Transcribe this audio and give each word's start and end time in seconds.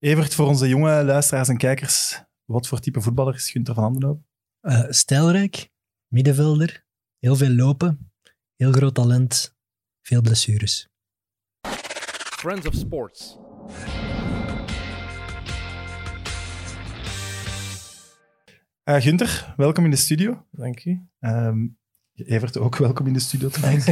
Evert, 0.00 0.34
voor 0.34 0.46
onze 0.46 0.68
jonge 0.68 1.04
luisteraars 1.04 1.48
en 1.48 1.56
kijkers, 1.56 2.22
wat 2.44 2.68
voor 2.68 2.80
type 2.80 3.00
voetballer 3.00 3.34
is 3.34 3.50
Gunther 3.50 3.74
van 3.74 3.84
Andenhoven? 3.84 4.26
Uh, 4.60 4.84
stijlrijk, 4.88 5.70
middenvelder, 6.08 6.84
heel 7.18 7.36
veel 7.36 7.50
lopen, 7.50 8.12
heel 8.56 8.72
groot 8.72 8.94
talent, 8.94 9.56
veel 10.02 10.20
blessures. 10.20 10.88
Friends 12.38 12.66
of 12.66 12.74
Sports. 12.74 13.38
Uh, 18.84 19.00
Gunther, 19.00 19.54
welkom 19.56 19.84
in 19.84 19.90
de 19.90 19.96
studio. 19.96 20.46
Dank 20.50 20.84
u. 20.84 21.08
Um, 21.18 21.78
Evert, 22.14 22.58
ook 22.58 22.76
welkom 22.86 23.06
in 23.06 23.12
de 23.12 23.20
studio 23.20 23.48
trouwens. 23.48 23.84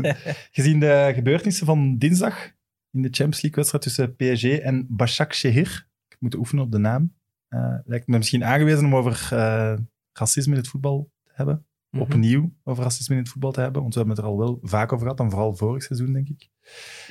Gezien 0.56 0.80
de 0.80 1.10
gebeurtenissen 1.14 1.66
van 1.66 1.98
dinsdag 1.98 2.52
in 2.92 3.02
de 3.02 3.08
Champions 3.08 3.42
League-wedstrijd 3.42 3.84
tussen 3.84 4.16
PSG 4.16 4.44
en 4.44 4.86
Bashak 4.88 5.34
Shehir, 5.34 5.88
ik 6.08 6.16
moet 6.20 6.34
oefenen 6.34 6.64
op 6.64 6.72
de 6.72 6.78
naam, 6.78 7.14
uh, 7.48 7.78
lijkt 7.84 8.06
me 8.06 8.16
misschien 8.16 8.44
aangewezen 8.44 8.84
om 8.84 8.96
over 8.96 9.28
uh, 9.32 9.78
racisme 10.12 10.52
in 10.52 10.58
het 10.58 10.68
voetbal 10.68 11.10
te 11.22 11.30
hebben. 11.34 11.66
Mhm. 11.90 12.02
Opnieuw 12.02 12.52
over 12.62 12.82
racisme 12.82 13.14
in 13.14 13.20
het 13.20 13.30
voetbal 13.30 13.52
te 13.52 13.60
hebben, 13.60 13.82
want 13.82 13.94
we 13.94 14.00
hebben 14.00 14.16
het 14.16 14.26
er 14.26 14.32
al 14.32 14.38
wel 14.38 14.58
vaak 14.62 14.92
over 14.92 15.06
gehad, 15.06 15.20
en 15.20 15.30
vooral 15.30 15.56
vorig 15.56 15.82
seizoen, 15.82 16.12
denk 16.12 16.28
ik. 16.28 16.48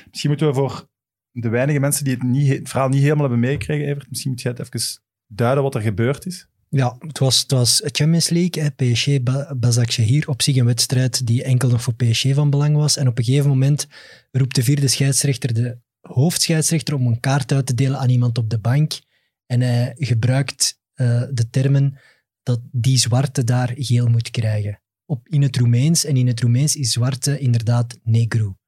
Misschien 0.08 0.30
moeten 0.30 0.46
we 0.46 0.54
voor 0.54 0.88
de 1.30 1.48
weinige 1.48 1.80
mensen 1.80 2.04
die 2.04 2.14
het, 2.14 2.22
niet, 2.22 2.48
het 2.48 2.68
verhaal 2.68 2.88
niet 2.88 3.02
helemaal 3.02 3.28
hebben 3.28 3.40
meegekregen, 3.40 3.86
Evert, 3.86 4.08
misschien 4.08 4.30
moet 4.30 4.40
jij 4.40 4.50
het 4.56 4.60
even 4.60 5.02
duiden 5.26 5.62
wat 5.62 5.74
er 5.74 5.80
gebeurd 5.80 6.26
is. 6.26 6.48
Ja, 6.74 6.96
het 6.98 7.18
was, 7.18 7.40
het 7.40 7.50
was 7.50 7.80
Champions 7.84 8.28
League, 8.28 8.62
hè, 8.62 8.70
PSG, 8.70 9.22
Bazak 9.56 9.90
Shahir, 9.90 10.28
op 10.28 10.42
zich 10.42 10.56
een 10.56 10.64
wedstrijd 10.64 11.26
die 11.26 11.42
enkel 11.42 11.68
nog 11.68 11.82
voor 11.82 11.94
PSG 11.94 12.34
van 12.34 12.50
belang 12.50 12.76
was. 12.76 12.96
En 12.96 13.08
op 13.08 13.18
een 13.18 13.24
gegeven 13.24 13.48
moment 13.48 13.86
roept 14.30 14.54
de 14.54 14.62
vierde 14.62 14.88
scheidsrechter 14.88 15.54
de 15.54 15.78
hoofdscheidsrechter 16.00 16.94
om 16.94 17.06
een 17.06 17.20
kaart 17.20 17.52
uit 17.52 17.66
te 17.66 17.74
delen 17.74 17.98
aan 17.98 18.08
iemand 18.08 18.38
op 18.38 18.50
de 18.50 18.58
bank. 18.58 19.00
En 19.46 19.60
hij 19.60 19.94
gebruikt 19.98 20.80
uh, 20.94 21.22
de 21.30 21.50
termen 21.50 21.98
dat 22.42 22.60
die 22.70 22.98
zwarte 22.98 23.44
daar 23.44 23.72
geel 23.74 24.06
moet 24.06 24.30
krijgen. 24.30 24.82
Op, 25.04 25.28
in 25.28 25.42
het 25.42 25.56
Roemeens. 25.56 26.04
En 26.04 26.16
in 26.16 26.26
het 26.26 26.40
Roemeens 26.40 26.76
is 26.76 26.92
zwarte 26.92 27.38
inderdaad 27.38 27.98
negro. 28.02 28.58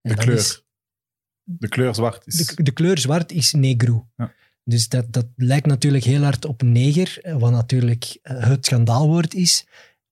de 0.00 0.14
kleur. 0.14 0.62
de 1.42 1.68
kleur 1.68 1.94
zwart 1.94 2.26
is... 2.26 2.46
De, 2.46 2.62
de 2.62 2.72
kleur 2.72 2.98
zwart 2.98 3.32
is 3.32 3.52
negro. 3.52 4.08
Ja. 4.16 4.34
Dus 4.68 4.88
dat, 4.88 5.12
dat 5.12 5.26
lijkt 5.36 5.66
natuurlijk 5.66 6.04
heel 6.04 6.22
hard 6.22 6.44
op 6.44 6.62
neger, 6.62 7.38
wat 7.38 7.50
natuurlijk 7.50 8.18
eh, 8.22 8.48
het 8.48 8.66
schandaalwoord 8.66 9.34
is. 9.34 9.66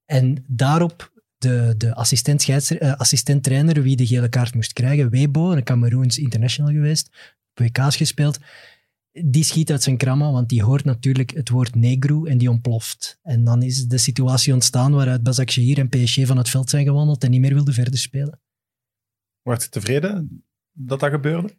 En 0.05 0.45
daarop 0.47 1.13
de, 1.39 1.75
de 1.77 1.95
assistent, 1.95 2.49
uh, 2.49 2.95
assistent 2.95 3.43
trainer 3.43 3.83
wie 3.83 3.97
de 3.97 4.07
gele 4.07 4.29
kaart 4.29 4.55
moest 4.55 4.73
krijgen, 4.73 5.11
Webo, 5.11 5.53
een 5.53 5.63
Cameroens 5.63 6.19
international 6.19 6.73
geweest, 6.73 7.37
WK's 7.55 7.97
gespeeld, 7.97 8.39
die 9.11 9.45
schiet 9.45 9.71
uit 9.71 9.83
zijn 9.83 9.97
kramma, 9.97 10.31
want 10.31 10.49
die 10.49 10.63
hoort 10.63 10.85
natuurlijk 10.85 11.31
het 11.31 11.49
woord 11.49 11.75
negro 11.75 12.25
en 12.25 12.39
die 12.39 12.51
ontploft. 12.51 13.19
En 13.23 13.45
dan 13.45 13.63
is 13.63 13.87
de 13.87 13.99
situatie 13.99 14.53
ontstaan 14.53 14.93
waaruit 14.93 15.23
Bazak 15.23 15.51
Shahir 15.51 15.79
en 15.79 15.89
PSG 15.89 16.27
van 16.27 16.37
het 16.37 16.49
veld 16.49 16.71
zijn 16.71 16.85
gewandeld 16.85 17.25
en 17.25 17.31
niet 17.31 17.41
meer 17.41 17.55
wilden 17.55 17.75
verder 17.75 17.99
spelen. 17.99 18.41
Wordt 19.43 19.63
je 19.63 19.69
tevreden 19.69 20.45
dat 20.73 21.01
dat 21.01 21.11
gebeurde? 21.11 21.57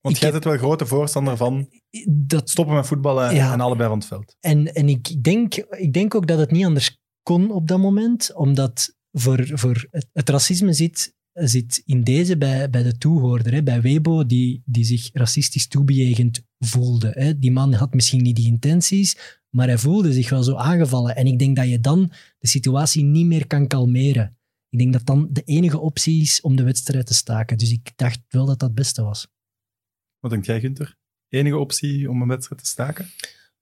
Want 0.00 0.18
jij 0.18 0.30
bent 0.30 0.44
wel 0.44 0.56
grote 0.56 0.86
voorstander 0.86 1.36
van 1.36 1.68
dat, 2.08 2.50
stoppen 2.50 2.74
met 2.74 2.86
voetballen 2.86 3.30
en 3.30 3.60
allebei 3.60 3.88
van 3.88 3.98
het 3.98 4.06
veld. 4.06 4.36
En, 4.40 4.74
en 4.74 4.88
ik, 4.88 5.24
denk, 5.24 5.54
ik 5.54 5.92
denk 5.92 6.14
ook 6.14 6.26
dat 6.26 6.38
het 6.38 6.50
niet 6.50 6.64
anders 6.64 6.98
kon 7.22 7.50
op 7.50 7.68
dat 7.68 7.78
moment, 7.78 8.34
omdat 8.34 8.96
voor, 9.12 9.50
voor 9.52 9.86
het, 9.90 10.06
het 10.12 10.28
racisme 10.28 10.72
zit, 10.72 11.14
zit 11.32 11.82
in 11.84 12.04
deze 12.04 12.36
bij, 12.36 12.70
bij 12.70 12.82
de 12.82 12.98
toehoorder, 12.98 13.52
hè, 13.52 13.62
bij 13.62 13.80
Webo, 13.80 14.26
die, 14.26 14.62
die 14.64 14.84
zich 14.84 15.10
racistisch 15.12 15.68
toebejegend 15.68 16.42
voelde. 16.58 17.10
Hè. 17.10 17.38
Die 17.38 17.52
man 17.52 17.72
had 17.72 17.94
misschien 17.94 18.22
niet 18.22 18.36
die 18.36 18.46
intenties, 18.46 19.40
maar 19.50 19.66
hij 19.66 19.78
voelde 19.78 20.12
zich 20.12 20.30
wel 20.30 20.42
zo 20.42 20.54
aangevallen. 20.54 21.16
En 21.16 21.26
ik 21.26 21.38
denk 21.38 21.56
dat 21.56 21.68
je 21.68 21.80
dan 21.80 22.12
de 22.38 22.48
situatie 22.48 23.04
niet 23.04 23.26
meer 23.26 23.46
kan 23.46 23.66
kalmeren. 23.66 24.38
Ik 24.68 24.78
denk 24.78 24.92
dat 24.92 25.06
dan 25.06 25.28
de 25.30 25.42
enige 25.42 25.78
optie 25.78 26.22
is 26.22 26.40
om 26.40 26.56
de 26.56 26.62
wedstrijd 26.62 27.06
te 27.06 27.14
staken. 27.14 27.58
Dus 27.58 27.72
ik 27.72 27.92
dacht 27.96 28.20
wel 28.28 28.46
dat 28.46 28.58
dat 28.58 28.68
het 28.68 28.78
beste 28.78 29.02
was. 29.02 29.28
Wat 30.20 30.30
denk 30.30 30.44
jij, 30.44 30.60
Gunther? 30.60 30.96
Enige 31.28 31.58
optie 31.58 32.10
om 32.10 32.22
een 32.22 32.28
wedstrijd 32.28 32.62
te 32.62 32.68
staken? 32.68 33.06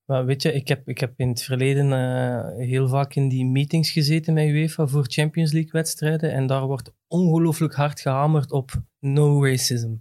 Maar 0.05 0.25
weet 0.25 0.43
je, 0.43 0.53
ik 0.53 0.69
heb, 0.69 0.89
ik 0.89 0.99
heb 0.99 1.13
in 1.17 1.29
het 1.29 1.43
verleden 1.43 1.87
uh, 1.91 2.67
heel 2.67 2.89
vaak 2.89 3.15
in 3.15 3.29
die 3.29 3.45
meetings 3.45 3.91
gezeten 3.91 4.35
met 4.35 4.49
UEFA 4.49 4.87
voor 4.87 5.05
Champions 5.09 5.53
League 5.53 5.71
wedstrijden 5.73 6.33
en 6.33 6.47
daar 6.47 6.67
wordt 6.67 6.93
ongelooflijk 7.07 7.75
hard 7.75 8.01
gehamerd 8.01 8.53
op 8.53 8.83
no 8.99 9.45
racism. 9.45 9.95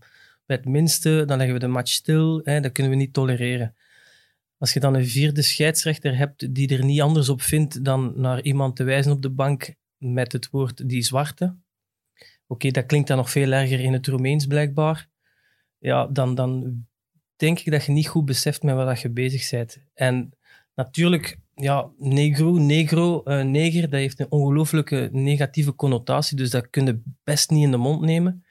Bij 0.46 0.56
het 0.56 0.66
minste, 0.66 1.24
dan 1.26 1.38
leggen 1.38 1.56
we 1.56 1.62
de 1.62 1.68
match 1.68 1.92
stil, 1.92 2.42
hè, 2.44 2.60
dat 2.60 2.72
kunnen 2.72 2.92
we 2.92 2.98
niet 2.98 3.14
tolereren. 3.14 3.76
Als 4.58 4.74
je 4.74 4.80
dan 4.80 4.94
een 4.94 5.08
vierde 5.08 5.42
scheidsrechter 5.42 6.18
hebt 6.18 6.56
die 6.56 6.78
er 6.78 6.86
niet 6.86 7.02
anders 7.02 7.30
op 7.30 7.42
vindt 7.42 7.84
dan 7.84 8.14
naar 8.16 8.42
iemand 8.42 8.76
te 8.76 8.84
wijzen 8.84 9.12
op 9.12 9.22
de 9.22 9.30
bank 9.30 9.74
met 9.98 10.32
het 10.32 10.50
woord 10.50 10.90
die 10.90 11.02
zwarte. 11.02 11.56
Oké, 12.48 12.72
dat 12.72 12.86
klinkt 12.86 13.08
dan 13.08 13.18
nog 13.18 13.32
veel 13.32 13.52
erger 13.52 13.80
in 13.80 13.94
het 13.94 14.08
Roemeens 14.08 14.46
blijkbaar 14.46 15.10
ja, 15.88 16.08
dan, 16.08 16.36
dan 16.36 16.86
denk 17.36 17.60
ik 17.60 17.72
dat 17.72 17.86
je 17.86 17.92
niet 17.92 18.08
goed 18.08 18.26
beseft 18.26 18.64
met 18.64 18.76
wat 18.76 19.02
je 19.02 19.10
bezig 19.10 19.50
bent. 19.50 19.78
En 19.94 20.34
natuurlijk, 20.76 21.40
ja, 21.56 21.90
negro, 21.98 22.58
negro, 22.58 23.22
uh, 23.26 23.44
neger, 23.44 23.82
dat 23.82 24.00
heeft 24.00 24.20
een 24.20 24.32
ongelooflijke 24.32 25.10
negatieve 25.12 25.76
connotatie, 25.76 26.38
dus 26.38 26.50
dat 26.50 26.70
kun 26.70 26.86
je 26.86 27.02
best 27.24 27.50
niet 27.50 27.64
in 27.64 27.72
de 27.72 27.78
mond 27.78 28.02
nemen. 28.02 28.46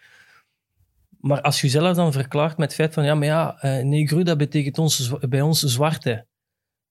Maar 1.21 1.41
als 1.41 1.61
je 1.61 1.69
zelf 1.69 1.97
dan 1.97 2.13
verklaart 2.13 2.57
met 2.57 2.67
het 2.67 2.77
feit 2.77 2.95
van, 2.95 3.05
ja, 3.05 3.15
maar 3.15 3.27
ja, 3.27 3.65
uh, 3.65 3.85
negro, 3.85 4.23
dat 4.23 4.39
betekent 4.39 4.79
ons, 4.79 5.13
bij 5.29 5.41
ons 5.41 5.61
zwarte. 5.61 6.27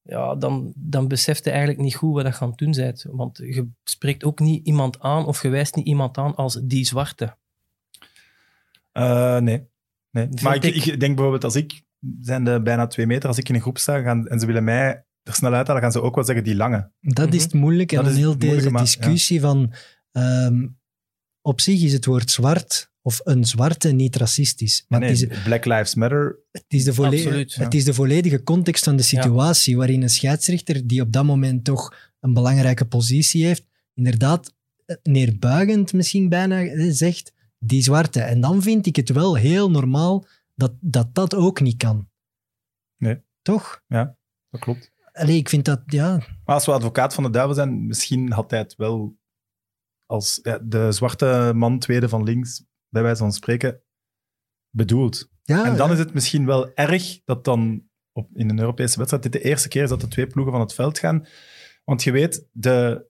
Ja, 0.02 0.36
dan, 0.36 0.74
dan 0.76 1.08
beseft 1.08 1.44
je 1.44 1.50
eigenlijk 1.50 1.80
niet 1.80 1.96
goed 1.96 2.14
wat 2.14 2.36
je 2.36 2.40
aan 2.40 2.50
het 2.50 2.58
doen 2.58 2.72
bent. 2.72 3.06
Want 3.10 3.38
je 3.38 3.70
spreekt 3.84 4.24
ook 4.24 4.40
niet 4.40 4.66
iemand 4.66 5.00
aan 5.00 5.26
of 5.26 5.42
je 5.42 5.50
wijst 5.50 5.76
niet 5.76 5.86
iemand 5.86 6.18
aan 6.18 6.36
als 6.36 6.60
die 6.64 6.86
zwarte. 6.86 7.36
Uh, 8.94 9.38
nee. 9.38 9.68
Nee. 10.16 10.28
Maar 10.42 10.56
ik, 10.56 10.64
ik, 10.64 11.00
denk 11.00 11.16
bijvoorbeeld 11.16 11.44
als 11.44 11.56
ik, 11.56 11.82
zijn 12.22 12.44
de 12.44 12.62
bijna 12.62 12.88
twee 12.88 13.06
meter, 13.06 13.28
als 13.28 13.38
ik 13.38 13.50
in 13.50 13.56
een 13.56 13.62
groep 13.62 13.78
sta 13.78 14.02
gaan, 14.02 14.28
en 14.28 14.40
ze 14.40 14.46
willen 14.46 14.64
mij 14.64 15.06
er 15.24 15.34
snel 15.34 15.54
uithalen, 15.54 15.82
gaan 15.82 15.92
ze 15.92 16.02
ook 16.02 16.16
wel 16.16 16.24
zeggen 16.24 16.44
die 16.44 16.56
lange. 16.56 16.92
Dat 17.02 17.34
is 17.34 17.44
het 17.44 17.54
moeilijke. 17.54 17.98
En 17.98 18.04
dan 18.04 18.14
heel 18.14 18.38
deze 18.38 18.72
discussie 18.72 19.40
van... 19.40 19.74
Um, 20.12 20.78
op 21.42 21.62
zich 21.62 21.82
is 21.82 21.94
het 21.94 22.06
woord 22.06 22.32
zwart 22.32 22.92
of 23.02 23.22
een 23.24 23.46
zwarte 23.46 23.92
niet 23.92 24.16
racistisch. 24.16 24.86
Maar 24.88 25.00
nee, 25.00 25.10
het 25.10 25.32
is, 25.32 25.44
Black 25.44 25.66
Lives 25.66 25.96
Matter. 25.96 26.40
Het 26.52 26.64
is, 26.68 26.84
de 26.84 26.92
Absoluut, 26.92 27.56
het 27.56 27.74
is 27.74 27.84
de 27.84 27.94
volledige 27.94 28.44
context 28.44 28.84
van 28.84 28.96
de 28.96 29.04
situatie 29.04 29.78
waarin 29.78 30.02
een 30.02 30.10
scheidsrechter 30.10 30.88
die 30.88 31.02
op 31.02 31.12
dat 31.12 31.24
moment 31.24 31.64
toch 31.64 31.96
een 32.20 32.34
belangrijke 32.34 32.86
positie 32.86 33.46
heeft, 33.46 33.66
inderdaad 33.94 34.54
eh, 34.86 34.96
neerbuigend 35.04 35.94
misschien 35.94 36.30
bijna 36.30 36.64
eh, 36.64 36.88
zegt 36.92 37.34
die 37.68 37.82
zwarte. 37.82 38.22
En 38.22 38.42
dan 38.42 38.62
vind 38.62 38.86
ik 38.86 38.96
het 38.96 39.10
wel 39.10 39.36
heel 39.36 39.72
normaal 39.72 40.26
dat 40.56 40.74
dat, 40.80 41.16
dat 41.16 41.36
ook 41.36 41.62
niet 41.62 41.78
kan. 41.78 42.10
Nee. 42.98 43.24
Toch? 43.42 43.84
Ja, 43.88 44.18
dat 44.50 44.62
klopt. 44.62 44.92
Allee, 45.12 45.38
ik 45.38 45.50
vind 45.50 45.66
dat, 45.66 45.82
ja... 45.86 46.18
Maar 46.18 46.56
als 46.56 46.66
we 46.66 46.72
advocaat 46.72 47.14
van 47.14 47.24
de 47.24 47.30
duivel 47.30 47.56
zijn, 47.56 47.88
misschien 47.88 48.32
had 48.32 48.52
hij 48.52 48.60
het 48.60 48.76
wel 48.76 49.18
als 50.06 50.40
ja, 50.44 50.60
de 50.60 50.92
zwarte 50.92 51.52
man 51.56 51.80
tweede 51.80 52.10
van 52.10 52.24
links, 52.24 52.66
bij 52.90 53.02
wijze 53.02 53.22
van 53.22 53.34
spreken, 53.34 53.82
bedoeld. 54.70 55.30
Ja, 55.44 55.66
en 55.66 55.78
dan 55.78 55.92
is 55.92 56.00
het 56.00 56.14
misschien 56.14 56.46
wel 56.46 56.74
erg 56.74 57.24
dat 57.24 57.44
dan 57.44 57.90
op, 58.12 58.30
in 58.34 58.50
een 58.50 58.60
Europese 58.60 58.98
wedstrijd 58.98 59.24
dit 59.24 59.34
de 59.34 59.42
eerste 59.42 59.68
keer 59.68 59.84
is 59.84 59.90
dat 59.90 60.02
de 60.02 60.08
twee 60.08 60.28
ploegen 60.28 60.54
van 60.54 60.62
het 60.62 60.74
veld 60.74 61.00
gaan. 61.00 61.28
Want 61.84 62.04
je 62.04 62.12
weet, 62.12 62.48
de 62.52 63.08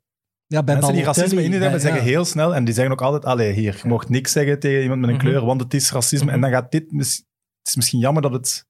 ja, 0.47 0.63
bij 0.63 0.75
Mensen 0.75 0.93
die 0.93 1.03
racisme 1.03 1.43
in 1.43 1.51
hebben, 1.51 1.81
zeggen 1.81 2.03
heel 2.03 2.25
snel, 2.25 2.55
en 2.55 2.65
die 2.65 2.73
zeggen 2.73 2.93
ook 2.93 3.01
altijd, 3.01 3.25
allee, 3.25 3.53
hier, 3.53 3.79
je 3.81 3.87
mocht 3.87 4.09
niks 4.09 4.31
zeggen 4.31 4.59
tegen 4.59 4.81
iemand 4.81 5.01
met 5.01 5.09
een 5.09 5.15
mhm. 5.15 5.25
kleur, 5.25 5.45
want 5.45 5.61
het 5.61 5.73
is 5.73 5.91
racisme. 5.91 6.31
En 6.31 6.41
dan 6.41 6.49
gaat 6.49 6.71
dit, 6.71 6.91
het 6.91 7.25
is 7.63 7.75
misschien 7.75 7.99
jammer 7.99 8.21
dat 8.21 8.31
het 8.31 8.67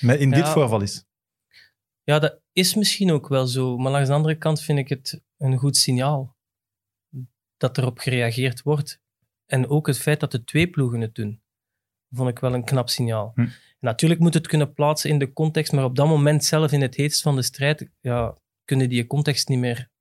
in 0.00 0.30
dit 0.30 0.48
voorval 0.48 0.80
is. 0.80 1.04
Ja, 2.02 2.18
dat 2.18 2.40
is 2.52 2.74
misschien 2.74 3.10
ook 3.10 3.28
wel 3.28 3.46
zo, 3.46 3.76
maar 3.76 3.92
langs 3.92 4.08
de 4.08 4.14
andere 4.14 4.38
kant 4.38 4.60
vind 4.60 4.78
ik 4.78 4.88
het 4.88 5.22
een 5.36 5.56
goed 5.56 5.76
signaal 5.76 6.36
dat 7.56 7.78
erop 7.78 7.98
gereageerd 7.98 8.62
wordt. 8.62 9.02
En 9.46 9.68
ook 9.68 9.86
het 9.86 9.98
feit 9.98 10.20
dat 10.20 10.30
de 10.30 10.44
twee 10.44 10.70
ploegen 10.70 11.00
het 11.00 11.14
doen, 11.14 11.42
vond 12.10 12.28
ik 12.28 12.38
wel 12.38 12.54
een 12.54 12.64
knap 12.64 12.88
signaal. 12.88 13.32
Hm. 13.34 13.48
Natuurlijk 13.80 14.20
moet 14.20 14.34
het 14.34 14.46
kunnen 14.46 14.72
plaatsen 14.72 15.10
in 15.10 15.18
de 15.18 15.32
context, 15.32 15.72
maar 15.72 15.84
op 15.84 15.96
dat 15.96 16.06
moment 16.06 16.44
zelf 16.44 16.72
in 16.72 16.80
het 16.80 16.94
heetst 16.94 17.22
van 17.22 17.36
de 17.36 17.42
strijd, 17.42 17.90
ja, 18.00 18.38
kunnen 18.64 18.88
die 18.88 19.06
context 19.06 19.48
niet 19.48 19.58
meer 19.58 19.92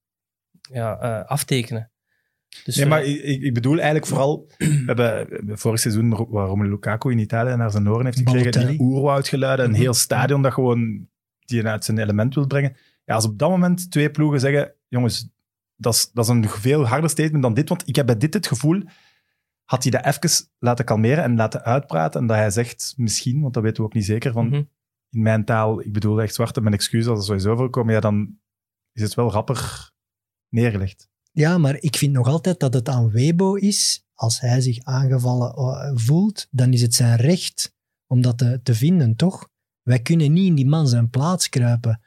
ja, 0.71 1.03
uh, 1.03 1.29
aftekenen. 1.29 1.91
Dus, 2.63 2.75
nee, 2.75 2.85
maar 2.85 3.01
eh, 3.01 3.29
ik, 3.31 3.41
ik, 3.41 3.53
bedoel 3.53 3.75
eigenlijk 3.75 4.05
vooral... 4.05 4.47
We 4.57 4.83
hebben 4.85 5.57
vorig 5.57 5.79
seizoen, 5.79 6.09
waar 6.29 6.47
Romelu 6.47 6.69
Lukaku 6.69 7.11
in 7.11 7.19
Italië 7.19 7.55
naar 7.55 7.71
zijn 7.71 7.89
oren 7.89 8.05
heeft 8.05 8.17
gekregen, 8.17 8.67
die 8.67 8.79
oerwoudgeluiden, 8.79 9.65
een 9.65 9.71
mhm. 9.71 9.79
heel 9.79 9.93
stadion 9.93 10.41
dat 10.41 10.53
gewoon 10.53 11.07
die 11.39 11.67
uit 11.67 11.85
zijn 11.85 11.97
element 11.97 12.35
wil 12.35 12.47
brengen. 12.47 12.75
Ja, 13.05 13.15
als 13.15 13.25
op 13.25 13.37
dat 13.37 13.49
moment 13.49 13.91
twee 13.91 14.11
ploegen 14.11 14.39
zeggen, 14.39 14.73
jongens, 14.87 15.29
dat 15.75 15.93
is, 15.93 16.11
dat 16.13 16.23
is 16.23 16.29
een 16.29 16.49
veel 16.49 16.87
harder 16.87 17.09
statement 17.09 17.43
dan 17.43 17.53
dit, 17.53 17.69
want 17.69 17.87
ik 17.87 17.95
heb 17.95 18.05
bij 18.05 18.17
dit 18.17 18.33
het 18.33 18.47
gevoel, 18.47 18.83
had 19.63 19.83
hij 19.83 19.91
dat 19.91 20.05
even 20.05 20.47
laten 20.59 20.85
kalmeren 20.85 21.23
en 21.23 21.35
laten 21.35 21.63
uitpraten 21.63 22.21
en 22.21 22.27
dat 22.27 22.37
hij 22.37 22.49
zegt, 22.49 22.93
misschien, 22.97 23.41
want 23.41 23.53
dat 23.53 23.63
weten 23.63 23.77
we 23.77 23.87
ook 23.87 23.93
niet 23.93 24.05
zeker, 24.05 24.31
van, 24.31 24.45
mhm. 24.45 24.63
in 25.09 25.21
mijn 25.21 25.45
taal, 25.45 25.81
ik 25.81 25.93
bedoel 25.93 26.21
echt 26.21 26.35
zwarte, 26.35 26.61
mijn 26.61 26.73
excuus 26.73 27.07
als 27.07 27.19
er 27.19 27.25
sowieso 27.25 27.55
voorkomen, 27.55 27.93
ja, 27.93 27.99
dan 27.99 28.37
is 28.91 29.01
het 29.01 29.13
wel 29.13 29.31
rapper 29.31 29.91
neergelegd. 30.53 31.07
Ja, 31.31 31.57
maar 31.57 31.77
ik 31.79 31.95
vind 31.95 32.13
nog 32.13 32.27
altijd 32.27 32.59
dat 32.59 32.73
het 32.73 32.89
aan 32.89 33.09
Webo 33.11 33.55
is, 33.55 34.05
als 34.13 34.39
hij 34.39 34.61
zich 34.61 34.79
aangevallen 34.83 35.53
eh, 35.53 35.91
voelt, 35.93 36.47
dan 36.51 36.73
is 36.73 36.81
het 36.81 36.93
zijn 36.93 37.15
recht 37.15 37.73
om 38.07 38.21
dat 38.21 38.37
te, 38.37 38.59
te 38.63 38.75
vinden, 38.75 39.15
toch? 39.15 39.49
Wij 39.81 39.99
kunnen 39.99 40.33
niet 40.33 40.47
in 40.47 40.55
die 40.55 40.67
man 40.67 40.87
zijn 40.87 41.09
plaats 41.09 41.49
kruipen. 41.49 42.01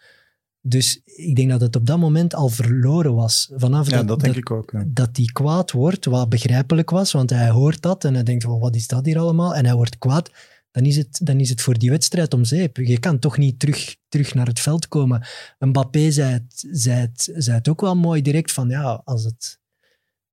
Dus 0.61 1.01
ik 1.05 1.37
denk 1.37 1.51
dat 1.51 1.61
het 1.61 1.77
op 1.77 1.87
dat 1.87 1.99
moment 1.99 2.35
al 2.35 2.49
verloren 2.49 3.15
was. 3.15 3.53
Vanaf 3.55 3.91
Ja, 3.91 3.97
dat, 3.97 4.09
dat 4.09 4.21
denk 4.21 4.35
dat, 4.35 4.43
ik 4.43 4.51
ook. 4.51 4.71
ja. 4.71 4.85
dat 4.87 5.17
hij 5.17 5.25
kwaad 5.33 5.73
wordt, 5.73 6.05
wat 6.05 6.29
begrijpelijk 6.29 6.91
was, 6.91 7.13
want 7.13 7.31
hij 7.31 7.51
hoort 7.51 7.83
dat 7.83 8.05
en 8.05 8.15
hij 8.15 8.23
denkt, 8.23 8.45
"Wel, 8.45 8.59
wat 8.59 8.75
is 8.75 8.87
dat 8.87 9.07
hier 9.07 9.19
allemaal? 9.19 9.55
En 9.55 9.65
hij 9.65 9.75
wordt 9.75 9.99
kwaad, 9.99 10.31
dan 10.71 10.85
is 10.85 10.97
het, 10.97 11.21
dan 11.23 11.41
is 11.41 11.49
het 11.49 11.61
voor 11.61 11.79
die 11.79 11.91
wedstrijd 11.91 12.35
om 12.35 12.45
zeep. 12.45 12.77
Je 12.77 12.99
kan 12.99 13.19
toch 13.19 13.39
niet 13.39 13.59
terug, 13.59 13.97
terug 14.17 14.35
naar 14.35 14.47
het 14.47 14.61
veld 14.61 14.89
komen. 14.89 15.27
Mbappé 15.59 16.11
zei 16.11 16.33
het, 16.33 16.67
zei, 16.71 17.01
het, 17.01 17.31
zei 17.35 17.57
het 17.57 17.69
ook 17.69 17.81
wel 17.81 17.97
mooi 17.97 18.23
direct 18.23 18.53
van, 18.53 18.69
ja, 18.69 19.03
als 19.05 19.25
het, 19.25 19.59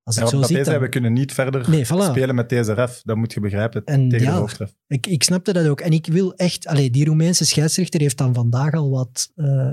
als 0.03 0.15
het 0.15 0.29
zo 0.29 0.41
zit... 0.41 0.57
deze, 0.57 0.71
dan- 0.71 0.79
we 0.79 0.89
kunnen 0.89 1.13
niet 1.13 1.33
verder 1.33 1.69
Nee, 1.69 1.85
voilà. 1.85 2.09
spelen 2.09 2.35
met 2.35 2.49
deze 2.49 2.73
ref. 2.73 3.01
Dat 3.03 3.15
moet 3.15 3.33
je 3.33 3.39
begrijpen 3.39 3.83
En 3.85 4.09
tegen 4.09 4.25
ja, 4.25 4.33
de 4.33 4.39
hoofdref. 4.39 4.75
Ik, 4.87 5.07
ik 5.07 5.23
snapte 5.23 5.53
dat 5.53 5.67
ook. 5.67 5.81
En 5.81 5.91
ik 5.91 6.05
wil 6.07 6.33
echt... 6.35 6.67
Allee, 6.67 6.89
die 6.89 7.05
Roemeense 7.05 7.45
scheidsrechter 7.45 8.01
heeft 8.01 8.17
dan 8.17 8.33
vandaag 8.33 8.73
al 8.73 8.89
wat 8.89 9.31
eh, 9.35 9.71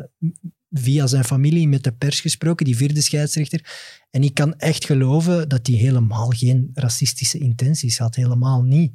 via 0.70 1.06
zijn 1.06 1.24
familie 1.24 1.68
met 1.68 1.82
de 1.84 1.92
pers 1.92 2.20
gesproken, 2.20 2.64
die 2.64 2.76
vierde 2.76 3.00
scheidsrechter. 3.02 3.60
En 4.10 4.22
ik 4.22 4.34
kan 4.34 4.54
echt 4.56 4.84
geloven 4.84 5.48
dat 5.48 5.66
hij 5.66 5.76
helemaal 5.76 6.28
geen 6.28 6.70
racistische 6.74 7.38
intenties 7.38 7.98
had. 7.98 8.14
Helemaal 8.14 8.62
niet. 8.62 8.92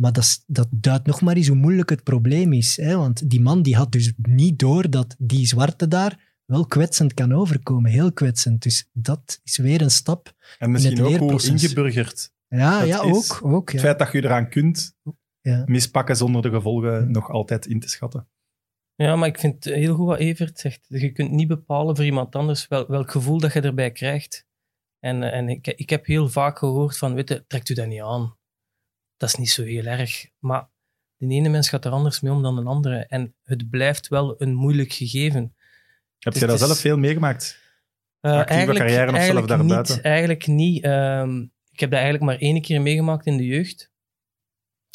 Maar 0.00 0.12
dat, 0.12 0.44
dat 0.46 0.68
duidt 0.70 1.06
nog 1.06 1.20
maar 1.20 1.36
eens 1.36 1.46
hoe 1.46 1.56
moeilijk 1.56 1.90
het 1.90 2.02
probleem 2.02 2.52
is. 2.52 2.76
Hè? 2.76 2.96
Want 2.96 3.30
die 3.30 3.40
man 3.40 3.62
die 3.62 3.76
had 3.76 3.92
dus 3.92 4.12
niet 4.16 4.58
door 4.58 4.90
dat 4.90 5.14
die 5.18 5.46
zwarte 5.46 5.88
daar 5.88 6.38
wel 6.44 6.66
kwetsend 6.66 7.14
kan 7.14 7.32
overkomen. 7.32 7.90
Heel 7.90 8.12
kwetsend. 8.12 8.62
Dus 8.62 8.88
dat 8.92 9.40
is 9.44 9.56
weer 9.56 9.80
een 9.82 9.90
stap. 9.90 10.32
En 10.58 10.70
misschien 10.70 10.96
het 11.04 11.06
ook 11.22 11.30
hoe 11.30 11.42
ingeburgerd. 11.42 12.32
Ja, 12.48 12.78
Dat 12.78 12.88
ja 12.88 13.02
is 13.02 13.30
ook. 13.30 13.44
ook 13.52 13.68
ja. 13.68 13.74
Het 13.74 13.84
feit 13.84 13.98
dat 13.98 14.12
je 14.12 14.24
eraan 14.24 14.48
kunt 14.48 14.96
Ja. 15.40 15.62
mispakken 15.66 16.16
zonder 16.16 16.42
de 16.42 16.50
gevolgen 16.50 17.10
nog 17.10 17.30
altijd 17.30 17.66
in 17.66 17.80
te 17.80 17.88
schatten. 17.88 18.28
Ja, 18.94 19.16
maar 19.16 19.28
ik 19.28 19.38
vind 19.38 19.64
het 19.64 19.74
heel 19.74 19.94
goed 19.94 20.06
wat 20.06 20.18
Evert 20.18 20.58
zegt. 20.58 20.80
Je 20.88 21.12
kunt 21.12 21.30
niet 21.30 21.48
bepalen 21.48 21.96
voor 21.96 22.04
iemand 22.04 22.36
anders 22.36 22.68
wel, 22.68 22.86
welk 22.88 23.10
gevoel 23.10 23.38
dat 23.38 23.52
je 23.52 23.60
erbij 23.60 23.90
krijgt. 23.90 24.46
En, 24.98 25.22
eh, 25.22 25.38
en 25.38 25.48
ik, 25.48 25.66
ik 25.66 25.90
heb 25.90 26.06
heel 26.06 26.28
vaak 26.28 26.58
gehoord 26.58 26.98
van, 26.98 27.14
weet 27.14 27.28
je, 27.28 27.44
trekt 27.46 27.68
u 27.68 27.74
dat 27.74 27.86
niet 27.86 28.00
aan. 28.00 28.38
Dat 29.20 29.28
is 29.28 29.34
niet 29.34 29.50
zo 29.50 29.62
heel 29.62 29.84
erg. 29.84 30.26
Maar 30.38 30.68
de 31.16 31.26
ene 31.26 31.48
mens 31.48 31.68
gaat 31.68 31.84
er 31.84 31.92
anders 31.92 32.20
mee 32.20 32.32
om 32.32 32.42
dan 32.42 32.58
een 32.58 32.66
andere. 32.66 33.06
En 33.06 33.34
het 33.44 33.70
blijft 33.70 34.08
wel 34.08 34.42
een 34.42 34.54
moeilijk 34.54 34.92
gegeven. 34.92 35.54
Heb 36.18 36.32
Dus 36.32 36.42
je 36.42 36.48
dat 36.48 36.58
zelf 36.58 36.78
veel 36.78 36.98
meegemaakt? 36.98 37.58
Actieve 38.20 38.72
carrière 38.72 39.02
of 39.02 39.08
zelf 39.08 39.16
eigenlijk 39.16 39.48
daarbuiten? 39.48 39.94
niet. 39.94 40.04
Eigenlijk 40.04 40.46
niet. 40.46 40.84
Ehm, 40.84 41.40
ik 41.70 41.80
heb 41.80 41.90
dat 41.90 42.00
eigenlijk 42.00 42.22
maar 42.24 42.38
één 42.38 42.62
keer 42.62 42.80
meegemaakt 42.80 43.26
in 43.26 43.36
de 43.36 43.46
jeugd. 43.46 43.90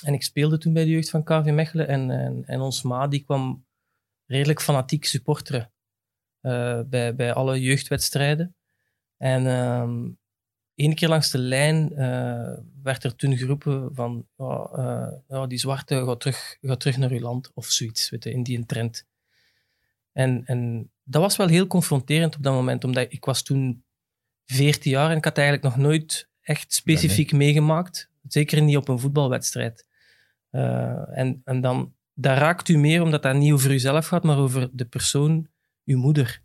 En 0.04 0.13
ik 0.13 0.24
speelde 0.24 0.57
toen 0.57 0.74
bij 0.74 0.83
de 0.83 0.89
jeugd 0.89 1.10
van 1.10 1.24
KV 1.24 1.51
Mechelen. 1.51 1.88
En, 1.88 2.12
en, 2.12 2.44
en 2.45 2.60
ons 2.60 2.81
ma 2.81 3.07
die 3.07 3.24
kwam 3.24 3.66
redelijk 4.25 4.62
fanatiek 4.62 5.06
supporteren 5.06 5.74
eh, 6.42 6.81
bij, 6.86 7.16
bij 7.16 7.33
alle 7.33 7.62
jeugdwedstrijden. 7.62 8.56
En 9.18 9.48
ehm 9.48 10.07
één 10.75 10.95
keer 10.95 11.10
langs 11.10 11.31
de 11.31 11.38
lijn 11.38 11.95
eh, 11.95 12.57
werd 12.83 13.04
er 13.04 13.16
toen 13.16 13.38
geroepen 13.38 13.89
van 13.94 14.27
ja, 14.38 14.69
eh, 14.72 15.13
ja, 15.27 15.48
die 15.48 15.57
zwarte 15.57 16.06
gaat 16.06 16.19
terug, 16.19 16.57
gaat 16.62 16.80
terug 16.80 16.98
naar 16.98 17.12
uw 17.12 17.19
land 17.19 17.51
of 17.54 17.66
zoiets, 17.66 18.10
weet 18.10 18.24
je, 18.24 18.31
in 18.31 18.44
die 18.44 18.66
trend. 18.66 19.06
En, 20.12 20.45
en 20.45 20.92
dat 21.04 21.22
was 21.22 21.36
wel 21.36 21.48
heel 21.48 21.68
confronterend 21.68 22.36
op 22.36 22.44
dat 22.44 22.54
moment, 22.54 22.83
omdat 22.83 23.06
ik 23.10 23.25
was 23.25 23.44
toen 23.44 23.83
14 24.45 24.92
jaar 24.92 25.12
en 25.12 25.18
ik 25.18 25.24
had 25.24 25.38
eigenlijk 25.38 25.75
nog 25.75 25.86
nooit 25.86 26.30
echt 26.42 26.74
specifiek 26.74 27.31
meegemaakt. 27.31 28.10
Zeker 28.28 28.62
niet 28.62 28.78
op 28.78 28.88
een 28.88 29.00
voetbalwedstrijd. 29.00 29.86
Eh, 30.50 31.18
en, 31.18 31.42
en 31.44 31.62
dan, 31.62 31.94
raakt 32.21 32.69
u 32.69 32.78
meer 32.78 33.01
omdat 33.01 33.24
dat 33.24 33.36
niet 33.36 33.51
over 33.51 33.71
uzelf 33.71 34.07
gaat, 34.07 34.24
maar 34.24 34.38
over 34.38 34.69
de 34.71 34.86
persoon, 34.86 35.48
uw 35.86 35.98
moeder. 35.98 36.42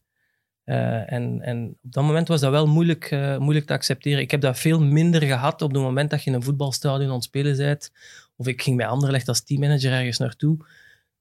Eh, 0.71 1.13
en, 1.13 1.41
en 1.41 1.77
op 1.83 1.93
dat 1.93 2.05
moment 2.05 2.29
was 2.29 2.41
dat 2.41 2.51
wel 2.51 2.67
moeilijk, 2.67 3.05
eh, 3.05 3.39
moeilijk 3.39 3.67
te 3.67 3.73
accepteren. 3.73 4.21
Ik 4.21 4.31
heb 4.31 4.41
dat 4.41 4.59
veel 4.59 4.83
minder 4.83 5.23
gehad 5.23 5.63
op 5.63 5.73
het 5.73 5.83
moment 5.83 6.11
dat 6.11 6.23
je 6.23 6.31
in 6.31 6.37
een 6.37 6.43
voetbalstadion 6.43 7.09
aan 7.09 7.15
het 7.15 7.25
spelen 7.25 7.57
bent. 7.57 7.93
Of 8.37 8.47
ik 8.47 8.63
ging 8.63 8.77
bij 8.77 8.87
Anderlecht 8.87 9.29
als 9.29 9.45
teammanager 9.45 9.93
ergens 9.93 10.19
naartoe. 10.19 10.57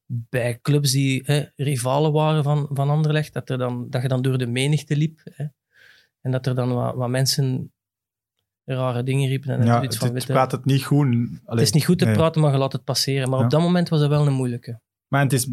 Bij 0.05 0.59
clubs 0.61 0.91
die 0.91 1.21
hè, 1.25 1.43
rivalen 1.55 2.11
waren 2.11 2.43
van, 2.43 2.67
van 2.71 2.89
Anderlecht, 2.89 3.33
dat, 3.33 3.49
er 3.49 3.57
dan, 3.57 3.89
dat 3.89 4.01
je 4.01 4.07
dan 4.07 4.21
door 4.21 4.37
de 4.37 4.47
menigte 4.47 4.95
liep. 4.97 5.19
Hè, 5.23 5.45
en 6.21 6.31
dat 6.31 6.45
er 6.45 6.55
dan 6.55 6.73
wat, 6.73 6.95
wat 6.95 7.09
mensen 7.09 7.71
rare 8.65 9.03
dingen 9.03 9.29
riepen. 9.29 9.59
En 9.59 9.65
Ja, 9.65 9.81
het, 9.81 9.97
van, 9.97 10.15
het 10.15 10.25
praat 10.25 10.51
het 10.51 10.65
niet 10.65 10.83
goed. 10.83 11.07
Allee, 11.07 11.39
het 11.45 11.59
is 11.59 11.71
niet 11.71 11.85
goed 11.85 11.97
te 11.99 12.05
nee. 12.05 12.15
praten, 12.15 12.41
maar 12.41 12.51
je 12.51 12.57
laat 12.57 12.73
het 12.73 12.83
passeren. 12.83 13.29
Maar 13.29 13.39
Ja. 13.39 13.45
op 13.45 13.51
dat 13.51 13.61
moment 13.61 13.89
was 13.89 13.99
dat 13.99 14.09
wel 14.09 14.27
een 14.27 14.33
moeilijke. 14.33 14.79
Maar 15.07 15.23
het 15.23 15.33
is 15.33 15.47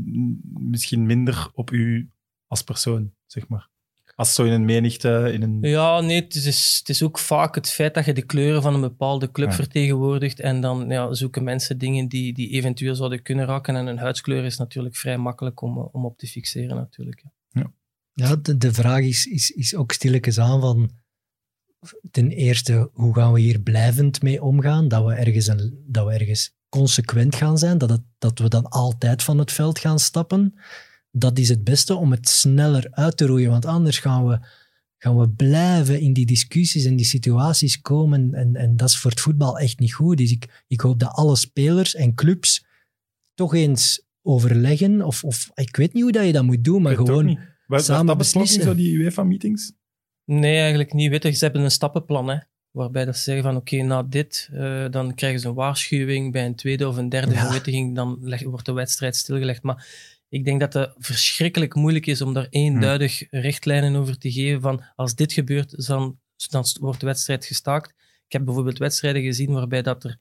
misschien 0.45 1.07
minder 1.07 1.51
op 1.55 1.71
u 1.71 2.11
als 2.47 2.63
persoon, 2.63 3.13
zeg 3.27 3.49
maar. 3.49 3.75
Als 4.17 4.35
zo 4.35 4.45
in 4.45 4.53
een 4.53 4.65
menigte, 4.65 5.31
in 5.33 5.43
een... 5.43 5.59
Ja, 5.61 6.01
nee, 6.01 6.21
het 6.21 6.35
is, 6.35 6.77
het 6.79 6.89
is 6.89 7.03
ook 7.03 7.19
vaak 7.19 7.55
het 7.55 7.71
feit 7.71 7.95
dat 7.95 8.05
je 8.05 8.13
de 8.15 8.23
kleuren 8.23 8.63
van 8.63 8.75
een 8.75 8.81
bepaalde 8.81 9.31
club 9.31 9.49
Ja. 9.49 9.55
vertegenwoordigt 9.55 10.41
en 10.41 10.61
dan 10.61 10.89
ja, 10.89 11.15
zoeken 11.15 11.45
mensen 11.45 11.79
dingen 11.79 12.09
die, 12.09 12.33
die 12.33 12.51
eventueel 12.51 12.95
zouden 12.95 13.23
kunnen 13.23 13.47
raken. 13.47 13.77
En 13.77 13.87
een 13.87 13.99
huidskleur 13.99 14.45
is 14.45 14.57
natuurlijk 14.57 14.97
vrij 14.97 15.17
makkelijk 15.17 15.61
om, 15.61 15.79
eh, 15.79 15.95
om 15.95 16.05
op 16.05 16.19
te 16.19 16.27
fixeren 16.27 16.77
natuurlijk. 16.77 17.25
Ja, 18.13 18.37
de, 18.37 18.57
de 18.57 18.73
vraag 18.73 19.01
is, 19.01 19.27
is, 19.27 19.51
is 19.51 19.75
ook 19.75 19.93
stilletjes 19.93 20.39
aan 20.39 20.61
van... 20.61 20.91
Ten 22.11 22.31
eerste, 22.31 22.91
hoe 22.93 23.15
gaan 23.15 23.33
we 23.33 23.41
hier 23.41 23.61
blijvend 23.61 24.23
mee 24.23 24.43
omgaan? 24.43 24.89
Dat 24.89 25.05
we 25.05 25.13
ergens, 25.13 25.47
een, 25.47 25.85
dat 25.87 26.07
we 26.07 26.13
ergens 26.13 26.55
consequent 26.69 27.35
gaan 27.35 27.59
zijn, 27.59 27.79
dat, 27.79 27.91
het, 27.91 28.03
dat 28.19 28.39
we 28.39 28.49
dan 28.49 28.69
altijd 28.69 29.23
van 29.23 29.39
het 29.39 29.53
veld 29.53 29.79
gaan 29.79 29.99
stappen. 29.99 30.55
Dat 31.19 31.39
is 31.39 31.49
het 31.49 31.65
beste 31.65 31.95
om 31.95 32.11
het 32.11 32.29
sneller 32.29 32.87
uit 32.91 33.17
te 33.17 33.27
roeien, 33.27 33.51
want 33.51 33.65
anders 33.65 33.99
gaan 33.99 34.27
we, 34.27 34.39
gaan 34.99 35.19
we 35.19 35.29
blijven 35.29 36.01
in 36.01 36.13
die 36.13 36.27
discussies 36.27 36.85
en 36.85 36.97
die 36.97 37.07
situaties 37.07 37.81
komen. 37.81 38.35
En, 38.35 38.57
en 38.57 38.77
dat 38.77 38.89
is 38.89 38.97
voor 38.97 39.11
het 39.11 39.21
voetbal 39.21 39.59
echt 39.59 39.79
niet 39.79 39.95
goed. 39.95 40.17
Dus 40.17 40.31
ik, 40.31 40.65
ik 40.67 40.81
hoop 40.81 40.99
dat 40.99 41.11
alle 41.11 41.37
spelers 41.37 41.95
en 41.95 42.15
clubs 42.15 42.65
toch 43.35 43.55
eens 43.55 44.03
overleggen. 44.23 45.03
Of, 45.03 45.25
of 45.25 45.51
ik 45.55 45.77
weet 45.77 45.93
niet 45.93 46.03
hoe 46.03 46.13
dat 46.13 46.27
je 46.27 46.33
dat 46.33 46.45
moet 46.45 46.65
doen, 46.65 46.83
maar 46.83 46.95
gewoon 46.95 47.39
samen 47.69 48.07
dat 48.07 48.19
beslissen. 48.19 48.63
zo 48.63 48.75
die 48.75 48.93
UEFA-meetings? 48.95 49.73
Nee, 50.25 50.59
eigenlijk 50.59 50.93
niet. 50.93 51.11
Weet 51.11 51.23
je, 51.23 51.31
ze 51.33 51.45
hebben 51.45 51.63
een 51.63 51.71
stappenplan, 51.71 52.29
hè, 52.29 52.37
waarbij 52.71 53.05
dat 53.05 53.17
ze 53.17 53.23
zeggen 53.23 53.43
van 53.45 53.57
oké, 53.57 53.83
na 53.83 54.03
dit, 54.03 54.49
eh, 54.53 54.85
dan 54.91 55.15
krijgen 55.15 55.41
ze 55.41 55.49
een 55.49 55.55
waarschuwing. 55.55 56.33
Bij 56.33 56.47
een 56.47 56.55
tweede 56.55 56.89
of 56.89 56.97
een 56.97 57.09
derde 57.09 57.33
Ja. 57.33 57.43
verwittiging, 57.45 57.95
dan 57.95 58.19
leg- 58.21 58.43
wordt 58.43 58.67
de 58.67 58.73
wedstrijd 58.73 59.17
stilgelegd. 59.17 59.63
Maar 59.63 59.87
ik 60.29 60.45
denk 60.45 60.61
dat 60.61 60.73
het 60.73 60.95
verschrikkelijk 60.99 61.75
moeilijk 61.75 62.07
is 62.07 62.21
om 62.21 62.33
daar 62.33 62.47
eenduidig 62.51 63.31
richtlijnen 63.31 63.97
over 63.97 64.19
te 64.19 64.33
geven 64.33 64.61
van 64.61 64.85
als 64.95 65.15
dit 65.15 65.33
gebeurt, 65.33 65.87
dan, 65.87 66.19
wordt 66.81 67.01
de 67.01 67.07
wedstrijd 67.07 67.45
gestaakt. 67.45 67.91
Ik 68.27 68.33
heb 68.33 68.45
bijvoorbeeld 68.45 68.79
wedstrijden 68.79 69.23
gezien 69.23 69.53
waarbij 69.53 69.83
dat 69.83 70.05
er 70.05 70.19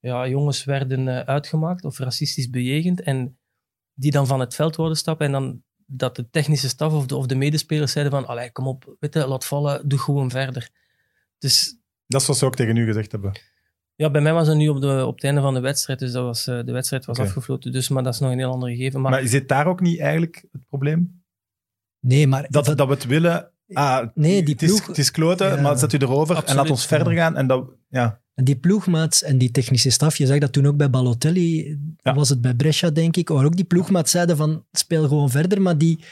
ja, 0.00 0.28
jongens 0.28 0.64
werden 0.64 1.08
eh, 1.08 1.20
uitgemaakt 1.20 1.84
of 1.84 1.98
racistisch 1.98 2.50
bejegend 2.50 3.00
en 3.00 3.38
die 3.94 4.10
dan 4.10 4.26
van 4.26 4.40
het 4.40 4.54
veld 4.54 4.76
worden 4.76 4.96
stappen 4.96 5.26
en 5.26 5.32
dan 5.32 5.62
dat 5.86 6.16
de 6.16 6.30
technische 6.30 6.68
staf 6.68 6.92
of 6.92 7.06
de, 7.06 7.16
of 7.16 7.26
de 7.26 7.34
medespelers 7.34 7.92
zeiden 7.92 8.12
van 8.12 8.26
allee, 8.26 8.52
kom 8.52 8.66
op, 8.66 8.96
weet 9.00 9.14
je, 9.14 9.26
laat 9.26 9.44
vallen, 9.44 9.88
doe 9.88 9.98
gewoon 9.98 10.30
verder. 10.30 10.70
Dus 11.38 11.78
Dat 12.06 12.20
is 12.20 12.26
wat 12.26 12.38
ze 12.38 12.44
ook 12.44 12.56
tegen 12.56 12.76
u 12.76 12.84
gezegd 12.84 13.12
hebben. 13.12 13.40
Ja, 13.98 14.10
bij 14.10 14.20
mij 14.20 14.32
was 14.32 14.46
het 14.48 14.56
nu 14.56 14.68
op, 14.68 14.80
de, 14.80 15.04
op 15.06 15.14
het 15.14 15.24
einde 15.24 15.40
van 15.40 15.54
de 15.54 15.60
wedstrijd, 15.60 15.98
dus 15.98 16.12
dat 16.12 16.24
was, 16.24 16.46
eh, 16.46 16.58
de 16.64 16.72
wedstrijd 16.72 17.04
was 17.04 17.18
Oké. 17.18 17.26
afgefloten, 17.26 17.72
dus, 17.72 17.88
maar 17.88 18.02
dat 18.02 18.14
is 18.14 18.20
nog 18.20 18.30
een 18.30 18.38
heel 18.38 18.50
ander 18.52 18.68
gegeven. 18.68 19.00
Maar, 19.00 19.10
Maar 19.10 19.26
zit 19.26 19.48
daar 19.48 19.66
ook 19.66 19.80
niet 19.80 19.98
eigenlijk 20.00 20.44
het 20.52 20.66
probleem? 20.68 21.22
Nee, 22.00 22.26
maar 22.26 22.46
Dat, 22.50 22.64
dat 22.76 22.86
we 22.86 22.94
het 22.94 23.06
willen... 23.06 23.50
Ah, 23.72 24.06
Nee, 24.14 24.42
die 24.42 24.52
het, 24.54 24.62
is, 24.62 24.68
ploeg- 24.70 24.86
het 24.86 24.98
is 24.98 25.10
kloten, 25.10 25.54
Ja. 25.54 25.60
maar 25.60 25.78
zet 25.78 25.92
u 25.92 25.98
erover 25.98 26.44
en 26.44 26.54
laat 26.54 26.70
ons 26.70 26.86
verder 26.86 27.12
gaan. 27.12 27.36
En 27.36 27.46
dat, 27.46 27.70
ja. 27.88 28.20
En 28.34 28.44
die 28.44 28.56
ploegmaats 28.58 29.22
en 29.22 29.38
die 29.38 29.50
technische 29.50 29.90
staf, 29.90 30.16
je 30.16 30.26
zag 30.26 30.38
dat 30.38 30.52
toen 30.52 30.66
ook 30.66 30.76
bij 30.76 30.90
Balotelli, 30.90 31.78
Ja. 31.96 32.14
was 32.14 32.28
het 32.28 32.40
bij 32.40 32.54
Brescia, 32.54 32.90
denk 32.90 33.16
ik, 33.16 33.28
waar 33.28 33.44
ook 33.44 33.56
die 33.56 33.64
ploegmaats 33.64 34.10
zeiden 34.10 34.36
van 34.36 34.64
speel 34.72 35.08
gewoon 35.08 35.30
verder, 35.30 35.62
maar 35.62 35.78
die, 35.78 36.04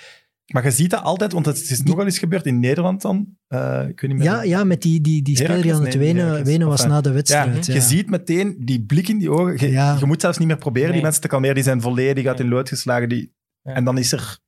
Maar 0.52 0.64
je 0.64 0.70
ziet 0.70 0.90
dat 0.90 1.02
altijd, 1.02 1.32
want 1.32 1.46
het 1.46 1.70
is 1.70 1.82
nog 1.82 1.96
wel 1.96 2.04
eens 2.04 2.18
gebeurd 2.18 2.46
in 2.46 2.60
Nederland 2.60 3.02
dan. 3.02 3.36
Eh, 3.46 3.84
ik 3.88 4.00
weet 4.00 4.10
niet 4.10 4.18
meer. 4.18 4.28
ja, 4.28 4.42
ja, 4.42 4.64
met 4.64 4.82
die, 4.82 5.00
die, 5.00 5.22
die 5.22 5.36
speler 5.36 5.62
die 5.62 5.74
aan 5.74 5.84
het 5.84 5.94
wenen, 5.94 6.44
wenen 6.44 6.68
was 6.68 6.86
na 6.86 7.00
de 7.00 7.08
Ja, 7.08 7.14
wedstrijd. 7.14 7.66
je 7.66 7.72
ja. 7.72 7.80
ziet 7.80 8.10
meteen 8.10 8.56
die 8.60 8.82
blik 8.84 9.08
in 9.08 9.18
die 9.18 9.30
ogen. 9.30 9.60
Je, 9.66 9.70
Ja. 9.72 9.96
je 9.98 10.06
moet 10.06 10.20
zelfs 10.20 10.38
niet 10.38 10.46
meer 10.48 10.58
proberen 10.58 10.92
die 10.92 11.02
mensen 11.02 11.20
te 11.22 11.28
kalmeren. 11.28 11.54
Die 11.54 11.64
zijn 11.64 11.80
volledig 11.80 12.26
uit 12.26 12.38
Ja. 12.38 12.44
in 12.44 12.50
lood 12.50 12.68
geslagen. 12.68 13.08
Die, 13.08 13.34
Ja. 13.62 13.74
En 13.74 13.84
dan 13.84 13.98
is 13.98 14.12
er 14.12 14.38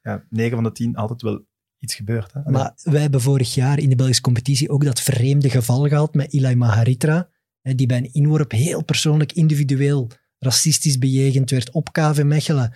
ja, 0.00 0.24
9 0.30 0.54
van 0.54 0.64
de 0.64 0.72
10 0.72 0.96
altijd 0.96 1.22
wel 1.22 1.46
iets 1.78 1.94
gebeurd. 1.94 2.32
Hè? 2.32 2.50
Maar 2.50 2.72
wij 2.82 3.00
hebben 3.00 3.20
vorig 3.20 3.54
jaar 3.54 3.78
in 3.78 3.88
de 3.88 3.96
Belgische 3.96 4.22
competitie 4.22 4.68
ook 4.70 4.84
dat 4.84 5.00
vreemde 5.00 5.50
geval 5.50 5.88
gehad 5.88 6.14
met 6.14 6.32
Ilai 6.32 6.54
Maharitra, 6.56 7.28
hè, 7.60 7.74
die 7.74 7.86
bij 7.86 7.96
een 7.98 8.12
inworp 8.12 8.50
heel 8.50 8.84
persoonlijk, 8.84 9.32
individueel 9.32 10.10
racistisch 10.38 10.98
bejegend 10.98 11.50
werd 11.50 11.70
op 11.70 11.92
KV 11.92 12.22
Mechelen 12.24 12.72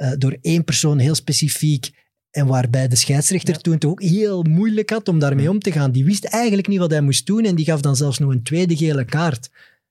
uh, 0.00 0.12
door 0.18 0.38
één 0.40 0.64
persoon 0.64 0.98
heel 0.98 1.14
specifiek 1.14 1.90
en 2.30 2.46
waarbij 2.46 2.88
de 2.88 2.96
scheidsrechter 2.96 3.60
toen 3.60 3.74
het 3.74 3.84
ook 3.84 4.02
heel 4.02 4.42
moeilijk 4.42 4.90
had 4.90 5.08
om 5.08 5.18
daarmee 5.18 5.50
om 5.50 5.58
te 5.58 5.72
gaan. 5.72 5.92
Die 5.92 6.04
wist 6.04 6.24
eigenlijk 6.24 6.68
niet 6.68 6.78
wat 6.78 6.90
hij 6.90 7.00
moest 7.00 7.26
doen 7.26 7.44
en 7.44 7.54
die 7.54 7.64
gaf 7.64 7.80
dan 7.80 7.96
zelfs 7.96 8.18
nog 8.18 8.30
een 8.30 8.42
tweede 8.42 8.76
gele 8.76 9.04
kaart 9.04 9.50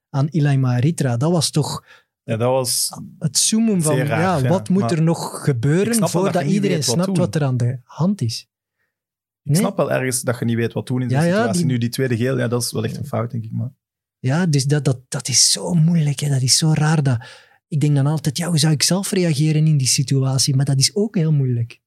aan 0.09 0.27
Ilai 0.29 0.57
Maritra. 0.57 1.17
Dat 1.17 1.31
was 1.31 1.49
toch 1.49 1.83
ja, 2.23 2.37
dat 2.37 2.49
was 2.49 2.89
het 3.19 3.37
zoomen 3.37 3.81
van 3.81 3.95
ja, 3.95 4.41
wat 4.41 4.69
moet 4.69 4.91
er 4.91 5.01
nog 5.01 5.43
gebeuren 5.43 6.09
voordat 6.09 6.43
iedereen 6.43 6.83
snapt 6.83 7.17
wat, 7.17 7.35
er 7.35 7.43
aan 7.43 7.57
de 7.57 7.79
hand 7.83 8.21
is. 8.21 8.47
Ik 9.43 9.55
snap 9.55 9.77
wel 9.77 9.91
ergens 9.91 10.21
dat 10.21 10.39
je 10.39 10.45
niet 10.45 10.55
weet 10.55 10.73
wat 10.73 10.87
doen 10.87 11.01
in 11.01 11.09
zo'n 11.09 11.21
situatie. 11.21 11.65
Nu 11.65 11.77
die 11.77 11.89
tweede 11.89 12.17
geel, 12.17 12.37
ja, 12.37 12.47
dat 12.47 12.63
is 12.63 12.71
wel 12.71 12.83
echt 12.83 12.97
een 12.97 13.05
fout, 13.05 13.31
denk 13.31 13.43
ik. 13.43 13.51
Maar... 13.51 13.71
Ja, 14.19 14.45
dus 14.45 14.65
dat, 14.65 14.85
dat, 14.85 14.99
dat 15.07 15.27
is 15.27 15.51
zo 15.51 15.73
moeilijk. 15.73 16.19
Hè. 16.19 16.29
Dat 16.29 16.41
is 16.41 16.57
zo 16.57 16.73
raar. 16.73 17.03
Dat, 17.03 17.17
ik 17.69 17.79
denk 17.79 17.95
dan 17.95 18.05
altijd, 18.05 18.37
ja, 18.37 18.47
hoe 18.47 18.57
zou 18.57 18.73
ik 18.73 18.83
zelf 18.83 19.11
reageren 19.11 19.67
in 19.67 19.77
die 19.77 19.87
situatie? 19.87 20.55
Maar 20.55 20.65
dat 20.65 20.79
is 20.79 20.95
ook 20.95 21.15
heel 21.15 21.31
moeilijk. 21.31 21.79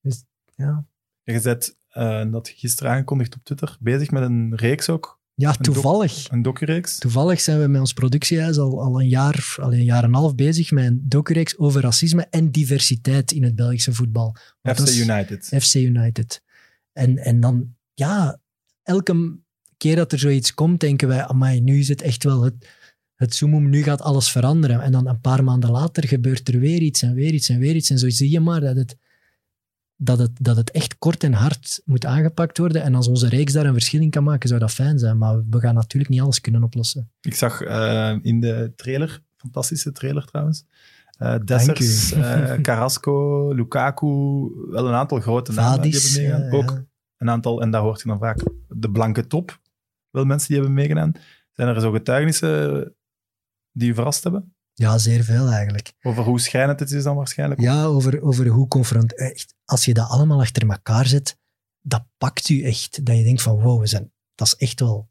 Dus, 0.00 0.24
ja. 0.54 0.86
Je 1.22 1.40
bent, 1.40 1.76
uh, 1.96 2.32
dat 2.32 2.48
gisteren 2.48 2.92
aangekondigd 2.92 3.34
op 3.34 3.44
Twitter, 3.44 3.76
bezig 3.80 4.10
met 4.10 4.22
een 4.22 4.56
reeks 4.56 4.88
ook. 4.88 5.18
Ja, 5.34 5.52
toevallig. 5.52 6.30
Een, 6.30 6.42
doc 6.42 6.60
een 6.60 6.82
Toevallig 6.98 7.40
zijn 7.40 7.60
we 7.60 7.66
met 7.66 7.80
ons 7.80 7.92
productiehuis 7.92 8.58
al, 8.58 8.82
al, 8.82 9.00
een 9.00 9.08
jaar, 9.08 9.54
al 9.60 9.72
een 9.72 9.84
jaar 9.84 10.02
en 10.02 10.08
een 10.08 10.14
half 10.14 10.34
bezig 10.34 10.70
met 10.70 10.84
een 10.84 11.02
docureeks 11.08 11.58
over 11.58 11.80
racisme 11.80 12.26
en 12.30 12.50
diversiteit 12.50 13.32
in 13.32 13.42
het 13.42 13.54
Belgische 13.54 13.92
voetbal. 13.92 14.36
FC 14.62 14.88
United. 14.88 15.46
FC 15.62 15.74
United. 15.74 16.42
En, 16.92 17.18
en 17.18 17.40
dan, 17.40 17.74
ja, 17.94 18.40
elke 18.82 19.38
keer 19.76 19.96
dat 19.96 20.12
er 20.12 20.18
zoiets 20.18 20.54
komt, 20.54 20.80
denken 20.80 21.08
wij, 21.08 21.24
amai, 21.24 21.60
nu 21.60 21.78
is 21.78 21.88
het 21.88 22.02
echt 22.02 22.24
wel 22.24 22.42
het, 22.42 22.66
het 23.20 23.34
zoomum, 23.34 23.68
nu 23.68 23.82
gaat 23.82 24.02
alles 24.02 24.30
veranderen. 24.30 24.80
En 24.80 24.92
dan 24.92 25.06
een 25.06 25.20
paar 25.20 25.44
maanden 25.44 25.70
later 25.70 26.08
gebeurt 26.08 26.48
er 26.48 26.58
weer 26.58 26.80
iets 26.80 27.02
en 27.02 27.14
weer 27.14 27.32
iets 27.32 27.48
en 27.48 27.58
weer 27.58 27.74
iets. 27.74 27.90
En 27.90 27.98
zo 27.98 28.08
zie 28.08 28.30
je 28.30 28.40
maar 28.40 28.60
dat 28.60 28.76
het, 28.76 28.96
dat 29.96 30.18
het, 30.18 30.30
dat 30.40 30.56
het 30.56 30.70
echt 30.70 30.98
kort 30.98 31.24
en 31.24 31.32
hard 31.32 31.82
moet 31.84 32.06
aangepakt 32.06 32.58
worden. 32.58 32.82
En 32.82 32.94
als 32.94 33.08
onze 33.08 33.28
reeks 33.28 33.52
daar 33.52 33.64
een 33.64 33.72
verschil 33.72 34.00
in 34.00 34.10
kan 34.10 34.24
maken, 34.24 34.48
zou 34.48 34.60
dat 34.60 34.70
fijn 34.70 34.98
zijn. 34.98 35.18
Maar 35.18 35.42
we 35.50 35.60
gaan 35.60 35.74
natuurlijk 35.74 36.10
niet 36.10 36.20
alles 36.20 36.40
kunnen 36.40 36.62
oplossen. 36.62 37.10
Ik 37.20 37.34
zag 37.34 37.62
uh, 37.62 38.16
in 38.22 38.40
de 38.40 38.72
trailer, 38.76 39.22
fantastische 39.36 39.92
trailer 39.92 40.24
trouwens, 40.24 40.64
uh, 41.18 41.34
Dessers, 41.44 42.12
uh, 42.12 42.52
Carrasco, 42.66 43.48
Lukaku, 43.52 44.06
wel 44.70 44.88
een 44.88 44.94
aantal 44.94 45.20
grote 45.20 45.52
namen 45.52 45.80
die 45.80 45.92
hebben 45.92 46.22
meegedaan. 46.22 46.52
Ook 46.52 46.82
een 47.16 47.30
aantal, 47.30 47.62
en 47.62 47.70
daar 47.70 47.82
hoort 47.82 48.00
je 48.02 48.08
dan 48.08 48.18
vaak, 48.18 48.42
de 48.68 48.90
blanke 48.90 49.26
top, 49.26 49.60
wel 50.10 50.24
mensen 50.24 50.48
die 50.48 50.56
hebben 50.56 50.74
meegedaan. 50.74 51.12
Zijn 51.52 51.68
er 51.68 51.80
zo 51.80 51.90
getuigenissen 51.90 52.94
die 53.72 53.86
je 53.86 53.94
verrast 53.94 54.22
hebben? 54.22 54.54
Ja, 54.74 54.98
zeer 54.98 55.24
veel 55.24 55.48
eigenlijk. 55.48 55.92
Over 56.02 56.24
hoe 56.24 56.40
schijnend 56.40 56.80
het 56.80 56.90
is 56.90 57.02
dan 57.02 57.16
waarschijnlijk? 57.16 57.60
Ja, 57.60 57.84
over, 57.84 58.22
over 58.22 58.46
hoe 58.46 58.68
confront... 58.68 59.18
Echt, 59.18 59.54
als 59.64 59.84
je 59.84 59.94
dat 59.94 60.08
allemaal 60.08 60.40
achter 60.40 60.68
elkaar 60.68 61.06
zet, 61.06 61.38
dat 61.80 62.04
pakt 62.18 62.48
u 62.48 62.62
echt. 62.62 63.04
Dat 63.06 63.16
je 63.16 63.22
denkt 63.22 63.42
van, 63.42 63.60
wow, 63.60 63.80
we 63.80 63.86
zijn, 63.86 64.12
dat 64.34 64.46
is 64.46 64.56
echt 64.56 64.80
wel 64.80 65.08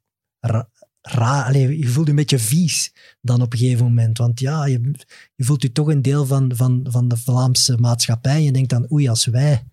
raar. 1.02 1.58
je 1.58 1.88
voelt 1.88 2.06
je 2.06 2.12
een 2.12 2.18
beetje 2.18 2.40
vies 2.40 2.94
dan 3.22 3.42
op 3.42 3.54
een 3.54 3.60
gegeven 3.60 3.86
moment. 3.86 4.18
Want 4.18 4.40
ja, 4.40 4.66
je, 4.66 4.92
je 5.36 5.44
voelt 5.44 5.62
je 5.62 5.72
toch 5.72 5.88
een 5.88 6.02
deel 6.02 6.26
van, 6.26 6.52
van, 6.56 6.88
van 6.90 7.08
de 7.08 7.18
Vlaamse 7.18 7.78
maatschappij. 7.78 8.36
En 8.36 8.44
je 8.44 8.52
denkt 8.52 8.70
dan, 8.70 8.92
oei, 8.92 9.10
als 9.10 9.26
wij 9.26 9.64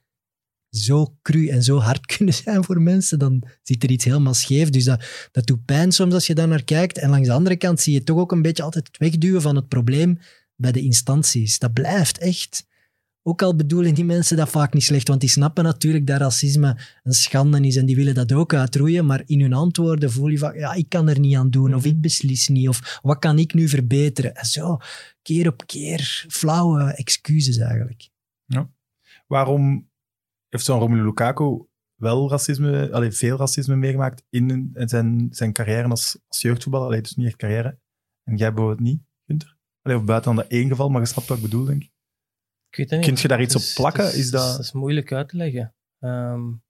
zo 0.77 1.17
cru 1.23 1.49
en 1.49 1.63
zo 1.63 1.79
hard 1.79 2.07
kunnen 2.17 2.35
zijn 2.35 2.65
voor 2.65 2.81
mensen, 2.81 3.19
dan 3.19 3.43
zit 3.63 3.83
er 3.83 3.91
iets 3.91 4.05
helemaal 4.05 4.35
scheef. 4.35 4.71
Dus 4.71 4.85
dat, 4.85 5.05
dat 5.33 5.47
doet 5.47 5.65
pijn 5.65 5.93
soms 5.93 6.15
als 6.15 6.27
je 6.27 6.35
daar 6.35 6.49
naar 6.49 6.65
kijkt. 6.65 6.99
En 6.99 7.11
langs 7.11 7.29
de 7.29 7.35
andere 7.35 7.57
kant 7.57 7.81
zie 7.81 7.93
je 7.93 8.03
toch 8.03 8.19
ook 8.19 8.33
een 8.33 8.43
beetje 8.43 8.63
altijd 8.63 8.87
het 8.87 8.99
wegduwen 8.99 9.43
van 9.43 9.57
het 9.57 9.69
probleem 9.69 10.19
bij 10.57 10.73
de 10.73 10.81
instanties. 10.81 11.59
Dat 11.59 11.73
blijft 11.73 12.19
echt. 12.19 12.67
Ook 13.23 13.43
al 13.43 13.57
bedoelen 13.57 13.95
die 13.95 14.05
mensen 14.05 14.37
dat 14.37 14.49
vaak 14.49 14.73
niet 14.73 14.83
slecht, 14.83 15.09
want 15.09 15.21
die 15.21 15.29
snappen 15.29 15.65
natuurlijk 15.65 16.07
dat 16.07 16.21
racisme 16.21 16.79
een 17.03 17.13
schande 17.13 17.61
is 17.61 17.77
en 17.77 17.87
die 17.87 17.97
willen 17.97 18.15
dat 18.15 18.33
ook 18.33 18.55
uitroeien, 18.55 19.07
maar 19.07 19.23
in 19.27 19.41
hun 19.41 19.53
antwoorden 19.53 20.11
voel 20.11 20.29
je 20.29 20.39
van, 20.39 20.55
ja, 20.59 20.73
ik 20.73 20.89
kan 20.89 21.09
er 21.09 21.19
niet 21.19 21.37
aan 21.37 21.51
doen, 21.51 21.75
of 21.75 21.85
ik 21.85 22.01
beslis 22.01 22.49
niet, 22.49 22.69
of 22.69 22.99
wat 23.03 23.19
kan 23.19 23.39
ik 23.39 23.55
nu 23.55 23.69
verbeteren? 23.69 24.35
En 24.35 24.47
zo, 24.47 24.79
keer 25.23 25.49
op 25.49 25.67
keer, 25.67 26.25
flauwe 26.29 26.83
excuses 26.83 27.59
eigenlijk. 27.59 28.09
Ja. 28.45 28.71
Waarom 29.27 29.89
heeft 30.57 30.69
zo'n 30.69 30.81
Romelu 30.81 31.05
Lukaku 31.05 31.67
wel 31.95 32.31
racisme, 32.31 32.93
allee, 32.93 33.11
veel 33.11 33.37
racisme 33.37 33.77
meegemaakt 33.77 34.25
in 34.31 34.71
zijn, 34.75 35.29
zijn 35.31 35.53
carrière 35.53 35.89
als, 35.89 36.19
als 36.29 36.41
jeugdvoetballer. 36.41 36.87
Allee, 36.87 37.01
dus 37.01 37.15
niet 37.15 37.27
echt 37.27 37.37
carrière. 37.37 37.79
En 38.23 38.37
jij 38.37 38.53
bijvoorbeeld 38.53 38.89
niet, 38.89 39.03
Gunther? 39.27 39.57
Allee, 39.83 39.97
of 39.97 40.05
buiten 40.05 40.35
dan 40.35 40.43
dat 40.43 40.53
één 40.53 40.69
geval, 40.69 40.89
maar 40.89 41.01
je 41.01 41.07
snapt 41.07 41.29
wat 41.29 41.37
ik 41.37 41.43
bedoel, 41.43 41.65
denk 41.65 41.83
ik. 41.83 41.93
Ik 42.69 42.77
weet 42.77 42.91
het 42.91 42.99
niet. 42.99 43.09
Kun 43.09 43.23
je 43.23 43.29
daar 43.29 43.41
iets 43.41 43.57
op 43.57 43.75
plakken? 43.75 44.15
is, 44.15 44.31
dat... 44.31 44.51
dat 44.51 44.65
is 44.65 44.73
moeilijk 44.73 45.13
uit 45.13 45.29
te 45.29 45.37
leggen. 45.37 45.75
Um... 46.01 46.65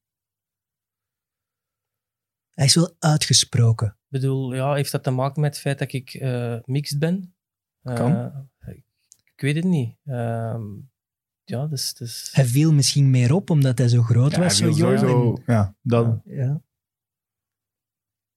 Hij 2.53 2.65
is 2.65 2.75
wel 2.75 2.97
uitgesproken. 2.99 3.87
Ik 3.87 3.95
bedoel, 4.09 4.55
ja, 4.55 4.75
heeft 4.75 4.93
dat 4.93 5.03
te 5.03 5.11
maken 5.11 5.41
met 5.41 5.51
het 5.51 5.61
feit 5.61 5.79
dat 5.79 5.93
ik 5.93 6.15
uh, 6.15 6.59
mixed 6.65 6.99
ben? 6.99 7.35
Kan. 7.83 8.13
Uh, 8.13 8.75
ik 9.25 9.41
weet 9.41 9.55
het 9.55 9.65
niet. 9.65 9.97
Um, 10.05 10.91
ja, 11.47 11.67
dus, 11.67 11.95
dus... 11.95 12.29
Hij 12.33 12.45
viel 12.45 12.73
misschien 12.73 13.11
meer 13.11 13.35
op 13.35 13.51
omdat 13.51 13.79
hij 13.79 13.89
zo 13.89 14.03
groot 14.03 14.37
was, 14.37 14.57
zo 14.57 14.65
jong. 14.65 14.99
Sowieso, 14.99 15.39
ja, 15.47 15.77
dat... 15.83 16.21
Ja. 16.25 16.63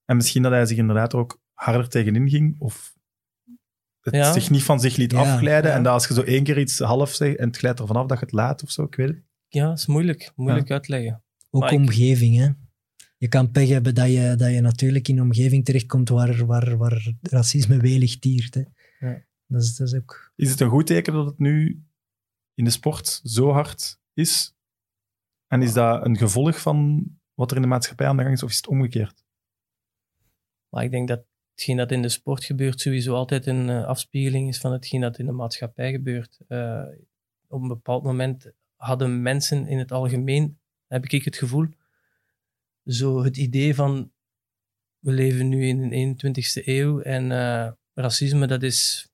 En 0.06 0.16
misschien 0.16 0.42
dat 0.42 0.52
hij 0.52 0.66
zich 0.66 0.78
inderdaad 0.78 1.14
ook 1.14 1.42
harder 1.54 1.90
tegenin 1.90 2.30
ging, 2.30 2.60
of 2.60 2.98
het 4.02 4.34
zich 4.34 4.50
niet 4.50 4.64
van 4.64 4.80
zich 4.80 4.96
liet 4.96 5.14
afglijden. 5.14 5.74
En 5.74 5.84
dat 5.84 5.94
als 5.94 6.08
je 6.08 6.14
zo 6.14 6.22
één 6.22 6.44
keer 6.44 6.60
iets 6.60 6.80
half 6.80 7.14
zegt 7.14 7.38
en 7.38 7.48
het 7.48 7.58
glijdt 7.58 7.80
er 7.80 7.88
vanaf 7.88 8.08
dat 8.08 8.20
je 8.20 8.26
het 8.26 8.34
laat 8.34 8.64
of 8.64 8.72
zo, 8.72 8.84
ik 8.84 8.96
weet 8.96 9.08
het. 9.08 9.24
Ja, 9.48 9.68
dat 9.68 9.78
is 9.78 9.86
moeilijk. 9.86 10.32
Moeilijk 10.36 10.72
uitleggen. 10.72 11.24
Ook 11.50 11.72
omgeving, 11.72 12.38
hè. 12.38 12.50
Je 13.18 13.28
kan 13.28 13.52
pech 13.52 13.70
hebben 13.70 13.96
dat 13.96 14.08
je, 14.08 14.34
dat 14.38 14.52
je 14.52 14.62
natuurlijk 14.62 15.08
in 15.08 15.18
een 15.18 15.24
omgeving 15.24 15.66
terechtkomt 15.66 16.10
waar, 16.10 16.46
waar, 16.46 16.78
waar 16.78 17.14
racisme 17.22 17.78
welig 17.78 18.20
tiert. 18.20 18.54
Hè. 18.54 18.64
Ja. 19.00 19.24
Dat, 19.48 19.62
is, 19.62 19.76
dat 19.76 19.88
is, 19.88 19.96
ook... 19.96 20.32
is 20.36 20.50
het 20.50 20.60
een 20.60 20.70
goed 20.70 20.88
teken 20.88 21.14
dat 21.14 21.26
het 21.26 21.40
nu 21.40 21.84
in 22.60 22.66
de 22.66 22.72
sport 22.72 23.22
zo 23.24 23.52
hard 23.52 24.00
is? 24.14 24.56
En 25.48 25.62
is 25.62 25.74
dat 25.74 26.06
een 26.06 26.18
gevolg 26.18 26.62
van 26.62 27.08
wat 27.34 27.50
er 27.52 27.56
in 27.56 27.62
de 27.62 27.68
maatschappij 27.68 28.08
aan 28.08 28.18
de 28.18 28.24
gang 28.24 28.36
is, 28.36 28.44
of 28.44 28.50
is 28.50 28.56
het 28.56 28.68
omgekeerd? 28.68 29.24
Maar 30.70 30.84
ik 30.84 30.92
denk 30.92 31.08
dat 31.08 31.26
hetgeen 31.52 31.78
dat 31.78 31.92
in 31.92 32.02
de 32.02 32.10
sport 32.10 32.44
gebeurt 32.44 32.82
sowieso 32.82 33.14
altijd 33.14 33.46
een 33.46 33.68
uh, 33.68 33.86
afspiegeling 33.86 34.48
is 34.48 34.60
van 34.60 34.72
hetgeen 34.72 35.02
dat 35.02 35.20
in 35.20 35.26
de 35.26 35.32
maatschappij 35.32 35.92
gebeurt. 35.92 36.40
Uh, 36.48 36.84
op 37.48 37.62
een 37.62 37.68
bepaald 37.68 38.04
moment 38.04 38.52
hadden 38.76 39.22
mensen 39.22 39.68
in 39.68 39.78
het 39.78 39.92
algemeen, 39.92 40.60
heb 40.88 41.06
ik 41.06 41.24
het 41.24 41.38
gevoel, 41.38 41.68
zo 42.86 43.24
het 43.24 43.38
idee 43.38 43.76
van 43.76 44.12
we 45.00 45.12
leven 45.12 45.50
nu 45.50 45.68
in 45.68 45.90
de 45.90 46.34
21ste 46.34 46.66
eeuw 46.66 47.02
en 47.02 47.24
uh, 47.24 47.72
racisme, 47.94 48.48
dat 48.48 48.64
is, 48.64 49.10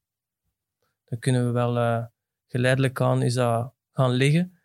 dat 1.03 1.19
kunnen 1.19 1.45
we 1.45 1.51
wel 1.51 2.09
geleidelijk 2.55 3.01
aan 3.01 3.21
is 3.21 3.33
dat 3.33 3.73
gaan 3.91 4.11
liggen. 4.11 4.57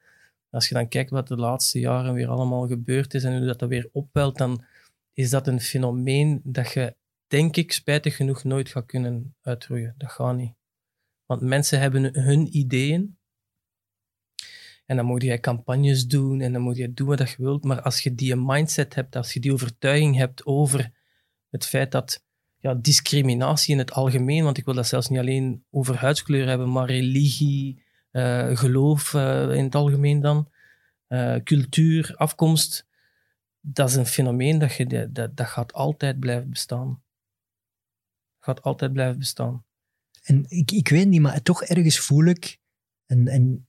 Als 0.50 0.68
je 0.68 0.74
dan 0.74 0.88
kijkt 0.88 1.10
wat 1.10 1.28
de 1.28 1.36
laatste 1.36 1.78
jaren 1.78 2.14
weer 2.14 2.28
allemaal 2.28 2.66
gebeurd 2.66 3.14
is 3.14 3.24
en 3.24 3.36
hoe 3.36 3.46
dat, 3.46 3.58
dat 3.58 3.68
weer 3.68 3.88
opwelt, 3.92 4.38
dan 4.38 4.64
is 5.12 5.30
dat 5.30 5.46
een 5.46 5.60
fenomeen 5.60 6.40
dat 6.44 6.72
je, 6.72 6.94
denk 7.26 7.56
ik, 7.56 7.72
spijtig 7.72 8.16
genoeg 8.16 8.44
nooit 8.44 8.68
gaat 8.68 8.86
kunnen 8.86 9.34
uitroeien. 9.42 9.94
Dat 9.98 10.10
gaat 10.10 10.36
niet. 10.36 10.54
Want 11.26 11.40
mensen 11.40 11.80
hebben 11.80 12.20
hun 12.20 12.56
ideeën. 12.56 13.18
En 14.86 14.96
dan 14.96 15.04
moet 15.04 15.22
je 15.22 15.40
campagnes 15.40 16.06
doen 16.06 16.40
en 16.40 16.52
dan 16.52 16.62
moet 16.62 16.76
je 16.76 16.92
doen 16.92 17.06
wat 17.06 17.30
je 17.30 17.36
wilt. 17.42 17.64
Maar 17.64 17.82
als 17.82 18.00
je 18.00 18.14
die 18.14 18.36
mindset 18.36 18.94
hebt, 18.94 19.16
als 19.16 19.32
je 19.32 19.40
die 19.40 19.52
overtuiging 19.52 20.16
hebt 20.16 20.46
over 20.46 20.92
het 21.48 21.66
feit 21.66 21.92
dat 21.92 22.24
ja, 22.60 22.74
discriminatie 22.74 23.72
in 23.72 23.78
het 23.78 23.92
algemeen, 23.92 24.44
want 24.44 24.58
ik 24.58 24.64
wil 24.64 24.74
dat 24.74 24.86
zelfs 24.86 25.08
niet 25.08 25.18
alleen 25.18 25.64
over 25.70 25.96
huidskleur 25.96 26.48
hebben, 26.48 26.72
maar 26.72 26.86
religie, 26.86 27.82
uh, 28.12 28.56
geloof 28.56 29.12
uh, 29.12 29.54
in 29.54 29.64
het 29.64 29.74
algemeen 29.74 30.20
dan, 30.20 30.48
uh, 31.08 31.36
cultuur, 31.36 32.14
afkomst, 32.16 32.86
dat 33.60 33.88
is 33.88 33.94
een 33.94 34.06
fenomeen 34.06 34.58
dat, 34.58 34.74
je, 34.74 35.10
dat, 35.12 35.36
dat 35.36 35.46
gaat 35.46 35.72
altijd 35.72 36.20
blijven 36.20 36.50
bestaan. 36.50 37.02
Gaat 38.38 38.62
altijd 38.62 38.92
blijven 38.92 39.18
bestaan. 39.18 39.64
En 40.22 40.44
ik, 40.48 40.70
ik 40.70 40.88
weet 40.88 41.08
niet, 41.08 41.20
maar 41.20 41.42
toch 41.42 41.62
ergens 41.62 41.98
voel 41.98 42.24
ik, 42.24 42.58
en, 43.06 43.28
en 43.28 43.68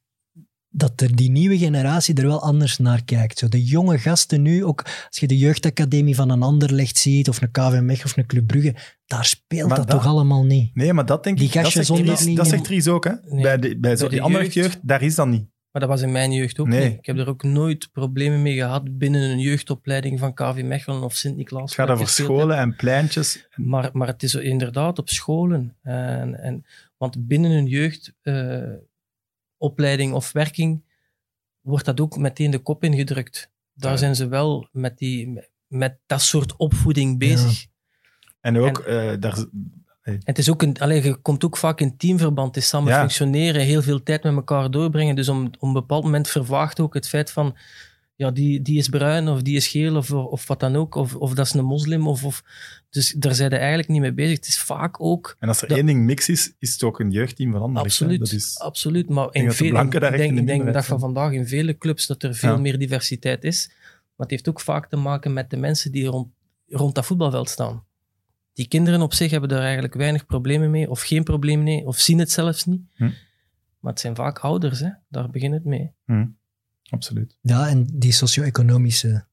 dat 0.73 1.01
er 1.01 1.15
die 1.15 1.31
nieuwe 1.31 1.57
generatie 1.57 2.15
er 2.15 2.27
wel 2.27 2.41
anders 2.41 2.77
naar 2.77 3.03
kijkt. 3.03 3.37
Zo 3.39 3.47
de 3.49 3.63
jonge 3.63 3.97
gasten 3.99 4.41
nu, 4.41 4.65
ook 4.65 4.81
als 5.07 5.17
je 5.19 5.27
de 5.27 5.37
jeugdacademie 5.37 6.15
van 6.15 6.29
een 6.29 6.41
ander 6.41 6.73
legt 6.73 6.97
ziet, 6.97 7.29
of 7.29 7.41
een 7.41 7.51
KV 7.51 7.79
Mech 7.81 8.05
of 8.05 8.17
een 8.17 8.25
Club 8.25 8.47
Brugge, 8.47 8.75
daar 9.05 9.25
speelt 9.25 9.75
dat, 9.75 9.89
toch 9.89 10.05
allemaal 10.05 10.45
niet. 10.45 10.75
Nee, 10.75 10.93
maar 10.93 11.05
dat 11.05 11.23
denk 11.23 11.39
ik, 11.39 11.51
die 11.51 11.61
dat 11.61 11.71
zegt, 11.71 11.89
Ries, 11.89 12.35
dat 12.35 12.47
zegt 12.47 12.67
Ries 12.67 12.87
ook. 12.87 13.03
Hè? 13.03 13.13
bij 13.41 13.57
de, 13.57 13.79
bij 13.79 13.95
zo, 13.95 14.07
die 14.07 14.21
andere 14.21 14.47
jeugd, 14.47 14.79
daar 14.81 15.01
is 15.01 15.15
dat 15.15 15.27
niet. 15.27 15.49
Maar 15.71 15.81
dat 15.81 15.91
was 15.91 16.01
in 16.01 16.11
mijn 16.11 16.31
jeugd 16.31 16.59
ook 16.59 16.67
Nee. 16.67 16.89
niet. 16.89 16.97
Ik 16.97 17.05
heb 17.05 17.17
er 17.17 17.27
ook 17.27 17.43
nooit 17.43 17.89
problemen 17.91 18.41
mee 18.41 18.55
gehad 18.55 18.97
binnen 18.97 19.21
een 19.21 19.39
jeugdopleiding 19.39 20.19
van 20.19 20.33
KV 20.33 20.61
Mechelen 20.63 21.03
of 21.03 21.15
Sint-Niklaas. 21.15 21.61
Het 21.61 21.73
gaat 21.73 21.89
over 21.89 21.99
heb. 22.05 22.07
scholen 22.07 22.57
en 22.57 22.75
pleintjes. 22.75 23.47
Maar, 23.55 23.89
maar 23.93 24.07
het 24.07 24.23
is 24.23 24.35
inderdaad 24.35 24.99
op 24.99 25.09
scholen. 25.09 25.75
En, 25.81 26.39
en, 26.39 26.65
want 26.97 27.27
binnen 27.27 27.51
een 27.51 27.67
jeugdopleiding 29.61 30.13
of 30.13 30.31
werking 30.31 30.83
wordt 31.61 31.85
dat 31.85 31.99
ook 31.99 32.17
meteen 32.17 32.51
de 32.51 32.59
kop 32.59 32.83
ingedrukt. 32.83 33.51
Daar 33.73 33.91
Ja. 33.91 33.97
zijn 33.97 34.15
ze 34.15 34.27
wel 34.27 34.67
met, 34.71 34.97
die, 34.97 35.39
met 35.67 35.99
dat 36.05 36.21
soort 36.21 36.55
opvoeding 36.55 37.19
bezig. 37.19 37.65
En 38.39 38.57
ook, 38.57 38.79
eh, 38.79 39.13
daar, 39.19 39.45
En 40.01 40.19
het 40.23 40.37
is 40.37 40.49
ook 40.49 40.61
een, 40.61 41.03
je 41.03 41.15
komt 41.15 41.43
ook 41.45 41.57
vaak 41.57 41.79
in 41.81 41.97
teamverband, 41.97 42.55
het 42.55 42.63
is 42.63 42.69
samen 42.69 42.91
Ja. 42.93 42.99
functioneren, 42.99 43.61
heel 43.61 43.81
veel 43.81 44.03
tijd 44.03 44.23
met 44.23 44.33
elkaar 44.35 44.71
doorbrengen. 44.71 45.15
Dus 45.15 45.29
om, 45.29 45.45
op 45.45 45.61
een 45.61 45.73
bepaald 45.73 46.03
moment 46.03 46.27
vervaagt 46.27 46.79
ook 46.79 46.93
het 46.93 47.07
feit 47.07 47.31
van, 47.31 47.57
ja, 48.21 48.31
die, 48.31 48.61
die 48.61 48.77
is 48.77 48.89
bruin 48.89 49.27
of 49.27 49.41
die 49.41 49.55
is 49.55 49.67
geel 49.67 49.95
of, 49.95 50.11
of 50.11 50.47
wat 50.47 50.59
dan 50.59 50.75
ook, 50.75 50.95
of, 50.95 51.15
of 51.15 51.33
dat 51.33 51.45
is 51.45 51.53
een 51.53 51.65
moslim. 51.65 52.07
Of, 52.07 52.23
of, 52.25 52.43
dus 52.89 53.11
daar 53.17 53.35
zijn 53.35 53.49
ze 53.49 53.55
eigenlijk 53.57 53.89
niet 53.89 54.01
mee 54.01 54.13
bezig. 54.13 54.35
Het 54.35 54.47
is 54.47 54.59
vaak 54.59 55.01
ook, 55.01 55.35
en 55.39 55.47
als 55.47 55.61
er 55.61 55.67
Dat- 55.67 55.77
één 55.77 55.85
ding 55.85 56.03
mix 56.05 56.29
is, 56.29 56.53
is 56.59 56.71
het 56.73 56.83
ook 56.83 56.99
een 56.99 57.11
jeugdteam 57.11 57.51
van 57.51 57.61
Anderlecht. 57.61 57.99
hè. 57.99 58.05
absoluut, 58.05 58.19
Dat 58.19 58.31
is, 58.39 58.59
absoluut. 58.59 59.09
Maar 59.09 59.27
in 59.31 59.45
dat 59.45 59.55
veel, 59.55 59.75
ik 59.81 59.91
denk, 59.91 59.93
ik 59.93 59.99
de 60.11 60.19
denk 60.19 60.29
de 60.29 60.35
dag 60.35 60.45
minderheid 60.45 60.85
van 60.85 60.99
vandaag 60.99 61.31
in 61.31 61.47
vele 61.47 61.77
clubs 61.77 62.07
dat 62.07 62.23
er 62.23 62.35
veel 62.35 62.49
Ja. 62.53 62.57
meer 62.57 62.77
diversiteit 62.79 63.43
is. 63.43 63.67
Maar 64.15 64.29
het 64.29 64.29
heeft 64.29 64.49
ook 64.49 64.59
vaak 64.61 64.89
te 64.89 64.95
maken 64.95 65.33
met 65.33 65.49
de 65.49 65.57
mensen 65.57 65.91
die 65.91 66.05
rond, 66.05 66.27
rond 66.67 66.95
dat 66.95 67.05
voetbalveld 67.05 67.49
staan. 67.49 67.83
Die 68.53 68.67
kinderen 68.67 69.01
op 69.01 69.13
zich 69.13 69.31
hebben 69.31 69.49
daar 69.49 69.61
eigenlijk 69.61 69.93
weinig 69.93 70.25
problemen 70.25 70.71
mee, 70.71 70.89
of 70.89 71.01
geen 71.01 71.23
probleem 71.23 71.63
mee, 71.63 71.85
of 71.87 71.97
zien 71.97 72.19
het 72.19 72.31
zelfs 72.31 72.65
niet. 72.65 72.81
Hm. 72.95 73.09
Maar 73.79 73.91
het 73.91 73.99
zijn 74.01 74.15
vaak 74.15 74.39
ouders, 74.39 74.79
hè? 74.79 74.89
daar 75.09 75.29
begint 75.29 75.53
het 75.53 75.65
mee. 75.65 75.91
Absoluut. 76.91 77.37
Ja, 77.41 77.69
en 77.69 77.87
die 77.93 78.11
socio-economische 78.11 79.25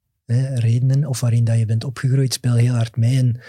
redenen, 0.55 1.07
of 1.07 1.21
waarin 1.21 1.45
dat 1.45 1.59
je 1.59 1.67
bent 1.67 1.85
opgegroeid, 1.85 2.33
spelen 2.33 2.59
heel 2.59 2.75
hard 2.75 2.97
mee. 2.97 3.19
En 3.19 3.41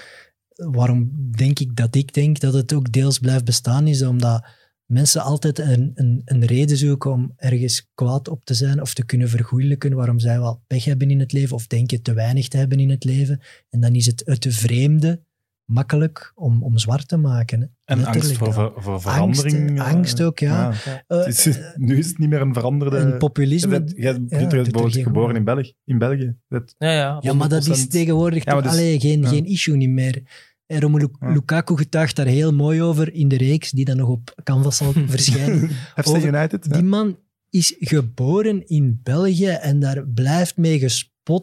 waarom 0.55 1.31
denk 1.31 1.59
ik 1.59 1.75
dat 1.75 1.95
ik 1.95 2.13
denk 2.13 2.39
dat 2.39 2.53
het 2.53 2.73
ook 2.73 2.91
deels 2.91 3.19
blijft 3.19 3.45
bestaan, 3.45 3.87
is 3.87 4.01
omdat 4.01 4.45
mensen 4.85 5.21
altijd 5.21 5.59
een, 5.59 5.91
een, 5.95 6.21
een 6.25 6.45
reden 6.45 6.77
zoeken 6.77 7.11
om 7.11 7.33
ergens 7.35 7.89
kwaad 7.93 8.27
op 8.27 8.45
te 8.45 8.53
zijn 8.53 8.81
of 8.81 8.93
te 8.93 9.05
kunnen 9.05 9.29
vergoeilijken 9.29 9.93
waarom 9.93 10.19
zij 10.19 10.39
wel 10.39 10.63
pech 10.67 10.85
hebben 10.85 11.11
in 11.11 11.19
het 11.19 11.31
leven 11.31 11.55
of 11.55 11.67
denken 11.67 12.01
te 12.01 12.13
weinig 12.13 12.47
te 12.47 12.57
hebben 12.57 12.79
in 12.79 12.89
het 12.89 13.03
leven. 13.03 13.41
En 13.69 13.79
dan 13.79 13.95
is 13.95 14.05
het 14.05 14.21
het 14.25 14.45
vreemde 14.49 15.23
makkelijk 15.69 16.31
om, 16.35 16.63
om 16.63 16.77
zwart 16.77 17.07
te 17.07 17.17
maken. 17.17 17.59
Hè. 17.61 17.65
En 17.85 18.05
angst 18.05 18.37
voor, 18.37 18.45
dan. 18.47 18.53
ver- 18.53 18.71
voor 18.83 19.01
verandering. 19.01 19.69
Angst, 19.69 19.79
eh, 19.87 19.93
angst 19.93 20.21
ook, 20.21 20.39
ja. 20.39 20.71
Eh, 21.07 21.25
Het 21.25 21.45
is, 21.45 21.59
nu 21.75 21.97
is 21.97 22.07
het 22.07 22.17
niet 22.17 22.29
meer 22.29 22.41
een 22.41 22.53
veranderde... 22.53 22.97
een 22.97 23.17
populisme. 23.17 23.81
Jij- 23.95 24.23
ja, 24.27 24.47
bent 24.47 24.93
geboren 24.97 25.35
in 25.35 25.43
België. 25.43 25.73
In 25.85 25.97
België. 25.97 26.35
Dat, 26.47 26.75
Ja, 26.77 26.91
ja. 26.91 27.17
Ja, 27.21 27.33
maar 27.33 27.49
dat 27.49 27.67
is 27.67 27.85
100%. 27.85 27.87
tegenwoordig 27.89 28.45
Ja, 28.45 28.61
dus- 28.61 28.71
allee, 28.71 28.99
geen, 28.99 29.21
ja. 29.21 29.27
geen 29.27 29.45
issue 29.45 29.75
niet 29.75 29.89
meer. 29.89 30.21
En 30.65 30.79
Romelu 30.81 31.07
Ja. 31.19 31.31
Lukaku 31.31 31.77
getuigt 31.77 32.15
daar 32.15 32.25
heel 32.25 32.53
mooi 32.53 32.81
over 32.81 33.13
in 33.13 33.27
de 33.27 33.37
reeks, 33.37 33.71
die 33.71 33.85
dan 33.85 33.97
nog 33.97 34.09
op 34.09 34.33
Canvas 34.43 34.77
zal 34.77 34.91
verschijnen. 35.07 35.69
FC 35.95 36.07
Over- 36.07 36.27
United. 36.27 36.65
ja. 36.65 36.73
Die 36.73 36.83
man 36.83 37.17
is 37.49 37.75
geboren 37.79 38.67
in 38.67 38.99
België 39.03 39.47
en 39.47 39.79
daar 39.79 40.07
blijft 40.07 40.57
mee 40.57 40.79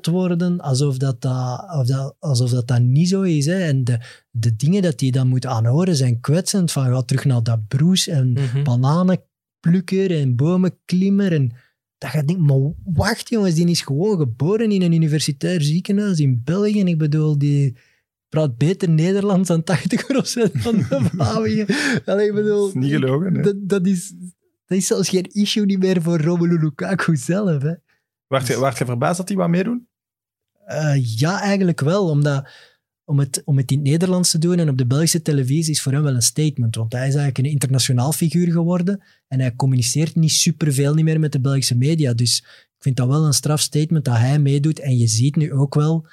worden 0.07 0.61
alsof 0.61 0.97
dat, 0.99 1.21
dat, 1.23 1.65
of 1.79 1.87
dat, 1.87 2.17
alsof 2.19 2.51
dat, 2.51 2.69
dat 2.69 2.81
niet 2.83 3.09
zo 3.09 3.23
is. 3.23 3.47
Hè. 3.47 3.59
En 3.59 3.85
de, 3.85 3.99
de 4.31 4.57
dingen 4.57 4.83
dat 4.83 5.01
hij 5.01 5.11
dan 5.11 5.29
moet 5.29 5.47
aanhoren 5.47 5.97
zijn 5.97 6.21
kwetsend. 6.21 6.73
Van 6.73 6.85
ga 6.85 7.03
terug 7.03 7.25
naar 7.25 7.43
dat 7.43 7.69
broes 7.69 8.09
en 8.09 8.33
Mhm. 8.33 8.63
bananenplukker 8.63 10.11
en 10.21 10.37
bomenklimmer. 10.37 11.33
En 11.33 11.53
dat 11.99 12.11
gaat 12.11 12.27
denken, 12.29 12.45
maar 12.45 12.73
wacht 12.85 13.29
jongens, 13.29 13.55
die 13.55 13.69
is 13.71 13.81
gewoon 13.81 14.19
geboren 14.19 14.71
in 14.71 14.83
een 14.83 14.93
universitair 14.93 15.63
ziekenhuis 15.63 16.19
in 16.19 16.41
België. 16.45 16.81
En 16.81 16.89
ik 16.89 16.99
bedoel, 16.99 17.39
die 17.39 17.77
praat 18.29 18.57
beter 18.57 18.89
Nederlands 18.91 19.49
dan 19.49 19.63
80% 19.65 20.51
van 20.53 20.77
de 20.77 20.85
Vlamingen. 21.13 21.69
Ik 21.69 22.03
Dat 22.05 22.35
bedoel, 22.35 22.69
is 22.69 22.75
niet 22.75 22.91
gelogen. 22.93 23.35
hè. 23.35 23.43
dat, 23.43 23.55
dat, 23.69 23.87
is, 23.87 24.13
dat 24.67 24.79
is 24.79 24.87
zelfs 24.87 25.09
geen 25.09 25.31
issue 25.33 25.65
niet 25.65 25.79
meer 25.79 26.03
voor 26.03 26.21
Romelu 26.21 26.59
Lukaku 26.59 27.17
zelf. 27.17 27.63
Hè. 27.63 27.73
Waart 28.27 28.47
je, 28.47 28.59
waart 28.59 28.79
je 28.79 28.85
verbaasd 28.85 29.17
dat 29.17 29.29
hij 29.29 29.37
wat 29.37 29.49
meedoen? 29.49 29.89
Eh, 30.65 31.19
ja, 31.19 31.41
eigenlijk 31.41 31.81
wel. 31.81 32.09
Omdat, 32.09 32.49
om, 33.05 33.19
het, 33.19 33.43
om 33.45 33.57
het 33.57 33.71
in 33.71 33.79
het 33.79 33.87
Nederlands 33.87 34.31
te 34.31 34.39
doen 34.39 34.59
en 34.59 34.69
op 34.69 34.79
de 34.79 34.87
Belgische 34.87 35.23
televisie 35.23 35.73
is 35.73 35.83
voor 35.83 35.93
hem 35.93 36.03
wel 36.03 36.15
een 36.15 36.23
statement. 36.23 36.77
Want 36.77 36.93
hij 36.93 37.09
is 37.09 37.15
eigenlijk 37.15 37.39
een 37.39 37.53
internationaal 37.53 38.13
figuur 38.13 38.53
geworden. 38.53 39.03
En 39.29 39.41
hij 39.41 39.55
communiceert 39.55 40.15
niet 40.15 40.33
superveel 40.33 40.95
niet 40.95 41.05
meer 41.05 41.21
met 41.21 41.33
de 41.33 41.41
Belgische 41.41 41.77
media. 41.77 42.13
Dus 42.13 42.39
ik 42.77 42.83
vind 42.83 42.97
dat 42.97 43.09
wel 43.09 43.27
een 43.27 43.33
straf 43.35 43.61
statement 43.61 44.05
dat 44.05 44.17
hij 44.17 44.39
meedoet. 44.39 44.79
En 44.79 44.99
je 44.99 45.07
ziet 45.07 45.37
nu 45.37 45.53
ook 45.53 45.75
wel, 45.75 46.07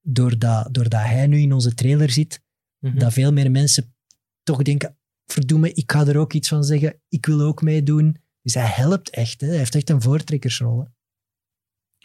doordat, 0.00 0.74
doordat 0.74 1.00
hij 1.02 1.26
nu 1.26 1.38
in 1.38 1.52
onze 1.52 1.74
trailer 1.74 2.10
zit, 2.10 2.44
Mhm. 2.78 2.98
dat 2.98 3.12
veel 3.12 3.32
meer 3.32 3.50
mensen 3.50 3.94
toch 4.42 4.62
denken, 4.62 4.96
verdomme, 5.26 5.72
ik 5.72 5.92
ga 5.92 6.06
er 6.06 6.16
ook 6.16 6.32
iets 6.32 6.48
van 6.48 6.64
zeggen. 6.64 7.00
Ik 7.08 7.26
wil 7.26 7.40
ook 7.40 7.62
meedoen. 7.62 8.16
Dus 8.42 8.54
hij 8.54 8.66
helpt 8.66 9.10
echt. 9.10 9.40
Hè. 9.40 9.46
Hij 9.46 9.56
heeft 9.56 9.74
echt 9.74 9.90
een 9.90 10.02
voortrekkersrol. 10.02 10.80
Hè. 10.80 10.86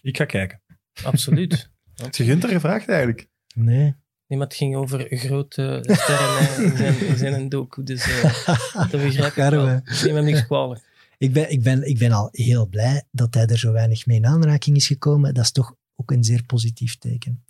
Ik 0.02 0.18
ga 0.18 0.26
kijken. 0.26 0.62
Absoluut. 1.04 1.70
Heb 2.04 2.16
je 2.16 2.24
Gunther 2.24 2.50
gevraagd 2.50 2.88
eigenlijk? 2.88 3.28
Nee. 3.56 3.96
Nee, 4.28 4.40
maar 4.40 4.48
het 4.48 4.58
ging 4.58 4.76
over 4.76 5.08
grote 5.10 5.80
sterren 5.82 6.64
in 6.66 6.78
zijn, 6.78 7.00
in 7.08 7.18
zijn 7.18 7.50
docu. 7.50 7.84
Dus 7.84 8.22
eh, 8.22 8.48
dat 8.92 9.02
begrijp 9.02 9.32
ik 9.32 9.50
wel. 9.50 9.66
Neem 9.66 10.16
hem 10.16 10.24
niks 10.24 10.46
kwalijk. 10.46 10.90
Ik 11.18 11.34
ben, 11.34 11.52
ik, 11.52 11.64
ben, 11.64 11.84
ik 11.90 11.98
ben 11.98 12.12
al 12.12 12.30
heel 12.32 12.68
blij 12.68 13.04
dat 13.12 13.34
hij 13.34 13.46
er 13.46 13.58
zo 13.58 13.72
weinig 13.72 14.06
mee 14.06 14.18
in 14.18 14.26
aanraking 14.26 14.76
is 14.76 14.88
gekomen. 14.88 15.34
Dat 15.34 15.44
is 15.44 15.52
toch 15.52 15.76
ook 15.96 16.12
een 16.12 16.24
zeer 16.24 16.44
positief 16.44 16.98
teken. 16.98 17.44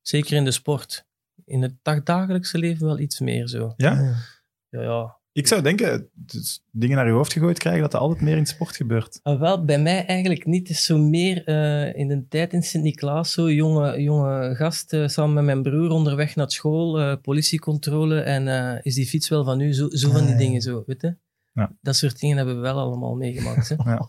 Zeker 0.00 0.36
in 0.36 0.44
de 0.44 0.50
sport. 0.50 1.06
In 1.44 1.62
het 1.62 1.74
dag- 1.82 2.02
dagelijkse 2.02 2.58
leven 2.58 2.86
wel 2.86 2.98
iets 2.98 3.20
meer 3.20 3.48
zo. 3.48 3.74
Ja? 3.76 4.24
Ja, 4.68 4.82
ja. 4.82 5.18
Ik 5.36 5.46
zou 5.46 5.62
denken, 5.62 6.08
dus 6.14 6.62
dingen 6.70 6.96
naar 6.96 7.06
je 7.06 7.12
hoofd 7.12 7.32
gegooid 7.32 7.58
krijgen, 7.58 7.82
dat 7.82 7.92
er 7.94 7.98
altijd 7.98 8.20
meer 8.20 8.36
in 8.36 8.46
sport 8.46 8.76
gebeurt. 8.76 9.20
Ah, 9.22 9.40
wel, 9.40 9.64
bij 9.64 9.78
mij 9.78 10.06
eigenlijk 10.06 10.46
niet. 10.46 10.68
Het 10.68 10.76
is 10.76 10.84
zo 10.84 10.98
meer 10.98 11.44
eh, 11.44 11.94
in 11.98 12.08
de 12.08 12.24
tijd 12.28 12.52
in 12.52 12.62
Sint-Niklaas, 12.62 13.32
zo 13.32 13.50
jonge, 13.52 14.02
jonge 14.02 14.54
gast, 14.54 14.92
eh, 14.92 15.08
samen 15.08 15.34
met 15.34 15.44
mijn 15.44 15.62
broer 15.62 15.90
onderweg 15.90 16.36
naar 16.36 16.50
school, 16.50 17.00
eh, 17.00 17.16
politiecontrole 17.22 18.20
en 18.20 18.48
eh, 18.48 18.78
is 18.82 18.94
die 18.94 19.06
fiets 19.06 19.28
wel 19.28 19.44
van 19.44 19.60
u? 19.60 19.72
Zo, 19.72 19.88
zo 19.90 20.10
van 20.10 20.24
die 20.24 20.32
Ah, 20.32 20.38
dingen, 20.38 20.60
zo, 20.62 20.82
weet 20.86 21.00
je? 21.00 21.14
Ja. 21.52 21.72
Dat 21.80 21.96
soort 21.96 22.20
dingen 22.20 22.36
hebben 22.36 22.54
we 22.54 22.60
wel 22.60 22.78
allemaal 22.78 23.14
meegemaakt. 23.14 23.68
Hè? 23.68 23.74
Ja. 23.84 24.08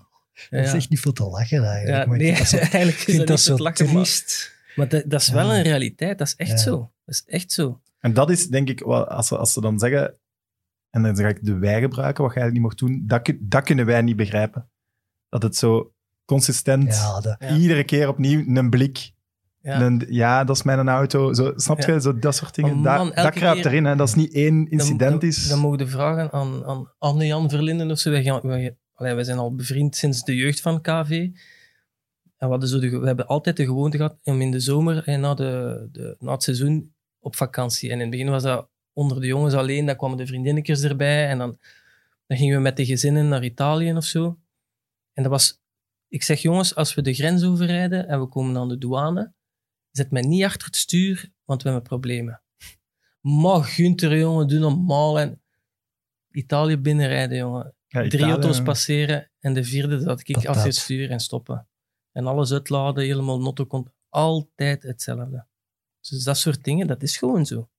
Dat 0.50 0.66
is 0.66 0.74
echt 0.74 0.90
niet 0.90 1.00
veel 1.00 1.14
te 1.14 1.24
lachen 1.24 1.64
eigenlijk. 1.64 2.04
Ja, 2.04 2.06
maar 2.06 2.16
ik 2.18 2.22
nee, 2.22 2.36
vind 2.36 2.38
dat 2.38 2.48
zo, 2.48 2.58
eigenlijk 2.78 2.98
is 2.98 3.04
vind 3.04 3.18
dat, 3.18 3.28
dat 3.28 3.36
niet 3.38 3.46
zo 3.46 3.52
het 3.52 3.62
lachen, 3.62 3.86
maar, 3.86 3.94
triest. 3.94 4.52
maar 4.76 4.88
dat, 4.90 5.04
dat 5.08 5.22
is 5.22 5.30
wel 5.30 5.52
Ja. 5.52 5.58
een 5.58 5.64
realiteit. 5.64 6.18
Dat 6.18 6.28
is 6.28 6.36
echt 6.36 6.50
Ja. 6.50 6.58
zo. 6.58 6.92
Dat 7.06 7.16
is 7.16 7.24
echt 7.26 7.52
zo. 7.52 7.80
En 8.00 8.14
dat 8.14 8.30
is 8.30 8.48
denk 8.48 8.70
ik, 8.70 8.82
als 8.82 9.28
ze, 9.28 9.38
als 9.38 9.54
ze 9.54 9.62
dan 9.62 9.80
zeggen, 9.80 10.14
en 10.90 11.04
dan 11.04 11.16
ga 11.18 11.28
ik 11.28 11.46
de 11.46 11.58
wij 11.58 11.80
gebruiken, 11.82 12.24
wat 12.24 12.34
je 12.34 12.40
eigenlijk 12.40 12.54
niet 12.54 12.62
mocht 12.62 12.80
doen, 12.80 13.04
dat, 13.08 13.34
dat 13.40 13.64
kunnen 13.64 13.86
wij 13.86 14.02
niet 14.02 14.16
begrijpen. 14.16 14.70
Dat 15.30 15.44
het 15.44 15.56
zo 15.56 15.94
consistent, 16.26 16.96
Ja, 16.96 17.20
dat, 17.20 17.36
Ja. 17.40 17.56
iedere 17.56 17.84
keer 17.84 18.08
opnieuw 18.08 18.56
een 18.56 18.70
blik. 18.70 19.12
Ja. 19.62 19.82
Een, 19.82 20.06
ja, 20.10 20.44
dat 20.44 20.56
is 20.56 20.64
mijn 20.64 20.90
auto. 20.90 21.34
Zo, 21.34 21.54
snap 21.56 21.80
je? 21.80 22.02
Zo, 22.02 22.20
dat 22.20 22.36
soort 22.36 22.56
dingen. 22.56 22.78
Man, 22.78 23.12
dat, 23.16 23.34
kruipt 23.34 23.66
erin. 23.66 23.86
Hè. 23.86 23.96
Dat 23.96 24.08
is 24.08 24.14
niet 24.14 24.34
één 24.34 24.70
incident. 24.70 25.22
Dan, 25.22 25.30
is. 25.30 25.48
dan, 25.48 25.60
mogen 25.60 25.78
de 25.78 25.88
vragen 25.88 26.32
aan, 26.32 26.66
aan 26.66 26.92
Anne-Jan 26.98 27.50
Verlinden 27.50 27.92
of 27.92 28.00
zo. 28.00 28.12
Wij, 28.12 28.24
gaan, 28.24 28.40
wij, 28.44 28.78
allee, 28.94 29.14
wij 29.14 29.24
zijn 29.24 29.38
al 29.38 29.56
bevriend 29.56 29.96
sinds 29.96 30.24
de 30.24 30.36
jeugd 30.36 30.62
van 30.62 30.82
KV. 30.82 31.30
En 32.38 32.50
we, 32.50 32.68
zo 32.68 32.80
de, 32.80 33.00
we 33.00 33.08
hebben 33.08 33.28
altijd 33.28 33.58
de 33.58 33.66
gewoonte 33.66 33.98
gehad 33.98 34.18
om 34.24 34.42
in 34.42 34.52
de 34.52 34.60
zomer 34.60 35.08
en 35.08 35.20
na, 35.20 35.34
de, 35.34 35.88
de, 35.92 36.16
na 36.20 36.32
het 36.32 36.44
seizoen 36.44 36.94
op 37.20 37.36
vakantie. 37.36 37.90
En 37.90 37.96
in 37.96 38.02
het 38.02 38.10
begin 38.10 38.30
was 38.30 38.44
dat 38.44 38.70
onder 38.98 39.22
de 39.22 39.28
jongens 39.28 39.54
alleen, 39.54 39.86
dan 39.86 39.96
kwamen 39.96 40.18
de 40.18 40.28
vriendinnetjes 40.28 40.84
erbij 40.84 41.28
en 41.28 41.38
dan, 41.38 41.58
dan 42.28 42.38
gingen 42.38 42.56
we 42.56 42.62
met 42.62 42.78
de 42.78 42.86
gezinnen 42.86 43.28
naar 43.28 43.44
Italië 43.44 43.94
of 43.94 44.06
zo. 44.06 44.40
En 45.14 45.24
dat 45.24 45.32
was, 45.32 45.62
ik 46.08 46.24
zeg 46.24 46.42
jongens, 46.42 46.76
als 46.76 46.94
we 46.94 47.02
de 47.02 47.14
grens 47.14 47.44
overrijden 47.44 48.08
en 48.08 48.20
we 48.20 48.28
komen 48.28 48.58
aan 48.58 48.70
de 48.70 48.78
douane, 48.78 49.34
zet 49.92 50.12
mij 50.12 50.22
niet 50.22 50.44
achter 50.44 50.66
het 50.66 50.76
stuur, 50.76 51.32
want 51.46 51.64
we 51.64 51.70
hebben 51.70 51.88
problemen. 51.88 52.42
Maar 53.22 53.64
Gunther, 53.64 54.18
jongen, 54.18 54.48
doe 54.48 54.60
normaal. 54.60 55.20
En 55.20 55.42
Italië 56.32 56.78
binnenrijden, 56.78 57.38
jongen. 57.38 57.74
Ja, 57.88 58.08
Drie 58.08 58.24
auto's 58.24 58.62
passeren 58.62 59.32
en 59.40 59.54
de 59.54 59.64
vierde 59.64 60.00
zat 60.00 60.20
ik 60.28 60.36
achter 60.46 60.66
het 60.66 60.76
stuur 60.76 61.12
en 61.12 61.20
stoppen. 61.20 61.68
En 62.12 62.28
alles 62.28 62.52
uitladen, 62.52 63.04
helemaal 63.04 63.40
notto 63.40 63.66
komt. 63.66 63.90
Altijd 64.10 64.84
hetzelfde. 64.84 65.46
Dus 66.02 66.24
dat 66.24 66.38
soort 66.38 66.64
dingen, 66.64 66.88
dat 66.88 67.04
is 67.04 67.18
gewoon 67.18 67.46
zo. 67.46 67.70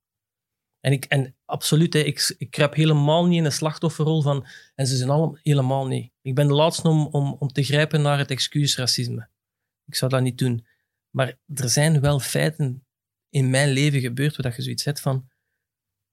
En, 0.80 0.92
ik, 0.92 1.04
en 1.04 1.36
absoluut, 1.44 1.92
hè, 1.92 2.00
ik, 2.00 2.34
ik 2.38 2.50
kruip 2.50 2.74
helemaal 2.74 3.26
niet 3.26 3.36
in 3.36 3.44
de 3.44 3.50
slachtofferrol 3.50 4.22
van... 4.22 4.46
En 4.74 4.86
ze 4.86 4.96
zijn 4.96 5.10
allemaal 5.10 5.38
helemaal 5.42 5.86
niet. 5.86 6.12
Ik 6.22 6.34
ben 6.34 6.46
de 6.46 6.54
laatste 6.54 6.88
om, 6.88 7.06
om, 7.06 7.36
om 7.38 7.48
te 7.48 7.62
grijpen 7.62 8.02
naar 8.02 8.18
het 8.18 8.30
excuus 8.30 8.76
racisme. 8.76 9.28
Ik 9.84 9.94
zou 9.94 10.10
dat 10.10 10.22
niet 10.22 10.38
doen. 10.38 10.66
Maar 11.10 11.38
er 11.54 11.68
zijn 11.68 12.00
wel 12.00 12.20
feiten 12.20 12.86
in 13.28 13.50
mijn 13.50 13.68
leven 13.68 14.00
gebeurd 14.00 14.36
waar 14.36 14.46
dat 14.46 14.56
je 14.56 14.62
zoiets 14.62 14.84
hebt 14.84 15.00
van... 15.00 15.28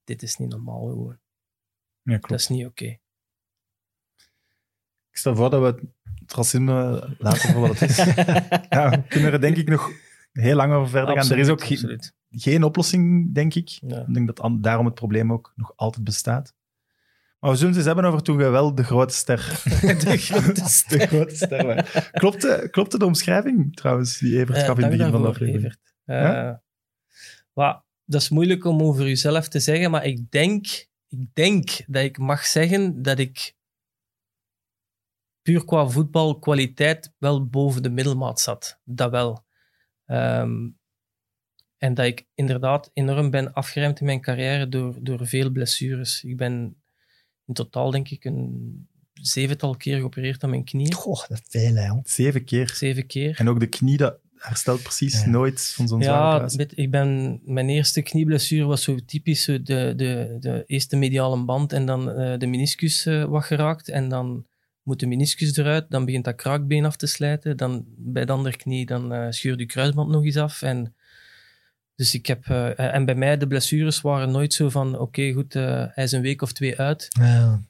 Dit 0.04 0.24
is 0.24 0.36
niet 0.36 0.50
normaal 0.50 0.88
gewoon. 0.88 1.20
Ja, 2.02 2.18
klopt. 2.18 2.30
Dat 2.30 2.40
is 2.40 2.48
niet 2.48 2.66
oké. 2.66 2.86
Ik 5.10 5.22
stel 5.22 5.36
voor 5.36 5.50
dat 5.50 5.62
we 5.62 5.88
racisme 6.26 7.16
laten 7.18 7.52
voor 7.52 7.62
wat 7.62 7.80
het 7.80 7.90
is. 7.90 7.98
ja, 8.76 8.90
we 8.90 9.04
kunnen 9.08 9.32
er 9.32 9.42
denk 9.42 9.58
ik 9.58 9.68
nog 9.68 9.92
heel 10.32 10.56
lang 10.56 10.74
over 10.74 10.90
verder 10.90 11.16
gaan. 11.16 11.32
Er 11.32 11.38
is 11.38 11.50
ook 11.50 11.64
geen 12.36 12.64
oplossing, 12.64 13.34
denk 13.34 13.54
ik. 13.54 13.80
Ik 13.82 14.14
denk 14.14 14.36
dat 14.36 14.50
daarom 14.60 14.86
het 14.86 14.96
probleem 14.96 15.32
ook 15.32 15.54
nog 15.56 15.74
altijd 15.76 16.04
bestaat. 16.04 16.54
Maar 17.40 17.52
we 17.52 17.60
zullen 17.60 17.76
het 17.76 17.86
eens 17.86 17.94
hebben 17.94 18.12
over 18.12 18.24
toen 18.24 18.40
je 18.40 18.50
wel 18.50 18.76
de 18.76 18.84
grote 18.84 19.14
ster... 19.14 19.38
de 19.82 20.18
grote 20.18 20.64
ster. 20.66 21.00
de 21.00 21.08
grote 21.08 21.36
ster 21.36 22.10
klopte, 22.12 22.68
klopte 22.72 22.98
de 22.98 23.06
omschrijving 23.06 23.76
trouwens, 23.76 24.18
die 24.18 24.40
Evert 24.40 24.58
gaf 24.58 24.78
in 24.78 24.84
het 24.84 24.98
begin 24.98 25.12
van 25.12 25.22
de 25.22 25.28
aflevering? 25.28 25.78
Uh, 26.06 26.54
dat 28.06 28.22
is 28.22 28.30
moeilijk 28.30 28.66
om 28.66 28.82
over 28.82 29.08
jezelf 29.08 29.48
te 29.48 29.60
zeggen, 29.60 29.92
maar 29.92 30.06
ik 30.06 30.32
denk, 30.32 30.66
ik 31.08 31.28
denk 31.34 31.70
dat 31.88 32.04
ik 32.04 32.18
mag 32.18 32.46
zeggen 32.46 33.02
dat 33.02 33.20
ik 33.20 33.56
puur 35.42 35.66
qua 35.66 35.88
voetbalkwaliteit 35.88 37.14
wel 37.18 37.48
boven 37.48 37.84
de 37.84 37.90
middelmaat 37.90 38.40
zat. 38.40 38.80
Dat 38.84 39.12
wel. 39.12 39.46
Ehm, 40.06 40.70
en 41.86 41.94
dat 41.94 42.06
ik 42.06 42.26
inderdaad 42.36 42.90
enorm 42.94 43.30
ben 43.30 43.54
afgeremd 43.54 44.00
in 44.00 44.06
mijn 44.06 44.22
carrière 44.22 44.70
door, 44.70 44.96
door 45.02 45.28
veel 45.28 45.50
blessures. 45.50 46.24
Ik 46.24 46.38
ben 46.38 46.76
in 47.46 47.54
totaal, 47.54 47.92
denk 47.92 48.10
ik, 48.10 48.24
een 48.26 48.88
zevental 49.14 49.76
keer 49.76 49.98
geopereerd 49.98 50.44
aan 50.44 50.50
mijn 50.50 50.64
knieën. 50.64 50.94
Goh, 50.94 51.28
dat 51.28 51.42
is 51.48 51.62
veel, 51.62 51.76
hè. 51.76 51.94
Zeven 52.04 52.44
keer? 52.44 52.70
Zeven 52.76 53.06
keer. 53.08 53.40
En 53.40 53.50
ook 53.50 53.60
de 53.60 53.68
knie, 53.68 53.98
dat 53.98 54.20
herstelt 54.36 54.82
precies 54.84 55.26
nooit 55.26 55.74
van 55.76 55.88
zo'n 55.88 56.02
ja, 56.02 56.48
ik 56.76 56.92
ben, 56.92 57.42
mijn 57.44 57.70
eerste 57.70 58.02
knieblessure 58.02 58.66
was 58.66 58.84
zo 58.84 58.98
typisch 59.06 59.46
de, 59.46 59.60
de, 59.64 60.38
de 60.40 60.64
eerste 60.66 60.96
mediale 60.96 61.44
band 61.44 61.74
en 61.74 61.86
dan 61.86 62.10
uh, 62.10 62.38
de 62.38 62.48
meniscus 62.48 63.06
uh, 63.06 63.24
wat 63.24 63.44
geraakt. 63.44 63.90
En 63.90 64.10
dan 64.10 64.46
moet 64.84 65.00
de 65.00 65.08
meniscus 65.08 65.58
eruit, 65.58 65.86
dan 65.90 66.06
begint 66.06 66.24
dat 66.24 66.36
kraakbeen 66.36 66.86
af 66.86 66.96
te 66.96 67.08
slijten. 67.08 67.58
Dan 67.58 67.86
bij 67.98 68.26
de 68.26 68.32
andere 68.32 68.58
knie, 68.58 68.86
dan 68.86 69.14
uh, 69.14 69.26
scheurt 69.30 69.60
je 69.60 69.66
kruisband 69.66 70.10
nog 70.10 70.24
eens 70.24 70.38
af. 70.38 70.62
En, 70.62 70.95
dus 71.96 72.14
ik 72.14 72.26
heb, 72.26 72.46
en 72.76 73.06
bij 73.06 73.16
mij, 73.16 73.38
de 73.38 73.48
blessures 73.48 74.02
waren 74.02 74.32
nooit 74.32 74.54
zo 74.54 74.70
van, 74.70 75.00
oké, 75.00 75.32
goed, 75.32 75.54
hij 75.54 76.04
is 76.04 76.12
een 76.12 76.22
week 76.22 76.42
of 76.42 76.52
twee 76.52 76.80
uit. 76.80 77.08
Ja. 77.10 77.62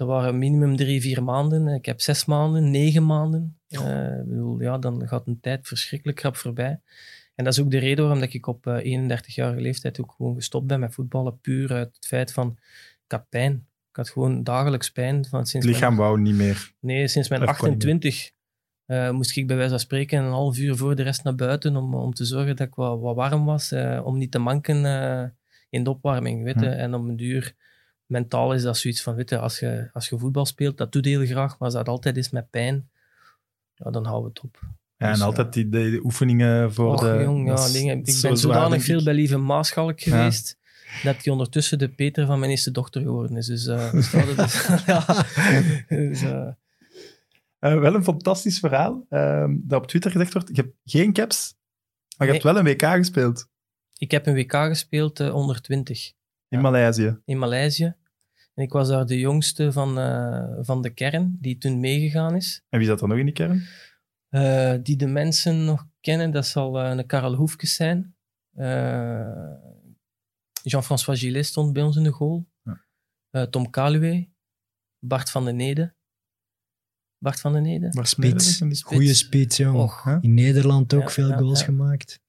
Dat 0.00 0.08
waren 0.08 0.38
minimum 0.38 0.76
drie, 0.76 1.00
vier 1.00 1.22
maanden. 1.22 1.68
Ik 1.68 1.86
heb 1.86 2.00
zes 2.00 2.24
maanden, 2.24 2.70
negen 2.70 3.06
maanden. 3.06 3.58
Uh, 3.68 4.22
bedoel, 4.24 4.60
ja, 4.60 4.78
dan 4.78 5.08
gaat 5.08 5.26
een 5.26 5.40
tijd 5.40 5.66
verschrikkelijk 5.66 6.18
krap 6.18 6.36
voorbij. 6.36 6.80
En 7.34 7.44
dat 7.44 7.52
is 7.52 7.60
ook 7.60 7.70
de 7.70 7.78
reden 7.78 8.04
waarom 8.04 8.22
ik 8.22 8.46
op 8.46 8.66
uh, 8.66 8.94
eh, 8.94 9.10
31-jarige 9.10 9.60
leeftijd 9.60 10.00
ook 10.00 10.14
gewoon 10.16 10.34
gestopt 10.34 10.66
ben 10.66 10.80
met 10.80 10.94
voetballen. 10.94 11.40
Puur 11.40 11.72
uit 11.72 11.94
het 11.94 12.06
feit 12.06 12.32
van, 12.32 12.58
ik 13.04 13.12
had 13.12 13.28
pijn. 13.28 13.52
Ik 13.90 13.96
had 13.96 14.10
gewoon 14.10 14.44
dagelijks 14.44 14.90
pijn. 14.90 15.24
Van 15.24 15.46
sinds 15.46 15.66
het 15.66 15.74
lichaam 15.74 15.96
wou 15.96 16.20
niet 16.20 16.34
meer. 16.34 16.72
Nee, 16.80 17.08
sinds 17.08 17.28
mijn 17.28 17.46
28 17.46 18.30
uh, 18.90 19.06
eh, 19.06 19.14
moest 19.14 19.36
ik 19.36 19.46
bij 19.46 19.56
wijze 19.56 19.70
van 19.70 19.80
spreken 19.80 20.24
een 20.24 20.30
half 20.30 20.58
uur 20.58 20.76
voor 20.76 20.94
de 20.94 21.02
rest 21.02 21.24
naar 21.24 21.34
buiten 21.34 21.76
om, 21.76 21.94
om 21.94 22.14
te 22.14 22.24
zorgen 22.24 22.56
dat 22.56 22.66
ik 22.66 22.74
wat, 22.74 23.00
wat 23.00 23.14
warm 23.14 23.44
was. 23.44 23.72
om 24.04 24.18
niet 24.18 24.30
te 24.30 24.38
manken 24.38 24.76
in 25.70 25.84
de 25.84 25.90
opwarming. 25.90 26.44
Weet 26.44 26.54
hm. 26.54 26.64
En 26.64 26.94
om 26.94 27.08
een 27.08 27.16
duur 27.16 27.54
mentaal 28.10 28.54
is 28.54 28.62
dat 28.62 28.78
zoiets 28.78 29.02
van, 29.02 29.14
weet 29.14 29.30
je, 29.30 29.38
als 29.38 29.58
je, 29.58 29.90
als 29.92 30.08
je 30.08 30.18
voetbal 30.18 30.46
speelt, 30.46 30.78
dat 30.78 30.92
doe 30.92 31.02
je 31.02 31.08
heel 31.08 31.26
graag, 31.26 31.50
maar 31.50 31.68
als 31.68 31.72
dat 31.72 31.88
altijd 31.88 32.16
is 32.16 32.30
met 32.30 32.50
pijn, 32.50 32.90
ja, 33.74 33.90
dan 33.90 34.04
houden 34.04 34.32
we 34.32 34.40
het 34.40 34.44
op. 34.44 34.58
Ja, 34.96 35.06
en 35.06 35.12
dus, 35.12 35.22
altijd 35.22 35.46
eh, 35.46 35.52
die, 35.52 35.68
de, 35.68 36.00
oefeningen 36.04 36.72
voor 36.72 36.92
och, 36.92 37.00
de... 37.00 37.22
Jong, 37.22 37.48
ja, 37.48 37.68
dingen. 37.72 37.98
Ik 37.98 38.18
ben 38.22 38.36
zodanig 38.36 38.82
veel 38.82 39.02
bij 39.04 39.14
Lieve 39.14 39.36
Maaschalk 39.36 40.00
geweest, 40.00 40.58
dat 41.02 41.24
hij 41.24 41.32
ondertussen 41.32 41.78
de 41.78 41.88
Peter 41.88 42.26
van 42.26 42.38
mijn 42.38 42.50
eerste 42.50 42.70
dochter 42.70 43.02
geworden 43.02 43.36
is. 43.36 43.46
Dus, 43.46 43.66
uh, 43.66 43.92
dus, 44.36 44.66
ja, 44.86 45.24
dus 45.88 46.22
uh, 46.22 46.48
wel 47.60 47.94
een 47.94 48.04
fantastisch 48.04 48.58
verhaal 48.58 49.06
ehm, 49.08 49.56
dat 49.62 49.82
op 49.82 49.86
Twitter 49.88 50.10
gezegd 50.10 50.32
wordt. 50.32 50.48
Je 50.48 50.62
hebt 50.62 50.74
geen 50.84 51.12
caps, 51.12 51.54
maar 52.16 52.26
je 52.26 52.32
hebt 52.32 52.44
wel 52.44 52.56
een 52.56 52.64
WK 52.64 52.82
gespeeld. 52.82 53.48
Ik 53.98 54.10
heb 54.10 54.26
een 54.26 54.34
WK 54.34 54.52
gespeeld 54.52 55.20
onder 55.20 55.60
20. 55.60 56.12
In 56.48 56.60
Maleisië? 56.60 57.20
In 57.24 57.38
Maleisië. 57.38 57.94
En 58.54 58.64
ik 58.64 58.72
was 58.72 58.88
daar 58.88 59.06
de 59.06 59.18
jongste 59.18 59.72
van, 59.72 59.98
uh, 59.98 60.58
van 60.60 60.82
de 60.82 60.90
kern, 60.90 61.36
die 61.40 61.58
toen 61.58 61.80
meegegaan 61.80 62.36
is. 62.36 62.64
En 62.68 62.78
wie 62.78 62.88
zat 62.88 63.00
er 63.00 63.08
nog 63.08 63.18
in 63.18 63.24
die 63.24 63.34
kern? 63.34 63.66
Die 64.82 64.96
de 64.96 65.06
mensen 65.06 65.64
nog 65.64 65.86
kennen, 66.00 66.30
dat 66.30 66.46
zal 66.46 66.80
een 66.80 67.06
Karel 67.06 67.34
Hoefkes 67.34 67.74
zijn. 67.74 68.16
Jean-François 70.62 71.20
Gillet 71.20 71.46
stond 71.46 71.72
bij 71.72 71.82
ons 71.82 71.96
in 71.96 72.02
de 72.02 72.10
goal. 72.10 72.48
Ja. 73.30 73.46
Tom 73.46 73.70
Kaluwe. 73.70 74.28
Bart 74.98 75.30
van 75.30 75.44
den 75.44 75.56
Nede. 75.56 75.94
Bart 77.22 77.40
van 77.40 77.52
den 77.52 77.62
Nede. 77.62 77.88
Maar 77.92 78.06
spits. 78.06 78.62
Goeie 78.82 79.14
spits, 79.14 79.56
jong. 79.56 79.92
In 80.20 80.34
Nederland 80.34 80.94
ook 80.94 81.02
ja, 81.02 81.08
veel 81.08 81.32
goals 81.32 81.62
gemaakt. 81.62 82.20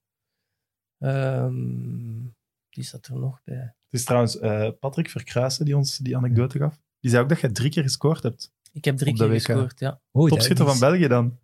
Um, 0.97 2.35
die 2.69 2.83
zat 2.83 3.07
er 3.07 3.19
nog 3.19 3.41
bij. 3.43 3.55
Het 3.55 3.99
is 3.99 4.03
trouwens 4.03 4.35
uh, 4.35 4.69
Patrick 4.79 5.09
Verkruisen 5.09 5.65
die 5.65 5.77
ons 5.77 5.97
die 5.97 6.17
anekdote 6.17 6.57
gaf. 6.57 6.81
Die 6.99 7.11
zei 7.11 7.23
ook 7.23 7.29
dat 7.29 7.39
jij 7.39 7.49
drie 7.49 7.69
keer 7.69 7.83
gescoord 7.83 8.23
hebt. 8.23 8.51
Ik 8.71 8.85
heb 8.85 8.97
drie 8.97 9.13
keer 9.13 9.29
gescoord, 9.29 9.79
ja. 9.79 10.01
Oh, 10.11 10.29
Topschutter 10.29 10.65
van 10.65 10.79
België 10.79 11.07
dan? 11.07 11.39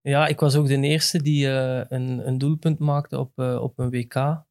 Ja, 0.00 0.26
ik 0.26 0.40
was 0.40 0.54
ook 0.54 0.66
de 0.66 0.80
eerste 0.80 1.22
die 1.22 1.46
uh, 1.46 1.80
een, 1.88 2.28
een, 2.28 2.38
doelpunt 2.38 2.78
maakte 2.78 3.18
op, 3.18 3.32
uh, 3.36 3.62
op 3.62 3.78
een 3.78 3.90
WK. 3.90 4.14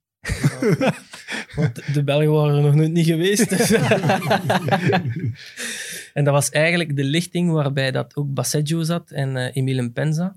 Want 1.55 1.93
de 1.93 2.03
Belgen 2.03 2.31
waren 2.31 2.55
er 2.55 2.61
nog 2.61 2.75
nooit 2.75 2.91
niet 2.91 3.05
geweest. 3.05 3.49
Dus. 3.49 3.69
en 6.15 6.23
dat 6.23 6.33
was 6.33 6.49
eigenlijk 6.49 6.95
de 6.95 7.03
lichting 7.03 7.51
waarbij 7.51 7.91
dat 7.91 8.15
ook 8.15 8.33
Basseggio 8.33 8.83
zat 8.83 9.11
en 9.11 9.35
uh, 9.35 9.55
Emile 9.55 9.91
Penza. 9.91 10.35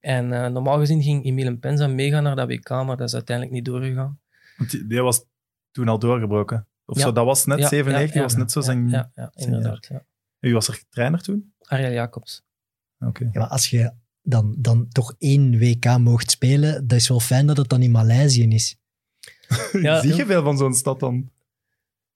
En 0.00 0.28
normaal 0.28 0.78
gezien 0.78 1.02
ging 1.02 1.24
Emile 1.24 1.56
Penza 1.56 1.86
meegaan 1.86 2.22
naar 2.22 2.36
dat 2.36 2.48
WK, 2.48 2.68
maar 2.68 2.96
dat 2.96 3.08
is 3.08 3.14
uiteindelijk 3.14 3.56
niet 3.56 3.64
doorgegaan. 3.64 4.20
Want 4.56 4.70
die, 4.70 4.86
die 4.86 5.02
was 5.02 5.24
toen 5.70 5.88
al 5.88 5.98
doorgebroken. 5.98 6.66
Of 6.84 6.98
zo, 6.98 7.12
dat 7.12 7.24
was 7.24 7.44
net 7.46 7.58
ja, 7.58 7.68
97, 7.68 8.22
was 8.22 8.36
net 8.36 8.52
zo 8.52 8.60
zijn... 8.60 8.88
Ja, 8.88 9.10
ja, 9.14 9.32
inderdaad. 9.34 9.86
Ja. 9.86 10.04
Wie 10.38 10.52
was 10.52 10.68
er 10.68 10.82
trainer 10.88 11.22
toen? 11.22 11.52
Ariel 11.60 11.92
Jacobs. 11.92 12.42
Oké. 12.98 13.28
Ja, 13.32 13.44
als 13.44 13.70
je 13.70 13.92
dan, 14.22 14.54
dan 14.58 14.88
toch 14.88 15.14
één 15.18 15.58
WK 15.58 15.98
mocht 15.98 16.30
spelen, 16.30 16.86
dat 16.86 16.98
is 16.98 17.08
wel 17.08 17.20
fijn 17.20 17.46
dat 17.46 17.56
het 17.56 17.68
dan 17.68 17.82
in 17.82 17.90
Maleisië 17.90 18.48
is. 18.48 18.76
ja, 19.72 20.00
Zie 20.00 20.14
je 20.14 20.26
veel 20.26 20.42
van 20.42 20.56
zo'n 20.56 20.74
stad 20.74 21.00
dan? 21.00 21.20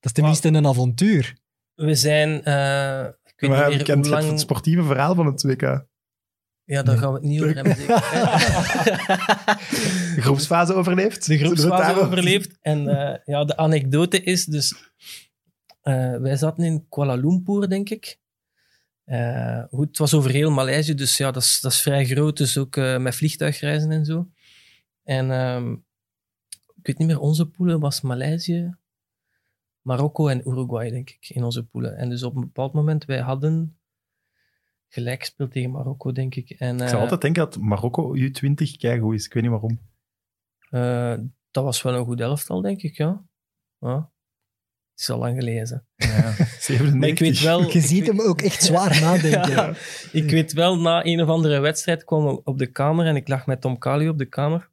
Dat 0.01 0.11
is 0.11 0.13
tenminste 0.13 0.49
een 0.49 0.67
avontuur. 0.67 1.37
We 1.83 1.95
zijn... 1.95 2.29
Uh, 2.29 3.07
ik 3.25 3.35
weet 3.37 3.51
maar 3.51 3.71
niet 3.71 3.87
meer 3.87 3.97
hoe 3.97 4.09
lang... 4.09 4.31
het 4.31 4.41
sportieve 4.41 4.83
verhaal 4.83 5.15
van 5.15 5.27
het 5.27 5.43
WK. 5.43 5.87
Ja, 6.65 6.83
daar 6.83 6.99
gaan 6.99 7.09
we 7.09 7.15
het 7.15 7.23
niet 7.23 7.43
over 7.43 7.55
hebben. 7.55 7.77
de 10.17 10.21
groepsfase 10.21 10.75
overleeft. 10.75 11.27
De 11.27 11.39
groepsfase 11.39 12.01
overleeft. 12.01 12.59
En 12.61 12.85
uh, 12.85 13.17
ja, 13.25 13.45
de 13.45 13.57
anekdote 13.57 14.23
is 14.23 14.45
dus... 14.45 14.75
Uh, 15.83 16.17
wij 16.17 16.37
zaten 16.37 16.65
in 16.65 16.87
Kuala 16.89 17.15
Lumpur, 17.15 17.69
denk 17.69 17.91
ik. 17.91 18.19
Uh, 19.07 19.63
goed, 19.71 19.89
het 19.89 19.99
was 19.99 20.15
over 20.15 20.31
heel 20.31 20.51
Maleisië, 20.51 20.95
dus 20.95 21.17
ja, 21.17 21.31
dat 21.31 21.43
is, 21.43 21.61
dat 21.61 21.73
is 21.73 21.83
vrij 21.83 22.07
groot. 22.07 22.37
Dus 22.37 22.59
ook 22.59 22.77
met 22.77 23.15
vliegtuigreizen 23.15 23.91
en 23.91 24.05
zo. 24.05 24.29
En 25.03 25.31
ehm, 25.31 25.73
ik 26.75 26.87
weet 26.87 26.99
niet 26.99 27.09
meer, 27.09 27.19
onze 27.19 27.47
poelen 27.47 27.81
was 27.81 28.01
Maleisië, 28.01 28.77
Marokko 29.83 30.29
en 30.29 30.49
Uruguay, 30.49 30.91
denk 30.91 31.11
ik, 31.11 31.29
in 31.29 31.45
onze 31.45 31.65
poelen. 31.65 31.97
En 31.97 32.09
dus 32.09 32.23
op 32.23 32.35
een 32.35 32.41
bepaald 32.41 32.73
moment, 32.73 33.05
wij 33.05 33.21
hadden 33.21 33.79
gelijk 34.89 35.21
gespeeld 35.21 35.51
tegen 35.51 35.71
Marokko, 35.71 36.13
denk 36.13 36.35
ik. 36.35 36.51
En, 36.51 36.75
ik 36.75 36.81
zou 36.81 36.95
uh, 36.95 37.01
altijd 37.01 37.21
denken 37.21 37.45
dat 37.45 37.59
Marokko 37.59 38.17
U20 38.17 38.77
keigoed 38.79 39.15
is. 39.15 39.25
Ik 39.27 39.33
weet 39.33 39.43
niet 39.43 39.53
waarom. 39.53 39.81
Uh, 40.71 41.27
dat 41.51 41.65
was 41.65 41.83
wel 41.83 41.95
een 41.95 42.05
goed 42.05 42.21
elftal, 42.21 42.61
denk 42.61 42.83
ik, 42.83 42.97
ja. 42.97 43.25
ja. 43.79 44.11
Het 44.91 45.01
is 45.01 45.11
al 45.11 45.19
lang 45.19 45.37
gelezen. 45.37 45.87
Ja, 45.97 46.35
ik 47.07 47.19
weet 47.19 47.41
wel... 47.41 47.71
Je 47.71 47.81
ziet 47.81 48.07
hem 48.07 48.21
ook 48.21 48.41
echt 48.41 48.63
zwaar 48.63 49.01
nadenken. 49.01 49.51
ja, 49.51 49.75
ik 50.13 50.31
weet 50.31 50.53
wel, 50.53 50.81
na 50.81 51.05
een 51.05 51.23
of 51.23 51.29
andere 51.29 51.59
wedstrijd 51.61 52.05
kwamen 52.05 52.35
we 52.35 52.41
op 52.45 52.59
de 52.59 52.67
kamer 52.67 53.07
en 53.07 53.17
ik 53.17 53.29
lag 53.29 53.47
met 53.47 53.61
Tom 53.61 53.79
Kali 53.79 54.09
op 54.09 54.19
de 54.19 54.27
kamer. 54.27 54.71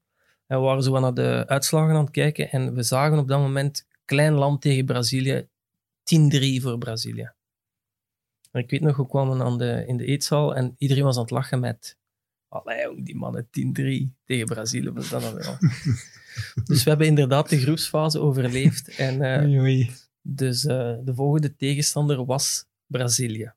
En 0.48 0.58
we 0.58 0.64
waren 0.64 0.84
zo 0.84 1.00
naar 1.00 1.14
de 1.14 1.44
uitslagen 1.48 1.96
aan 1.96 2.04
het 2.04 2.12
kijken 2.12 2.52
en 2.52 2.74
we 2.74 2.84
zagen 2.84 3.18
op 3.18 3.28
dat 3.28 3.40
moment 3.40 3.88
klein 4.10 4.34
land 4.34 4.62
tegen 4.62 4.86
Brazilië, 4.86 5.48
10-3 6.60 6.62
voor 6.62 6.78
Brazilië. 6.78 7.32
Maar 8.52 8.62
ik 8.62 8.70
weet 8.70 8.82
nog, 8.82 8.98
we 8.98 9.08
kwamen 9.08 9.42
aan 9.42 9.58
de, 9.58 9.84
in 9.88 9.98
de 9.98 10.06
eetzaal 10.06 10.56
en 10.56 10.76
iedereen 10.78 11.04
was 11.04 11.16
aan 11.16 11.22
het 11.22 11.32
lachen 11.32 11.60
met 11.60 11.98
Allee, 12.48 13.04
die 13.04 13.16
mannen 13.16 13.46
10-3 13.46 13.50
tegen 14.26 14.46
Brazilië. 14.46 14.92
Was 14.92 15.10
dat 15.10 15.34
wel. 15.34 15.58
dus 16.70 16.84
we 16.84 16.90
hebben 16.90 17.08
inderdaad 17.08 17.50
de 17.50 17.60
groepsfase 17.60 18.20
overleefd. 18.20 18.96
En, 18.96 19.22
uh, 19.22 19.62
oei, 19.62 19.92
Dus 20.22 20.66
uh, 20.66 20.98
de 21.04 21.14
volgende 21.16 21.56
tegenstander 21.56 22.26
was 22.26 22.66
Brazilië. 22.86 23.54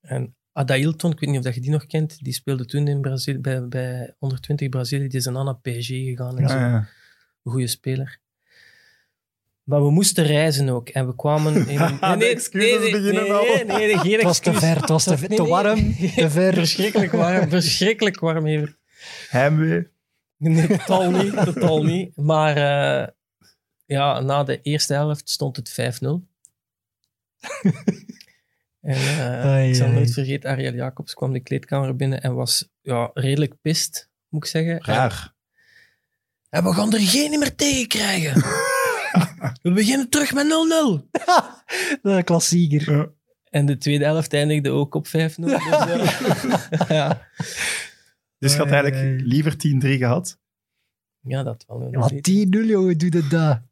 En 0.00 0.36
Adailton, 0.52 1.12
ik 1.12 1.20
weet 1.20 1.30
niet 1.30 1.46
of 1.46 1.54
je 1.54 1.60
die 1.60 1.70
nog 1.70 1.86
kent, 1.86 2.24
die 2.24 2.32
speelde 2.32 2.64
toen 2.64 2.88
in 2.88 3.00
Brazilië, 3.00 3.38
bij, 3.38 3.68
bij 3.68 4.14
120 4.18 4.68
Brazilië. 4.68 5.08
Die 5.08 5.18
is 5.18 5.24
een 5.24 5.32
naar 5.32 5.60
PSG 5.60 5.88
gegaan. 5.88 6.36
En 6.36 6.42
ja, 6.42 6.48
zo. 6.48 6.58
Ja. 6.58 6.88
Een 7.42 7.52
goede 7.52 7.66
speler. 7.66 8.20
Maar 9.68 9.82
we 9.82 9.90
moesten 9.90 10.24
reizen 10.24 10.68
ook. 10.68 10.88
En 10.88 11.06
we 11.06 11.14
kwamen 11.14 11.68
in. 11.68 11.78
Nee, 12.00 12.16
nee, 12.16 12.28
excuses 12.28 12.80
nee, 12.80 12.90
beginnen 12.90 13.22
nee, 13.22 13.32
al. 13.32 13.44
Nee, 13.44 13.64
nee, 13.64 13.86
nee, 13.86 13.98
geen 13.98 14.12
Het 14.12 14.22
was 14.22 14.38
te 14.38 14.54
ver, 14.54 14.76
het 14.76 14.88
was 14.88 15.04
te, 15.04 15.28
te 15.36 15.44
warm, 15.44 15.96
te 15.96 16.30
ver. 16.36 16.54
Verschrikkelijk 16.54 17.12
warm, 17.12 17.48
verschrikkelijk 17.48 18.20
warm, 18.20 18.46
Evert. 18.46 18.76
Heimwee. 19.28 19.88
Nee, 20.36 20.66
totaal 20.66 21.10
niet, 21.10 21.32
totaal 21.44 21.82
niet. 21.82 22.16
Maar 22.16 22.56
uh, 22.56 23.06
ja, 23.84 24.20
na 24.20 24.44
de 24.44 24.60
eerste 24.62 24.94
helft 24.94 25.30
stond 25.30 25.56
het 25.56 25.70
5-0. 25.70 25.74
en 28.80 28.98
uh, 28.98 29.44
ai, 29.44 29.68
ik 29.68 29.74
zal 29.74 29.88
nooit 29.88 30.12
vergeten, 30.12 30.50
Ariel 30.50 30.74
Jacobs 30.74 31.14
kwam 31.14 31.32
de 31.32 31.40
kleedkamer 31.40 31.96
binnen 31.96 32.20
en 32.22 32.34
was 32.34 32.68
ja, 32.80 33.10
redelijk 33.14 33.54
pist, 33.60 34.08
moet 34.28 34.44
ik 34.44 34.50
zeggen. 34.50 34.84
Raar. 34.84 35.34
En, 36.50 36.58
en 36.58 36.64
we 36.64 36.74
gaan 36.74 36.92
er 36.92 37.00
geen 37.00 37.38
meer 37.38 37.54
tegen 37.54 37.88
krijgen. 37.88 38.42
we 39.62 39.72
beginnen 39.72 40.08
terug 40.08 40.34
met 40.34 40.46
0-0. 40.46 40.48
De 42.02 42.22
klassieker. 42.24 42.96
Ja. 42.96 43.08
En 43.50 43.66
de 43.66 43.78
tweede 43.78 44.04
helft 44.04 44.32
eindigde 44.32 44.70
ook 44.70 44.94
op 44.94 45.06
5-0. 45.06 45.10
Dus, 45.12 45.36
uh, 45.40 46.88
ja. 46.88 47.28
Dus 48.38 48.52
je 48.52 48.58
had 48.58 48.70
eigenlijk 48.70 49.20
liever 49.20 49.52
10-3 49.52 49.56
gehad? 49.78 50.38
Ja, 51.20 51.42
dat 51.42 51.64
wel. 51.66 51.88
Ja, 51.90 52.10
10-0, 52.10 52.66
jongen, 52.66 52.98
doe 52.98 53.10
dat 53.10 53.30
daar. 53.30 53.62
10-0 53.62 53.64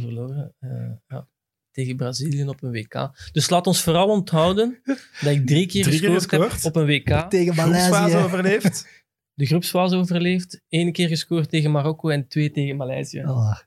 verloren. 0.00 0.54
Uh, 0.60 0.90
ja. 1.06 1.28
Tegen 1.70 1.96
Brazilië 1.96 2.48
op 2.48 2.62
een 2.62 2.70
WK. 2.70 3.10
Dus 3.32 3.50
laat 3.50 3.66
ons 3.66 3.82
vooral 3.82 4.08
onthouden 4.08 4.80
dat 5.20 5.32
ik 5.32 5.46
drie 5.46 5.66
keer 5.66 5.82
drie 5.82 5.98
gescoord, 5.98 6.26
keer 6.26 6.40
heb 6.40 6.64
op 6.64 6.76
een 6.76 6.86
WK. 6.86 7.30
Tegen 7.30 7.54
Maleisië. 7.54 8.16
overleefd. 8.16 9.04
De 9.34 9.46
groepsfase 9.46 9.96
overleefd. 9.96 10.60
Eén 10.68 10.92
keer 10.92 11.08
gescoord 11.08 11.48
tegen 11.48 11.70
Marokko 11.70 12.08
en 12.08 12.28
twee 12.28 12.50
tegen 12.50 12.76
Maleisië. 12.76 13.20
Oh. 13.24 13.58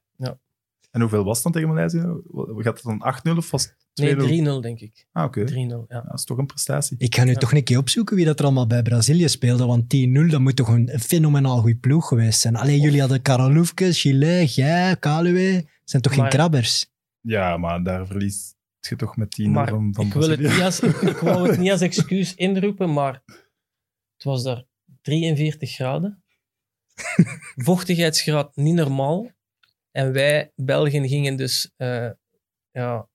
En 0.98 1.04
hoeveel 1.04 1.24
was 1.24 1.34
het 1.34 1.44
dan 1.44 1.52
tegen 1.52 1.68
Maleisië? 1.68 2.02
Gaat 2.58 2.84
het 2.84 3.00
dan 3.24 3.36
8-0 3.36 3.38
of 3.38 3.52
was 3.52 3.64
het 3.64 3.76
2-0? 4.16 4.18
Nee, 4.18 4.42
3-0 4.42 4.62
denk 4.62 4.80
ik. 4.80 5.08
Ah, 5.12 5.24
oké. 5.24 5.40
Okay. 5.40 5.54
3-0, 5.54 5.56
ja. 5.56 5.86
ja. 5.88 6.02
Dat 6.02 6.14
is 6.14 6.24
toch 6.24 6.38
een 6.38 6.46
prestatie. 6.46 6.98
Ik 7.00 7.16
ga 7.16 7.24
nu 7.24 7.32
ja. 7.32 7.38
toch 7.38 7.54
een 7.54 7.64
keer 7.64 7.78
opzoeken 7.78 8.16
wie 8.16 8.26
dat 8.26 8.40
er 8.40 8.46
allemaal 8.46 8.68
bij 8.68 8.82
Brazilië 8.82 9.30
speelde, 9.30 9.66
want 9.66 9.96
10-0, 9.96 10.30
dat 10.30 10.40
moet 10.40 10.56
toch 10.56 10.68
een 10.68 11.00
fenomenaal 11.00 11.60
goede 11.60 11.78
ploeg 11.78 12.08
geweest 12.08 12.40
zijn. 12.40 12.56
Alleen 12.56 12.80
jullie 12.82 13.00
hadden 13.00 13.22
Karaloufke, 13.22 13.94
Chile, 13.94 14.46
jij, 14.46 14.98
Kaluwe. 15.00 15.66
zijn 15.84 16.02
toch 16.02 16.16
maar, 16.16 16.22
geen 16.22 16.40
krabbers? 16.40 16.92
Ja, 17.22 17.58
maar 17.58 17.84
daar 17.84 18.08
verliest 18.08 18.56
je 18.80 18.96
toch 18.96 19.18
met 19.18 19.32
10 19.32 19.52
maar 19.52 19.68
van, 19.68 19.94
van 19.94 20.06
ik, 20.06 20.14
wil 20.14 20.30
het 20.30 20.40
niet 20.40 20.62
als, 20.62 20.80
ik, 20.80 20.96
ik 21.02 21.18
wou 21.18 21.50
het 21.50 21.60
niet 21.62 21.72
als 21.72 21.82
excuus 21.82 22.36
inroepen, 22.36 22.94
maar 22.94 23.24
het 24.14 24.24
was 24.24 24.44
daar 24.44 24.64
43 25.02 25.72
graden. 25.72 26.24
Vochtigheidsgraad 27.68 28.56
niet 28.56 28.76
normaal. 28.76 29.36
En 29.98 30.12
wij, 30.12 30.52
Belgen, 30.56 31.08
gingen 31.08 31.36
dus 31.36 31.74
uh, 31.78 32.10
ja, 32.72 33.10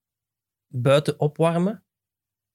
buiten 0.68 1.20
opwarmen. 1.20 1.84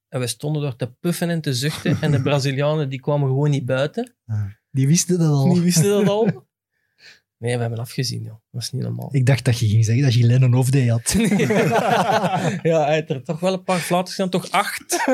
En 0.07 0.19
we 0.19 0.27
stonden 0.27 0.61
daar 0.61 0.75
te 0.75 0.93
puffen 0.93 1.29
en 1.29 1.41
te 1.41 1.53
zuchten. 1.53 2.01
En 2.01 2.11
de 2.11 2.21
Brazilianen 2.29 2.89
die 2.89 2.99
kwamen 2.99 3.27
gewoon 3.27 3.49
niet 3.49 3.65
buiten. 3.65 4.15
Die 4.71 4.87
wisten 4.87 5.19
dat 5.19 5.29
al. 5.29 5.53
Die 5.53 5.61
wisten 5.61 5.83
dat 5.83 6.07
al. 6.07 6.25
Nee, 7.39 7.55
we 7.55 7.61
hebben 7.61 7.79
afgezien, 7.79 8.21
joh. 8.21 8.31
Dat 8.31 8.41
was 8.49 8.71
niet 8.71 8.81
normaal. 8.81 9.09
Ik 9.11 9.25
dacht 9.25 9.45
dat 9.45 9.59
je 9.59 9.67
ging 9.67 9.85
zeggen 9.85 10.03
dat 10.03 10.13
je 10.13 10.25
Lennon 10.25 10.53
of 10.53 10.69
day 10.69 10.87
had. 10.87 11.11
ja, 12.71 12.89
er 12.89 13.23
toch 13.23 13.39
wel 13.39 13.53
een 13.53 13.63
paar 13.63 13.79
flaters 13.79 14.15
gedaan, 14.15 14.29
toch 14.29 14.51
acht. 14.51 15.05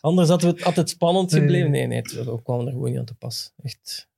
Anders 0.00 0.28
had 0.28 0.42
het, 0.42 0.60
had 0.60 0.76
het 0.76 0.88
spannend 0.88 1.32
gebleven. 1.32 1.70
Nee, 1.70 1.86
nee, 1.86 2.02
we 2.02 2.40
kwamen 2.42 2.66
er 2.66 2.72
gewoon 2.72 2.90
niet 2.90 2.98
aan 2.98 3.04
te 3.04 3.14
pas. 3.14 3.52
Echt. 3.62 4.10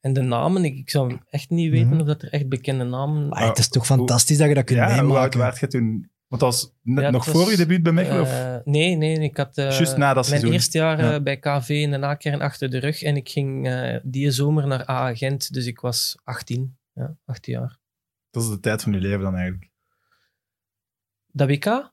En 0.00 0.12
de 0.12 0.20
namen, 0.20 0.64
ik, 0.64 0.76
ik 0.76 0.90
zou 0.90 1.18
echt 1.30 1.50
niet 1.50 1.70
weten 1.70 1.86
mm-hmm. 1.86 2.00
of 2.00 2.06
dat 2.06 2.22
er 2.22 2.32
echt 2.32 2.48
bekende 2.48 2.84
namen... 2.84 3.28
Maar 3.28 3.46
het 3.46 3.58
is 3.58 3.68
toch 3.68 3.86
fantastisch 3.86 4.38
dat 4.38 4.48
je 4.48 4.54
dat 4.54 4.64
kunt 4.64 4.78
ja, 4.78 4.86
meemaken. 4.86 5.08
hoe 5.08 5.18
oud 5.18 5.34
werd 5.34 5.58
je 5.58 5.66
toen? 5.66 6.10
Want 6.28 6.42
dat 6.42 6.52
was 6.52 6.72
net 6.82 7.04
ja, 7.04 7.10
nog 7.10 7.24
was, 7.24 7.34
voor 7.34 7.50
je 7.50 7.56
debuut 7.56 7.82
bij 7.82 7.92
Mechelen? 7.92 8.26
Uh, 8.26 8.56
nee, 8.64 8.96
nee, 8.96 9.18
ik 9.18 9.36
had 9.36 9.58
uh, 9.58 9.78
Just 9.78 9.96
na 9.96 10.14
dat 10.14 10.30
mijn 10.30 10.52
eerste 10.52 10.78
jaar 10.78 10.98
uh, 10.98 11.10
ja. 11.10 11.20
bij 11.20 11.38
KV 11.38 11.68
in 11.68 11.90
de 11.90 11.96
nakern 11.96 12.40
achter 12.40 12.70
de 12.70 12.78
rug 12.78 13.02
en 13.02 13.16
ik 13.16 13.28
ging 13.28 13.70
die 14.02 14.30
zomer 14.30 14.66
naar 14.66 14.84
AA 14.84 15.14
Gent, 15.14 15.52
dus 15.52 15.66
ik 15.66 15.80
was 15.80 16.18
18, 16.24 16.76
ja, 16.92 17.16
18 17.24 17.52
jaar. 17.52 17.78
Dat 18.30 18.42
is 18.42 18.48
de 18.48 18.60
tijd 18.60 18.82
van 18.82 18.92
je 18.92 18.98
leven 18.98 19.20
dan 19.20 19.34
eigenlijk? 19.34 19.70
Dat 21.26 21.48
WK? 21.48 21.92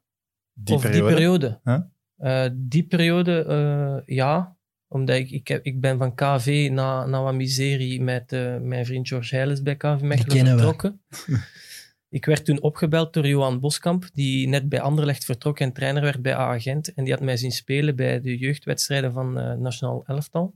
Die 0.53 0.75
of 0.75 0.81
periode? 0.81 1.07
die 1.07 1.15
periode? 1.15 1.59
Huh? 1.63 2.49
die 2.53 2.83
periode, 2.83 4.03
ja. 4.05 4.56
Omdat 4.87 5.15
ik, 5.15 5.31
ik, 5.31 5.47
heb, 5.47 5.65
ik 5.65 5.79
ben 5.81 5.97
van 5.97 6.15
KV 6.15 6.69
na, 6.71 7.05
na 7.05 7.21
wat 7.23 7.33
miserie 7.33 8.01
met 8.01 8.31
uh, 8.33 8.57
mijn 8.57 8.85
vriend 8.85 9.07
George 9.07 9.35
Heiles 9.35 9.61
bij 9.61 9.75
KV 9.75 10.01
Mechelen 10.01 10.47
vertrokken. 10.47 11.01
ik 12.09 12.25
werd 12.25 12.45
toen 12.45 12.61
opgebeld 12.61 13.13
door 13.13 13.27
Johan 13.27 13.59
Boskamp, 13.59 14.09
die 14.13 14.47
net 14.47 14.69
bij 14.69 14.81
Anderlecht 14.81 15.25
vertrok 15.25 15.59
en 15.59 15.73
trainer 15.73 16.01
werd 16.01 16.21
bij 16.21 16.35
AA 16.35 16.59
Gent. 16.59 16.93
En 16.93 17.03
die 17.03 17.13
had 17.13 17.21
mij 17.21 17.37
zien 17.37 17.51
spelen 17.51 17.95
bij 17.95 18.21
de 18.21 18.37
jeugdwedstrijden 18.37 19.13
van 19.13 19.39
uh, 19.39 19.53
Nationaal 19.53 20.03
Elftal. 20.05 20.55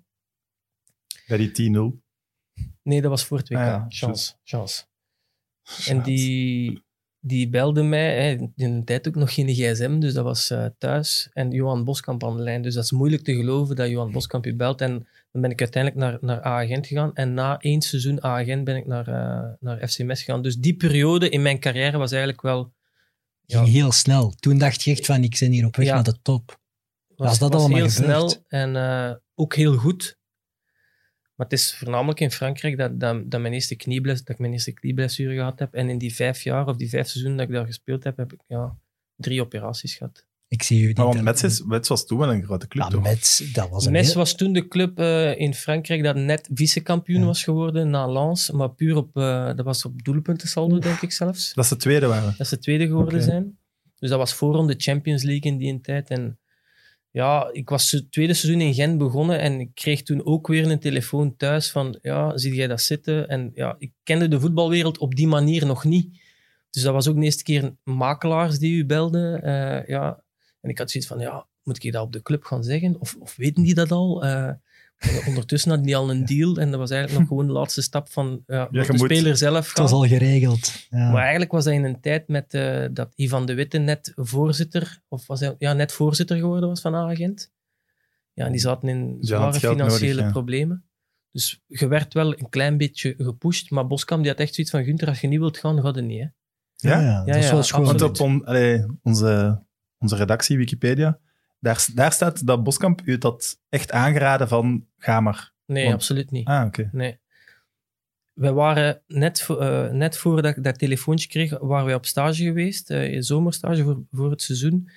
Bij 1.27 1.37
die 1.37 1.71
10-0? 1.93 2.09
Nee, 2.83 3.01
dat 3.01 3.09
was 3.09 3.25
voor 3.25 3.37
het 3.37 3.49
WK. 3.49 3.57
Ah, 3.57 3.65
ja, 3.65 3.85
chance, 3.89 4.33
chance. 4.43 4.83
En 5.91 6.01
die, 6.01 6.83
die 7.23 7.49
belde 7.49 7.83
mij, 7.83 8.23
hè, 8.23 8.49
in 8.55 8.79
de 8.79 8.83
tijd 8.83 9.07
ook 9.07 9.15
nog 9.15 9.33
geen 9.33 9.47
gsm, 9.47 9.99
dus 9.99 10.13
dat 10.13 10.23
was 10.23 10.51
uh, 10.51 10.65
thuis. 10.77 11.29
En 11.33 11.51
Johan 11.51 11.83
Boskamp 11.83 12.23
aan 12.23 12.37
de 12.37 12.43
lijn. 12.43 12.61
Dus 12.61 12.73
dat 12.73 12.83
is 12.83 12.91
moeilijk 12.91 13.23
te 13.23 13.35
geloven 13.35 13.75
dat 13.75 13.89
Johan 13.89 14.11
Boskamp 14.11 14.45
je 14.45 14.55
belt. 14.55 14.81
En 14.81 15.07
dan 15.31 15.41
ben 15.41 15.51
ik 15.51 15.59
uiteindelijk 15.59 16.03
naar, 16.03 16.17
naar 16.21 16.45
A-agent 16.45 16.87
gegaan. 16.87 17.15
En 17.15 17.33
na 17.33 17.59
één 17.59 17.81
seizoen 17.81 18.25
A-agent 18.25 18.63
ben 18.63 18.75
ik 18.75 18.85
naar, 18.85 19.07
uh, 19.07 19.49
naar 19.59 19.87
FC 19.87 20.03
Mes 20.03 20.23
gegaan. 20.23 20.41
Dus 20.41 20.55
die 20.55 20.75
periode 20.75 21.29
in 21.29 21.41
mijn 21.41 21.59
carrière 21.59 21.97
was 21.97 22.11
eigenlijk 22.11 22.41
wel... 22.41 22.71
Ja, 23.45 23.63
Ging 23.63 23.73
heel 23.73 23.91
snel. 23.91 24.33
Toen 24.39 24.57
dacht 24.57 24.83
je 24.83 24.91
echt 24.91 25.05
van, 25.05 25.23
ik 25.23 25.37
ben 25.39 25.51
hier 25.51 25.65
op 25.65 25.75
weg 25.75 25.85
ja, 25.85 25.93
naar 25.93 26.03
de 26.03 26.21
top. 26.21 26.59
Was, 27.07 27.27
was 27.27 27.39
dat 27.39 27.53
was 27.53 27.61
allemaal 27.61 27.77
heel 27.77 27.89
gebeurd? 27.89 28.31
snel 28.31 28.45
en 28.47 28.75
uh, 28.75 29.11
ook 29.35 29.55
heel 29.55 29.75
goed. 29.75 30.19
Maar 31.41 31.49
het 31.49 31.59
is 31.59 31.75
voornamelijk 31.75 32.19
in 32.19 32.31
Frankrijk 32.31 32.77
dat, 32.77 32.99
dat, 32.99 33.31
dat, 33.31 33.41
mijn 33.41 33.53
eerste 33.53 33.75
kniebles, 33.75 34.19
dat 34.19 34.29
ik 34.29 34.39
mijn 34.39 34.51
eerste 34.51 34.71
knieblessure 34.71 35.35
gehad 35.35 35.59
heb. 35.59 35.73
En 35.73 35.89
in 35.89 35.97
die 35.97 36.15
vijf 36.15 36.41
jaar 36.41 36.67
of 36.67 36.77
die 36.77 36.89
vijf 36.89 37.07
seizoenen 37.07 37.37
dat 37.37 37.47
ik 37.47 37.53
daar 37.53 37.65
gespeeld 37.65 38.03
heb, 38.03 38.17
heb 38.17 38.33
ik 38.33 38.39
ja, 38.47 38.77
drie 39.15 39.41
operaties 39.41 39.95
gehad. 39.95 40.25
Ik 40.47 40.63
zie 40.63 40.83
u 40.83 40.87
niet. 40.87 40.97
Maar 40.97 41.05
want 41.05 41.21
Metz, 41.21 41.43
is, 41.43 41.63
Metz 41.63 41.89
was 41.89 42.05
toen 42.05 42.17
wel 42.17 42.33
een 42.33 42.43
grote 42.43 42.67
club, 42.67 42.89
toch? 42.89 43.03
Metz, 43.03 43.51
dat 43.51 43.69
was 43.69 43.85
een 43.85 43.91
Metz 43.91 44.07
heel... 44.07 44.17
was 44.17 44.35
toen 44.35 44.53
de 44.53 44.67
club 44.67 44.99
uh, 44.99 45.39
in 45.39 45.53
Frankrijk 45.53 46.03
dat 46.03 46.15
net 46.15 46.49
vice-kampioen 46.53 47.19
ja. 47.19 47.25
was 47.25 47.43
geworden 47.43 47.89
na 47.89 48.07
Lens. 48.07 48.51
Maar 48.51 48.69
puur 48.69 48.95
op, 48.95 49.17
uh, 49.17 49.45
dat 49.45 49.65
was 49.65 49.85
op 49.85 50.03
doelpuntensaldo, 50.03 50.79
denk 50.79 51.01
ik 51.01 51.11
zelfs. 51.11 51.53
Dat 51.53 51.65
ze 51.65 51.75
tweede 51.75 52.05
waren? 52.05 52.33
Dat 52.37 52.47
ze 52.47 52.57
tweede 52.57 52.87
geworden 52.87 53.13
okay. 53.13 53.25
zijn. 53.25 53.57
Dus 53.99 54.09
dat 54.09 54.19
was 54.19 54.33
voor 54.33 54.67
de 54.67 54.75
Champions 54.77 55.23
League 55.23 55.51
in 55.51 55.57
die 55.57 55.81
tijd. 55.81 56.09
En 56.09 56.39
ja, 57.11 57.49
ik 57.51 57.69
was 57.69 57.91
het 57.91 58.11
tweede 58.11 58.33
seizoen 58.33 58.61
in 58.61 58.73
Gent 58.73 58.97
begonnen 58.97 59.39
en 59.39 59.59
ik 59.59 59.69
kreeg 59.73 60.03
toen 60.03 60.25
ook 60.25 60.47
weer 60.47 60.71
een 60.71 60.79
telefoon 60.79 61.35
thuis 61.35 61.71
van, 61.71 61.97
ja, 62.01 62.37
zie 62.37 62.55
jij 62.55 62.67
dat 62.67 62.81
zitten? 62.81 63.27
En 63.27 63.51
ja, 63.53 63.75
ik 63.77 63.91
kende 64.03 64.27
de 64.27 64.39
voetbalwereld 64.39 64.97
op 64.97 65.15
die 65.15 65.27
manier 65.27 65.65
nog 65.65 65.83
niet. 65.83 66.19
Dus 66.69 66.83
dat 66.83 66.93
was 66.93 67.07
ook 67.07 67.15
de 67.15 67.23
eerste 67.23 67.43
keer 67.43 67.75
makelaars 67.83 68.59
die 68.59 68.77
u 68.77 68.85
belden. 68.85 69.47
Uh, 69.47 69.87
ja. 69.87 70.23
En 70.61 70.69
ik 70.69 70.77
had 70.77 70.91
zoiets 70.91 71.09
van, 71.09 71.19
ja, 71.19 71.47
moet 71.63 71.83
ik 71.83 71.91
dat 71.91 72.03
op 72.03 72.13
de 72.13 72.21
club 72.21 72.43
gaan 72.43 72.63
zeggen? 72.63 72.99
Of, 72.99 73.15
of 73.19 73.35
weten 73.35 73.63
die 73.63 73.73
dat 73.73 73.91
al? 73.91 74.25
Uh, 74.25 74.51
ondertussen 75.27 75.69
hadden 75.69 75.87
die 75.87 75.97
al 75.97 76.09
een 76.09 76.25
deal 76.25 76.57
en 76.57 76.71
dat 76.71 76.79
was 76.79 76.89
eigenlijk 76.89 77.19
nog 77.19 77.29
gewoon 77.29 77.47
de 77.47 77.53
laatste 77.53 77.81
stap 77.81 78.09
van 78.09 78.43
ja, 78.45 78.67
ja, 78.71 78.83
de 78.83 78.97
speler 78.97 79.37
zelf. 79.37 79.67
Het 79.67 79.77
was 79.77 79.91
al 79.91 80.07
geregeld. 80.07 80.87
Ja. 80.89 81.11
Maar 81.11 81.21
eigenlijk 81.21 81.51
was 81.51 81.63
dat 81.63 81.73
in 81.73 81.83
een 81.83 82.01
tijd 82.01 82.27
met 82.27 82.53
uh, 82.53 82.85
dat 82.91 83.13
Ivan 83.15 83.45
de 83.45 83.53
Witte 83.53 83.77
net 83.77 84.11
voorzitter, 84.15 85.01
of 85.07 85.27
was 85.27 85.39
hij 85.39 85.55
ja, 85.57 85.73
net 85.73 85.91
voorzitter 85.91 86.37
geworden 86.37 86.69
was 86.69 86.81
van 86.81 86.95
Agent. 86.95 87.51
Ja, 88.33 88.45
en 88.45 88.51
die 88.51 88.61
zaten 88.61 88.89
in 88.89 89.17
zware 89.19 89.59
financiële 89.59 90.15
nodig, 90.15 90.31
problemen. 90.31 90.85
Dus 91.31 91.61
je 91.67 91.87
werd 91.87 92.13
wel 92.13 92.39
een 92.39 92.49
klein 92.49 92.77
beetje 92.77 93.13
gepusht, 93.17 93.69
maar 93.69 93.87
Boskamp 93.87 94.21
die 94.21 94.31
had 94.31 94.39
echt 94.39 94.53
zoiets 94.53 94.73
van, 94.73 94.83
Gunther, 94.83 95.07
als 95.07 95.21
je 95.21 95.27
niet 95.27 95.39
wilt 95.39 95.57
gaan, 95.57 95.81
ga 95.81 95.91
je 95.95 96.01
niet. 96.01 96.19
Hè? 96.19 96.27
Ja, 96.89 97.01
ja, 97.01 97.25
dat 97.25 97.35
is 97.35 97.51
wel 97.51 97.63
schoon. 97.63 97.85
Want 97.85 98.01
op 98.01 98.19
on, 98.19 98.45
allee, 98.45 98.85
onze, 99.03 99.61
onze 99.97 100.15
redactie, 100.15 100.57
Wikipedia, 100.57 101.19
daar, 101.61 101.87
daar 101.93 102.11
staat 102.11 102.47
dat 102.47 102.63
Boskamp 102.63 103.01
u 103.05 103.17
dat 103.17 103.59
echt 103.69 103.91
aangeraden 103.91 104.47
van, 104.47 104.87
ga 104.97 105.19
maar. 105.19 105.53
Nee, 105.65 105.83
Want, 105.83 105.95
absoluut 105.95 106.31
niet. 106.31 106.47
Ah, 106.47 106.65
oké. 106.65 106.79
Okay. 106.79 106.89
Nee. 106.93 107.19
We 108.33 108.51
waren 108.51 109.01
net, 109.07 109.47
uh, 109.49 109.89
net 109.89 110.17
voordat 110.17 110.57
ik 110.57 110.63
dat 110.63 110.79
telefoontje 110.79 111.27
kreeg, 111.27 111.59
waren 111.59 111.85
we 111.85 111.93
op 111.93 112.05
stage 112.05 112.43
geweest, 112.43 112.89
uh, 112.89 113.21
zomerstage 113.21 113.83
voor, 113.83 114.03
voor 114.11 114.31
het 114.31 114.41
seizoen. 114.41 114.89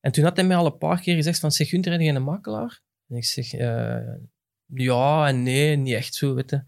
En 0.00 0.12
toen 0.12 0.24
had 0.24 0.36
hij 0.36 0.46
mij 0.46 0.56
al 0.56 0.66
een 0.66 0.78
paar 0.78 1.00
keer 1.00 1.14
gezegd 1.14 1.38
van, 1.38 1.52
zeg 1.52 1.68
Gunther, 1.68 1.92
heb 1.92 2.00
je 2.00 2.08
een 2.08 2.22
makelaar? 2.22 2.80
En 3.08 3.16
ik 3.16 3.24
zeg, 3.24 3.54
uh, 3.54 4.14
ja 4.66 5.28
en 5.28 5.42
nee, 5.42 5.76
niet 5.76 5.94
echt 5.94 6.14
zo, 6.14 6.34
weet 6.34 6.50
je. 6.50 6.62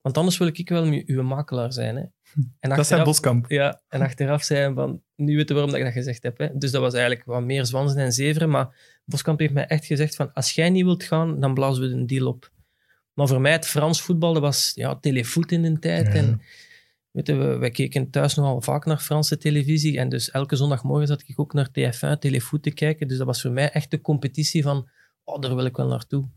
Want 0.00 0.16
anders 0.16 0.38
wil 0.38 0.46
ik 0.46 0.68
wel 0.68 1.02
uw 1.06 1.22
makelaar 1.22 1.72
zijn. 1.72 1.96
Hè. 1.96 2.04
En 2.60 2.70
dat 2.70 2.86
zijn 2.86 3.04
Boskamp. 3.04 3.50
Ja, 3.50 3.82
en 3.88 4.00
achteraf 4.00 4.42
zei 4.42 4.60
hij 4.60 4.72
van, 4.72 5.02
nu 5.14 5.36
weet 5.36 5.48
je 5.48 5.54
waarom 5.54 5.72
dat 5.72 5.80
ik 5.80 5.86
dat 5.86 5.94
gezegd 5.94 6.22
heb. 6.22 6.38
Hè. 6.38 6.48
Dus 6.58 6.70
dat 6.70 6.80
was 6.80 6.94
eigenlijk 6.94 7.24
wat 7.24 7.42
meer 7.42 7.66
zwansen 7.66 8.00
en 8.00 8.12
zeveren. 8.12 8.50
Maar 8.50 9.00
Boskamp 9.04 9.38
heeft 9.38 9.52
mij 9.52 9.66
echt 9.66 9.84
gezegd 9.84 10.16
van, 10.16 10.32
als 10.32 10.52
jij 10.52 10.70
niet 10.70 10.84
wilt 10.84 11.04
gaan, 11.04 11.40
dan 11.40 11.54
blazen 11.54 11.88
we 11.88 11.94
een 11.94 12.06
deal 12.06 12.26
op. 12.26 12.50
Maar 13.12 13.26
voor 13.26 13.40
mij, 13.40 13.52
het 13.52 13.66
Frans 13.66 14.02
voetbal, 14.02 14.32
dat 14.32 14.42
was 14.42 14.72
ja, 14.74 14.96
telefoot 14.96 15.52
in 15.52 15.62
de 15.62 15.78
tijd. 15.78 16.06
Ja. 16.06 16.12
En 16.12 16.40
Weet 17.16 17.26
je, 17.26 17.34
we, 17.34 17.56
wij 17.56 17.70
keken 17.70 18.10
thuis 18.10 18.34
nogal 18.34 18.60
vaak 18.60 18.84
naar 18.84 18.98
Franse 18.98 19.36
televisie. 19.36 19.98
En 19.98 20.08
dus 20.08 20.30
elke 20.30 20.56
zondagmorgen 20.56 21.06
zat 21.06 21.22
ik 21.26 21.40
ook 21.40 21.52
naar 21.52 21.68
TF1, 21.68 22.18
Telefoot 22.18 22.62
te 22.62 22.70
kijken. 22.70 23.08
Dus 23.08 23.18
dat 23.18 23.26
was 23.26 23.42
voor 23.42 23.50
mij 23.50 23.70
echt 23.70 23.90
de 23.90 24.00
competitie 24.00 24.62
van, 24.62 24.88
oh, 25.24 25.40
daar 25.40 25.54
wil 25.54 25.64
ik 25.64 25.76
wel 25.76 25.86
naartoe. 25.88 26.28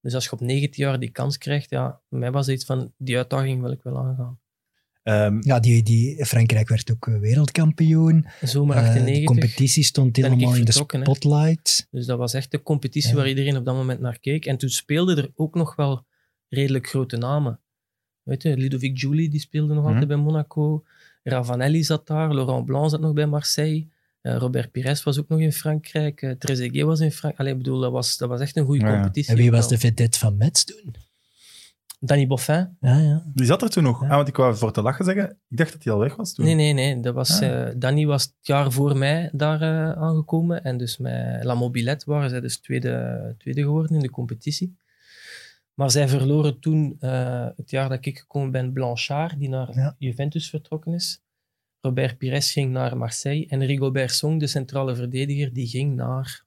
Dus 0.00 0.14
als 0.14 0.24
je 0.24 0.32
op 0.32 0.40
19 0.40 0.84
jaar 0.84 0.98
die 0.98 1.10
kans 1.10 1.38
krijgt, 1.38 1.70
ja, 1.70 2.00
voor 2.08 2.18
mij 2.18 2.30
was 2.30 2.46
het 2.46 2.54
iets 2.54 2.64
van, 2.64 2.92
die 2.96 3.16
uitdaging 3.16 3.60
wil 3.60 3.70
ik 3.70 3.82
wel 3.82 3.98
aangaan. 3.98 4.40
Um, 5.02 5.38
ja, 5.42 5.60
die, 5.60 5.82
die, 5.82 6.24
Frankrijk 6.24 6.68
werd 6.68 6.90
ook 6.90 7.04
wereldkampioen. 7.04 8.26
Zomer 8.42 8.76
98. 8.76 9.14
Uh, 9.14 9.20
de 9.20 9.24
competitie 9.24 9.84
stond 9.84 10.16
helemaal 10.16 10.54
in 10.54 10.64
de 10.64 10.72
spotlight. 10.72 11.86
Dus 11.90 12.06
dat 12.06 12.18
was 12.18 12.34
echt 12.34 12.50
de 12.50 12.62
competitie 12.62 13.10
ja. 13.10 13.16
waar 13.16 13.28
iedereen 13.28 13.56
op 13.56 13.64
dat 13.64 13.74
moment 13.74 14.00
naar 14.00 14.18
keek. 14.18 14.46
En 14.46 14.56
toen 14.56 14.68
speelden 14.68 15.16
er 15.16 15.30
ook 15.34 15.54
nog 15.54 15.76
wel 15.76 16.06
redelijk 16.48 16.88
grote 16.88 17.16
namen. 17.16 17.60
Weet 18.22 18.42
je, 18.42 18.56
Ludovic 18.56 19.00
Julie 19.00 19.28
die 19.28 19.40
speelde 19.40 19.74
nog 19.74 19.84
altijd 19.84 20.06
mhm. 20.06 20.08
bij 20.08 20.16
Monaco. 20.16 20.84
Ravanelli 21.22 21.84
zat 21.84 22.06
daar. 22.06 22.34
Laurent 22.34 22.64
Blanc 22.64 22.90
zat 22.90 23.00
nog 23.00 23.12
bij 23.12 23.26
Marseille. 23.26 23.86
Uh, 24.22 24.36
Robert 24.36 24.70
Pires 24.70 25.02
was 25.02 25.18
ook 25.18 25.28
nog 25.28 25.40
in 25.40 25.52
Frankrijk. 25.52 26.22
Uh, 26.22 26.30
Trezeguet 26.30 26.84
was 26.84 27.00
in 27.00 27.12
Frankrijk. 27.12 27.38
Allee, 27.38 27.56
bedoel, 27.56 27.80
dat 27.80 27.92
was, 27.92 28.16
dat 28.16 28.28
was 28.28 28.40
echt 28.40 28.56
een 28.56 28.64
goede 28.64 28.84
competitie. 28.84 29.30
En 29.30 29.36
wie 29.36 29.50
was 29.50 29.68
de 29.68 29.78
vedette 29.78 30.18
van 30.18 30.36
Metz 30.36 30.64
toen? 30.64 30.94
Danny 32.02 32.26
Boffin. 32.26 32.76
Ja, 32.80 32.98
ja. 32.98 33.22
Die 33.34 33.46
zat 33.46 33.62
er 33.62 33.70
toen 33.70 33.82
nog. 33.82 34.00
Ja. 34.02 34.08
Ah, 34.08 34.16
want 34.16 34.28
ik 34.28 34.36
wou 34.36 34.56
voor 34.56 34.72
te 34.72 34.82
lachen 34.82 35.04
zeggen, 35.04 35.38
ik 35.48 35.56
dacht 35.56 35.72
dat 35.72 35.84
hij 35.84 35.92
al 35.92 35.98
weg 35.98 36.16
was 36.16 36.34
toen. 36.34 36.44
Nee, 36.44 36.54
nee, 36.54 36.72
nee. 36.72 37.00
Dat 37.00 37.14
was, 37.14 37.42
ah. 37.42 37.48
uh, 37.48 37.68
Danny 37.76 38.06
was 38.06 38.22
het 38.22 38.34
jaar 38.40 38.72
voor 38.72 38.96
mij 38.96 39.30
daar 39.32 39.62
uh, 39.62 39.92
aangekomen. 39.92 40.64
En 40.64 40.76
dus 40.76 40.98
met 40.98 41.44
La 41.44 41.54
Mobilette 41.54 42.10
waren 42.10 42.30
zij 42.30 42.40
dus 42.40 42.60
tweede, 42.60 43.34
tweede 43.38 43.62
geworden 43.62 43.96
in 43.96 44.02
de 44.02 44.10
competitie. 44.10 44.76
Maar 45.74 45.90
zij 45.90 46.08
verloren 46.08 46.60
toen, 46.60 46.96
uh, 47.00 47.46
het 47.56 47.70
jaar 47.70 47.88
dat 47.88 48.06
ik 48.06 48.18
gekomen 48.18 48.50
ben, 48.50 48.72
Blanchard, 48.72 49.38
die 49.38 49.48
naar 49.48 49.74
ja. 49.74 49.94
Juventus 49.98 50.50
vertrokken 50.50 50.94
is. 50.94 51.22
Robert 51.80 52.18
Pires 52.18 52.52
ging 52.52 52.72
naar 52.72 52.96
Marseille. 52.96 53.46
En 53.48 53.66
Rigobert 53.66 54.12
Song, 54.12 54.38
de 54.38 54.46
centrale 54.46 54.94
verdediger, 54.94 55.52
die 55.52 55.66
ging 55.66 55.94
naar 55.94 56.44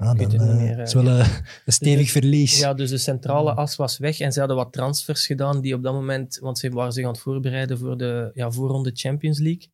Ah, 0.00 0.18
dan, 0.18 0.34
uh, 0.34 0.56
meer, 0.56 0.78
is 0.78 0.94
wel 0.94 1.06
een, 1.06 1.26
een 1.64 1.72
stevig 1.72 1.98
dus 1.98 2.10
verlies. 2.10 2.58
Ja, 2.58 2.74
dus 2.74 2.90
de 2.90 2.98
centrale 2.98 3.54
as 3.54 3.76
was 3.76 3.98
weg 3.98 4.20
en 4.20 4.32
ze 4.32 4.38
hadden 4.38 4.56
wat 4.56 4.72
transfers 4.72 5.26
gedaan 5.26 5.60
die 5.60 5.74
op 5.74 5.82
dat 5.82 5.92
moment, 5.92 6.38
want 6.38 6.58
ze 6.58 6.70
waren 6.70 6.92
zich 6.92 7.04
aan 7.04 7.10
het 7.10 7.20
voorbereiden 7.20 7.78
voor 7.78 7.96
de 7.96 8.30
ja, 8.34 8.50
voorronde 8.50 8.90
Champions 8.94 9.38
League. 9.38 9.72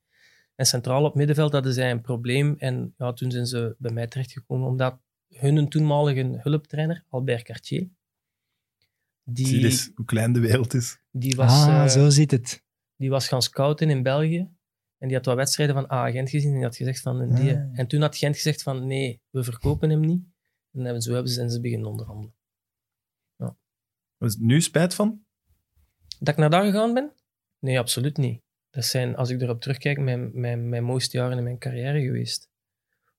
En 0.54 0.66
centraal 0.66 1.04
op 1.04 1.14
middenveld 1.14 1.52
hadden 1.52 1.72
zij 1.72 1.90
een 1.90 2.00
probleem 2.00 2.54
en 2.58 2.94
ja, 2.98 3.12
toen 3.12 3.30
zijn 3.30 3.46
ze 3.46 3.74
bij 3.78 3.92
mij 3.92 4.06
terechtgekomen, 4.06 4.68
omdat 4.68 4.98
hun 5.28 5.68
toenmalige 5.68 6.38
hulptrainer, 6.42 7.04
Albert 7.08 7.42
Cartier, 7.42 7.88
die, 9.22 9.46
Zie 9.46 9.60
dus 9.60 9.90
hoe 9.94 10.04
klein 10.04 10.32
de 10.32 10.40
wereld 10.40 10.74
is. 10.74 10.98
Die 11.10 11.37
was, 11.37 11.50
ah, 11.50 11.68
uh, 11.68 11.87
zo 11.87 12.10
zit 12.10 12.30
het. 12.30 12.62
Die 12.96 13.10
was 13.10 13.28
gaan 13.28 13.42
scouten 13.42 13.90
in 13.90 14.02
België 14.02 14.48
en 15.05 15.11
die 15.11 15.19
had 15.19 15.27
wat 15.27 15.37
wedstrijden 15.37 15.75
van 15.75 15.90
A-Gent 15.90 16.31
gezien 16.31 16.49
en 16.49 16.55
die 16.55 16.64
had 16.64 16.77
gezegd 16.77 17.01
van 17.01 17.35
die. 17.35 17.53
Ah. 17.53 17.79
En 17.79 17.87
toen 17.87 18.01
had 18.01 18.17
Gent 18.17 18.37
gezegd 18.37 18.62
van 18.62 18.87
nee, 18.87 19.21
we 19.31 19.45
verkopen 19.45 19.90
hem 19.90 20.01
niet. 20.01 20.23
En 20.73 20.85
hebben, 20.85 21.03
zo 21.03 21.12
hebben 21.12 21.33
ze, 21.33 21.40
en 21.40 21.51
ze 21.51 21.61
beginnen 21.61 21.88
onderhandelen. 21.88 22.35
Ja. 23.37 23.57
Was 24.17 24.37
nu 24.37 24.61
spijt 24.61 24.95
van? 24.95 25.25
Dat 26.19 26.29
ik 26.29 26.37
naar 26.37 26.51
daar 26.51 26.64
gegaan 26.64 26.95
ben? 26.95 27.12
Nee, 27.59 27.79
absoluut 27.79 28.17
niet. 28.17 28.43
Dat 28.71 28.85
zijn, 28.85 29.17
als 29.17 29.31
ik 29.31 29.40
erop 29.40 29.61
terugkijk, 29.61 29.99
mijn, 29.99 30.40
mijn, 30.40 30.69
mijn 30.69 30.85
mooiste 30.85 31.17
jaren 31.17 31.38
in 31.38 31.45
mijn 31.45 31.59
carrière 31.59 32.01
geweest. 32.01 32.51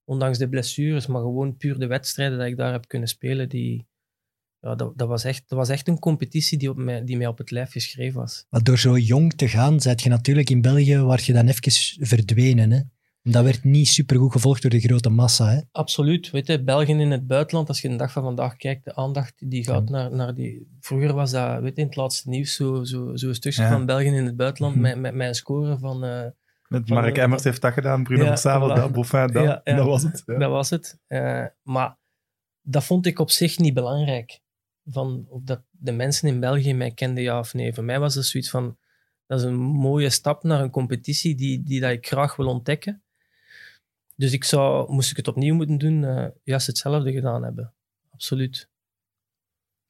Ondanks 0.04 0.38
de 0.38 0.48
blessures, 0.48 1.06
maar 1.06 1.20
gewoon 1.20 1.56
puur 1.56 1.78
de 1.78 1.86
wedstrijden 1.86 2.38
dat 2.38 2.46
ik 2.46 2.56
daar 2.56 2.72
heb 2.72 2.88
kunnen 2.88 3.08
spelen, 3.08 3.48
die, 3.48 3.88
ja, 4.66 4.74
dat, 4.74 4.98
dat, 4.98 5.08
was 5.08 5.24
echt, 5.24 5.44
dat 5.48 5.58
was 5.58 5.68
echt 5.68 5.88
een 5.88 5.98
competitie 5.98 6.58
die, 6.58 6.70
op 6.70 6.76
mij, 6.76 7.04
die 7.04 7.16
mij 7.16 7.26
op 7.26 7.38
het 7.38 7.50
lijf 7.50 7.72
geschreven 7.72 8.20
was. 8.20 8.46
Maar 8.50 8.62
door 8.62 8.78
zo 8.78 8.98
jong 8.98 9.32
te 9.32 9.48
gaan, 9.48 9.80
zet 9.80 10.02
je 10.02 10.08
natuurlijk 10.08 10.50
in 10.50 10.60
België, 10.60 10.98
waar 10.98 11.22
je 11.24 11.32
dan 11.32 11.48
even 11.48 12.06
verdwenen. 12.06 12.70
Hè? 12.70 12.80
Dat 13.22 13.44
werd 13.44 13.64
niet 13.64 13.88
supergoed 13.88 14.32
gevolgd 14.32 14.62
door 14.62 14.70
de 14.70 14.80
grote 14.80 15.08
massa. 15.08 15.48
Hè? 15.48 15.60
Absoluut. 15.72 16.30
Weet 16.30 16.46
je, 16.46 16.62
België 16.62 16.92
in 16.92 17.10
het 17.10 17.26
buitenland, 17.26 17.68
als 17.68 17.80
je 17.80 17.88
de 17.88 17.96
dag 17.96 18.12
van 18.12 18.22
vandaag 18.22 18.56
kijkt, 18.56 18.84
de 18.84 18.94
aandacht 18.94 19.50
die 19.50 19.64
gaat 19.64 19.88
naar, 19.88 20.14
naar 20.14 20.34
die... 20.34 20.76
Vroeger 20.80 21.14
was 21.14 21.30
dat, 21.30 21.60
weet 21.60 21.76
je, 21.76 21.80
in 21.80 21.86
het 21.86 21.96
laatste 21.96 22.28
nieuws 22.28 22.54
zo, 22.54 22.84
zo, 22.84 23.16
zo 23.16 23.28
een 23.28 23.34
stukje 23.34 23.68
van 23.68 23.86
België 23.86 24.06
in 24.06 24.24
het 24.24 24.36
buitenland 24.36 24.74
mhm. 24.74 24.84
met, 24.84 24.98
met 24.98 25.14
mijn 25.14 25.34
score 25.34 25.78
van... 25.78 26.04
Uh, 26.04 26.20
met 26.68 26.88
Mark 26.88 27.16
Emmers 27.16 27.44
heeft 27.44 27.62
dat 27.62 27.72
gedaan, 27.72 28.02
Bruno 28.02 28.22
ja, 28.22 28.28
Versabel, 28.28 28.74
dat, 28.74 28.92
Boffin, 28.92 29.26
dat. 29.26 29.60
dat 29.64 29.86
was 29.86 30.02
het. 30.02 30.22
Dat 30.26 30.50
was 30.50 30.70
het. 30.70 30.98
Uh, 31.08 31.44
maar 31.62 31.98
dat 32.62 32.84
vond 32.84 33.06
ik 33.06 33.18
op 33.18 33.30
zich 33.30 33.58
niet 33.58 33.74
belangrijk 33.74 34.40
van 34.86 35.26
of 35.28 35.42
dat 35.42 35.62
de 35.70 35.92
mensen 35.92 36.28
in 36.28 36.40
België 36.40 36.74
mij 36.74 36.90
kenden, 36.90 37.22
ja 37.22 37.38
of 37.38 37.54
nee. 37.54 37.74
Voor 37.74 37.84
mij 37.84 38.00
was 38.00 38.14
het 38.14 38.24
zoiets 38.24 38.50
van, 38.50 38.76
dat 39.26 39.38
is 39.38 39.44
een 39.44 39.56
mooie 39.56 40.10
stap 40.10 40.42
naar 40.42 40.60
een 40.60 40.70
competitie 40.70 41.34
die, 41.34 41.62
die 41.62 41.80
dat 41.80 41.90
ik 41.90 42.06
graag 42.06 42.36
wil 42.36 42.46
ontdekken. 42.46 43.02
Dus 44.16 44.32
ik 44.32 44.44
zou, 44.44 44.92
moest 44.92 45.10
ik 45.10 45.16
het 45.16 45.28
opnieuw 45.28 45.54
moeten 45.54 45.78
doen, 45.78 46.02
uh, 46.02 46.26
juist 46.42 46.66
hetzelfde 46.66 47.12
gedaan 47.12 47.42
hebben. 47.42 47.74
Absoluut. 48.10 48.70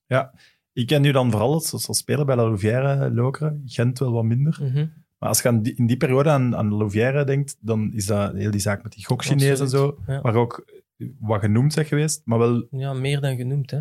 Ja, 0.07 0.35
ik 0.73 0.87
ken 0.87 1.03
nu 1.03 1.13
dan 1.13 1.31
vooral 1.31 1.53
als, 1.53 1.89
als 1.89 1.99
speler 1.99 2.25
bij 2.25 2.37
La 2.37 2.45
Louvière 2.45 3.11
Lokeren, 3.11 3.63
Gent 3.65 3.99
wel 3.99 4.13
wat 4.13 4.25
minder. 4.25 4.59
Mhm. 4.63 4.87
Maar 5.19 5.29
als 5.29 5.43
je 5.43 5.49
aan 5.49 5.63
die, 5.63 5.75
in 5.75 5.87
die 5.87 5.97
periode 5.97 6.31
aan, 6.31 6.57
aan 6.57 6.75
Louvière 6.75 7.25
denkt, 7.25 7.57
dan 7.61 7.93
is 7.93 8.07
dat 8.07 8.35
heel 8.35 8.51
die 8.51 8.61
zaak 8.61 8.83
met 8.83 8.93
die 8.93 9.07
gokchinees 9.07 9.61
en 9.61 9.69
zo, 9.69 9.99
ja. 10.07 10.21
waar 10.21 10.35
ook 10.35 10.85
wat 11.19 11.41
genoemd 11.41 11.73
zijn 11.73 11.87
geweest, 11.87 12.23
maar 12.25 12.39
wel... 12.39 12.67
Ja, 12.71 12.93
meer 12.93 13.21
dan 13.21 13.37
genoemd, 13.37 13.71
hè. 13.71 13.81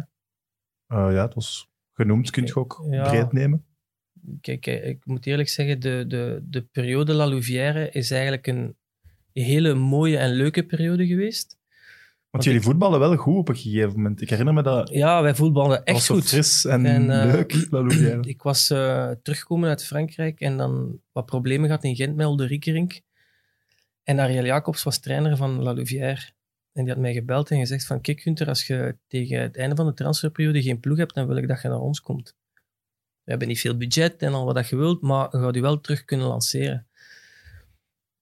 Uh, 0.95 1.13
ja, 1.13 1.21
het 1.25 1.33
was 1.33 1.69
genoemd, 1.93 2.29
kun 2.29 2.45
je 2.45 2.55
ook 2.55 2.85
ja. 2.89 3.09
breed 3.09 3.31
nemen. 3.31 3.65
Kijk, 4.41 4.65
ik 4.65 5.05
moet 5.05 5.25
eerlijk 5.25 5.49
zeggen, 5.49 5.79
de, 5.79 6.05
de, 6.07 6.43
de 6.43 6.61
periode 6.61 7.13
La 7.13 7.27
Louvière 7.27 7.89
is 7.89 8.11
eigenlijk 8.11 8.47
een 8.47 8.75
hele 9.33 9.73
mooie 9.73 10.17
en 10.17 10.31
leuke 10.31 10.65
periode 10.65 11.07
geweest. 11.07 11.57
Want, 12.29 12.47
jullie 12.47 12.61
voetballen 12.61 12.99
wel 12.99 13.15
goed 13.15 13.37
op 13.37 13.49
een 13.49 13.55
gegeven 13.55 13.93
moment. 13.93 14.21
Ik 14.21 14.29
herinner 14.29 14.53
me 14.53 14.61
dat. 14.61 14.89
Ja, 14.89 15.21
wij 15.21 15.35
voetballen 15.35 15.83
echt 15.83 16.07
goed. 16.07 16.27
fris 16.27 16.65
en, 16.65 16.85
en 16.85 17.01
uh, 17.01 17.33
leuk, 17.33 17.67
La 17.69 17.79
Louvière. 17.79 18.19
Ik 18.35 18.41
was 18.41 18.71
uh, 18.71 19.11
teruggekomen 19.23 19.69
uit 19.69 19.85
Frankrijk 19.85 20.39
en 20.39 20.57
dan 20.57 20.99
wat 21.11 21.25
problemen 21.25 21.65
gehad 21.65 21.83
in 21.83 21.95
Gent 21.95 22.15
met 22.15 22.25
Olde 22.25 22.45
Riekerink. 22.45 23.01
En 24.03 24.19
Ariel 24.19 24.45
Jacobs 24.45 24.83
was 24.83 24.99
trainer 24.99 25.37
van 25.37 25.61
La 25.61 25.73
Louvière. 25.73 26.29
En 26.75 26.83
die 26.83 26.93
had 26.93 27.01
mij 27.01 27.13
gebeld 27.13 27.51
en 27.51 27.59
gezegd 27.59 27.85
van, 27.85 28.01
kijk 28.01 28.21
Gunther, 28.21 28.47
als 28.47 28.67
je 28.67 28.97
tegen 29.07 29.41
het 29.41 29.57
einde 29.57 29.75
van 29.75 29.85
de 29.85 29.93
transferperiode 29.93 30.61
geen 30.61 30.79
ploeg 30.79 30.97
hebt, 30.97 31.13
dan 31.13 31.27
wil 31.27 31.35
ik 31.35 31.47
dat 31.47 31.61
je 31.61 31.67
naar 31.67 31.79
ons 31.79 32.01
komt. 32.01 32.35
We 33.23 33.31
hebben 33.31 33.47
niet 33.47 33.59
veel 33.59 33.77
budget 33.77 34.21
en 34.21 34.33
al 34.33 34.45
wat 34.45 34.55
dat 34.55 34.67
je 34.67 34.75
wilt, 34.75 35.01
maar 35.01 35.27
je 35.31 35.43
gaat 35.43 35.55
je 35.55 35.61
wel 35.61 35.81
terug 35.81 36.05
kunnen 36.05 36.27
lanceren. 36.27 36.87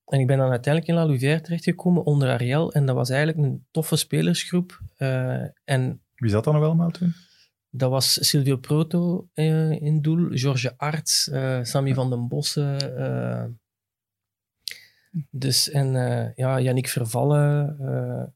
En 0.06 0.20
ik 0.20 0.28
ben 0.28 0.38
dan 0.38 0.50
uiteindelijk 0.50 0.94
in 0.94 1.00
La 1.00 1.06
Louvière 1.06 1.42
terechtgekomen 1.42 2.04
onder 2.04 2.30
Ariel. 2.30 2.74
En 2.74 2.86
dat 2.86 2.96
was 2.96 3.10
eigenlijk 3.10 3.48
een 3.48 3.66
toffe 3.72 3.96
spelersgroep. 3.96 4.82
Uh, 4.98 5.44
en 5.64 6.02
Wie 6.16 6.30
zat 6.30 6.44
dan 6.44 6.54
nog 6.54 6.64
allemaal 6.64 6.92
toen? 6.92 7.14
Dat 7.70 7.90
was 7.90 8.28
Silvio 8.30 8.58
Proto 8.58 9.28
uh, 9.34 9.72
in 9.72 10.02
doel, 10.02 10.28
George 10.32 10.78
Arts, 10.78 11.28
uh, 11.28 11.64
Sammy 11.64 11.94
van 11.94 12.10
den 12.10 12.28
Bossen. 12.28 13.60
dus, 15.30 15.70
en 15.70 15.94
ja, 16.36 16.60
Yannick 16.60 16.88
Vervallen, 16.88 18.34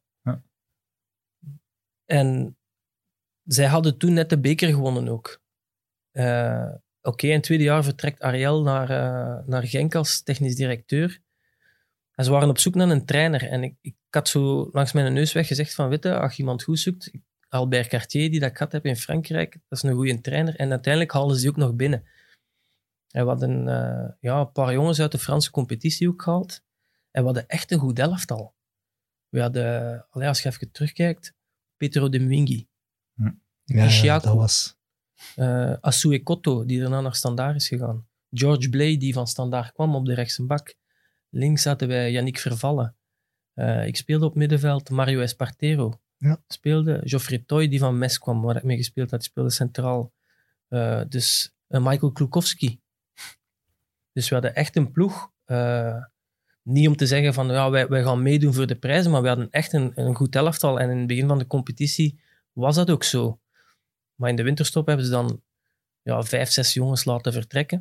en 2.07 2.57
zij 3.43 3.65
hadden 3.65 3.97
toen 3.97 4.13
net 4.13 4.29
de 4.29 4.39
beker 4.39 4.69
gewonnen 4.69 5.07
ook. 5.07 5.41
Uh, 6.13 6.73
Oké, 7.07 7.27
in 7.27 7.33
het 7.33 7.43
tweede 7.43 7.63
jaar 7.63 7.83
vertrekt 7.83 8.21
Ariel 8.21 8.61
naar, 8.61 8.89
uh, 8.89 9.47
naar 9.47 9.63
Genk 9.63 9.95
als 9.95 10.21
technisch 10.21 10.55
directeur. 10.55 11.19
En 12.11 12.23
ze 12.23 12.31
waren 12.31 12.49
op 12.49 12.57
zoek 12.57 12.75
naar 12.75 12.89
een 12.89 13.05
trainer. 13.05 13.43
En 13.43 13.63
ik, 13.63 13.75
ik 13.81 13.95
had 14.09 14.27
zo 14.27 14.69
langs 14.71 14.91
mijn 14.91 15.13
neus 15.13 15.33
weg 15.33 15.47
gezegd 15.47 15.73
van, 15.73 15.89
witte, 15.89 16.19
als 16.19 16.31
je 16.31 16.37
iemand 16.37 16.63
goed 16.63 16.79
zoekt, 16.79 17.11
Albert 17.49 17.87
Cartier, 17.87 18.31
die 18.31 18.39
dat 18.39 18.49
ik 18.49 18.57
had 18.57 18.71
heb 18.71 18.85
in 18.85 18.95
Frankrijk, 18.95 19.51
dat 19.51 19.83
is 19.83 19.83
een 19.83 19.95
goede 19.95 20.21
trainer. 20.21 20.55
En 20.55 20.69
uiteindelijk 20.71 21.13
haalden 21.13 21.35
ze 21.35 21.41
die 21.41 21.49
ook 21.49 21.57
nog 21.57 21.75
binnen. 21.75 22.07
En 23.11 23.23
we 23.23 23.29
hadden 23.29 23.67
uh, 23.67 24.09
ja, 24.19 24.39
een 24.39 24.51
paar 24.51 24.73
jongens 24.73 25.01
uit 25.01 25.11
de 25.11 25.19
Franse 25.19 25.51
competitie 25.51 26.07
ook 26.07 26.21
gehaald. 26.21 26.63
En 27.11 27.21
we 27.21 27.25
hadden 27.25 27.47
echt 27.47 27.71
een 27.71 27.79
goed 27.79 27.99
elftal. 27.99 28.55
We 29.29 29.41
hadden, 29.41 30.05
als 30.09 30.41
je 30.41 30.49
even 30.49 30.71
terugkijkt, 30.71 31.33
Petro 31.77 32.09
de 32.09 32.19
Mwingi. 32.19 32.67
Hm. 33.13 33.31
Ja, 33.63 34.19
dat 34.19 34.35
was... 34.35 34.75
Uh, 35.35 35.73
Asue 35.81 36.23
Koto, 36.23 36.65
die 36.65 36.79
daarna 36.79 37.01
naar 37.01 37.15
Standaard 37.15 37.55
is 37.55 37.67
gegaan. 37.67 38.07
George 38.31 38.69
Blay, 38.69 38.97
die 38.97 39.13
van 39.13 39.27
Standaard 39.27 39.71
kwam 39.71 39.95
op 39.95 40.05
de 40.05 40.13
rechtse 40.13 40.45
bak. 40.45 40.75
Links 41.29 41.61
zaten 41.61 41.87
wij 41.87 42.11
Yannick 42.11 42.39
Vervallen. 42.39 42.95
Uh, 43.55 43.85
ik 43.87 43.95
speelde 43.95 44.25
op 44.25 44.35
middenveld 44.35 44.89
Mario 44.89 45.19
Espartero. 45.19 46.01
Ja. 46.17 46.43
Speelde 46.47 47.01
Geoffrey 47.03 47.43
Toy, 47.45 47.67
die 47.67 47.79
van 47.79 47.97
Mes 47.97 48.19
kwam, 48.19 48.41
waar 48.41 48.55
ik 48.55 48.63
mee 48.63 48.77
gespeeld 48.77 49.11
had. 49.11 49.23
Speelde 49.23 49.49
centraal. 49.49 50.13
Uh, 50.69 51.01
dus 51.09 51.55
Michael 51.67 52.11
Klukowski. 52.11 52.81
Dus 54.11 54.29
we 54.29 54.35
hadden 54.35 54.55
echt 54.55 54.75
een 54.75 54.91
ploeg 54.91 55.31
niet 56.67 56.87
om 56.87 56.95
te 56.95 57.07
zeggen 57.07 57.33
van 57.33 57.47
ja, 57.47 57.69
wij, 57.69 57.87
wij 57.87 58.03
gaan 58.03 58.21
meedoen 58.21 58.53
voor 58.53 58.67
de 58.67 58.75
prijzen, 58.75 59.11
maar 59.11 59.21
we 59.21 59.27
hadden 59.27 59.47
echt 59.51 59.73
een, 59.73 59.91
een 59.95 60.15
goed 60.15 60.35
elftal. 60.35 60.79
En 60.79 60.89
in 60.89 60.97
het 60.97 61.07
begin 61.07 61.27
van 61.27 61.37
de 61.37 61.47
competitie 61.47 62.19
was 62.53 62.75
dat 62.75 62.89
ook 62.89 63.03
zo. 63.03 63.39
Maar 64.15 64.29
in 64.29 64.35
de 64.35 64.43
winterstop 64.43 64.87
hebben 64.87 65.05
ze 65.05 65.11
dan 65.11 65.41
ja, 66.01 66.23
vijf, 66.23 66.49
zes 66.49 66.73
jongens 66.73 67.05
laten 67.05 67.33
vertrekken. 67.33 67.77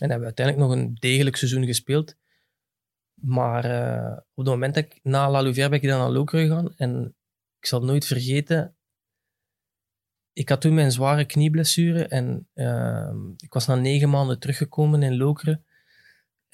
En 0.00 0.10
hebben 0.10 0.18
we 0.18 0.24
uiteindelijk 0.24 0.66
nog 0.66 0.76
een 0.76 0.94
degelijk 0.94 1.36
seizoen 1.36 1.66
gespeeld. 1.66 2.16
Maar 3.14 3.64
uh, 3.64 4.16
op 4.16 4.44
het 4.44 4.46
moment 4.46 4.74
dat 4.74 4.84
ik 4.84 4.98
na 5.02 5.30
La 5.30 5.42
Louvière 5.42 5.68
ben 5.68 5.82
ik 5.82 5.88
dan 5.88 5.98
naar 5.98 6.10
Lokeren 6.10 6.46
gegaan. 6.46 6.74
En 6.76 7.14
ik 7.58 7.66
zal 7.66 7.84
nooit 7.84 8.04
vergeten. 8.04 8.76
Ik 10.32 10.48
had 10.48 10.60
toen 10.60 10.74
mijn 10.74 10.92
zware 10.92 11.24
knieblessure. 11.24 12.06
En 12.06 12.48
uh, 12.54 13.14
ik 13.36 13.52
was 13.52 13.66
na 13.66 13.74
negen 13.74 14.10
maanden 14.10 14.38
teruggekomen 14.38 15.02
in 15.02 15.16
Lokeren. 15.16 15.64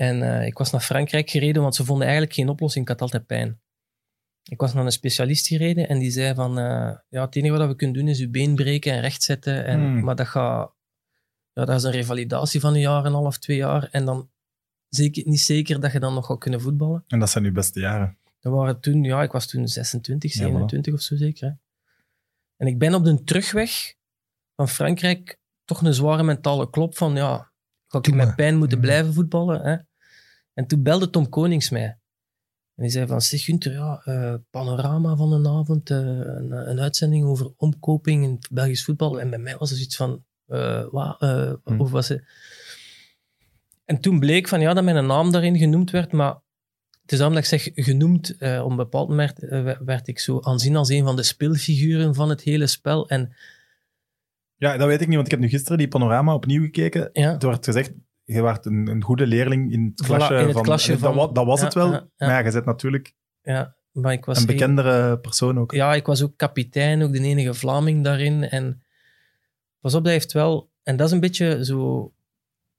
En 0.01 0.23
uh, 0.23 0.47
ik 0.47 0.59
was 0.59 0.71
naar 0.71 0.81
Frankrijk 0.81 1.31
gereden, 1.31 1.63
want 1.63 1.75
ze 1.75 1.85
vonden 1.85 2.07
eigenlijk 2.07 2.35
geen 2.35 2.49
oplossing. 2.49 2.85
Ik 2.85 2.91
had 2.91 3.01
altijd 3.01 3.27
pijn. 3.27 3.61
Ik 4.43 4.61
was 4.61 4.75
naar 4.75 4.85
een 4.85 4.93
specialist 4.93 5.47
gereden 5.47 5.89
en 5.89 5.99
die 5.99 6.11
zei 6.11 6.35
van... 6.35 6.59
Uh, 6.59 6.93
ja, 7.09 7.25
het 7.25 7.37
enige 7.37 7.57
wat 7.57 7.69
we 7.69 7.75
kunnen 7.75 7.97
doen 7.97 8.09
is 8.09 8.19
je 8.19 8.29
been 8.29 8.55
breken 8.55 8.93
en 8.93 9.01
rechtzetten. 9.01 9.65
En, 9.65 9.81
hmm. 9.81 10.05
Maar 10.05 10.17
dat 10.17 10.27
gaat... 10.27 10.73
Ja, 11.53 11.65
dat 11.65 11.77
is 11.77 11.83
een 11.83 11.91
revalidatie 11.91 12.61
van 12.61 12.75
een 12.75 12.81
jaar 12.81 13.05
en 13.05 13.07
een 13.07 13.13
half, 13.13 13.39
twee 13.39 13.57
jaar. 13.57 13.89
En 13.91 14.05
dan 14.05 14.31
zeker, 14.89 15.23
niet 15.27 15.41
zeker 15.41 15.81
dat 15.81 15.93
je 15.93 16.01
dan 16.01 16.15
nog 16.15 16.27
gaat 16.27 16.39
kunnen 16.39 16.61
voetballen. 16.61 17.05
En 17.09 17.19
dat 17.19 17.31
zijn 17.31 17.45
uw 17.45 17.53
beste 17.53 17.81
jaren? 17.81 18.19
Dat 18.41 18.53
waren 18.53 18.81
toen, 18.81 19.05
ja, 19.05 19.23
ik 19.23 19.33
was 19.33 19.47
toen 19.47 19.69
26, 19.69 20.33
27 20.33 20.95
of 20.95 21.01
zo 21.01 21.17
zeker. 21.17 21.49
Hè. 21.49 21.55
En 22.57 22.67
ik 22.67 22.79
ben 22.79 22.95
op 22.95 23.05
de 23.05 23.25
terugweg 23.25 23.95
van 24.57 24.69
Frankrijk 24.69 25.39
toch 25.65 25.83
een 25.83 25.95
zware 25.95 26.23
mentale 26.23 26.71
klop 26.71 26.97
van, 26.97 27.15
ja, 27.15 27.53
ga 27.87 27.99
ik 27.99 28.15
met 28.15 28.37
pijn 28.37 28.57
moeten 28.57 28.81
blijven 28.81 29.15
voetballen? 29.15 29.63
Hè? 29.63 29.77
En 30.61 30.67
toen 30.67 30.83
belde 30.83 31.11
Tom 31.11 31.29
Konings 31.29 31.71
mij. 31.71 31.85
En 32.77 32.83
die 32.83 32.91
zei 32.91 33.07
van, 33.07 33.21
zeg 33.21 33.45
Gunther, 33.45 33.73
ja, 33.73 34.03
uh, 34.05 34.35
panorama 34.51 35.17
van 35.17 35.33
een 35.33 35.47
avond, 35.47 35.91
uh, 35.91 35.99
een, 35.99 36.71
een, 36.71 36.81
uitzending 36.81 37.25
over 37.25 37.53
omkoping 37.57 38.25
in 38.25 38.39
Belgisch 38.51 38.85
voetbal. 38.85 39.21
En 39.21 39.31
bij 39.31 39.39
mij 39.39 39.57
was 39.57 39.71
er 39.71 39.77
zoiets 39.77 39.97
van, 39.97 40.25
uh, 40.49 40.85
wat, 40.91 41.17
hm. 41.19 41.81
of 41.81 41.91
was 41.91 42.09
het... 42.09 42.25
En 43.85 44.01
toen 44.01 44.19
bleek 44.19 44.49
van 44.49 44.61
ja, 44.61 44.75
dat 44.75 44.85
mijn 44.85 45.07
naam 45.07 45.33
daarin 45.33 45.59
genoemd 45.59 45.91
werd, 45.91 46.13
maar 46.13 46.35
het 47.03 47.13
is 47.13 47.19
dat 47.19 47.37
ik 47.37 47.45
zeg 47.45 47.69
genoemd. 47.75 48.33
Op 48.41 48.71
een 48.71 48.77
bepaald 48.77 49.09
moment 49.09 49.39
werd 49.85 50.09
ik 50.09 50.19
zo 50.19 50.41
aanzien 50.41 50.77
als 50.77 50.89
een 50.89 51.05
van 51.05 51.17
de 51.17 51.23
speelfiguren 51.23 52.15
van 52.15 52.29
het 52.29 52.43
hele 52.43 52.67
spel. 52.67 53.09
En, 53.09 53.35
ja, 54.57 54.77
dat 54.77 54.89
weet 54.89 55.01
ik 55.01 55.07
niet, 55.07 55.17
want 55.17 55.27
ik 55.27 55.33
heb 55.33 55.41
nu 55.41 55.49
gisteren 55.49 55.79
die 55.79 55.89
panorama 55.89 56.35
opnieuw 56.35 56.63
gekeken. 56.63 57.11
Ja. 57.13 57.39
Er 57.39 57.47
werd 57.47 57.65
gezegd, 57.65 57.93
je 58.33 58.43
werd 58.43 58.67
een, 58.67 58.89
een 58.89 59.03
goede 59.03 59.27
leerling 59.27 59.73
in 59.73 59.93
het 59.97 60.07
klasje, 60.07 60.35
in 60.35 60.45
het 60.45 60.53
van, 60.53 60.63
klasje 60.63 60.99
van... 60.99 61.17
Dat, 61.17 61.35
dat 61.35 61.47
was 61.47 61.61
het 61.61 61.75
wel, 61.75 61.91
maar 61.91 62.09
ja, 62.17 62.39
je 62.39 62.51
zit 62.51 62.65
natuurlijk 62.65 63.15
ja, 63.43 63.77
maar 63.93 64.13
ik 64.13 64.25
was 64.25 64.41
een 64.41 64.47
bekendere 64.47 65.19
persoon 65.19 65.59
ook. 65.59 65.73
Ja, 65.73 65.95
ik 65.95 66.07
was 66.07 66.23
ook 66.23 66.37
kapitein, 66.37 67.03
ook 67.03 67.13
de 67.13 67.21
enige 67.21 67.55
Vlaming 67.55 68.05
daarin. 68.05 68.43
En 68.43 68.83
pas 69.81 69.95
op, 69.95 70.05
dat 70.05 70.13
heeft 70.13 70.33
wel... 70.33 70.71
En 70.83 70.97
dat 70.97 71.07
is 71.07 71.13
een 71.13 71.21
beetje 71.21 71.65
zo 71.65 72.13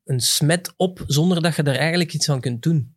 een 0.04 0.20
smet 0.20 0.74
op 0.78 1.04
zonder 1.06 1.41
dat 1.41 1.56
je 1.56 1.64
er 1.64 1.78
eigenlijk 1.78 2.14
iets 2.14 2.30
aan 2.30 2.39
kunt 2.39 2.64
doen. 2.64 2.95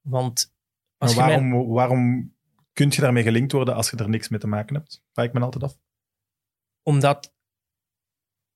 Want 0.00 0.54
als 0.98 1.14
maar 1.14 1.28
waarom, 1.28 1.68
waarom 1.68 2.34
kun 2.72 2.90
je 2.90 3.00
daarmee 3.00 3.22
gelinkt 3.22 3.52
worden 3.52 3.74
als 3.74 3.90
je 3.90 3.96
er 3.96 4.08
niks 4.08 4.28
mee 4.28 4.40
te 4.40 4.46
maken 4.46 4.74
hebt? 4.74 5.02
Vraag 5.12 5.26
ik 5.26 5.32
me 5.32 5.40
altijd 5.40 5.64
af. 5.64 5.78
Omdat 6.82 7.34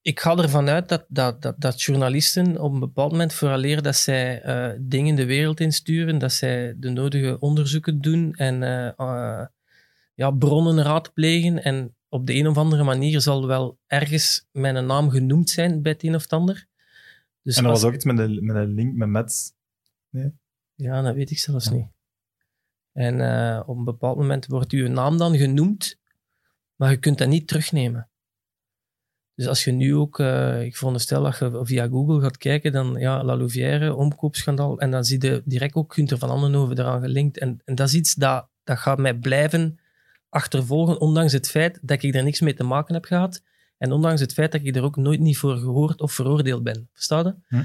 ik 0.05 0.19
ga 0.19 0.37
ervan 0.37 0.69
uit 0.69 0.89
dat, 0.89 1.05
dat, 1.07 1.41
dat, 1.41 1.55
dat 1.61 1.81
journalisten 1.81 2.61
op 2.61 2.73
een 2.73 2.79
bepaald 2.79 3.11
moment, 3.11 3.33
vooraleer 3.33 3.81
dat 3.81 3.95
zij 3.95 4.45
uh, 4.45 4.79
dingen 4.81 5.15
de 5.15 5.25
wereld 5.25 5.59
insturen, 5.59 6.17
dat 6.17 6.33
zij 6.33 6.75
de 6.77 6.89
nodige 6.89 7.39
onderzoeken 7.39 8.01
doen 8.01 8.33
en 8.33 8.61
uh, 8.61 8.91
uh, 8.97 9.45
ja, 10.13 10.31
bronnen 10.31 10.83
raadplegen. 10.83 11.63
En 11.63 11.95
op 12.09 12.27
de 12.27 12.33
een 12.33 12.47
of 12.47 12.57
andere 12.57 12.83
manier 12.83 13.21
zal 13.21 13.47
wel 13.47 13.79
ergens 13.87 14.47
mijn 14.51 14.85
naam 14.85 15.09
genoemd 15.09 15.49
zijn 15.49 15.81
bij 15.81 15.91
het 15.91 16.03
een 16.03 16.15
of 16.15 16.21
het 16.21 16.33
ander. 16.33 16.67
Dus 17.41 17.57
en 17.57 17.63
er 17.63 17.69
was 17.69 17.83
ook 17.83 17.93
iets 17.93 18.05
met 18.05 18.19
een, 18.19 18.45
met 18.45 18.55
een 18.55 18.73
link 18.73 18.95
met 18.95 19.09
Mets. 19.09 19.53
Nee? 20.09 20.33
Ja, 20.75 21.01
dat 21.01 21.15
weet 21.15 21.31
ik 21.31 21.39
zelfs 21.39 21.69
niet. 21.69 21.87
En 22.91 23.15
op 23.65 23.77
een 23.77 23.83
bepaald 23.83 24.17
moment 24.17 24.45
wordt 24.45 24.71
uw 24.71 24.87
naam 24.87 25.17
dan 25.17 25.37
genoemd, 25.37 25.99
maar 26.75 26.91
je 26.91 26.97
kunt 26.97 27.17
dat 27.17 27.27
niet 27.27 27.47
terugnemen. 27.47 28.09
Dus 29.35 29.47
als 29.47 29.63
je 29.63 29.71
nu 29.71 29.95
ook, 29.95 30.19
uh, 30.19 30.61
ik 30.61 30.77
veronderstel 30.77 31.23
dat 31.23 31.37
je 31.37 31.59
via 31.63 31.87
Google 31.87 32.21
gaat 32.21 32.37
kijken, 32.37 32.71
dan 32.71 32.95
ja, 32.97 33.23
La 33.23 33.35
Louvière, 33.35 33.95
omkoopschandaal, 33.95 34.79
en 34.79 34.91
dan 34.91 35.03
zie 35.03 35.23
je 35.25 35.41
direct 35.45 35.75
ook 35.75 35.93
Gunther 35.93 36.17
van 36.17 36.29
Andenhoven 36.29 36.79
eraan 36.79 37.01
gelinkt. 37.01 37.37
En, 37.37 37.61
en 37.65 37.75
dat 37.75 37.87
is 37.87 37.93
iets 37.93 38.13
dat, 38.13 38.47
dat 38.63 38.77
gaat 38.77 38.97
mij 38.97 39.13
blijven 39.13 39.79
achtervolgen, 40.29 40.99
ondanks 40.99 41.33
het 41.33 41.49
feit 41.49 41.79
dat 41.81 42.03
ik 42.03 42.15
er 42.15 42.23
niks 42.23 42.41
mee 42.41 42.53
te 42.53 42.63
maken 42.63 42.93
heb 42.93 43.05
gehad. 43.05 43.43
En 43.77 43.91
ondanks 43.91 44.21
het 44.21 44.33
feit 44.33 44.51
dat 44.51 44.61
ik 44.63 44.75
er 44.75 44.83
ook 44.83 44.95
nooit 44.95 45.19
niet 45.19 45.37
voor 45.37 45.57
gehoord 45.57 46.01
of 46.01 46.13
veroordeeld 46.13 46.63
ben. 46.63 46.89
Versta 46.93 47.19
je?Hm. 47.19 47.63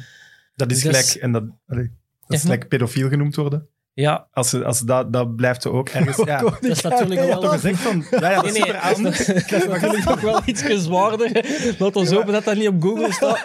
Dat 0.54 0.70
is 0.70 0.82
dus, 0.82 0.90
gelijk, 0.90 1.22
en 1.22 1.32
dat, 1.32 1.44
dat 1.66 1.88
is 2.26 2.40
gelijk 2.40 2.68
pedofiel 2.68 3.08
genoemd 3.08 3.36
worden. 3.36 3.68
Ja. 3.94 4.28
Als, 4.32 4.48
ze, 4.48 4.64
als 4.64 4.80
dat, 4.80 5.12
dat 5.12 5.36
blijft 5.36 5.62
ze 5.62 5.70
ook 5.70 5.88
ergens. 5.88 6.16
Ja. 6.30 6.40
dat 6.40 6.64
is 6.64 6.82
natuurlijk 6.82 7.20
wel... 7.20 7.40
toch 7.40 7.52
gezegd 7.52 7.78
van... 7.78 8.04
Ja, 8.10 8.30
ja, 8.30 8.42
dat 8.42 8.52
nee, 8.52 8.62
nee, 8.62 8.74
anders. 8.74 9.26
Dat 9.26 9.36
is 9.36 9.66
natuurlijk 9.66 10.04
nog 10.04 10.20
wel 10.20 10.40
iets 10.44 10.62
zwaarder. 10.62 11.44
Laat 11.78 11.96
ons 11.96 12.10
hopen 12.10 12.32
dat 12.32 12.44
dat 12.44 12.56
niet 12.56 12.68
op 12.68 12.82
Google 12.82 13.12
staat. 13.12 13.42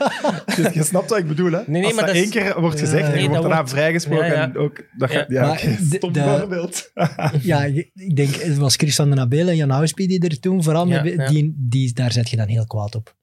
je, 0.56 0.70
je 0.74 0.84
snapt 0.84 1.10
wat 1.10 1.20
ik 1.20 1.28
bedoel, 1.28 1.52
hè? 1.52 1.58
Nee, 1.58 1.66
nee, 1.68 1.84
als 1.84 1.94
maar 1.94 2.06
dat 2.06 2.16
één 2.16 2.30
keer 2.30 2.62
wordt 2.62 2.80
gezegd 2.80 3.14
en 3.14 3.22
je 3.22 3.28
wordt 3.28 3.42
daarna 3.42 3.68
vrijgesproken 3.68 4.26
ja, 4.26 4.34
en 4.34 4.58
ook... 4.58 4.84
Dat 4.98 5.10
gaat, 5.10 5.26
ja, 5.30 5.52
okay, 5.52 5.78
stom 5.92 6.16
voorbeeld. 6.16 6.92
ja, 7.42 7.64
ik 7.64 8.16
denk, 8.16 8.36
het 8.36 8.58
was 8.58 8.76
Christian 8.76 9.10
de 9.10 9.16
Nabele 9.16 9.52
en 9.52 9.58
Jan 9.58 9.70
Houspie 9.70 10.08
die 10.08 10.30
er 10.30 10.40
toen 10.40 10.64
vooral... 10.64 10.86
Met, 10.86 11.28
die, 11.28 11.54
die, 11.58 11.94
daar 11.94 12.12
zet 12.12 12.30
je 12.30 12.38
dan 12.38 12.48
heel 12.48 12.66
kwaad 12.66 12.96
op. 12.96 13.16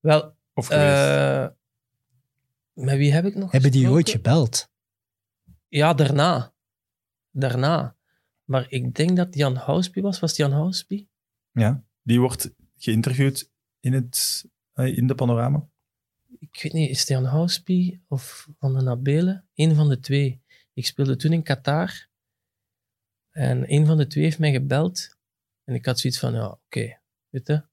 Wel... 0.00 0.38
Of 0.54 0.72
uh, 0.72 1.46
met 2.72 2.96
wie 2.96 3.12
heb 3.12 3.24
ik 3.24 3.34
nog 3.34 3.52
Hebben 3.52 3.70
die 3.70 3.90
ooit 3.90 4.10
gebeld? 4.10 4.69
Ja, 5.70 5.94
daarna. 5.94 6.54
Daarna. 7.30 7.96
Maar 8.44 8.66
ik 8.68 8.94
denk 8.94 9.16
dat 9.16 9.34
Jan 9.34 9.56
Houspie 9.56 10.02
was. 10.02 10.20
Was 10.20 10.36
Jan 10.36 10.52
Houspie? 10.52 11.08
Ja, 11.50 11.84
die 12.02 12.20
wordt 12.20 12.54
geïnterviewd 12.76 13.50
in, 13.80 13.92
het, 13.92 14.46
eh, 14.72 14.96
in 14.96 15.06
de 15.06 15.14
panorama. 15.14 15.68
Ik 16.38 16.60
weet 16.62 16.72
niet, 16.72 16.90
is 16.90 16.98
het 16.98 17.08
Jan 17.08 17.24
Houspie 17.24 18.04
of 18.08 18.48
Van 18.58 18.74
de 18.74 18.82
Nabele? 18.82 19.44
Eén 19.54 19.74
van 19.74 19.88
de 19.88 20.00
twee. 20.00 20.42
Ik 20.72 20.86
speelde 20.86 21.16
toen 21.16 21.32
in 21.32 21.42
Qatar. 21.42 22.08
En 23.30 23.72
een 23.72 23.86
van 23.86 23.96
de 23.96 24.06
twee 24.06 24.24
heeft 24.24 24.38
mij 24.38 24.52
gebeld. 24.52 25.18
En 25.64 25.74
ik 25.74 25.86
had 25.86 25.98
zoiets 25.98 26.18
van, 26.18 26.32
ja, 26.32 26.48
oké, 26.48 27.00
weet 27.28 27.46
je. 27.46 27.68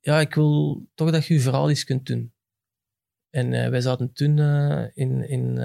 Ja, 0.00 0.20
ik 0.20 0.34
wil 0.34 0.86
toch 0.94 1.10
dat 1.10 1.26
je 1.26 1.34
je 1.34 1.40
verhaal 1.40 1.68
eens 1.68 1.84
kunt 1.84 2.06
doen. 2.06 2.34
En 3.30 3.52
uh, 3.52 3.68
wij 3.68 3.80
zaten 3.80 4.12
toen 4.12 4.36
uh, 4.36 4.86
in, 4.94 5.28
in 5.28 5.58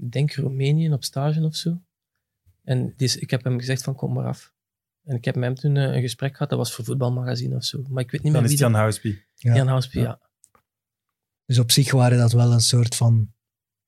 ik 0.00 0.12
denk 0.12 0.34
Roemenië 0.34 0.92
op 0.92 1.04
stage 1.04 1.42
of 1.42 1.56
zo. 1.56 1.80
En 2.64 2.92
dus, 2.96 3.16
ik 3.16 3.30
heb 3.30 3.44
hem 3.44 3.58
gezegd 3.58 3.82
van 3.82 3.94
kom 3.94 4.12
maar 4.12 4.26
af. 4.26 4.52
En 5.04 5.16
ik 5.16 5.24
heb 5.24 5.34
met 5.34 5.44
hem 5.44 5.54
toen 5.54 5.76
eh, 5.76 5.94
een 5.94 6.00
gesprek 6.00 6.32
gehad, 6.32 6.48
dat 6.48 6.58
was 6.58 6.72
voor 6.72 6.84
voetbalmagazine 6.84 7.56
of 7.56 7.64
zo. 7.64 7.82
Maar 7.88 8.02
ik 8.02 8.10
weet 8.10 8.22
niet 8.22 8.32
meer 8.32 8.42
wie. 8.42 8.56
Dan 8.56 8.86
is 8.88 9.00
Jan. 9.02 9.12
Ja. 9.34 9.54
Jan 9.54 9.66
Houspie, 9.66 10.00
ja. 10.00 10.20
Dus 11.46 11.58
op 11.58 11.70
zich 11.70 11.92
waren 11.92 12.18
dat 12.18 12.32
wel 12.32 12.52
een 12.52 12.60
soort 12.60 12.94
van 12.94 13.32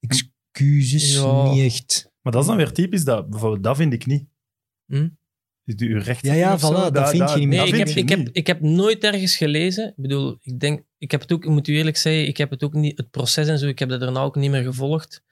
excuses, 0.01 1.15
ja. 1.15 1.53
niet 1.53 1.65
echt. 1.65 2.11
Maar 2.21 2.33
dat 2.33 2.43
is 2.43 2.49
dan 2.49 2.57
weer 2.57 2.73
typisch, 2.73 3.05
dat, 3.05 3.31
bijvoorbeeld 3.31 3.63
dat 3.63 3.77
vind 3.77 3.93
ik 3.93 4.07
niet. 4.07 4.27
Hm? 4.87 5.09
Is 5.65 5.75
uw 5.77 5.99
recht 5.99 6.25
Ja, 6.25 6.33
ja, 6.33 6.59
voilà, 6.59 6.93
dat, 6.93 7.11
vind 7.11 7.31
je 7.31 7.39
niet 7.39 7.49
Nee, 7.49 7.67
ik 7.67 7.75
heb, 7.75 7.89
ik, 7.89 8.09
heb, 8.09 8.29
ik 8.33 8.47
heb 8.47 8.61
nooit 8.61 9.05
ergens 9.05 9.37
gelezen. 9.37 9.89
Ik 9.89 9.97
bedoel, 9.97 10.39
ik 10.43 10.61
denk, 10.61 10.83
ik 10.99 11.11
heb 11.11 11.21
het 11.21 11.33
ook, 11.33 11.45
ik 11.45 11.51
moet 11.51 11.69
u 11.69 11.77
eerlijk 11.77 11.97
zeggen, 11.97 12.27
ik 12.27 12.37
heb 12.37 12.51
het 12.51 12.63
ook 12.63 12.73
niet, 12.73 12.97
het 12.97 13.11
proces 13.11 13.49
en 13.49 13.59
zo, 13.59 13.67
ik 13.67 13.79
heb 13.79 13.89
dat 13.89 14.01
daarna 14.01 14.21
ook 14.21 14.37
niet 14.37 14.51
meer 14.51 14.63
gevolgd. 14.63 15.23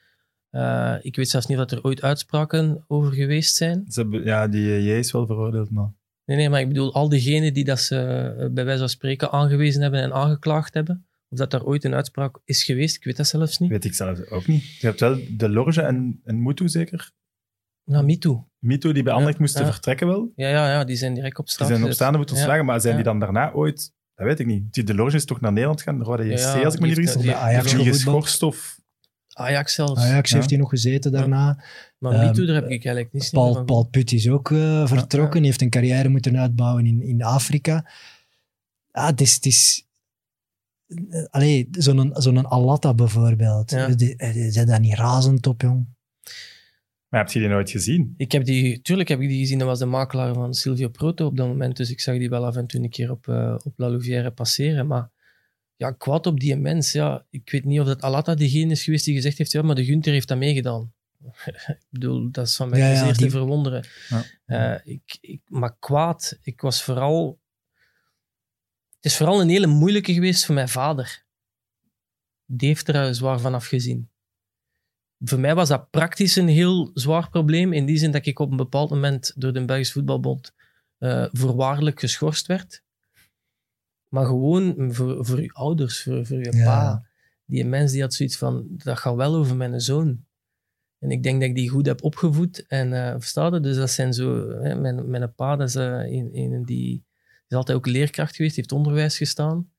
Uh, 0.50 0.96
ik 1.02 1.16
weet 1.16 1.28
zelfs 1.28 1.46
niet 1.46 1.58
dat 1.58 1.72
er 1.72 1.84
ooit 1.84 2.02
uitspraken 2.02 2.84
over 2.86 3.12
geweest 3.12 3.56
zijn. 3.56 3.84
Ze 3.88 4.00
hebben, 4.00 4.24
ja, 4.24 4.48
die 4.48 4.82
J 4.82 4.90
is 4.90 5.12
wel 5.12 5.26
veroordeeld, 5.26 5.70
maar... 5.70 5.92
Nee, 6.24 6.36
nee, 6.36 6.48
maar 6.48 6.60
ik 6.60 6.68
bedoel, 6.68 6.94
al 6.94 7.08
diegenen 7.08 7.54
die 7.54 7.64
dat 7.64 7.80
ze 7.80 7.96
eh, 7.96 8.48
bij 8.50 8.64
wijze 8.64 8.80
van 8.80 8.88
spreken 8.88 9.30
aangewezen 9.30 9.82
hebben 9.82 10.00
en 10.00 10.12
aangeklaagd 10.12 10.74
hebben, 10.74 11.06
of 11.28 11.38
dat 11.38 11.50
daar 11.50 11.64
ooit 11.64 11.84
een 11.84 11.94
uitspraak 11.94 12.38
is 12.44 12.64
geweest, 12.64 12.96
ik 12.96 13.04
weet 13.04 13.16
dat 13.16 13.26
zelfs 13.26 13.58
niet. 13.58 13.70
Weet 13.70 13.84
ik 13.84 13.94
zelfs 13.94 14.30
ook 14.30 14.46
niet. 14.46 14.64
Je 14.64 14.86
hebt 14.86 15.00
wel 15.00 15.18
de 15.30 15.48
Lorge 15.48 15.82
en, 15.82 16.20
en 16.24 16.42
Mutu 16.42 16.68
zeker? 16.68 17.12
Nou, 17.84 18.04
MeToo. 18.04 18.48
MeToo, 18.58 18.92
die 18.92 19.02
bij 19.02 19.12
Anderlecht 19.12 19.38
moesten 19.38 19.66
vertrekken 19.66 20.06
wel? 20.06 20.32
Ja, 20.34 20.48
ja, 20.48 20.70
ja, 20.70 20.84
die 20.84 20.96
zijn 20.96 21.14
direct 21.14 21.38
op 21.38 21.48
straat 21.48 21.68
Die 21.68 21.76
zijn 21.76 21.88
op 21.88 21.94
staande 21.94 22.16
moeten 22.18 22.36
ontslagen, 22.36 22.64
maar 22.64 22.80
zijn 22.80 22.94
die 22.94 23.04
dan 23.04 23.18
daarna 23.18 23.52
ooit... 23.52 23.92
Dat 24.14 24.26
weet 24.26 24.40
ik 24.40 24.46
niet. 24.46 24.72
Die 24.72 24.84
de 24.84 24.94
Lorge 24.94 25.16
is 25.16 25.24
toch 25.24 25.40
naar 25.40 25.52
Nederland 25.52 25.82
gegaan? 25.82 25.98
Daar 25.98 26.08
waren 26.08 26.26
JC, 26.26 26.64
als 26.64 26.74
ik 26.74 26.80
me 26.80 26.86
niet 26.86 26.94
vergis. 26.94 27.16
Of 27.16 27.26
Ajax 27.26 27.72
geschorst 27.72 28.42
of... 28.42 28.79
Ajax 29.40 29.74
zelfs. 29.74 30.00
Ajax 30.00 30.32
heeft 30.32 30.50
hij 30.50 30.58
nog 30.58 30.68
gezeten 30.68 31.12
daarna. 31.12 31.64
Maar 31.98 32.12
um, 32.12 32.46
daar 32.46 32.54
heb 32.54 32.64
ik 32.64 32.84
eigenlijk 32.84 33.12
niet 33.12 33.30
Paul, 33.30 33.64
Paul 33.64 33.84
Put 33.84 34.12
is 34.12 34.28
ook 34.28 34.50
uh, 34.50 34.86
vertrokken. 34.86 35.40
Ja, 35.40 35.46
heeft 35.46 35.62
een 35.62 35.70
carrière 35.70 36.08
moeten 36.08 36.38
uitbouwen 36.38 36.86
in, 36.86 37.02
in 37.02 37.22
Afrika. 37.22 37.90
Ja, 38.92 39.06
het 39.06 39.20
is... 39.20 39.34
Het 39.34 39.46
is 39.46 39.88
uh, 40.86 41.24
allee, 41.30 41.68
zo'n 41.70 42.10
zo'n 42.14 42.46
Alatta 42.46 42.94
bijvoorbeeld. 42.94 43.70
Ja. 43.70 43.88
Zijn 44.50 44.66
daar 44.66 44.80
niet 44.80 44.94
razend 44.94 45.46
op, 45.46 45.60
jong? 45.60 45.86
Maar 47.08 47.20
heb 47.20 47.30
je 47.30 47.38
die 47.38 47.48
nooit 47.48 47.70
gezien? 47.70 48.14
Ik 48.16 48.32
heb 48.32 48.44
die, 48.44 48.80
tuurlijk 48.80 49.08
heb 49.08 49.20
ik 49.20 49.28
die 49.28 49.38
gezien. 49.38 49.58
Dat 49.58 49.68
was 49.68 49.78
de 49.78 49.86
makelaar 49.86 50.34
van 50.34 50.54
Silvio 50.54 50.88
Proto 50.88 51.26
op 51.26 51.36
dat 51.36 51.46
moment. 51.46 51.76
Dus 51.76 51.90
ik 51.90 52.00
zag 52.00 52.18
die 52.18 52.28
wel 52.28 52.46
af 52.46 52.56
en 52.56 52.66
toe 52.66 52.82
een 52.82 52.90
keer 52.90 53.10
op, 53.10 53.26
uh, 53.26 53.54
op 53.64 53.72
La 53.76 53.88
Louvière 53.88 54.30
passeren. 54.30 54.86
Maar 54.86 55.10
ja, 55.80 55.90
kwaad 55.90 56.26
op 56.26 56.40
die 56.40 56.56
mens. 56.56 56.92
Ja, 56.92 57.26
ik 57.30 57.50
weet 57.50 57.64
niet 57.64 57.80
of 57.80 57.86
dat 57.86 58.02
Alata 58.02 58.34
degene 58.34 58.70
is 58.70 58.84
geweest 58.84 59.04
die 59.04 59.14
gezegd 59.14 59.38
heeft, 59.38 59.50
ja, 59.52 59.62
maar 59.62 59.74
de 59.74 59.84
Gunther 59.84 60.12
heeft 60.12 60.28
dat 60.28 60.38
meegedaan. 60.38 60.92
ik 61.66 61.86
bedoel, 61.88 62.30
dat 62.30 62.46
is 62.46 62.56
van 62.56 62.68
mij 62.68 62.78
Ja, 62.78 62.90
ja, 62.90 63.04
zeer 63.04 63.12
te 63.12 63.18
die- 63.18 63.30
verwonderen. 63.30 63.84
Ja. 64.08 64.24
Eh, 64.44 64.80
ik, 64.94 65.18
ik, 65.20 65.40
maar 65.46 65.76
kwaad, 65.78 66.38
ik 66.42 66.60
was 66.60 66.82
vooral... 66.82 67.40
Het 68.96 69.04
is 69.04 69.16
vooral 69.16 69.40
een 69.40 69.48
hele 69.48 69.66
moeilijke 69.66 70.12
geweest 70.12 70.44
voor 70.44 70.54
mijn 70.54 70.68
vader. 70.68 71.24
Die 72.46 72.68
heeft 72.68 72.88
er 72.88 72.94
eh, 73.06 73.12
zwaar 73.12 73.40
van 73.40 73.54
afgezien. 73.54 74.10
Voor 75.18 75.38
mij 75.40 75.54
was 75.54 75.68
dat 75.68 75.90
praktisch 75.90 76.36
een 76.36 76.48
heel 76.48 76.90
zwaar 76.94 77.30
probleem, 77.30 77.72
in 77.72 77.86
die 77.86 77.96
zin 77.98 78.10
dat 78.10 78.26
ik 78.26 78.38
op 78.38 78.50
een 78.50 78.56
bepaald 78.56 78.90
moment 78.90 79.32
door 79.36 79.52
de 79.52 79.64
Belgische 79.64 79.92
Voetbalbond 79.92 80.54
eh, 80.98 81.26
voorwaardelijk 81.32 82.00
geschorst 82.00 82.46
werd. 82.46 82.82
Maar 84.10 84.24
gewoon 84.26 84.94
voor, 84.94 85.24
voor 85.26 85.42
je 85.42 85.52
ouders, 85.52 86.02
voor, 86.02 86.26
voor 86.26 86.38
je 86.38 86.52
Ja. 86.56 86.64
pa. 86.64 87.08
Die 87.44 87.64
mens 87.64 87.92
die 87.92 88.00
had 88.00 88.14
zoiets 88.14 88.36
van, 88.36 88.64
dat 88.68 88.98
gaat 88.98 89.14
wel 89.14 89.34
over 89.34 89.56
mijn 89.56 89.80
zoon. 89.80 90.24
En 90.98 91.10
ik 91.10 91.22
denk 91.22 91.40
dat 91.40 91.48
ik 91.48 91.54
die 91.54 91.68
goed 91.68 91.86
heb 91.86 92.02
opgevoed 92.04 92.66
en 92.66 92.92
eh 92.92 93.14
verstaat 93.18 93.52
het? 93.52 93.62
Dus 93.62 93.76
dat 93.76 93.90
zijn 93.90 94.14
zo... 94.14 94.48
Hè, 94.50 94.74
mijn, 94.74 95.10
mijn 95.10 95.34
pa, 95.34 95.56
dat 95.56 95.68
is 95.68 95.74
eh, 95.74 95.84
een, 96.12 96.30
een 96.32 96.64
die 96.64 97.04
is 97.48 97.56
altijd 97.56 97.76
ook 97.78 97.86
leerkracht 97.86 98.36
geweest, 98.36 98.56
heeft 98.56 98.72
onderwijs 98.72 99.16
gestaan. 99.16 99.70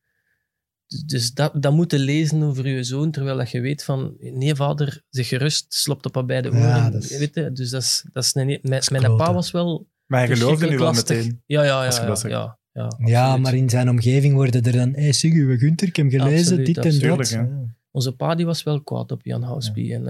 Dus, 0.88 1.04
dus 1.04 1.34
dat, 1.34 1.62
dat 1.64 1.74
moeten 1.74 2.00
lezen 2.00 2.44
over 2.44 2.68
je 2.68 2.84
zoon, 2.84 3.12
terwijl 3.12 3.38
dat 3.38 3.52
je 3.52 3.62
weet 3.62 3.84
van... 3.84 4.16
Nee, 4.20 4.56
vader, 4.56 5.04
zeg 5.10 5.28
gerust, 5.28 5.74
slopt 5.74 6.06
op 6.06 6.18
aan 6.18 6.26
beide 6.26 6.50
oren. 6.50 6.62
Ja, 6.62 6.90
dat 6.90 7.04
is- 7.04 7.18
weet 7.18 7.36
je? 7.36 7.52
Dus 7.52 7.70
dat 7.70 7.82
is, 7.82 8.06
dat 8.14 8.24
is 8.24 8.36
een, 8.36 8.60
mijn, 8.62 8.80
is 8.82 8.90
mijn 8.90 9.16
pa 9.16 9.34
was 9.34 9.52
wel 9.52 9.88
Maar 10.06 10.20
hij 10.28 10.36
geloofde 10.36 10.68
nu 10.70 10.78
wel 10.78 10.94
meteen. 10.94 11.42
Ja, 11.46 11.64
ja, 11.64 11.84
ja. 11.84 12.28
ja, 12.28 12.60
ja, 12.74 12.92
Ja, 13.06 13.38
maar 13.38 13.54
in 13.54 13.70
zijn 13.70 13.90
omgeving 13.90 14.34
worden 14.34 14.64
er 14.64 14.72
dan, 14.72 14.94
hey, 14.94 15.14
zeg, 15.14 15.32
uw 15.32 15.58
Gunther, 15.58 15.88
ik 15.88 15.96
heb 15.96 16.10
gelezen, 16.10 16.38
Absoluut, 16.38 16.66
dit 16.66 16.78
en 16.78 16.84
dat. 16.84 17.00
Tuurlijk, 17.30 17.50
Onze 17.92 18.12
pa 18.16 18.36
die 18.36 18.46
was 18.46 18.64
wel 18.64 18.82
kwaad 18.84 19.12
op 19.12 19.22
Jan 19.24 19.44
Houspie. 19.44 19.94
En, 19.94 20.04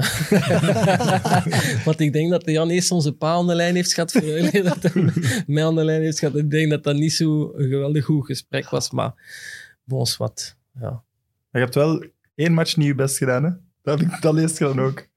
Want 1.85 1.99
ik 1.99 2.13
denk 2.13 2.29
dat 2.31 2.45
Jan 2.45 2.69
eerst 2.69 2.91
onze 2.91 3.11
pa 3.13 3.31
aan 3.33 3.47
de 3.47 3.55
lijn 3.55 3.75
heeft 3.75 3.93
gehad, 3.93 4.11
voor 4.11 4.21
dat 4.63 4.83
hij 4.83 5.11
mij 5.47 5.65
aan 5.65 5.75
de 5.75 5.83
lijn 5.83 6.01
heeft 6.01 6.19
gehad. 6.19 6.35
Ik 6.35 6.51
denk 6.51 6.69
dat 6.69 6.83
dat 6.83 6.95
niet 6.95 7.13
zo 7.13 7.51
een 7.55 7.69
geweldig 7.69 8.05
goed 8.05 8.25
gesprek 8.25 8.69
was, 8.69 8.91
maar 8.91 9.13
bons 9.83 10.17
wat. 10.17 10.55
Ja. 10.79 11.03
Je 11.51 11.59
hebt 11.59 11.75
wel 11.75 12.05
één 12.35 12.53
match 12.53 12.75
niet 12.77 12.87
je 12.87 12.95
best 12.95 13.17
gedaan, 13.17 13.43
hè? 13.43 13.49
Dat, 13.81 13.99
heb 13.99 14.09
ik- 14.11 14.21
dat 14.21 14.33
leest 14.33 14.57
je 14.57 14.63
dan 14.63 14.79
ook. 14.79 15.07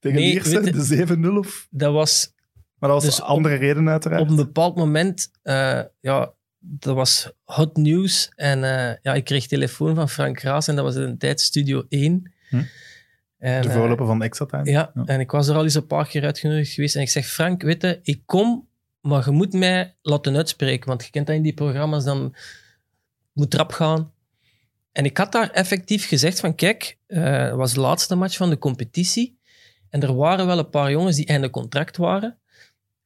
Tegen 0.00 0.18
Nee, 0.18 0.42
de 0.42 1.06
7-0 1.34 1.38
of... 1.38 1.66
Dat 1.70 1.92
was 1.92 2.32
Maar 2.78 2.90
dat 2.90 3.02
was 3.02 3.16
Dus 3.16 3.24
andere 3.24 3.54
reden 3.54 3.88
uiteraard. 3.88 4.22
op 4.22 4.28
een 4.28 4.36
bepaald 4.36 4.76
moment, 4.76 5.30
eh, 5.42 5.80
ja, 6.00 6.32
dat 6.64 6.94
was 6.94 7.32
hot 7.44 7.76
news. 7.76 8.32
En 8.36 8.64
eh, 8.64 8.96
ja, 9.02 9.14
ik 9.14 9.24
kreeg 9.24 9.46
telefoon 9.46 9.94
van 9.94 10.08
Frank 10.08 10.40
Raas 10.40 10.68
en 10.68 10.76
dat 10.76 10.84
was 10.84 10.94
in 10.94 11.02
een 11.02 11.18
tijd 11.18 11.40
Studio 11.40 11.84
1. 11.88 12.32
Hm. 12.48 12.56
En, 13.38 13.62
de 13.62 13.68
eh, 13.68 13.74
voorloper 13.74 14.06
van 14.06 14.22
Extra 14.22 14.46
Time. 14.46 14.70
Ja, 14.70 14.90
Ja. 14.94 15.04
en 15.04 15.20
ik 15.20 15.30
was 15.30 15.48
er 15.48 15.56
al 15.56 15.62
eens 15.62 15.74
een 15.74 15.86
paar 15.86 16.08
keer 16.08 16.24
uitgenodigd 16.24 16.72
geweest. 16.72 16.96
En 16.96 17.02
ik 17.02 17.08
zeg, 17.08 17.26
Frank, 17.26 17.62
weet 17.62 17.82
je, 17.82 17.98
ik 18.02 18.22
kom, 18.26 18.68
maar 19.00 19.24
je 19.24 19.30
moet 19.30 19.52
mij 19.52 19.94
laten 20.02 20.36
uitspreken. 20.36 20.88
Want 20.88 21.04
je 21.04 21.10
kent 21.10 21.26
dat 21.26 21.36
in 21.36 21.42
die 21.42 21.54
programma's, 21.54 22.04
dan 22.04 22.34
moet 23.32 23.54
rap 23.54 23.72
gaan. 23.72 24.12
En 24.92 25.04
ik 25.04 25.16
had 25.16 25.32
daar 25.32 25.50
effectief 25.50 26.08
gezegd 26.08 26.40
van, 26.40 26.54
kijk, 26.54 26.98
eh, 27.06 27.42
het 27.42 27.54
was 27.54 27.72
de 27.74 27.80
laatste 27.80 28.14
match 28.14 28.36
van 28.36 28.50
de 28.50 28.58
competitie. 28.58 29.38
En 29.88 30.02
er 30.02 30.14
waren 30.14 30.46
wel 30.46 30.58
een 30.58 30.70
paar 30.70 30.90
jongens 30.90 31.16
die 31.16 31.26
einde 31.26 31.50
contract 31.50 31.96
waren. 31.96 32.38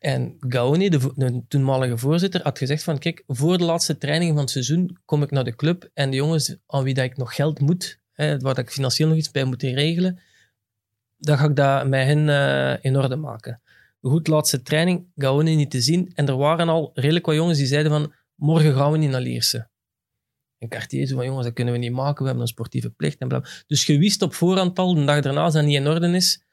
En 0.06 0.36
Gaoni, 0.40 0.88
de, 0.88 1.42
toenmalige 1.48 1.98
voorzitter, 1.98 2.42
had 2.42 2.58
gezegd 2.58 2.82
van, 2.82 2.98
kijk, 2.98 3.22
voor 3.26 3.58
de 3.58 3.64
laatste 3.64 3.98
training 3.98 4.30
van 4.32 4.40
het 4.40 4.50
seizoen 4.50 4.98
kom 5.04 5.22
ik 5.22 5.30
naar 5.30 5.44
de 5.44 5.54
club 5.54 5.90
en 5.94 6.10
de 6.10 6.16
jongens 6.16 6.56
aan 6.66 6.82
wie 6.82 6.94
dat 6.94 7.04
ik 7.04 7.16
nog 7.16 7.34
geld 7.34 7.60
moet, 7.60 8.00
hè, 8.12 8.38
waar 8.38 8.54
dat 8.54 8.64
ik 8.64 8.70
financieel 8.70 9.08
nog 9.08 9.16
iets 9.16 9.30
bij 9.30 9.44
moet 9.44 9.62
regelen, 9.62 10.20
dan 11.16 11.38
ga 11.38 11.44
ik 11.44 11.56
dat 11.56 11.86
met 11.86 12.06
hen 12.06 12.28
eh, 12.28 12.84
in 12.84 12.96
orde 12.96 13.16
maken. 13.16 13.60
Goed, 14.00 14.28
laatste 14.28 14.62
training, 14.62 15.06
Gaoni 15.16 15.54
niet 15.56 15.70
te 15.70 15.80
zien. 15.80 16.12
En 16.14 16.28
er 16.28 16.36
waren 16.36 16.68
al 16.68 16.90
redelijk 16.94 17.26
wat 17.26 17.34
jongens 17.34 17.58
die 17.58 17.66
zeiden 17.66 17.92
van, 17.92 18.12
morgen 18.34 18.74
gaan 18.74 18.92
we 18.92 18.98
niet 18.98 19.10
naar 19.10 19.20
Lierse. 19.20 19.68
En 20.58 20.68
Cartier 20.68 21.06
zo 21.06 21.16
van, 21.16 21.24
jongens, 21.24 21.44
dat 21.44 21.54
kunnen 21.54 21.74
we 21.74 21.80
niet 21.80 21.92
maken, 21.92 22.20
we 22.20 22.24
hebben 22.24 22.42
een 22.42 22.48
sportieve 22.48 22.90
plicht 22.90 23.18
en 23.18 23.28
bla. 23.28 23.44
Dus 23.66 23.86
je 23.86 23.98
wist 23.98 24.22
op 24.22 24.34
voorhand 24.34 24.78
al, 24.78 24.94
de 24.94 25.04
dag 25.04 25.20
daarna, 25.20 25.50
dat 25.50 25.64
niet 25.64 25.76
in 25.76 25.88
orde 25.88 26.08
is, 26.08 26.45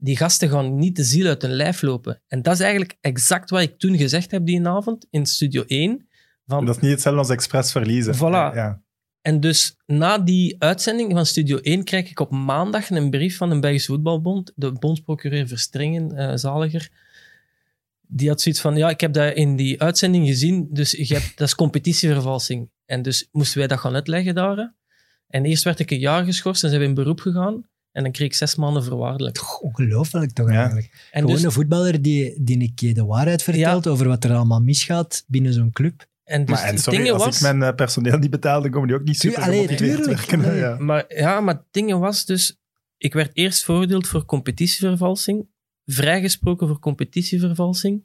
die 0.00 0.16
gasten 0.16 0.48
gaan 0.48 0.76
niet 0.76 0.96
de 0.96 1.04
ziel 1.04 1.26
uit 1.26 1.42
hun 1.42 1.54
lijf 1.54 1.82
lopen. 1.82 2.22
En 2.26 2.42
dat 2.42 2.54
is 2.54 2.60
eigenlijk 2.60 2.96
exact 3.00 3.50
wat 3.50 3.60
ik 3.60 3.78
toen 3.78 3.96
gezegd 3.96 4.30
heb 4.30 4.46
die 4.46 4.66
avond 4.66 5.06
in 5.10 5.26
Studio 5.26 5.62
1. 5.66 6.08
Van, 6.46 6.66
Dat 6.66 6.76
is 6.76 6.82
niet 6.82 6.90
hetzelfde 6.90 7.20
als 7.20 7.30
expres 7.30 7.72
verliezen. 7.72 8.14
Voilà. 8.14 8.54
Ja. 8.54 8.82
en 9.20 9.40
dus 9.40 9.76
na 9.86 10.18
die 10.18 10.56
uitzending 10.58 11.12
van 11.12 11.26
Studio 11.26 11.58
1 11.58 11.84
krijg 11.84 12.10
ik 12.10 12.20
op 12.20 12.30
maandag 12.30 12.90
een 12.90 13.10
brief 13.10 13.36
van 13.36 13.50
de 13.50 13.58
Belgische 13.58 13.92
Voetbalbond, 13.92 14.52
de 14.54 14.72
bondsprocureur 14.72 15.48
Verstringen, 15.48 16.16
eh, 16.16 16.36
Zaliger. 16.36 16.90
Die 18.06 18.28
had 18.28 18.40
zoiets 18.40 18.60
van, 18.60 18.76
ja, 18.76 18.88
ik 18.88 19.00
heb 19.00 19.12
dat 19.12 19.34
in 19.34 19.56
die 19.56 19.82
uitzending 19.82 20.26
gezien, 20.26 20.68
dus 20.70 20.90
je 20.90 21.14
hebt, 21.14 21.38
dat 21.38 21.48
is 21.48 21.54
competitievervalsing. 21.54 22.70
En 22.86 23.02
dus 23.02 23.28
moesten 23.32 23.58
wij 23.58 23.66
dat 23.66 23.78
gaan 23.78 23.94
uitleggen 23.94 24.34
daar. 24.34 24.74
En 25.28 25.44
eerst 25.44 25.64
werd 25.64 25.78
ik 25.78 25.90
een 25.90 25.98
jaar 25.98 26.24
geschorst 26.24 26.62
en 26.62 26.68
zijn 26.68 26.80
we 26.80 26.88
in 26.88 26.94
beroep 26.94 27.20
gegaan. 27.20 27.69
En 27.92 28.02
dan 28.02 28.12
kreeg 28.12 28.26
ik 28.26 28.34
zes 28.34 28.54
maanden 28.54 28.84
voorwaardelijk. 28.84 29.36
Toch 29.36 29.58
ongelooflijk 29.60 30.32
toch 30.32 30.50
Ja. 30.50 30.56
eigenlijk. 30.56 31.08
En 31.10 31.20
Gewoon 31.20 31.34
dus, 31.36 31.44
een 31.44 31.52
voetballer 31.52 32.02
die, 32.02 32.42
die 32.42 32.60
een 32.60 32.74
keer 32.74 32.94
de 32.94 33.04
waarheid 33.04 33.42
vertelt 33.42 33.86
over 33.86 34.08
wat 34.08 34.24
er 34.24 34.34
allemaal 34.34 34.60
misgaat 34.60 35.24
binnen 35.26 35.52
zo'n 35.52 35.72
club. 35.72 36.08
en 36.24 36.44
dus 36.44 36.54
Maar 36.54 36.64
en 36.68 36.78
sorry, 36.78 37.10
als 37.10 37.24
was... 37.24 37.36
ik 37.36 37.42
mijn 37.42 37.62
eh, 37.62 37.74
personeel 37.74 38.18
niet 38.18 38.30
betaal, 38.30 38.62
dan 38.62 38.70
komen 38.70 38.88
die 38.88 38.96
ook 38.96 39.04
niet 39.04 39.18
super 39.18 39.42
allee, 39.42 39.54
gemotiveerd 39.62 39.96
tuurlijk. 39.96 40.18
werken. 40.20 40.40
Nee. 40.40 40.58
Ja. 40.58 40.76
Maar 40.78 41.04
ja, 41.08 41.40
maar 41.40 41.54
het 41.54 41.64
ding 41.70 41.98
was 41.98 42.24
dus... 42.24 42.58
Ik 42.96 43.12
werd 43.12 43.30
eerst 43.32 43.64
veroordeeld 43.64 44.06
voor 44.08 44.24
competitievervalsing, 44.24 45.46
vrijgesproken 45.86 46.66
voor 46.66 46.78
competitievervalsing, 46.78 48.04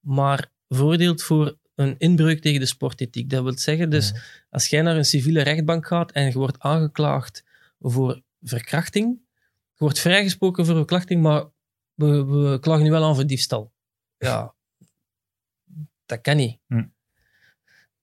maar 0.00 0.50
veroordeeld 0.68 1.22
voor 1.22 1.58
een 1.74 1.94
inbreuk 1.98 2.40
tegen 2.40 2.60
de 2.60 2.66
sportethiek. 2.66 3.30
Dat 3.30 3.42
wil 3.42 3.58
zeggen, 3.58 3.90
dus 3.90 4.14
als 4.50 4.66
jij 4.66 4.82
naar 4.82 4.96
een 4.96 5.04
civiele 5.04 5.42
rechtbank 5.42 5.86
gaat 5.86 6.12
en 6.12 6.24
je 6.26 6.32
wordt 6.32 6.58
aangeklaagd 6.58 7.44
voor 7.80 8.22
verkrachting, 8.42 9.20
je 9.72 9.78
wordt 9.84 9.98
vrijgesproken 9.98 10.66
voor 10.66 10.74
verkrachting, 10.74 11.22
maar 11.22 11.44
we, 11.94 12.24
we 12.24 12.58
klagen 12.60 12.84
nu 12.84 12.90
wel 12.90 13.04
aan 13.04 13.14
voor 13.14 13.26
diefstal. 13.26 13.72
Ja, 14.16 14.54
dat 16.06 16.20
kan 16.20 16.36
niet. 16.36 16.58
Hm. 16.66 16.84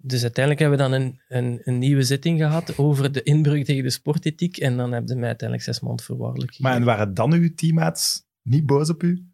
Dus 0.02 0.22
uiteindelijk 0.22 0.60
hebben 0.66 0.80
we 0.80 0.98
dan 0.98 1.02
een, 1.02 1.22
een, 1.28 1.62
een 1.64 1.78
nieuwe 1.78 2.04
zitting 2.04 2.40
gehad 2.40 2.78
over 2.78 3.12
de 3.12 3.24
inbreuk 3.24 3.66
tegen 3.66 3.84
de 3.84 3.90
sportethiek 3.90 4.58
en 4.58 4.78
dan 4.78 4.92
hebben 4.92 5.10
ze 5.10 5.16
mij 5.16 5.28
uiteindelijk 5.28 5.70
zes 5.70 5.80
maanden 5.80 6.06
voorwaardelijk 6.06 6.60
Maar 6.60 6.76
en 6.76 6.84
waren 6.84 7.14
dan 7.14 7.34
uw 7.34 7.54
teammates 7.54 8.24
niet 8.42 8.66
boos 8.66 8.90
op 8.90 9.04
u? 9.04 9.26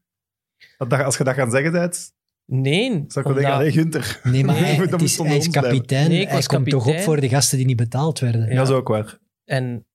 Dat, 0.78 0.94
als 0.94 1.18
je 1.18 1.24
dat 1.24 1.36
gaan 1.36 1.52
zeggen 1.52 1.72
bent, 1.72 2.14
Nee, 2.46 2.90
zou 2.90 3.04
ik 3.06 3.14
wel 3.14 3.24
omdat- 3.26 3.36
denken, 3.42 3.58
hey, 3.58 3.72
Gunther. 3.72 4.20
Nee, 4.24 4.44
maar 4.44 4.56
hij, 4.60 4.86
is, 4.98 5.18
hij 5.18 5.48
kapitein. 5.48 6.10
Nee, 6.10 6.20
ik 6.22 6.28
hij 6.28 6.36
was 6.36 6.48
komt 6.48 6.70
toch 6.70 6.88
op 6.88 7.00
voor 7.00 7.20
de 7.20 7.30
gasten 7.30 7.58
die 7.58 7.66
niet 7.66 7.76
betaald 7.76 8.20
werden. 8.20 8.50
Ja. 8.50 8.56
Dat 8.56 8.68
is 8.68 8.74
ook 8.74 8.88
waar. 8.88 9.20
en 9.46 9.86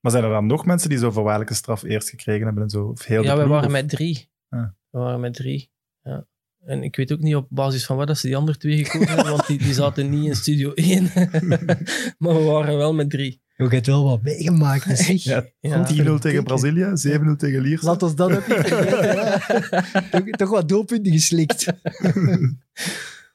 Maar 0.00 0.12
zijn 0.12 0.24
er 0.24 0.30
dan 0.30 0.46
nog 0.46 0.66
mensen 0.66 0.88
die 0.88 0.98
zo 0.98 1.10
voorwaardelijke 1.10 1.54
straf 1.54 1.82
eerst 1.82 2.08
gekregen 2.10 2.44
hebben 2.44 2.62
en 2.62 2.70
zo? 2.70 2.84
Of 2.84 3.04
heel 3.04 3.22
ja, 3.22 3.36
we 3.36 3.46
waren 3.46 3.66
of- 3.66 3.72
met 3.72 3.88
drie. 3.88 4.30
Ah. 4.48 4.62
We 4.90 4.98
waren 4.98 5.20
met 5.20 5.34
drie. 5.34 5.70
Ja. 6.02 6.26
En 6.64 6.82
ik 6.82 6.96
weet 6.96 7.12
ook 7.12 7.20
niet 7.20 7.34
op 7.36 7.46
basis 7.50 7.86
van 7.86 7.96
wat 7.96 8.06
dat 8.06 8.18
ze 8.18 8.26
die 8.26 8.36
andere 8.36 8.58
twee 8.58 8.84
gekozen 8.84 9.08
hebben, 9.14 9.32
want 9.32 9.46
die, 9.46 9.58
die 9.58 9.74
zaten 9.74 10.10
niet 10.10 10.24
in 10.24 10.36
Studio 10.36 10.72
1. 10.74 11.02
maar 12.18 12.34
we 12.34 12.42
waren 12.42 12.76
wel 12.76 12.94
met 12.94 13.10
drie. 13.10 13.42
Je 13.56 13.66
hebt 13.68 13.86
wel 13.86 14.04
wat 14.04 14.22
meegemaakt. 14.22 14.98
zeg. 14.98 15.22
Ja, 15.22 15.44
Ja. 15.60 15.86
10-0 15.86 16.18
tegen 16.20 16.44
Brazilië, 16.44 16.84
7-0 16.84 17.36
tegen 17.36 17.60
Lierse. 17.60 17.84
Laat 17.84 18.02
ons 18.02 18.14
dat 18.14 18.30
ook 18.32 18.46
niet 18.46 18.56
vergeten. 18.66 19.14
ja. 19.14 20.08
toch, 20.10 20.30
toch 20.30 20.50
wat 20.50 20.68
doelpunten 20.68 21.12
geslikt. 21.12 21.66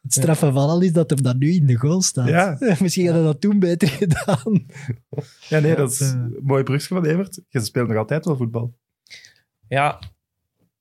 Het 0.05 0.13
straffe 0.13 0.51
van 0.51 0.69
al 0.69 0.81
is 0.81 0.93
dat 0.93 1.09
hem 1.09 1.21
dan 1.21 1.37
nu 1.37 1.51
in 1.53 1.65
de 1.65 1.75
goal 1.75 2.01
staat. 2.01 2.27
Ja. 2.27 2.57
Misschien 2.81 3.05
had 3.05 3.15
hij 3.15 3.23
dat 3.23 3.41
toen 3.41 3.59
beter 3.59 3.87
gedaan. 3.87 4.65
Ja, 5.49 5.59
nee, 5.59 5.75
dat 5.75 5.91
is 5.91 5.99
een 5.99 6.39
mooi 6.41 6.63
brugje 6.63 6.87
van 6.87 7.05
Evert. 7.05 7.41
Je 7.49 7.59
speelt 7.59 7.87
nog 7.87 7.97
altijd 7.97 8.25
wel 8.25 8.35
voetbal. 8.37 8.73
Ja, 9.67 9.99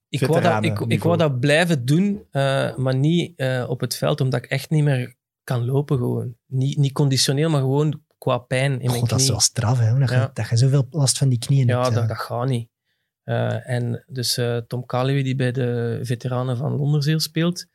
ik 0.09 0.21
wou, 0.27 0.41
dat, 0.41 0.65
ik, 0.65 0.81
ik 0.81 1.03
wou 1.03 1.17
dat 1.17 1.41
blijven 1.41 1.85
doen, 1.85 2.23
eh, 2.31 2.77
maar 2.77 2.95
niet 2.97 3.33
eh, 3.37 3.65
op 3.69 3.81
het 3.81 3.97
veld, 3.97 4.21
omdat 4.21 4.45
ik 4.45 4.51
echt 4.51 4.71
niet 4.71 4.85
meer 4.85 5.15
kan 5.45 5.65
lopen 5.65 5.99
gewoon. 5.99 6.35
Niet, 6.47 6.77
niet 6.77 6.93
conditioneel, 6.93 7.51
maar 7.51 7.61
gewoon 7.61 8.03
qua 8.19 8.39
pijn 8.39 8.73
in 8.81 8.87
mijn 8.87 8.91
God, 9.01 9.09
dat 9.09 9.19
is 9.19 9.25
knie. 9.25 9.31
wel 9.31 9.41
straf, 9.41 9.79
hè, 9.79 9.99
dat, 9.99 10.09
je, 10.09 10.15
Ja. 10.15 10.31
dat 10.35 10.49
je 10.49 10.57
zoveel 10.57 10.87
last 10.91 11.19
van 11.19 11.29
die 11.29 11.39
knieën 11.39 11.67
Ja, 11.67 11.83
hebt. 11.83 11.95
dat, 11.95 12.09
dat 12.09 12.17
gaat 12.19 12.49
niet. 12.49 12.69
Eh, 13.23 13.69
en 13.71 14.05
dus 14.07 14.37
eh, 14.37 14.57
Tom 14.57 14.87
Calloway, 14.87 15.23
die 15.23 15.37
bij 15.37 15.53
de 15.53 15.99
veteranen 16.03 16.57
van 16.57 16.73
Londerzeel 16.77 17.21
speelt, 17.21 17.67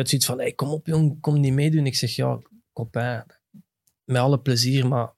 had 0.00 0.08
zoiets 0.08 0.26
van, 0.26 0.38
hey, 0.38 0.52
kom 0.52 0.68
op 0.68 0.86
jong, 0.86 1.20
kom 1.20 1.40
niet 1.40 1.52
meedoen. 1.52 1.86
Ik 1.86 1.94
zeg, 1.96 2.10
ja, 2.16 2.38
copain, 2.72 3.24
met 4.04 4.16
alle 4.20 4.40
plezier, 4.40 4.88
maar 4.88 5.12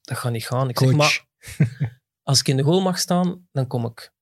dat 0.00 0.18
gaat 0.18 0.32
niet 0.32 0.46
gaan. 0.46 0.68
Ik 0.68 0.78
zeg, 0.78 0.92
maar 0.92 1.26
als 2.22 2.40
ik 2.40 2.48
in 2.48 2.56
de 2.56 2.62
goal 2.62 2.80
mag 2.80 2.98
staan, 2.98 3.48
dan 3.52 3.66
kom 3.66 3.84
ik. 3.86 4.12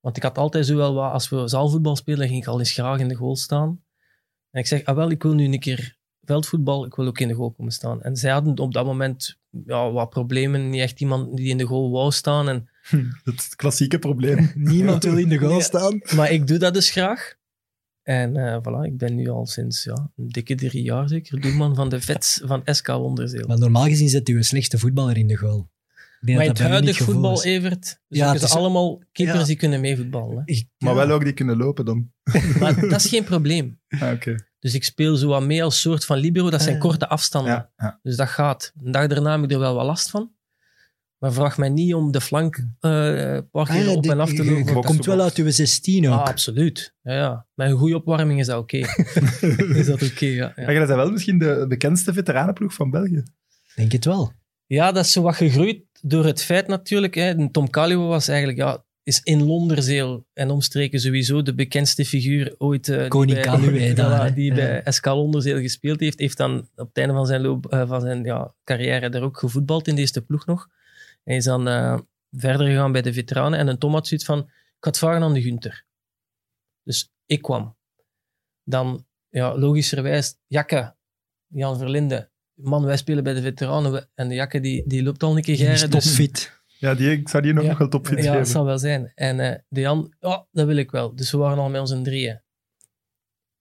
Want 0.00 0.16
ik 0.16 0.22
had 0.22 0.38
altijd 0.38 0.66
zo 0.66 0.76
wel 0.76 0.94
wat, 0.94 1.12
als 1.12 1.28
we 1.28 1.48
zaalvoetbal 1.48 1.96
spelen, 1.96 2.28
ging 2.28 2.42
ik 2.42 2.48
al 2.48 2.58
eens 2.58 2.72
graag 2.72 2.98
in 2.98 3.08
de 3.08 3.14
goal 3.14 3.36
staan. 3.36 3.84
En 4.50 4.60
ik 4.60 4.66
zeg, 4.66 4.84
ah 4.84 4.96
wel, 4.96 5.10
ik 5.10 5.22
wil 5.22 5.34
nu 5.34 5.44
een 5.44 5.60
keer 5.60 5.96
veldvoetbal, 6.22 6.84
ik 6.86 6.94
wil 6.94 7.06
ook 7.06 7.18
in 7.18 7.28
de 7.28 7.34
goal 7.34 7.50
komen 7.50 7.72
staan. 7.72 8.02
En 8.02 8.16
zij 8.16 8.30
hadden 8.32 8.58
op 8.58 8.72
dat 8.74 8.84
moment 8.84 9.38
ja, 9.66 9.90
wat 9.90 10.10
problemen. 10.10 10.70
Niet 10.70 10.80
echt 10.80 11.00
iemand 11.00 11.36
die 11.36 11.48
in 11.48 11.58
de 11.58 11.64
goal 11.64 11.90
wou 11.90 12.12
staan. 12.12 12.48
En, 12.48 12.68
Het 13.24 13.56
klassieke 13.56 13.98
probleem. 13.98 14.52
Niemand 14.54 15.04
wil 15.04 15.18
in 15.18 15.28
de 15.28 15.38
goal 15.38 15.50
Nee. 15.52 15.62
staan. 15.62 16.00
maar 16.16 16.30
ik 16.30 16.46
doe 16.46 16.58
dat 16.58 16.74
dus 16.74 16.90
graag. 16.90 17.40
En 18.02 18.36
eh, 18.36 18.56
voilà, 18.60 18.84
ik 18.86 18.96
ben 18.98 19.14
nu 19.14 19.28
al 19.28 19.46
sinds 19.46 19.84
ja, 19.84 20.10
een 20.16 20.28
dikke 20.28 20.54
drie 20.54 20.82
jaar 20.82 21.08
zeker 21.08 21.40
doelman 21.40 21.74
van 21.74 21.88
de 21.88 22.00
vets 22.00 22.40
van 22.44 22.60
SK 22.64 22.86
Wonderzeel. 22.86 23.46
Maar 23.46 23.58
normaal 23.58 23.84
gezien 23.84 24.08
zet 24.08 24.28
u 24.28 24.36
een 24.36 24.44
slechte 24.44 24.78
voetballer 24.78 25.16
in 25.16 25.26
de 25.26 25.36
goal. 25.36 25.70
Maar 26.20 26.30
in 26.30 26.36
dat 26.38 26.46
het 26.58 26.58
huidige 26.68 27.04
voetbal, 27.04 27.32
is. 27.32 27.42
Evert, 27.44 28.00
Ja, 28.08 28.24
ja, 28.26 28.30
het 28.32 28.40
ze 28.40 28.46
is- 28.46 28.54
allemaal 28.54 29.02
keepers 29.12 29.38
ja. 29.40 29.44
die 29.46 29.56
kunnen 29.56 29.80
meevoetballen. 29.80 30.42
Maar 30.78 30.94
ja. 30.94 30.94
wel 30.94 31.10
ook 31.10 31.24
die 31.24 31.32
kunnen 31.32 31.56
lopen 31.56 31.84
dan. 31.84 32.12
Maar 32.60 32.80
dat 32.88 33.04
is 33.04 33.08
geen 33.08 33.24
probleem. 33.24 33.80
Ah, 33.88 34.12
Oké. 34.12 34.34
Dus 34.58 34.74
ik 34.74 34.84
speel 34.84 35.16
zo 35.16 35.28
wat 35.28 35.42
mee 35.42 35.64
als 35.64 35.80
soort 35.80 36.04
van 36.04 36.18
libero. 36.18 36.50
Dat 36.50 36.62
zijn 36.62 36.74
Ah. 36.74 36.80
korte 36.80 37.08
afstanden. 37.08 37.52
Ja, 37.52 37.70
ja. 37.76 37.98
Dus 38.02 38.16
dat 38.16 38.28
gaat. 38.28 38.72
Een 38.82 38.90
dag 38.92 39.06
daarna 39.06 39.32
heb 39.34 39.44
ik 39.44 39.52
er 39.52 39.58
wel 39.58 39.74
wat 39.74 39.86
last 39.86 40.10
van. 40.10 40.30
Maar 41.22 41.32
vraag 41.32 41.58
mij 41.58 41.68
niet 41.68 41.94
om 41.94 42.12
de 42.12 42.20
flank 42.20 42.56
eh, 42.80 43.32
een 43.34 43.50
paar 43.50 43.66
keer 43.66 43.86
Ah, 43.88 43.92
op 43.96 44.02
de- 44.02 44.10
en 44.10 44.20
af 44.20 44.32
te 44.32 44.44
lopen. 44.44 44.64
je 44.66 44.72
Box 44.72 44.86
komt 44.86 45.04
wel 45.06 45.20
uit 45.20 45.36
uw 45.36 45.50
16 45.50 46.08
ook. 46.08 46.12
Ah, 46.20 46.22
absoluut. 46.26 46.94
Ja, 47.02 47.12
ja. 47.14 47.46
Met 47.54 47.70
een 47.70 47.76
goede 47.76 47.96
opwarming 47.96 48.40
is 48.40 48.46
dat 48.46 48.58
oké. 48.58 48.76
is 49.80 49.86
dat 49.86 50.02
oké, 50.02 50.26
ja. 50.26 50.34
ja. 50.34 50.52
Maar 50.56 50.72
jij 50.74 50.86
bent 50.86 50.88
wel 50.98 51.10
misschien 51.10 51.38
de 51.38 51.64
bekendste 51.68 52.12
veteranenploeg 52.12 52.74
van 52.74 52.90
België. 52.90 53.22
Denk 53.74 53.92
het 53.92 54.04
wel. 54.04 54.32
Ja, 54.66 54.92
dat 54.92 55.04
is 55.04 55.12
zo 55.12 55.22
wat 55.22 55.34
gegroeid 55.36 55.82
door 56.00 56.24
het 56.24 56.42
feit 56.42 56.66
natuurlijk. 56.66 57.14
Hè. 57.14 57.50
Tom 57.50 57.70
Calio 57.70 58.06
was 58.08 58.28
eigenlijk, 58.28 58.58
ja, 58.58 58.84
is 59.02 59.20
in 59.22 59.42
Londerzeel 59.42 60.26
en 60.32 60.50
omstreken 60.50 61.00
sowieso 61.00 61.42
de 61.42 61.54
bekendste 61.54 62.04
figuur 62.04 62.54
ooit. 62.58 62.88
eh, 62.88 62.98
die 62.98 63.08
Koning 63.08 63.44
bij- 63.44 63.94
daar, 63.94 64.20
voilà, 64.20 64.24
hè. 64.28 64.32
die 64.34 64.48
Ja. 64.48 64.54
bij 64.54 64.82
SK 64.84 65.06
Londerzeel 65.06 65.60
gespeeld 65.60 66.00
heeft. 66.00 66.18
Heeft 66.18 66.36
dan 66.36 66.58
op 66.76 66.86
het 66.88 66.96
einde 66.98 67.14
van 67.14 67.26
zijn, 67.26 67.40
loop, 67.40 67.66
eh, 67.66 67.88
van 67.88 68.00
zijn 68.00 68.24
ja, 68.24 68.54
carrière 68.64 69.08
daar 69.08 69.22
ook 69.22 69.38
gevoetbald 69.38 69.88
in 69.88 69.94
deze 69.96 70.22
ploeg 70.22 70.46
nog. 70.46 70.68
Hij 71.22 71.36
is 71.36 71.44
dan 71.44 71.68
eh, 71.68 71.98
verder 72.30 72.66
gegaan 72.66 72.92
bij 72.92 73.02
de 73.02 73.12
veteranen. 73.12 73.58
En 73.58 73.66
een 73.68 73.78
Tom 73.78 73.92
had 73.92 74.06
zoiets 74.06 74.26
van, 74.26 74.38
ik 74.38 74.46
ga 74.80 74.88
het 74.88 74.98
vragen 74.98 75.22
aan 75.22 75.34
de 75.34 75.42
Gunther. 75.42 75.84
Dus 76.82 77.12
ik 77.26 77.42
kwam. 77.42 77.76
Dan, 78.64 79.06
ja, 79.28 79.58
logischerwijs, 79.58 80.36
Jakke, 80.46 80.96
Jan 81.46 81.78
Verlinde. 81.78 82.30
Man, 82.54 82.84
wij 82.84 82.96
spelen 82.96 83.24
bij 83.24 83.34
de 83.34 83.42
veteranen. 83.42 84.10
En 84.14 84.28
de 84.28 84.34
Jakke, 84.34 84.60
die, 84.60 84.86
die 84.86 85.02
loopt 85.02 85.22
al 85.22 85.36
een 85.36 85.42
keer 85.42 85.56
geren. 85.56 85.90
Dus, 85.90 86.04
topfit. 86.04 86.60
Ja, 86.78 86.94
die, 86.94 87.10
ik 87.10 87.28
zou 87.28 87.42
die 87.42 87.52
nog 87.52 87.64
Ja. 87.64 87.76
wel 87.76 87.88
topfit 87.88 88.18
ja, 88.18 88.24
dat 88.24 88.32
geven. 88.32 88.46
zal 88.46 88.64
wel 88.64 88.78
zijn. 88.78 89.12
En 89.14 89.40
eh, 89.40 89.58
de 89.68 89.80
Jan, 89.80 90.14
ja, 90.20 90.46
dat 90.50 90.66
wil 90.66 90.76
ik 90.76 90.90
wel. 90.90 91.14
Dus 91.14 91.30
we 91.30 91.36
waren 91.38 91.58
al 91.58 91.68
met 91.68 91.80
ons 91.80 91.90
een 91.90 92.02
drieën. 92.02 92.42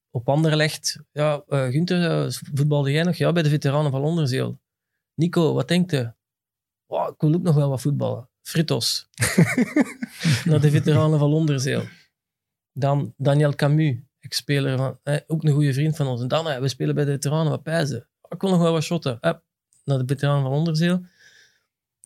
Op 0.10 0.30
Anderlecht, 0.30 1.00
ja, 1.12 1.44
eh 1.48 1.68
Gunther, 1.68 2.34
voetbalde 2.54 2.92
jij 2.92 3.04
nog? 3.04 3.16
Ja, 3.16 3.32
bij 3.32 3.44
de 3.44 3.50
veteranen 3.50 3.92
van 3.92 4.02
Onderzeel. 4.04 4.60
Nico, 5.14 5.54
wat 5.54 5.68
denkt 5.68 5.92
je? 5.92 6.14
Oh, 6.92 7.08
ik 7.08 7.22
wil 7.22 7.34
ook 7.34 7.42
nog 7.42 7.56
wel 7.56 7.70
wat 7.70 7.82
voetballen. 7.82 8.30
Fritos. 8.42 9.08
Naar 10.46 10.62
de 10.62 10.70
veteranen 10.70 11.20
van 11.20 11.34
Onderzeel. 11.34 11.84
Dan 12.74 13.14
Daniel 13.18 13.56
Camus, 13.56 13.96
ex-speler 14.20 14.78
van, 14.78 15.00
eh, 15.04 15.18
ook 15.28 15.44
een 15.44 15.54
goede 15.54 15.74
vriend 15.74 15.96
van 15.96 16.08
ons. 16.08 16.22
En 16.22 16.28
dan, 16.28 16.50
eh, 16.50 16.60
we 16.60 16.68
spelen 16.68 16.96
bij 16.96 17.06
de 17.06 17.12
veteranen 17.12 17.52
van 17.52 17.62
Pijzen. 17.62 18.08
Oh, 18.22 18.32
ik 18.32 18.42
wil 18.42 18.50
nog 18.50 18.62
wel 18.62 18.72
wat 18.72 18.84
shotten. 18.84 19.18
Hup, 19.22 19.44
naar 19.84 19.98
de 19.98 20.04
veteranen 20.08 20.44
van 20.44 20.52
Onderzeel. 20.52 21.02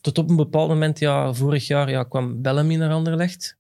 Tot 0.02 0.18
op 0.18 0.30
een 0.30 0.36
bepaald 0.36 0.70
moment, 0.70 1.00
ja, 1.00 1.34
vorig 1.34 1.68
jaar, 1.68 1.90
ja, 1.90 2.04
kwam 2.04 2.42
Bellamy 2.42 2.76
naar 2.76 2.92
Anderlecht. 2.92 3.58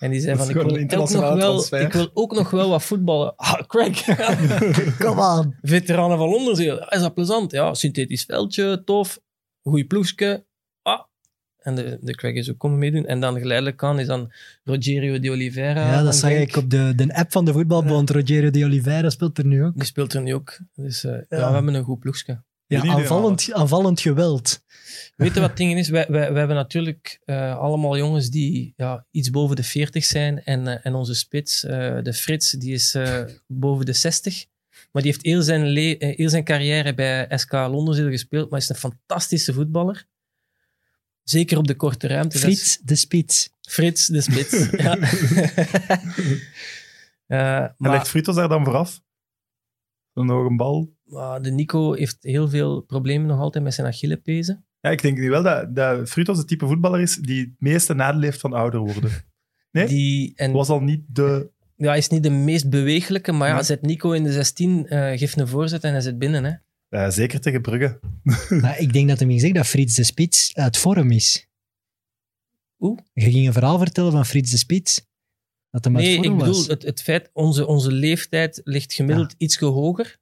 En 0.00 0.10
die 0.10 0.20
zei 0.20 0.36
van, 0.36 0.48
ik 0.48 0.54
wil, 0.54 0.64
ook 1.00 1.10
nog 1.10 1.34
wel, 1.34 1.80
ik 1.80 1.92
wil 1.92 2.10
ook 2.14 2.32
nog 2.32 2.50
wel 2.50 2.68
wat 2.68 2.82
voetballen. 2.82 3.36
Ah, 3.36 3.60
Craig. 3.66 4.04
Kom 5.04 5.20
aan. 5.20 5.58
Veteranen 5.62 6.18
van 6.18 6.28
Londerzeel. 6.28 6.88
Is 6.88 7.00
dat 7.00 7.14
plezant? 7.14 7.50
Ja, 7.50 7.74
synthetisch 7.74 8.24
veldje, 8.24 8.82
tof. 8.84 9.20
Goeie 9.70 9.86
ploegje. 9.86 10.46
Ah. 10.82 11.00
En 11.58 11.74
de, 11.74 11.98
de 12.00 12.14
Craig 12.14 12.34
is 12.34 12.50
ook 12.50 12.58
komen 12.58 12.78
meedoen. 12.78 13.06
En 13.06 13.20
dan 13.20 13.38
geleidelijk 13.38 13.82
aan 13.82 13.98
is 13.98 14.06
dan 14.06 14.32
Rogerio 14.64 15.18
de 15.20 15.30
Oliveira. 15.30 15.92
Ja, 15.92 16.02
dat 16.02 16.14
zag 16.14 16.30
ik 16.30 16.56
op 16.56 16.70
de, 16.70 16.92
de 16.96 17.14
app 17.14 17.32
van 17.32 17.44
de 17.44 17.52
voetbalbond. 17.52 18.10
Rogerio 18.10 18.50
de 18.50 18.64
Oliveira 18.64 19.10
speelt 19.10 19.38
er 19.38 19.46
nu 19.46 19.64
ook. 19.64 19.74
Die 19.74 19.84
speelt 19.84 20.12
er 20.14 20.22
nu 20.22 20.34
ook. 20.34 20.58
Dus 20.74 21.04
eh, 21.04 21.12
ja. 21.12 21.48
we 21.48 21.54
hebben 21.54 21.74
een 21.74 21.84
goed 21.84 21.98
ploegje. 21.98 22.42
Ja, 22.66 22.82
aanvallend, 22.82 23.52
aanvallend 23.52 24.00
geweld. 24.00 24.62
Weet 25.16 25.34
je 25.34 25.40
wat 25.40 25.48
het 25.48 25.58
ding 25.58 25.78
is? 25.78 25.88
Wij, 25.88 26.06
wij, 26.08 26.30
wij 26.30 26.38
hebben 26.38 26.56
natuurlijk 26.56 27.20
eh, 27.24 27.58
allemaal 27.58 27.96
jongens 27.96 28.30
die 28.30 28.72
ja, 28.76 29.06
iets 29.10 29.30
boven 29.30 29.56
de 29.56 29.62
40 29.62 30.04
zijn. 30.04 30.44
En, 30.44 30.66
eh, 30.66 30.78
en 30.82 30.94
onze 30.94 31.14
spits, 31.14 31.64
eh, 31.64 32.02
de 32.02 32.12
Frits, 32.12 32.50
die 32.50 32.72
is 32.72 32.94
eh, 32.94 33.22
boven 33.46 33.86
de 33.86 33.92
60. 33.92 34.46
Maar 34.90 35.02
die 35.02 35.10
heeft 35.12 35.24
heel 35.24 35.42
zijn, 35.42 35.76
eh, 35.76 36.16
heel 36.16 36.28
zijn 36.28 36.44
carrière 36.44 36.94
bij 36.94 37.38
SK 37.38 37.52
Londerzeel 37.52 38.10
gespeeld. 38.10 38.50
Maar 38.50 38.58
is 38.58 38.68
een 38.68 38.74
fantastische 38.74 39.52
voetballer. 39.52 40.04
Zeker 41.22 41.58
op 41.58 41.66
de 41.66 41.74
korte 41.74 42.06
ruimte. 42.06 42.38
Frits 42.38 42.78
de 42.78 42.94
Spits. 42.94 43.50
Frits, 43.60 44.06
de 44.06 44.20
spits. 44.20 44.70
ja. 44.84 44.98
Eh, 47.26 47.56
En 47.56 47.74
maar 47.76 47.90
legt 47.90 48.08
Fritos 48.08 48.34
daar 48.34 48.48
dan 48.48 48.64
vooraf? 48.64 49.00
Een 50.12 50.28
hoge 50.28 50.54
bal? 50.56 50.94
maar 51.04 51.42
de 51.42 51.50
Nico 51.50 51.92
heeft 51.92 52.16
heel 52.20 52.48
veel 52.48 52.80
problemen 52.80 53.26
nog 53.26 53.38
altijd 53.38 53.64
met 53.64 53.74
zijn 53.74 53.86
Achillepezen. 53.86 54.64
Ja, 54.80 54.90
ik 54.90 55.02
denk 55.02 55.18
nu 55.18 55.30
wel 55.30 55.42
dat, 55.42 55.74
dat 55.74 56.08
Fritos 56.08 56.38
het 56.38 56.46
type 56.48 56.66
voetballer 56.66 57.00
is 57.00 57.16
die 57.16 57.40
het 57.40 57.54
meeste 57.58 57.94
nadeel 57.94 58.20
heeft 58.20 58.40
van 58.40 58.52
ouder 58.52 58.80
worden. 58.80 59.10
Nee? 59.70 59.86
Die, 59.86 60.32
en 60.36 60.52
Was 60.52 60.68
al 60.68 60.80
niet 60.80 61.04
de... 61.06 61.50
ja, 61.80 61.88
hij 61.88 61.98
is 61.98 62.08
niet 62.08 62.22
de 62.22 62.30
meest 62.30 62.70
bewegelijke, 62.70 63.32
maar 63.32 63.48
ja, 63.48 63.54
Nee. 63.54 63.62
zet 63.62 63.82
Nico 63.82 64.12
in 64.12 64.24
de 64.24 64.32
16, 64.32 64.86
eh 64.88 65.18
geeft 65.18 65.36
een 65.40 65.48
voorzet 65.48 65.84
en 65.84 65.92
hij 65.92 66.00
zit 66.00 66.18
binnen. 66.18 66.44
Hè. 66.44 66.52
eh, 67.04 67.10
zeker 67.10 67.40
tegen 67.40 67.62
Brugge. 67.62 68.00
Maar 68.62 68.78
ik 68.78 68.92
denk 68.92 69.08
dat 69.08 69.18
hem 69.18 69.30
zeggen 69.32 69.54
dat 69.54 69.66
Frits 69.66 69.94
de 69.94 70.04
Spits 70.04 70.54
uit 70.54 70.76
vorm 70.76 71.10
is. 71.10 71.48
Hoe? 72.76 72.98
Je 73.12 73.30
ging 73.30 73.46
een 73.46 73.52
verhaal 73.52 73.78
vertellen 73.78 74.12
van 74.12 74.26
Frits 74.26 74.50
de 74.50 74.56
Spits. 74.56 75.08
Dat 75.70 75.84
hem 75.84 75.96
uit 75.96 76.04
Nee, 76.04 76.16
vorm 76.16 76.32
ik 76.32 76.38
bedoel, 76.38 76.54
was. 76.54 76.66
het, 76.66 76.82
het 76.82 77.02
feit, 77.02 77.30
onze, 77.32 77.66
onze 77.66 77.92
leeftijd 77.92 78.60
ligt 78.64 78.92
gemiddeld 78.92 79.34
iets 79.38 79.58
hoger. 79.58 80.18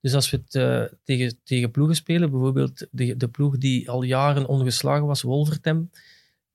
Dus 0.00 0.14
als 0.14 0.30
we 0.30 0.36
het 0.36 0.54
eh, 0.54 0.98
tegen, 1.04 1.40
tegen 1.44 1.70
ploegen 1.70 1.96
spelen, 1.96 2.30
bijvoorbeeld 2.30 2.86
de, 2.90 3.16
de 3.16 3.28
ploeg 3.28 3.58
die 3.58 3.90
al 3.90 4.02
jaren 4.02 4.46
ongeslagen 4.46 5.06
was, 5.06 5.22
Wolvertem, 5.22 5.90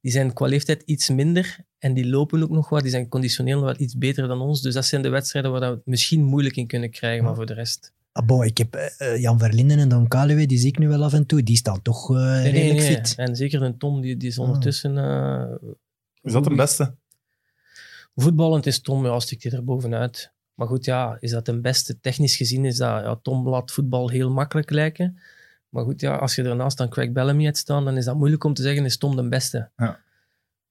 die 0.04 0.12
zijn 0.12 0.34
qua 0.34 0.48
leeftijd 0.48 0.82
iets 0.86 1.10
minder 1.10 1.58
en 1.80 1.94
die 1.94 2.08
lopen 2.08 2.44
ook 2.44 2.50
nog 2.50 2.70
wat, 2.70 2.82
die 2.82 2.92
zijn 2.92 3.08
conditioneel 3.08 3.62
wel 3.62 3.76
iets 3.78 3.98
beter 3.98 4.28
dan 4.28 4.42
ons. 4.42 4.62
Dus 4.62 4.74
dat 4.74 4.86
zijn 4.86 5.02
de 5.02 5.10
wedstrijden 5.10 5.52
waar 5.52 5.60
we 5.60 5.66
het 5.66 5.86
misschien 5.86 6.24
moeilijk 6.24 6.56
in 6.56 6.68
kunnen 6.68 6.92
krijgen, 6.92 7.24
maar 7.24 7.36
voor 7.36 7.46
de 7.46 7.54
rest... 7.54 7.94
Ah, 8.12 8.26
bon, 8.26 8.44
ik 8.44 8.58
heb 8.58 8.76
eh, 8.76 9.14
eh, 9.14 9.22
Jan 9.22 9.40
Verlinden 9.40 9.80
en 9.80 9.90
Don 9.90 10.08
Kaluwe, 10.08 10.46
die 10.46 10.58
zie 10.58 10.68
ik 10.68 10.78
nu 10.78 10.88
wel 10.88 11.04
af 11.04 11.14
en 11.14 11.26
toe. 11.26 11.44
Die 11.44 11.56
staan 11.56 11.82
toch 11.82 12.10
eh, 12.10 12.16
Nee, 12.16 12.52
redelijk 12.52 12.80
nee. 12.80 12.96
fit. 12.96 13.14
En 13.18 13.36
zeker 13.36 13.62
een 13.62 13.78
Tom, 13.78 14.02
die, 14.02 14.18
die 14.18 14.30
is 14.30 14.40
ondertussen... 14.40 14.98
eh, 14.98 15.70
Is 16.22 16.32
dat 16.34 16.44
de 16.44 16.56
beste? 16.56 16.96
Voetballend 18.16 18.66
is 18.66 18.82
Tom, 18.82 19.06
ja, 19.06 19.20
stikt 19.20 19.44
hij 19.44 19.52
er 19.52 19.64
bovenuit. 19.64 20.32
Maar 20.54 20.68
goed, 20.68 20.86
ja, 20.86 21.18
is 21.20 21.32
dat 21.32 21.46
de 21.46 21.60
beste? 21.60 22.00
Technisch 22.00 22.36
gezien 22.36 22.66
is 22.66 22.78
dat, 22.78 23.04
ja, 23.04 23.20
Tom 23.22 23.50
laat 23.50 23.72
voetbal 23.72 24.10
heel 24.10 24.32
makkelijk 24.32 24.70
lijken. 24.70 25.20
Maar 25.74 25.84
goed, 25.84 26.02
ja, 26.02 26.16
als 26.16 26.36
je 26.36 26.44
ernaast 26.44 26.78
dan 26.78 26.90
Craig 26.90 27.12
Bellamy 27.12 27.44
hebt 27.44 27.58
staan, 27.58 27.86
dan 27.86 27.98
is 27.98 28.06
dat 28.06 28.16
moeilijk 28.16 28.44
om 28.44 28.54
te 28.54 28.62
zeggen, 28.62 28.86
is 28.86 28.98
Tom 28.98 29.16
de 29.16 29.28
beste? 29.30 29.70
Ja. 29.78 30.00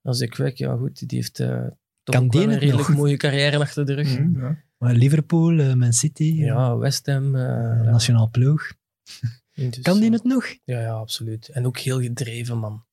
Als 0.03 0.18
de 0.18 0.28
Craig, 0.28 0.59
ja 0.59 0.76
goed, 0.76 1.09
die 1.09 1.18
heeft 1.18 1.40
eh, 1.40 1.48
toch 2.03 2.14
Kan 2.14 2.24
ook 2.24 2.32
die 2.32 2.40
wel 2.40 2.50
een 2.53 2.59
redelijk 2.59 2.88
nog? 2.88 2.96
mooie 2.96 3.16
carrière 3.16 3.59
achter 3.59 3.86
de 3.86 3.94
rug. 3.94 4.18
Mhm, 4.18 4.40
ja. 4.40 4.57
Maar 4.78 4.94
Liverpool, 4.94 5.59
eh, 5.59 5.72
Man 5.74 5.92
City, 5.92 6.32
Ja, 6.36 6.76
West 6.76 7.07
Ham. 7.07 7.36
ja. 7.36 7.82
nationaal 7.82 8.28
ploeg. 8.30 8.72
Dus, 9.55 9.80
Kan 9.80 10.00
die 10.00 10.11
het 10.11 10.24
nog? 10.24 10.46
Ja, 10.64 10.80
ja, 10.80 10.92
absoluut. 10.92 11.48
En 11.48 11.66
ook 11.66 11.78
heel 11.78 12.00
gedreven, 12.00 12.59
man. 12.59 12.84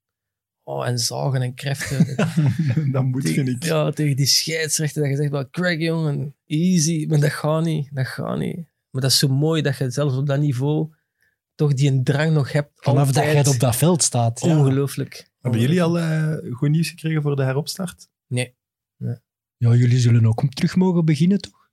Oh, 0.64 0.88
en 0.88 1.00
zagen 1.00 1.42
en 1.42 1.54
kreften. 1.54 2.16
dat 2.92 3.04
moet 3.04 3.30
je 3.30 3.44
niet. 3.44 3.66
Ja, 3.66 3.92
tegen 3.92 4.16
die 4.16 4.26
scheidsrechter 4.26 5.02
dat 5.02 5.12
je 5.12 5.30
zegt, 5.30 5.50
Craig, 5.50 5.80
jongen, 5.80 6.36
easy. 6.46 7.06
Maar 7.10 7.20
dat 7.20 7.32
gaat 7.32 7.64
niet, 7.64 7.90
dat 7.96 8.08
gaat 8.08 8.38
niet. 8.38 8.56
Maar 8.90 9.02
dat 9.02 9.12
is 9.12 9.18
zo 9.20 9.28
mooi 9.28 9.62
dat 9.62 9.78
je 9.78 9.90
zelfs 9.90 10.16
op 10.16 10.28
dat 10.28 10.40
niveau 10.40 10.94
toch 11.60 11.74
die 11.74 11.92
een 11.92 12.04
drang 12.04 12.34
nog 12.34 12.52
hebt. 12.52 12.72
Vanaf 12.76 13.08
dat 13.08 13.16
altijd. 13.18 13.46
jij 13.46 13.54
op 13.54 13.60
dat 13.60 13.76
veld 13.76 14.04
staat. 14.04 14.40
Ja. 14.42 14.58
Ongelooflijk. 14.58 15.32
Hebben 15.40 15.62
jullie 15.62 15.84
al 15.84 16.00
eh, 16.00 16.54
goed 16.54 16.70
nieuws 16.70 16.90
gekregen 16.90 17.22
voor 17.22 17.36
de 17.36 17.44
heropstart? 17.44 18.10
Nee. 18.28 18.56
Ja, 19.58 19.74
jullie 19.76 20.00
zullen 20.00 20.26
ook 20.26 20.50
terug 20.50 20.76
mogen 20.76 21.06
beginnen, 21.06 21.42
toch? 21.42 21.70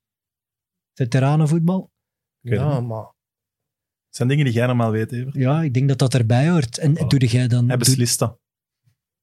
Veteranenvoetbal? 0.95 1.93
Ja, 2.41 2.80
maar 2.80 3.05
Het 4.07 4.16
zijn 4.16 4.28
dingen 4.28 4.45
die 4.45 4.55
jij 4.55 4.66
normaal 4.66 4.91
weet, 4.91 5.12
Evert. 5.12 5.34
Ja, 5.34 5.62
ik 5.62 5.74
denk 5.74 5.89
dat 5.89 5.99
dat 5.99 6.14
erbij 6.14 6.51
hoort. 6.51 6.78
En 6.78 6.97
Voilà. 6.99 7.07
doe 7.07 7.26
jij 7.26 7.49
dan, 7.49 7.68
Hij 7.68 7.76
beslist 7.76 8.18
dat. 8.18 8.39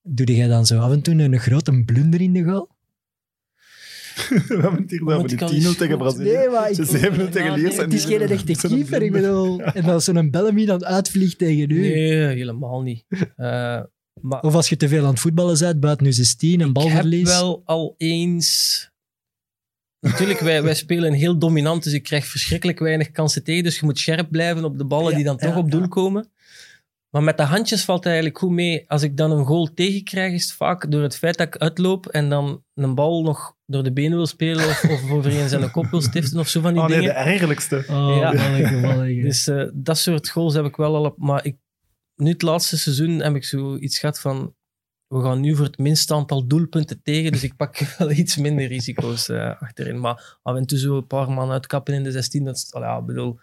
doe 0.02 0.36
jij 0.36 0.48
dan 0.48 0.66
zo 0.66 0.80
af 0.80 0.92
en 0.92 1.02
toe 1.02 1.14
een 1.22 1.40
grote 1.40 1.84
blunder 1.84 2.22
in 2.22 2.34
de 2.34 2.44
goal? 2.44 2.73
We 4.28 4.44
hebben 4.48 4.82
het 4.82 4.92
hier 4.92 5.04
Maar 5.04 5.16
over 5.18 5.30
het 5.30 5.40
die 5.40 5.48
kan 5.48 5.50
10-0 5.50 5.68
niet 5.68 5.78
tegen. 5.78 5.98
Brazilië. 5.98 6.48
maar 6.52 6.70
ik- 6.70 6.76
Ze 6.76 6.86
7 6.86 7.32
tegen 7.32 7.54
Liers. 7.54 7.70
nee, 7.70 7.78
en 7.78 7.84
Het 7.84 7.94
is 7.94 8.06
die 8.06 8.18
geen 8.18 8.30
echte 8.30 8.46
met 8.52 8.60
zo'n 8.60 8.70
keeper, 8.70 9.02
ik 9.02 9.12
bedoel. 9.12 9.62
En 9.62 9.84
als 9.86 10.04
zo'n 10.04 10.30
Bellamy 10.32 10.66
dan 10.66 10.86
uitvliegt 10.86 11.38
tegen 11.38 11.70
u. 11.70 11.80
nee, 11.80 12.14
helemaal 12.26 12.82
niet. 12.82 13.06
Eh, 13.36 13.82
maar 14.22 14.42
Of 14.42 14.54
als 14.56 14.70
je 14.70 14.78
te 14.78 14.88
veel 14.88 15.04
aan 15.04 15.10
het 15.10 15.20
voetballen 15.20 15.60
bent, 15.60 15.80
buiten 15.80 16.06
je 16.06 16.12
16, 16.12 16.52
een 16.52 16.60
ik 16.60 16.64
heb 16.66 16.74
balverlies. 16.74 17.30
wel 17.30 17.62
al 17.66 17.96
eens 17.98 18.90
natuurlijk, 20.00 20.40
wij, 20.40 20.64
wij 20.64 20.76
spelen 20.76 21.14
heel 21.14 21.38
dominant, 21.38 21.84
dus 21.84 21.94
ik 21.94 22.04
krijg 22.04 22.26
verschrikkelijk 22.28 22.80
weinig 22.80 23.12
kansen 23.12 23.44
tegen. 23.44 23.64
Dus 23.64 23.80
je 23.80 23.86
moet 23.86 24.00
scherp 24.00 24.32
blijven 24.32 24.64
op 24.64 24.78
de 24.78 24.86
ballen 24.86 25.16
die 25.16 25.24
dan 25.24 25.38
toch 25.38 25.56
op 25.58 25.72
doel 25.72 25.88
komen. 25.88 26.32
Maar 27.14 27.24
met 27.24 27.38
de 27.38 27.44
handjes 27.44 27.86
valt 27.86 27.98
het 27.98 28.08
eigenlijk 28.08 28.38
goed 28.38 28.52
mee. 28.52 28.90
Als 28.90 29.02
ik 29.02 29.18
dan 29.18 29.32
een 29.32 29.46
goal 29.46 29.74
tegenkrijg, 29.74 30.34
is 30.34 30.44
het 30.44 30.54
vaak 30.54 30.92
door 30.92 31.02
het 31.02 31.18
feit 31.18 31.38
dat 31.38 31.48
ik 31.48 31.58
uitloop 31.58 32.08
en 32.08 32.30
dan 32.30 32.64
een 32.74 32.96
bal 32.96 33.24
nog 33.24 33.56
door 33.66 33.84
de 33.84 33.94
benen 33.94 34.18
wil 34.18 34.26
spelen 34.26 34.66
of, 34.66 34.84
of 34.84 35.12
over 35.12 35.40
een 35.40 35.50
zijn 35.50 35.72
kop 35.72 35.86
wil 35.86 36.02
stiften 36.02 36.40
of 36.40 36.48
zo 36.48 36.62
van 36.62 36.74
die 36.74 36.82
oh, 36.82 36.88
nee, 36.88 36.98
dingen. 37.00 37.14
de 37.14 37.20
ergerlijkste. 37.20 37.86
Oh, 37.90 38.18
Ja. 38.20 38.34
manneke, 38.34 38.76
manneke. 38.76 39.22
Dus 39.28 39.48
eh, 39.48 39.70
dat 39.74 39.98
soort 39.98 40.30
goals 40.30 40.54
heb 40.54 40.66
ik 40.66 40.76
wel 40.76 40.96
al 40.96 41.06
op. 41.06 41.18
Maar 41.18 41.46
ik, 41.46 41.58
nu 42.16 42.30
het 42.30 42.42
laatste 42.42 42.78
seizoen 42.78 43.20
heb 43.20 43.36
ik 43.36 43.44
zoiets 43.44 44.00
gehad 44.00 44.20
van. 44.20 44.56
We 45.08 45.22
gaan 45.22 45.40
nu 45.40 45.56
voor 45.56 45.66
het 45.66 45.78
minste 45.78 46.14
aantal 46.14 46.48
doelpunten 46.48 47.02
tegen, 47.04 47.32
dus 47.32 47.44
ik 47.44 47.56
pak 47.56 47.78
wel 47.98 48.12
iets 48.12 48.38
minder 48.38 48.68
risico's 48.68 49.30
eh, 49.30 49.62
achterin. 49.62 50.00
Maar 50.00 50.38
af 50.44 50.56
en 50.56 50.66
toe 50.66 50.78
zo 50.78 50.98
een 50.98 51.08
paar 51.08 51.32
man 51.32 51.52
uitkappen 51.52 51.94
in 51.94 52.04
de 52.04 52.12
16, 52.12 52.44
dat 52.44 52.56
is, 52.56 52.74
al 52.74 52.82
ja, 52.82 52.98
ik 52.98 53.06
bedoel, 53.06 53.40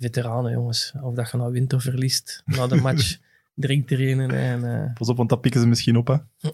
veteranen 0.00 0.52
jongens. 0.52 0.92
Of 1.02 1.14
dat 1.14 1.30
je 1.30 1.36
nou 1.36 1.52
wint 1.52 1.72
of 1.72 1.82
verliest 1.82 2.42
na 2.44 2.66
de 2.66 2.74
match, 2.76 3.16
drinkt 3.54 3.90
er 3.90 4.08
een 4.08 4.30
en 4.30 4.64
eh, 4.84 4.92
Pas 4.94 5.08
op, 5.08 5.16
want 5.16 5.28
dat 5.28 5.40
pikken 5.40 5.60
ze 5.60 5.66
misschien 5.66 5.96
op. 5.96 6.06
Hè. 6.06 6.16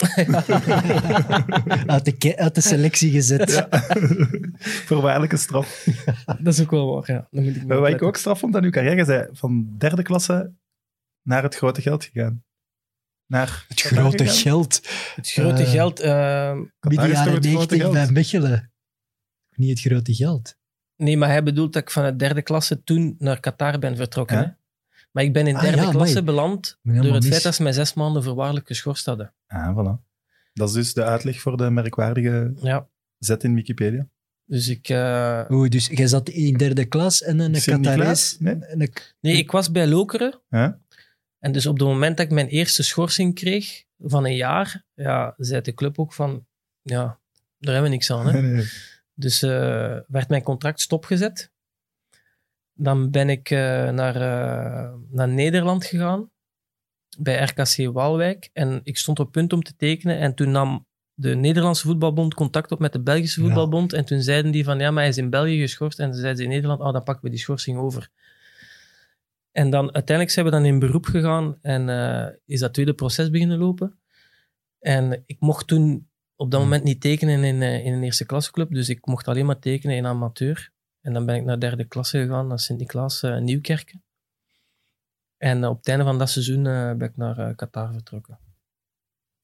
uit, 1.87 2.05
de, 2.21 2.37
uit 2.37 2.55
de 2.55 2.61
selectie 2.61 3.11
gezet. 3.11 3.67
Voorwaardelijke 4.89 5.37
straf. 5.37 5.87
dat 6.41 6.53
is 6.55 6.61
ook 6.61 6.71
wel 6.71 6.95
waar. 6.95 7.13
Ja. 7.13 7.29
Dan 7.31 7.45
moet 7.45 7.57
ik 7.57 7.63
wat 7.63 7.89
ik 7.89 8.03
ook 8.03 8.17
straf 8.17 8.39
vond 8.39 8.57
aan 8.57 8.65
uw 8.65 8.71
carrière, 8.71 9.05
zei 9.05 9.29
van 9.33 9.75
derde 9.79 10.03
klasse 10.03 10.53
naar 11.23 11.43
het 11.43 11.55
grote 11.55 11.81
geld 11.83 12.05
gegaan. 12.05 12.45
Naar 13.27 13.65
Het 13.69 13.81
grote 13.81 14.25
gegaan? 14.27 14.37
geld. 14.41 14.81
Het 15.15 15.31
grote 15.31 15.63
Eh, 15.63 15.71
geld. 15.71 16.01
eh, 16.01 16.53
Midden 16.81 17.09
jaren 17.09 17.33
het 17.35 17.47
grote 17.47 17.49
90 17.49 17.79
geld? 17.81 17.93
bij 17.93 18.11
Mechelen. 18.11 18.73
Niet 19.55 19.71
het 19.71 19.81
grote 19.93 20.15
geld. 20.15 20.57
Nee, 20.97 21.17
maar 21.17 21.29
hij 21.29 21.43
bedoelt 21.43 21.73
dat 21.73 21.83
ik 21.83 21.91
van 21.91 22.05
het 22.05 22.19
derde 22.19 22.43
klasse 22.43 22.83
toen 22.85 23.15
naar 23.19 23.41
Qatar 23.41 23.79
ben 23.79 23.97
vertrokken. 23.97 24.37
Ja. 24.37 24.43
Hè? 24.43 24.49
Maar 25.13 25.25
ik 25.25 25.33
ben 25.33 25.47
in 25.47 25.57
Ah, 25.57 25.63
derde 25.63 25.83
ja, 25.83 25.91
klasse 25.91 26.19
amai. 26.19 26.25
beland 26.25 26.79
door 26.83 26.95
het 27.15 27.23
mis. 27.23 27.29
feit 27.29 27.43
dat 27.43 27.55
ze 27.55 27.63
mij 27.63 27.73
zes 27.73 27.95
maanden 27.95 28.23
voorwaardelijk 28.23 28.67
geschorst 28.67 29.07
hadden. 29.07 29.33
Ah, 29.47 29.77
voilà. 29.79 30.05
Dat 30.53 30.69
is 30.69 30.75
dus 30.75 30.95
de 30.95 31.05
uitleg 31.05 31.41
voor 31.41 31.57
de 31.57 31.71
merkwaardige 31.71 32.53
Ja, 32.61 32.89
zet 33.19 33.45
in 33.45 33.55
Wikipedia. 33.55 34.09
dus 34.45 34.69
ik... 34.69 34.89
eh, 34.89 35.45
Oeh, 35.49 35.69
dus 35.69 35.87
jij 35.87 36.07
zat 36.07 36.29
in 36.29 36.57
derde 36.57 36.85
klas 36.85 37.23
en 37.23 37.39
een? 37.39 37.53
Qatarees. 37.63 38.37
Nee. 38.39 38.57
Een, 38.61 38.93
Nee, 39.21 39.37
ik 39.37 39.51
was 39.51 39.71
bij 39.71 39.87
Lokeren. 39.87 40.41
Ja? 40.49 40.79
En 41.39 41.53
dus 41.53 41.67
op 41.67 41.79
het 41.79 41.89
moment 41.89 42.17
dat 42.17 42.27
ik 42.27 42.33
mijn 42.33 42.49
eerste 42.49 42.83
schorsing 42.83 43.35
kreeg 43.35 43.85
van 43.99 44.25
een 44.25 44.37
jaar, 44.37 44.85
ja, 44.95 45.35
zei 45.37 45.61
de 45.61 45.75
club 45.75 45.99
ook 45.99 46.13
van, 46.13 46.47
ja, 46.83 47.19
daar 47.59 47.73
hebben 47.75 47.83
we 47.83 47.89
niks 47.97 48.11
aan. 48.11 48.27
Hè? 48.27 48.41
Nee, 48.41 48.53
nee. 48.53 48.67
Dus 49.19 49.43
eh, 49.43 49.99
werd 50.07 50.29
mijn 50.29 50.43
contract 50.43 50.81
stopgezet. 50.81 51.53
Dan 52.73 53.11
ben 53.11 53.29
ik 53.29 53.51
eh, 53.51 53.91
naar, 53.91 54.17
eh, 54.17 54.95
naar 55.11 55.29
Nederland 55.29 55.85
gegaan, 55.85 56.31
bij 57.19 57.43
RKC 57.45 57.93
Waalwijk. 57.93 58.51
En 58.53 58.81
ik 58.83 58.97
stond 58.99 59.21
op 59.21 59.33
punt 59.33 59.53
om 59.53 59.63
te 59.63 59.77
tekenen. 59.77 60.19
En 60.19 60.35
toen 60.35 60.51
nam 60.51 60.87
de 61.15 61.35
Nederlandse 61.35 61.87
voetbalbond 61.87 62.35
contact 62.35 62.73
op 62.73 62.79
met 62.79 62.93
de 62.93 63.03
Belgische 63.03 63.41
Ja. 63.41 63.47
voetbalbond. 63.47 63.93
En 63.93 64.05
toen 64.05 64.23
zeiden 64.23 64.53
die 64.53 64.65
van, 64.65 64.79
ja, 64.79 64.91
maar 64.91 65.01
hij 65.01 65.11
is 65.11 65.19
in 65.19 65.31
België 65.31 65.61
geschorst. 65.61 65.99
En 65.99 66.11
toen 66.11 66.21
zeiden 66.21 66.37
ze 66.37 66.43
in 66.43 66.51
Nederland, 66.51 66.81
oh, 66.81 66.93
dan 66.93 67.03
pakken 67.03 67.25
we 67.25 67.31
die 67.31 67.39
schorsing 67.39 67.79
over. 67.79 68.11
En 69.53 69.71
dan 69.71 69.95
uiteindelijk 69.95 70.31
zijn 70.31 70.47
we 70.47 70.51
dan 70.51 70.65
in 70.65 70.79
beroep 70.79 71.05
gegaan 71.05 71.59
en 71.63 71.89
is 72.47 72.61
dat 72.61 72.75
tweede 72.75 72.95
proces 72.95 73.31
beginnen 73.31 73.59
lopen. 73.59 73.99
En 74.79 75.23
ik 75.27 75.41
mocht 75.41 75.67
toen 75.67 76.09
op 76.37 76.51
dat 76.51 76.61
Hmm. 76.61 76.69
moment 76.69 76.85
niet 76.87 77.01
tekenen 77.01 77.45
in, 77.45 77.63
eh, 77.63 77.85
in 77.87 77.93
een 77.93 78.03
eerste 78.03 78.27
klasseclub, 78.27 78.71
dus 78.71 78.89
ik 78.89 79.07
mocht 79.07 79.29
alleen 79.29 79.47
maar 79.47 79.59
tekenen 79.59 79.97
in 79.97 80.07
amateur. 80.07 80.71
En 81.01 81.13
dan 81.13 81.27
ben 81.27 81.35
ik 81.37 81.45
naar 81.45 81.61
derde 81.61 81.85
klasse 81.85 82.19
gegaan, 82.19 82.47
naar 82.47 82.59
Sint-Niklaas 82.61 83.23
eh, 83.23 83.39
Nieuwkerken. 83.39 84.05
En 85.37 85.63
eh, 85.65 85.71
op 85.71 85.77
het 85.77 85.89
einde 85.89 86.05
van 86.05 86.19
dat 86.19 86.31
seizoen 86.31 86.67
eh, 86.67 86.93
ben 86.93 87.09
ik 87.09 87.17
naar 87.17 87.55
Qatar 87.55 87.93
vertrokken. 87.93 88.39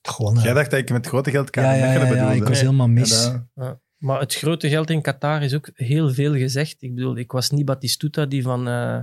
gewoon, 0.03 0.38
Jij 0.38 0.53
dacht 0.53 0.70
dat 0.70 0.80
ik 0.80 0.90
met 0.90 1.07
grote 1.07 1.30
geld 1.30 1.51
kan 1.51 1.62
ja, 1.64 1.74
ja, 1.74 2.32
ik 2.32 2.40
was 2.43 2.49
Nee. 2.51 2.59
helemaal 2.59 2.88
mis. 2.88 3.30
Ja, 3.55 3.80
Maar 3.97 4.20
het 4.20 4.34
grote 4.34 4.68
geld 4.68 4.90
in 4.90 5.03
Qatar 5.03 5.43
is 5.43 5.55
ook 5.55 5.70
heel 5.74 6.11
veel 6.11 6.34
gezegd. 6.34 6.82
Ik 6.82 6.95
bedoel, 6.95 7.16
ik 7.16 7.32
was 7.32 7.51
niet 7.51 7.64
Batistuta 7.64 8.26
die 8.26 8.43
van, 8.43 8.68
eh, 8.68 9.03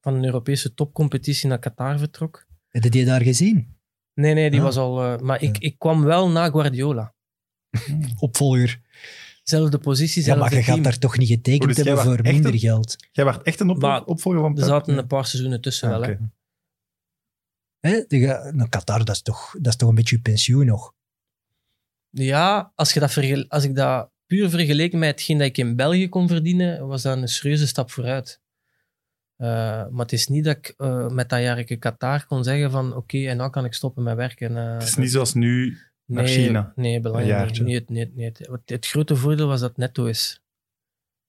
van 0.00 0.14
een 0.14 0.24
Europese 0.24 0.74
topcompetitie 0.74 1.48
naar 1.48 1.58
Qatar 1.58 1.98
vertrok. 1.98 2.46
Heb 2.68 2.82
je 2.82 2.90
die 2.90 3.04
daar 3.04 3.22
gezien? 3.22 3.76
Nee, 4.14 4.34
nee, 4.34 4.50
die 4.50 4.60
was 4.60 4.76
al... 4.76 5.02
eh, 5.02 5.18
maar 5.18 5.42
ik, 5.42 5.56
Ja. 5.62 5.68
ik 5.68 5.78
kwam 5.78 6.04
wel 6.04 6.28
na 6.30 6.50
Guardiola. 6.50 7.14
Opvolger. 8.18 8.80
Zelfde 9.42 9.78
positie, 9.78 10.18
Ja, 10.20 10.26
zelfde 10.26 10.44
maar 10.44 10.54
je 10.54 10.64
team. 10.64 10.74
gaat 10.76 10.84
daar 10.84 10.98
toch 10.98 11.18
niet 11.18 11.28
getekend 11.28 11.62
Oh, 11.62 11.68
dus 11.68 11.76
hebben 11.86 12.04
voor 12.04 12.22
minder 12.22 12.52
een- 12.52 12.58
geld. 12.58 12.96
Jij 13.12 13.24
werd 13.24 13.42
echt 13.42 13.60
een 13.60 13.70
op 13.70 13.78
Maar 13.80 14.04
opvolger 14.04 14.40
van 14.40 14.58
Er 14.58 14.64
zaten 14.64 14.98
een 14.98 15.06
paar 15.06 15.26
seizoenen 15.26 15.60
tussen 15.60 15.88
Ah, 15.92 15.98
wel. 15.98 16.02
Hè. 16.08 16.12
oké. 16.12 16.30
Hè? 17.80 18.04
De, 18.08 18.50
nou, 18.54 18.68
Qatar, 18.68 19.04
dat 19.04 19.14
is, 19.14 19.22
toch, 19.22 19.50
dat 19.58 19.66
is 19.66 19.76
toch 19.76 19.88
een 19.88 19.94
beetje 19.94 20.16
je 20.16 20.22
pensioen 20.22 20.66
nog. 20.66 20.94
Ja, 22.10 22.72
als, 22.74 22.92
je 22.92 23.00
dat 23.00 23.10
als 23.48 23.64
ik 23.64 23.74
dat 23.74 24.10
puur 24.26 24.50
vergeleken 24.50 24.98
met 24.98 25.08
hetgeen 25.10 25.38
dat 25.38 25.46
ik 25.46 25.58
in 25.58 25.76
België 25.76 26.08
kon 26.08 26.28
verdienen, 26.28 26.86
was 26.86 27.02
dat 27.02 27.16
een 27.16 27.28
serieuze 27.28 27.66
stap 27.66 27.90
vooruit. 27.90 28.40
Eh, 29.42 29.48
maar 29.90 30.04
het 30.04 30.12
is 30.12 30.28
niet 30.28 30.44
dat 30.44 30.56
ik 30.56 30.74
eh, 30.76 31.08
met 31.08 31.28
dat 31.28 31.40
jaar 31.40 31.70
in 31.70 31.78
Qatar 31.78 32.26
kon 32.26 32.44
zeggen 32.44 32.70
van 32.70 32.96
oké, 32.96 33.18
en 33.26 33.36
nou 33.36 33.50
kan 33.50 33.64
ik 33.64 33.74
stoppen 33.74 34.02
met 34.02 34.16
werken. 34.16 34.56
Eh, 34.56 34.72
Het 34.72 34.82
is 34.82 34.96
niet 34.96 35.10
zoals 35.10 35.34
nu 35.34 35.78
naar 36.06 36.24
nee, 36.24 36.44
China. 36.44 36.72
Nee, 36.76 37.00
belangrijk. 37.00 37.58
Nee, 37.58 37.84
nee, 37.86 38.12
nee. 38.14 38.24
Het, 38.24 38.62
het 38.64 38.86
grote 38.86 39.16
voordeel 39.16 39.46
was 39.46 39.60
dat 39.60 39.68
het 39.68 39.78
netto 39.78 40.04
is. 40.04 40.42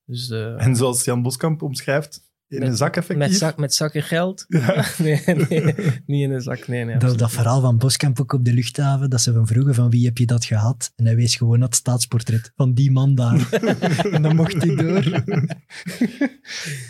Dus 0.06 0.30
En 0.58 0.76
zoals 0.76 1.04
Jan 1.04 1.22
Boskamp 1.22 1.62
omschrijft, 1.62 2.32
in 2.54 2.60
Met- 2.60 2.68
een 2.70 2.76
zak 2.76 2.96
effectief. 2.96 3.28
met, 3.30 3.38
zak, 3.38 3.58
met 3.58 3.74
zakken 3.74 4.04
geld. 4.04 4.46
Ja. 4.48 4.86
nee, 5.04 5.22
nee, 5.26 5.76
niet 6.06 6.22
in 6.24 6.32
een 6.32 6.42
zak. 6.42 6.68
Nee, 6.68 6.86
nee, 6.86 6.98
dat, 6.98 7.18
dat 7.18 7.32
verhaal 7.32 7.62
van 7.62 7.78
Boskamp 7.78 8.20
ook 8.20 8.34
op 8.34 8.46
de 8.46 8.54
luchthaven, 8.54 9.10
dat 9.10 9.22
ze 9.22 9.34
van 9.34 9.48
vroegen 9.48 9.76
van 9.76 9.90
wie 9.90 10.06
heb 10.06 10.18
je 10.18 10.26
dat 10.26 10.46
gehad? 10.46 10.92
En 10.96 11.06
hij 11.06 11.16
wees 11.16 11.36
gewoon 11.36 11.60
naar 11.60 11.68
het 11.68 11.78
staatsportret 11.78 12.52
van 12.56 12.74
die 12.74 12.92
man 12.92 13.16
daar. 13.16 13.50
en 14.16 14.22
dan 14.22 14.36
mocht 14.36 14.64
hij 14.64 14.76
door. 14.76 15.04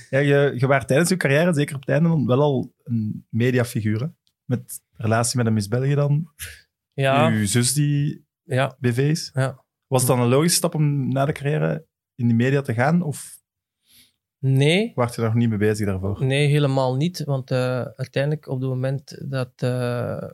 Ja, 0.09 0.20
je, 0.20 0.53
je 0.57 0.68
was 0.68 0.86
tijdens 0.86 1.09
je 1.09 1.18
carrière, 1.18 1.53
zeker 1.53 1.76
op 1.76 1.82
het 1.82 1.89
einde, 1.89 2.24
wel 2.26 2.41
al 2.41 2.74
een 2.84 3.26
mediafiguur. 3.30 3.99
hè? 3.99 4.07
Met 4.45 4.82
relatie 4.93 5.38
met 5.38 5.45
een 5.45 5.53
Miss 5.53 5.68
België 5.68 5.95
dan. 5.95 6.28
Ja, 6.93 7.30
Uw 7.32 7.45
zus 7.45 7.74
die 7.74 8.26
ja, 8.43 8.76
BV 8.80 8.97
is. 8.97 9.30
ja. 9.34 9.61
Was 9.88 10.01
het 10.01 10.11
dan 10.11 10.20
een 10.20 10.28
logische 10.30 10.57
stap 10.57 10.76
om 10.76 11.07
na 11.14 11.26
de 11.26 11.32
carrière 11.32 11.86
in 12.16 12.28
de 12.28 12.34
media 12.34 12.61
te 12.61 12.74
gaan? 12.74 13.01
Of 13.01 13.41
Nee, 14.45 14.91
was 14.95 15.15
je 15.15 15.21
daar 15.21 15.29
nog 15.29 15.39
niet 15.39 15.49
mee 15.49 15.57
bezig 15.57 15.85
daarvoor? 15.85 16.25
Nee, 16.25 16.47
helemaal 16.47 16.95
niet. 16.95 17.23
Want 17.23 17.51
eh, 17.51 17.81
uiteindelijk 17.81 18.47
op 18.47 18.59
het 18.59 18.69
moment 18.69 19.29
dat, 19.29 19.51
eh, 19.55 20.29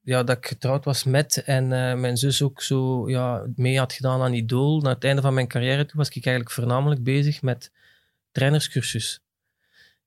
ja, 0.00 0.22
dat 0.22 0.36
ik 0.36 0.46
getrouwd 0.46 0.84
was 0.84 1.04
met 1.04 1.42
en 1.42 1.72
eh, 1.72 2.00
mijn 2.00 2.16
zus 2.16 2.42
ook 2.42 2.62
zo 2.62 3.08
ja, 3.08 3.46
mee 3.54 3.78
had 3.78 3.92
gedaan 3.92 4.20
aan 4.20 4.32
Idol, 4.32 4.80
na 4.80 4.88
het 4.88 5.04
einde 5.04 5.22
van 5.22 5.34
mijn 5.34 5.48
carrière 5.48 5.86
toe 5.86 5.96
was 5.96 6.08
ik 6.08 6.14
eigenlijk 6.14 6.50
voornamelijk 6.50 7.02
bezig 7.02 7.42
met 7.42 7.72
trainerscursus. 8.30 9.22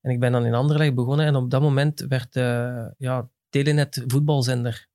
En 0.01 0.11
ik 0.11 0.19
ben 0.19 0.31
dan 0.31 0.45
in 0.45 0.53
Anderlecht 0.53 0.95
begonnen 0.95 1.25
en 1.25 1.35
op 1.35 1.49
dat 1.49 1.61
moment 1.61 1.99
werd 1.99 2.33
ja, 2.97 3.29
Telenet 3.49 4.03
voetbalzender. 4.07 4.87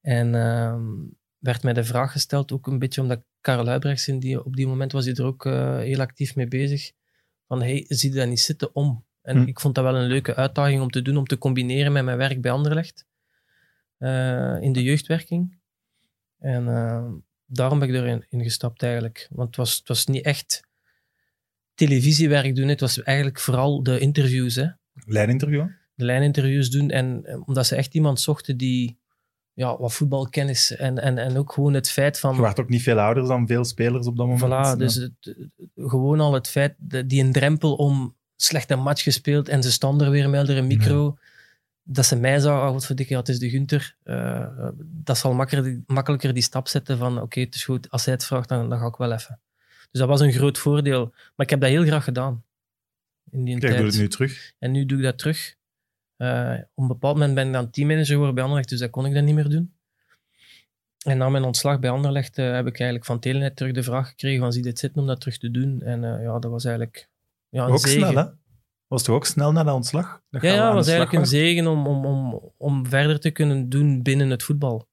En 0.00 0.34
ehm, 0.34 0.84
werd 1.38 1.62
mij 1.62 1.72
de 1.72 1.84
vraag 1.84 2.12
gesteld, 2.12 2.52
ook 2.52 2.66
een 2.66 2.78
beetje 2.78 3.00
omdat 3.00 3.22
Karel 3.40 3.66
Huibrechtsen, 3.66 4.18
die 4.18 4.44
op 4.44 4.56
die 4.56 4.66
moment 4.66 4.92
was 4.92 5.04
hij 5.04 5.14
er 5.14 5.24
ook 5.24 5.44
heel 5.84 6.00
actief 6.00 6.36
mee 6.36 6.48
bezig, 6.48 6.92
van 7.46 7.60
hey, 7.62 7.84
zie 7.88 8.10
je 8.12 8.16
dat 8.18 8.28
niet 8.28 8.40
zitten 8.40 8.74
om? 8.74 9.04
En 9.22 9.36
Hm. 9.36 9.46
ik 9.48 9.60
vond 9.60 9.74
dat 9.74 9.84
wel 9.84 9.96
een 9.96 10.06
leuke 10.08 10.34
uitdaging 10.34 10.80
om 10.82 10.90
te 10.90 11.02
doen, 11.02 11.16
om 11.16 11.26
te 11.26 11.38
combineren 11.38 11.92
met 11.92 12.04
mijn 12.04 12.16
werk 12.16 12.40
bij 12.40 12.50
Anderlecht. 12.50 13.06
eh, 13.98 14.56
in 14.60 14.72
de 14.72 14.82
jeugdwerking. 14.82 15.58
En 16.38 16.68
eh, 16.68 17.12
daarom 17.46 17.78
ben 17.78 17.88
ik 17.88 17.94
erin 17.94 18.26
in 18.28 18.42
gestapt 18.42 18.82
eigenlijk. 18.82 19.28
Want 19.30 19.46
het 19.48 19.56
was, 19.56 19.76
het 19.76 19.88
was 19.88 20.06
niet 20.06 20.24
echt 20.24 20.62
televisiewerk 21.74 22.56
doen, 22.56 22.68
het 22.68 22.80
was 22.80 23.02
eigenlijk 23.02 23.40
vooral 23.40 23.82
de 23.82 23.98
interviews. 23.98 24.54
Hè? 24.54 24.66
Lijninterview? 25.06 25.66
de 25.94 26.04
lijninterviews 26.04 26.70
doen. 26.70 26.90
En 26.90 27.24
eh, 27.24 27.48
omdat 27.48 27.66
ze 27.66 27.76
echt 27.76 27.94
iemand 27.94 28.20
zochten 28.20 28.56
die 28.56 28.98
ja, 29.54 29.78
wat 29.78 29.92
voetbalkennis 29.92 30.76
en, 30.76 30.98
en, 30.98 31.18
en 31.18 31.36
ook 31.36 31.52
gewoon 31.52 31.74
het 31.74 31.90
feit 31.90 32.18
van... 32.18 32.34
Je 32.34 32.40
werd 32.40 32.60
ook 32.60 32.68
niet 32.68 32.82
veel 32.82 32.98
ouder 33.00 33.26
dan 33.26 33.46
veel 33.46 33.64
spelers 33.64 34.06
op 34.06 34.16
dat 34.16 34.26
moment. 34.26 34.76
Voilà, 34.76 34.78
dus 34.78 34.94
het, 34.94 35.36
gewoon 35.76 36.20
al 36.20 36.32
het 36.32 36.48
feit, 36.48 36.74
dat 36.78 37.08
die 37.08 37.22
een 37.22 37.32
drempel 37.32 37.74
om 37.74 38.14
slecht 38.36 38.70
een 38.70 38.82
match 38.82 39.02
gespeeld 39.02 39.48
en 39.48 39.62
ze 39.62 39.72
stonden 39.72 40.06
er 40.06 40.12
weer 40.12 40.30
met 40.30 40.48
een 40.48 40.66
micro, 40.66 41.18
dat 41.82 42.06
ze 42.06 42.16
mij 42.16 42.38
zagen, 42.38 42.66
oh, 42.66 42.72
wat 42.72 42.86
voor 42.86 42.96
dikke, 42.96 43.12
ja, 43.12 43.18
het 43.18 43.28
is 43.28 43.38
de 43.38 43.50
Gunter. 43.50 43.96
Eh, 44.02 44.68
dat 44.80 45.18
zal 45.18 45.34
makkelijker, 45.34 45.82
makkelijker 45.86 46.34
die 46.34 46.42
stap 46.42 46.68
zetten 46.68 46.98
van, 46.98 47.20
oké, 47.20 47.40
het 47.40 47.54
is 47.54 47.64
goed, 47.64 47.90
als 47.90 48.04
hij 48.04 48.14
het 48.14 48.24
vraagt, 48.24 48.48
dan, 48.48 48.68
dan 48.68 48.78
ga 48.78 48.86
ik 48.86 48.96
wel 48.96 49.12
even. 49.12 49.40
Dus 49.90 50.00
dat 50.00 50.08
was 50.08 50.20
een 50.20 50.32
groot 50.32 50.58
voordeel. 50.58 51.10
Maar 51.10 51.46
ik 51.46 51.50
heb 51.50 51.60
dat 51.60 51.68
heel 51.70 51.84
graag 51.84 52.04
gedaan. 52.04 52.44
In 53.30 53.44
die 53.44 53.58
Kijk, 53.58 53.72
tijd. 53.72 53.76
doe 53.76 53.90
het 53.90 54.00
nu 54.00 54.08
terug. 54.08 54.52
En 54.58 54.70
nu 54.70 54.86
doe 54.86 54.98
ik 54.98 55.04
dat 55.04 55.18
terug. 55.18 55.56
Eh, 56.16 56.54
op 56.74 56.82
een 56.82 56.88
bepaald 56.88 57.14
moment 57.14 57.34
ben 57.34 57.46
ik 57.46 57.52
dan 57.52 57.70
teammanager 57.70 58.12
geworden 58.12 58.34
bij 58.34 58.44
Anderlecht, 58.44 58.70
dus 58.70 58.78
dat 58.78 58.90
kon 58.90 59.06
ik 59.06 59.14
dan 59.14 59.24
niet 59.24 59.34
meer 59.34 59.48
doen. 59.48 59.74
En 61.04 61.18
na 61.18 61.28
mijn 61.28 61.44
ontslag 61.44 61.78
bij 61.78 61.90
Anderlecht 61.90 62.38
uh, 62.38 62.52
heb 62.52 62.66
ik 62.66 62.74
eigenlijk 62.74 63.04
van 63.04 63.20
Telenet 63.20 63.56
terug 63.56 63.72
de 63.72 63.82
vraag 63.82 64.08
gekregen 64.08 64.40
van 64.40 64.52
zie 64.52 64.62
dit 64.62 64.78
zitten 64.78 65.00
om 65.00 65.06
dat 65.06 65.20
terug 65.20 65.38
te 65.38 65.50
doen. 65.50 65.82
En 65.82 66.02
uh, 66.02 66.22
ja, 66.22 66.38
dat 66.38 66.50
was 66.50 66.64
eigenlijk 66.64 67.08
ja, 67.48 67.64
een 67.64 67.72
ook 67.72 67.78
zegen. 67.78 68.08
snel, 68.08 68.24
hè? 68.24 68.30
Was 68.86 69.02
toch 69.02 69.14
ook 69.14 69.26
snel 69.26 69.52
na 69.52 69.64
de 69.64 69.72
ontslag? 69.72 70.20
Dat 70.30 70.42
ja, 70.42 70.52
ja, 70.52 70.74
was 70.74 70.86
eigenlijk 70.86 71.18
een 71.18 71.26
zegen 71.26 71.66
om, 71.66 71.86
om, 71.86 72.06
om, 72.06 72.52
om 72.56 72.86
verder 72.86 73.20
te 73.20 73.30
kunnen 73.30 73.68
doen 73.68 74.02
binnen 74.02 74.30
het 74.30 74.42
voetbal. 74.42 74.88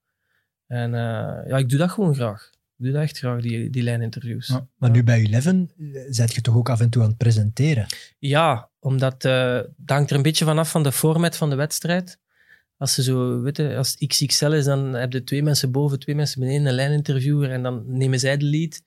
En 0.68 0.94
uh, 0.94 1.48
ja, 1.48 1.58
ik 1.58 1.70
doe 1.70 1.80
dat 1.80 1.92
gewoon 1.92 2.16
graag. 2.16 2.50
Doe 2.82 2.92
dat 2.92 3.02
echt 3.02 3.18
graag, 3.18 3.42
die, 3.42 3.70
die 3.70 3.84
lijninterviews. 3.84 4.48
Ja, 4.48 4.68
maar 4.78 4.90
nu 4.90 5.04
bij 5.04 5.20
Eleven 5.20 5.72
zet 6.10 6.34
je 6.34 6.42
toch 6.42 6.56
ook 6.56 6.70
af 6.70 6.80
en 6.80 6.90
toe 6.90 7.02
aan 7.02 7.08
het 7.08 7.18
presenteren? 7.18 7.86
Ja, 8.20 8.70
omdat 8.80 9.26
uh, 9.26 9.56
dat 9.78 9.96
hangt 9.98 10.10
er 10.10 10.16
een 10.16 10.22
beetje 10.22 10.46
vanaf 10.46 10.72
van 10.72 10.84
de 10.84 10.92
format 10.92 11.38
van 11.38 11.50
de 11.50 11.56
wedstrijd. 11.56 12.20
Als 12.78 12.94
ze 12.94 13.04
zo, 13.04 13.42
weet 13.42 13.58
je, 13.58 13.76
als 13.76 13.96
XXL 14.08 14.52
is, 14.52 14.66
dan 14.66 14.94
heb 14.94 15.14
je 15.14 15.24
twee 15.24 15.44
mensen 15.44 15.72
boven, 15.72 16.00
twee 16.00 16.16
mensen 16.16 16.40
beneden, 16.40 16.66
een 16.66 16.74
lijninterviewer 16.74 17.52
en 17.52 17.64
dan 17.64 17.84
nemen 17.86 18.20
zij 18.20 18.38
de 18.38 18.46
lead. 18.46 18.82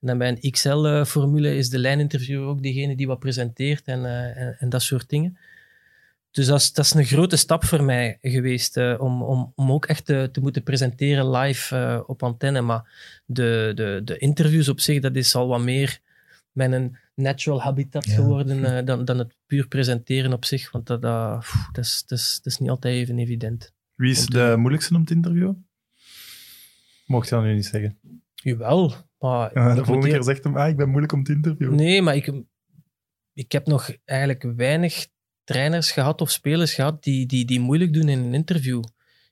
En 0.00 0.06
dan 0.06 0.18
bij 0.18 0.28
een 0.28 0.50
XL-formule 0.50 1.56
is 1.56 1.68
de 1.68 1.78
lijninterviewer 1.78 2.46
ook 2.46 2.62
degene 2.62 2.96
die 2.96 3.06
wat 3.06 3.18
presenteert 3.18 3.86
en, 3.86 4.00
uh, 4.00 4.40
en, 4.40 4.56
en, 4.58 4.68
dat 4.68 4.82
soort 4.82 5.08
dingen. 5.08 5.38
Dus 6.36 6.46
dat 6.46 6.60
is, 6.60 6.72
dat 6.72 6.84
is 6.84 6.94
een 6.94 7.04
grote 7.04 7.36
stap 7.36 7.64
voor 7.64 7.82
mij 7.82 8.18
geweest 8.20 8.76
uh, 8.76 8.94
om, 8.98 9.22
om, 9.22 9.52
om 9.54 9.72
ook 9.72 9.86
echt 9.86 10.04
te, 10.04 10.28
te 10.32 10.40
moeten 10.40 10.62
presenteren 10.62 11.30
live 11.30 11.76
uh, 11.76 12.00
op 12.06 12.22
antenne. 12.22 12.60
Maar 12.60 12.82
de, 13.26 13.72
de, 13.74 14.00
de 14.04 14.18
interviews 14.18 14.68
op 14.68 14.80
zich, 14.80 15.00
dat 15.00 15.16
is 15.16 15.34
al 15.34 15.48
wat 15.48 15.60
meer 15.60 15.98
mijn 16.52 16.98
natural 17.14 17.62
habitat 17.62 18.06
geworden 18.06 18.58
uh, 18.58 18.84
dan, 18.84 19.04
dan 19.04 19.18
het 19.18 19.36
puur 19.46 19.68
presenteren 19.68 20.32
op 20.32 20.44
zich. 20.44 20.70
Want 20.70 20.86
dat, 20.86 21.02
dat, 21.02 21.38
pff, 21.38 21.68
dat, 21.72 21.84
is, 21.84 22.04
dat, 22.06 22.18
is, 22.18 22.40
dat 22.42 22.52
is 22.52 22.58
niet 22.58 22.70
altijd 22.70 22.94
even 22.94 23.18
evident. 23.18 23.72
Wie 23.94 24.10
is 24.10 24.26
de 24.26 24.54
moeilijkste 24.56 24.94
om 24.94 25.04
te 25.04 25.14
interviewen? 25.14 25.68
Mocht 27.06 27.28
je 27.28 27.34
dat 27.34 27.44
nu 27.44 27.54
niet 27.54 27.66
zeggen? 27.66 27.98
Jawel. 28.34 28.94
Maar 29.18 29.50
ja, 29.54 29.74
de 29.74 29.84
volgende 29.84 30.10
keer 30.10 30.22
zegt 30.22 30.44
hem, 30.44 30.56
ah, 30.56 30.68
ik 30.68 30.76
ben 30.76 30.88
moeilijk 30.88 31.12
om 31.12 31.24
te 31.24 31.32
interviewen. 31.32 31.76
Nee, 31.76 32.02
maar 32.02 32.16
ik, 32.16 32.32
ik 33.32 33.52
heb 33.52 33.66
nog 33.66 33.90
eigenlijk 34.04 34.42
weinig 34.56 35.06
trainers 35.46 35.90
gehad 35.92 36.20
of 36.20 36.30
spelers 36.30 36.74
gehad 36.74 37.02
die, 37.02 37.26
die, 37.26 37.44
die 37.44 37.60
moeilijk 37.60 37.92
doen 37.92 38.08
in 38.08 38.18
een 38.18 38.34
interview. 38.34 38.82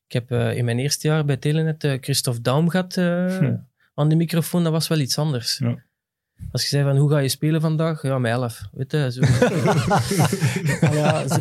Ik 0.06 0.12
heb 0.12 0.30
uh, 0.30 0.56
in 0.56 0.64
mijn 0.64 0.78
eerste 0.78 1.08
jaar 1.08 1.24
bij 1.24 1.36
Telenet 1.36 1.84
uh, 1.84 1.98
Christophe 2.00 2.40
Daum 2.40 2.68
gehad 2.68 2.96
uh, 2.96 3.36
hm. 3.38 3.56
aan 3.94 4.08
de 4.08 4.16
microfoon. 4.16 4.62
Dat 4.62 4.72
was 4.72 4.88
wel 4.88 4.98
iets 4.98 5.18
anders. 5.18 5.58
Ja. 5.58 5.82
Als 6.52 6.62
je 6.62 6.68
zei 6.68 6.84
van, 6.84 6.96
hoe 6.96 7.10
ga 7.10 7.18
je 7.18 7.28
spelen 7.28 7.60
vandaag? 7.60 8.02
Ja, 8.02 8.18
met 8.18 8.32
elf. 8.32 8.62
Weet 8.72 8.92
je, 8.92 9.12
zo. 9.12 9.20
ja, 10.96 11.28
zo. 11.28 11.40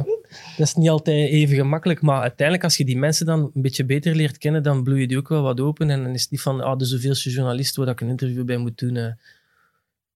dat 0.56 0.66
is 0.66 0.74
niet 0.74 0.88
altijd 0.88 1.30
even 1.30 1.56
gemakkelijk, 1.56 2.00
maar 2.00 2.20
uiteindelijk 2.20 2.64
als 2.64 2.76
je 2.76 2.84
die 2.84 2.98
mensen 2.98 3.26
dan 3.26 3.50
een 3.54 3.62
beetje 3.62 3.84
beter 3.84 4.14
leert 4.14 4.38
kennen, 4.38 4.62
dan 4.62 4.82
bloei 4.82 5.00
je 5.00 5.06
die 5.06 5.16
ook 5.16 5.28
wel 5.28 5.42
wat 5.42 5.60
open 5.60 5.90
en 5.90 6.02
dan 6.02 6.14
is 6.14 6.22
het 6.22 6.30
niet 6.30 6.40
van, 6.40 6.60
ah, 6.60 6.78
de 6.78 6.84
zoveelste 6.84 7.30
journalist 7.30 7.76
waar 7.76 7.88
ik 7.88 8.00
een 8.00 8.08
interview 8.08 8.44
bij 8.44 8.56
moet 8.56 8.78
doen. 8.78 9.16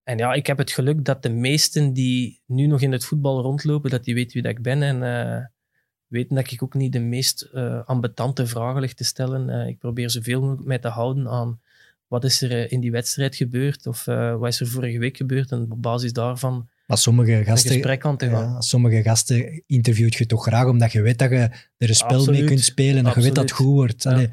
En 0.04 0.18
ja, 0.18 0.32
ik 0.32 0.46
heb 0.46 0.58
het 0.58 0.70
geluk 0.70 1.04
dat 1.04 1.22
de 1.22 1.30
meesten 1.30 1.92
die 1.92 2.40
nu 2.46 2.66
nog 2.66 2.80
in 2.80 2.92
het 2.92 3.04
voetbal 3.04 3.42
rondlopen, 3.42 3.90
dat 3.90 4.04
die 4.04 4.14
weten 4.14 4.32
wie 4.32 4.42
dat 4.42 4.50
ik 4.50 4.62
ben 4.62 4.82
en 4.82 4.96
uh, 5.02 5.44
weten 6.06 6.36
dat 6.36 6.50
ik 6.50 6.62
ook 6.62 6.74
niet 6.74 6.92
de 6.92 7.00
meest 7.00 7.48
uh, 7.54 7.84
ambetante 7.84 8.46
vragen 8.46 8.80
lig 8.80 8.94
te 8.94 9.04
stellen. 9.04 9.48
Uh, 9.48 9.66
ik 9.66 9.78
probeer 9.78 10.10
zoveel 10.10 10.40
mogelijk 10.40 10.66
mij 10.66 10.78
te 10.78 10.88
houden 10.88 11.28
aan 11.28 11.60
wat 12.06 12.24
is 12.24 12.42
er 12.42 12.72
in 12.72 12.80
die 12.80 12.90
wedstrijd 12.90 13.36
gebeurd 13.36 13.86
of 13.86 14.04
wat 14.04 14.48
is 14.48 14.60
er 14.60 14.66
vorige 14.66 14.98
week 14.98 15.16
gebeurd 15.16 15.50
en 15.50 15.66
op 15.70 15.82
basis 15.82 16.12
daarvan 16.12 16.68
maar 16.86 16.98
sommige 16.98 17.44
gasten, 17.44 17.70
een 17.70 17.76
gesprek 17.76 18.04
aan 18.04 18.16
te 18.16 18.28
gaan. 18.28 18.42
Ja, 18.42 18.60
sommige 18.60 19.02
gasten 19.02 19.62
interviewt 19.66 20.14
je 20.14 20.26
toch 20.26 20.42
graag 20.42 20.66
omdat 20.66 20.92
je 20.92 21.02
weet 21.02 21.18
dat 21.18 21.30
je 21.30 21.36
er 21.76 21.88
een 21.88 21.94
spel 21.94 22.18
Absoluut. 22.18 22.40
mee 22.40 22.48
kunt 22.48 22.60
spelen 22.60 22.96
en 22.96 23.04
dat 23.04 23.14
je 23.14 23.20
weet 23.20 23.34
dat 23.34 23.44
het 23.44 23.52
goed 23.52 23.66
wordt. 23.66 24.02
Ja. 24.02 24.26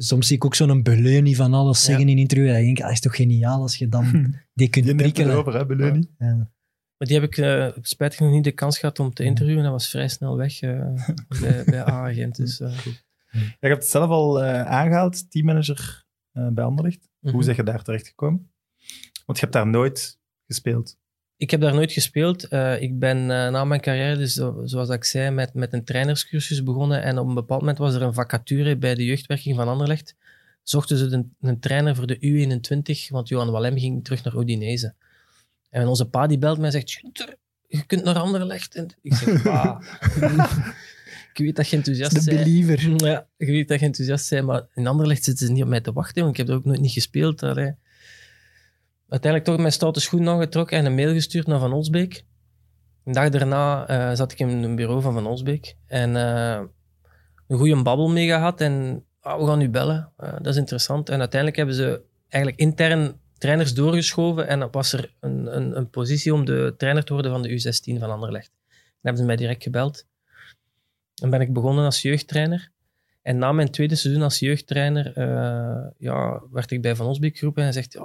Soms 0.00 0.26
zie 0.26 0.36
ik 0.36 0.44
ook 0.44 0.54
zo'n 0.54 0.82
Beleuni 0.82 1.34
van 1.34 1.54
alles 1.54 1.84
zeggen 1.84 2.06
ja. 2.06 2.12
in 2.12 2.18
interview. 2.18 2.48
En 2.48 2.58
ik 2.58 2.64
denk, 2.64 2.78
dat 2.78 2.90
is 2.90 3.00
toch 3.00 3.16
geniaal 3.16 3.60
als 3.60 3.76
je 3.76 3.88
dan 3.88 4.34
die 4.54 4.68
kunt 4.68 4.86
je 4.86 4.94
prikkelen. 4.94 5.36
over, 5.36 5.54
hè? 5.54 5.86
Ja. 6.18 6.50
Maar 6.96 7.08
die 7.08 7.20
heb 7.20 7.24
ik 7.24 7.36
uh, 7.36 7.68
spijtig 7.80 8.20
nog 8.20 8.30
niet 8.30 8.44
de 8.44 8.52
kans 8.52 8.78
gehad 8.78 8.98
om 8.98 9.14
te 9.14 9.24
interviewen. 9.24 9.62
Dat 9.62 9.72
was 9.72 9.90
vrij 9.90 10.08
snel 10.08 10.36
weg 10.36 10.62
uh, 10.62 11.04
bij, 11.40 11.64
bij 11.64 11.88
A-agent. 11.88 12.36
Dus, 12.36 12.60
uh. 12.60 12.78
Je 13.30 13.56
hebt 13.60 13.82
het 13.82 13.86
zelf 13.86 14.10
al 14.10 14.42
aangehaald, 14.44 15.30
teammanager 15.30 16.06
bij 16.32 16.64
Anderlecht. 16.64 17.00
Mm 17.00 17.08
-hmm. 17.20 17.32
Hoe 17.32 17.42
zeg 17.42 17.56
je 17.56 17.62
daar 17.62 17.82
terecht 17.82 18.06
gekomen? 18.06 18.50
Want 19.26 19.38
je 19.38 19.44
hebt 19.44 19.52
daar 19.52 19.66
nooit 19.66 20.18
gespeeld. 20.46 20.98
Ik 21.38 21.50
heb 21.50 21.60
daar 21.60 21.74
nooit 21.74 21.92
gespeeld. 21.92 22.52
Uh, 22.52 22.82
ik 22.82 22.98
ben 22.98 23.18
uh, 23.18 23.26
na 23.26 23.64
mijn 23.64 23.80
carrière, 23.80 24.16
dus, 24.16 24.34
zoals 24.64 24.88
ik 24.88 25.04
zei, 25.04 25.30
met, 25.30 25.54
met 25.54 25.72
een 25.72 25.84
trainerscursus 25.84 26.62
begonnen. 26.62 27.02
En 27.02 27.18
op 27.18 27.28
een 27.28 27.34
bepaald 27.34 27.60
moment 27.60 27.78
was 27.78 27.94
er 27.94 28.02
een 28.02 28.14
vacature 28.14 28.76
bij 28.76 28.94
de 28.94 29.04
jeugdwerking 29.04 29.56
van 29.56 29.68
Anderlecht. 29.68 30.14
Zochten 30.62 30.96
ze 30.96 31.04
een, 31.04 31.34
een 31.40 31.60
trainer 31.60 31.96
voor 31.96 32.06
de 32.06 32.16
U21, 32.16 33.08
want 33.08 33.28
Johan 33.28 33.50
Walem 33.50 33.78
ging 33.78 34.04
terug 34.04 34.24
naar 34.24 34.36
Udinese. 34.36 34.94
En 35.70 35.86
onze 35.86 36.08
pa 36.08 36.26
die 36.26 36.38
belt 36.38 36.56
mij 36.56 36.66
en 36.66 36.72
zegt, 36.72 36.90
je 37.66 37.86
kunt 37.86 38.04
naar 38.04 38.18
Anderlecht. 38.18 38.74
En 38.74 38.88
ik 39.02 39.14
zeg, 39.14 39.42
pa, 39.42 39.82
ik 41.32 41.44
weet 41.44 41.56
dat 41.56 41.68
je 41.68 41.76
enthousiast 41.76 42.12
bent. 42.12 42.26
De 42.26 42.34
believer. 42.34 43.06
Ja, 43.06 43.26
ik 43.36 43.46
weet 43.46 43.68
dat 43.68 43.80
je 43.80 43.86
enthousiast 43.86 44.30
bent, 44.30 44.46
maar 44.46 44.66
in 44.74 44.86
Anderlecht 44.86 45.24
zitten 45.24 45.46
ze 45.46 45.52
niet 45.52 45.62
op 45.62 45.68
mij 45.68 45.80
te 45.80 45.92
wachten, 45.92 46.22
want 46.22 46.32
ik 46.32 46.38
heb 46.38 46.48
er 46.48 46.54
ook 46.54 46.64
nooit 46.64 46.80
niet 46.80 46.92
gespeeld. 46.92 47.42
Allee 47.42 47.74
uiteindelijk 49.08 49.50
toch 49.50 49.60
mijn 49.60 49.72
stoute 49.72 50.00
schoen 50.00 50.28
aangetrokken 50.28 50.78
en 50.78 50.84
een 50.84 50.94
mail 50.94 51.12
gestuurd 51.12 51.46
naar 51.46 51.58
Van 51.58 51.72
Olsbeek. 51.72 52.24
Een 53.04 53.12
dag 53.12 53.28
daarna 53.28 53.90
uh, 53.90 54.16
zat 54.16 54.32
ik 54.32 54.38
in 54.38 54.48
een 54.48 54.76
bureau 54.76 55.02
van 55.02 55.12
Van 55.12 55.26
Olsbeek 55.26 55.76
en 55.86 56.10
uh, 56.14 56.60
een 57.46 57.58
goede 57.58 57.82
babbel 57.82 58.08
mee 58.08 58.26
gehad 58.26 58.60
en 58.60 59.04
oh, 59.22 59.38
we 59.38 59.46
gaan 59.46 59.58
nu 59.58 59.68
bellen, 59.68 60.12
uh, 60.20 60.32
dat 60.32 60.46
is 60.46 60.56
interessant. 60.56 61.08
En 61.08 61.18
uiteindelijk 61.18 61.56
hebben 61.56 61.74
ze 61.74 62.02
eigenlijk 62.28 62.62
intern 62.62 63.20
trainers 63.38 63.74
doorgeschoven 63.74 64.48
en 64.48 64.58
dan 64.58 64.68
was 64.70 64.92
er 64.92 65.14
een, 65.20 65.56
een, 65.56 65.76
een, 65.76 65.90
positie 65.90 66.34
om 66.34 66.44
de 66.44 66.74
trainer 66.76 67.04
te 67.04 67.12
worden 67.12 67.30
van 67.30 67.42
de 67.42 67.50
U16 67.50 67.98
van 67.98 68.10
Anderlecht. 68.10 68.50
Dan 68.68 68.78
hebben 69.00 69.20
ze 69.20 69.26
mij 69.26 69.36
direct 69.36 69.62
gebeld. 69.62 70.06
Dan 71.14 71.30
ben 71.30 71.40
ik 71.40 71.52
begonnen 71.52 71.84
als 71.84 72.02
jeugdtrainer. 72.02 72.70
En 73.22 73.38
na 73.38 73.52
mijn 73.52 73.70
tweede 73.70 73.94
seizoen 73.94 74.22
als 74.22 74.38
jeugdtrainer 74.38 75.12
ja, 75.98 76.42
werd 76.50 76.70
ik 76.70 76.82
bij 76.82 76.96
Van 76.96 77.06
Olsbeek 77.06 77.38
geroepen 77.38 77.64
en 77.64 77.72
zegt, 77.72 77.98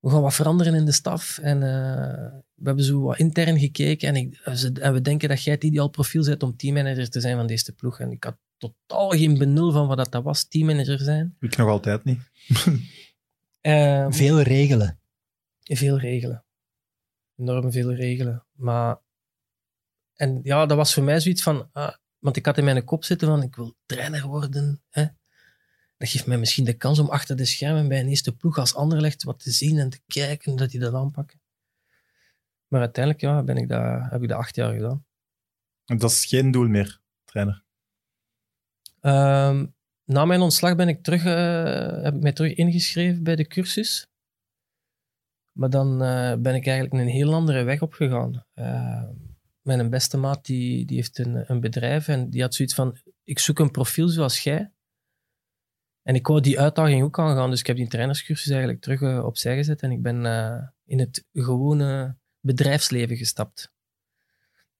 we 0.00 0.10
gaan 0.10 0.22
wat 0.22 0.34
veranderen 0.34 0.74
in 0.74 0.84
de 0.84 0.92
staf. 0.92 1.38
En 1.38 1.56
uh, 1.56 2.40
we 2.54 2.64
hebben 2.64 2.84
zo 2.84 3.00
wat 3.00 3.18
intern 3.18 3.58
gekeken. 3.58 4.08
En, 4.08 4.16
ik, 4.16 4.36
en, 4.78 4.92
we 4.92 5.00
denken 5.00 5.28
dat 5.28 5.42
jij 5.42 5.54
het 5.54 5.64
ideaal 5.64 5.88
profiel 5.88 6.22
zet 6.22 6.42
om 6.42 6.56
teammanager 6.56 7.10
te 7.10 7.20
zijn 7.20 7.36
van 7.36 7.46
deze 7.46 7.72
ploeg. 7.72 8.00
En 8.00 8.10
ik 8.10 8.24
had 8.24 8.36
totaal 8.56 9.10
geen 9.10 9.38
benul 9.38 9.72
van 9.72 9.86
wat 9.86 10.12
dat 10.12 10.22
was, 10.22 10.48
teammanager 10.48 10.98
zijn. 10.98 11.36
Ik 11.40 11.56
nog 11.56 11.68
altijd 11.68 12.04
niet. 12.04 12.20
uh, 13.62 14.06
veel 14.20 14.40
regelen. 14.40 15.00
Veel 15.62 15.98
regelen. 15.98 16.44
Enorm 17.36 17.72
veel 17.72 17.94
regelen. 17.94 18.46
Maar... 18.52 19.04
En 20.14 20.40
ja, 20.42 20.66
dat 20.66 20.76
was 20.76 20.94
voor 20.94 21.02
mij 21.02 21.20
zoiets 21.20 21.42
van... 21.42 21.68
Ah, 21.72 21.94
want 22.18 22.36
ik 22.36 22.46
had 22.46 22.58
in 22.58 22.64
mijn 22.64 22.84
kop 22.84 23.04
zitten 23.04 23.28
van, 23.28 23.42
ik 23.42 23.56
wil 23.56 23.76
trainer 23.86 24.26
worden. 24.26 24.82
Hè? 24.90 25.04
Dat 25.96 26.08
geeft 26.08 26.26
mij 26.26 26.38
misschien 26.38 26.64
de 26.64 26.76
kans 26.76 26.98
om 26.98 27.08
achter 27.08 27.36
de 27.36 27.44
schermen 27.44 27.88
bij 27.88 28.00
een 28.00 28.08
eerste 28.08 28.36
ploeg 28.36 28.58
als 28.58 28.74
Anderlecht 28.74 29.22
wat 29.22 29.38
te 29.38 29.50
zien 29.50 29.78
en 29.78 29.90
te 29.90 30.00
kijken 30.06 30.56
dat 30.56 30.70
die 30.70 30.80
dat 30.80 30.94
aanpakken. 30.94 31.40
Maar 32.66 32.80
uiteindelijk 32.80 33.24
ja, 33.24 33.42
ben 33.42 33.56
ik 33.56 33.68
dat, 33.68 34.10
heb 34.10 34.22
ik 34.22 34.28
dat 34.28 34.38
acht 34.38 34.56
jaar 34.56 34.72
gedaan. 34.72 35.06
En 35.84 35.98
dat 35.98 36.10
is 36.10 36.24
geen 36.24 36.50
doel 36.50 36.68
meer, 36.68 37.00
trainer? 37.24 37.64
Um, 39.00 39.74
na 40.04 40.24
mijn 40.24 40.40
ontslag 40.40 40.76
ben 40.76 40.88
ik 40.88 41.02
terug, 41.02 41.24
uh, 41.24 42.02
heb 42.02 42.14
ik 42.14 42.22
mij 42.22 42.32
terug 42.32 42.54
ingeschreven 42.54 43.22
bij 43.22 43.36
de 43.36 43.46
cursus. 43.46 44.06
Maar 45.52 45.70
dan 45.70 46.02
uh, 46.02 46.34
ben 46.34 46.54
ik 46.54 46.66
eigenlijk 46.66 46.92
een 46.92 47.08
heel 47.08 47.34
andere 47.34 47.62
weg 47.62 47.82
opgegaan. 47.82 48.44
Uh, 48.54 49.08
mijn 49.60 49.90
beste 49.90 50.16
maat 50.16 50.44
die, 50.44 50.86
die 50.86 50.96
heeft 50.96 51.18
een, 51.18 51.50
een 51.50 51.60
bedrijf 51.60 52.08
en 52.08 52.30
die 52.30 52.42
had 52.42 52.54
zoiets 52.54 52.74
van: 52.74 52.98
ik 53.24 53.38
zoek 53.38 53.58
een 53.58 53.70
profiel 53.70 54.08
zoals 54.08 54.40
jij 54.40 54.72
en 56.06 56.14
ik 56.14 56.26
wou 56.26 56.40
die 56.40 56.60
uitdaging 56.60 57.02
ook 57.02 57.18
aangaan, 57.18 57.50
dus 57.50 57.60
ik 57.60 57.66
heb 57.66 57.76
die 57.76 57.88
trainerscursus 57.88 58.50
eigenlijk 58.50 58.80
terug 58.80 59.00
uh, 59.00 59.24
opzij 59.24 59.56
gezet 59.56 59.80
en 59.80 59.90
ik 59.90 60.02
ben 60.02 60.24
uh, 60.24 60.56
in 60.84 60.98
het 60.98 61.24
gewone 61.32 62.16
bedrijfsleven 62.40 63.16
gestapt. 63.16 63.72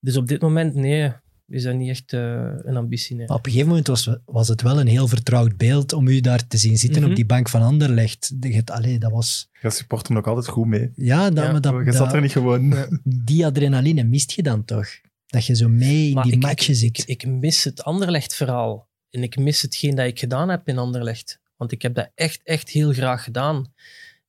Dus 0.00 0.16
op 0.16 0.28
dit 0.28 0.40
moment, 0.40 0.74
nee, 0.74 1.12
is 1.48 1.62
dat 1.62 1.74
niet 1.74 1.88
echt 1.88 2.12
uh, 2.12 2.20
een 2.56 2.76
ambitie. 2.76 3.16
Nee. 3.16 3.28
op 3.28 3.46
een 3.46 3.50
gegeven 3.50 3.68
moment 3.68 3.86
was, 3.86 4.10
was 4.24 4.48
het 4.48 4.62
wel 4.62 4.80
een 4.80 4.86
heel 4.86 5.08
vertrouwd 5.08 5.56
beeld 5.56 5.92
om 5.92 6.08
u 6.08 6.20
daar 6.20 6.46
te 6.46 6.56
zien 6.56 6.76
zitten 6.76 6.98
mm 6.98 7.02
-hmm. 7.02 7.10
op 7.10 7.16
die 7.16 7.26
bank 7.26 7.48
van 7.48 7.62
Anderlecht. 7.62 8.32
Allee, 8.64 8.98
dat 8.98 9.10
was... 9.10 9.50
Je 9.60 9.70
supportte 9.70 10.12
hem 10.12 10.20
ook 10.20 10.26
altijd 10.26 10.48
goed 10.48 10.66
mee. 10.66 10.90
Ja, 10.94 11.30
dat, 11.30 11.44
ja. 11.44 11.52
Maar 11.52 11.60
dat, 11.60 11.84
je 11.84 11.92
zat 11.92 12.12
er 12.12 12.20
niet 12.20 12.32
gewoon. 12.32 12.74
Die 13.04 13.46
adrenaline 13.46 14.04
mist 14.04 14.32
je 14.32 14.42
dan 14.42 14.64
toch? 14.64 14.88
Dat 15.26 15.46
je 15.46 15.56
zo 15.56 15.68
mee 15.68 16.08
in 16.08 16.14
maar 16.14 16.24
die 16.24 16.32
ik, 16.32 16.42
matchen 16.42 16.74
zit. 16.74 16.98
Ik, 16.98 17.04
ik 17.04 17.26
mis 17.26 17.64
het 17.64 17.82
Anderlecht-verhaal. 17.82 18.85
En 19.10 19.22
ik 19.22 19.36
mis 19.36 19.62
hetgeen 19.62 19.94
dat 19.94 20.06
ik 20.06 20.18
gedaan 20.18 20.48
heb 20.48 20.68
in 20.68 20.78
Anderlecht. 20.78 21.40
Want 21.56 21.72
ik 21.72 21.82
heb 21.82 21.94
dat 21.94 22.10
echt, 22.14 22.40
echt 22.42 22.68
heel 22.68 22.92
graag 22.92 23.24
gedaan. 23.24 23.72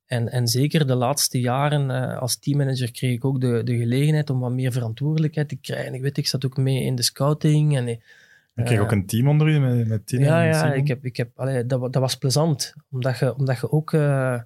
En, 0.06 0.30
en 0.30 0.48
zeker 0.48 0.88
de 0.88 0.96
laatste 0.96 1.40
jaren 1.40 1.90
uh, 1.90 2.18
als 2.18 2.40
teammanager 2.40 2.92
kreeg 2.92 3.14
ik 3.14 3.26
ook 3.26 3.42
de, 3.42 3.62
de 3.64 3.78
gelegenheid 3.78 4.30
om 4.30 4.40
wat 4.40 4.52
meer 4.52 4.72
verantwoordelijkheid 4.72 5.50
te 5.50 5.56
krijgen. 5.56 5.94
Ik 5.94 6.02
weet, 6.02 6.18
ik 6.18 6.28
zat 6.28 6.46
ook 6.46 6.58
mee 6.58 6.84
in 6.84 6.96
de 6.96 7.02
scouting 7.02 7.76
en 7.76 7.88
Je 7.88 8.64
kreeg 8.64 8.80
ook 8.80 8.92
een 8.92 9.06
team 9.06 9.28
onder 9.28 9.50
je 9.50 9.60
met, 9.60 9.88
met 9.88 10.08
Tine 10.08 10.26
Ja, 10.26 10.44
ja 10.44 10.74
ik 10.74 10.88
heb, 10.88 11.06
ik 11.06 11.18
heb, 11.18 11.40
allee, 11.40 11.66
dat, 11.66 11.80
dat 11.80 12.02
was 12.02 12.18
plezant. 12.18 12.74
Omdat 12.90 13.20
je, 13.20 13.36
omdat 13.36 13.60
je 13.60 13.72
ook 13.72 13.94
eh, 13.94 14.40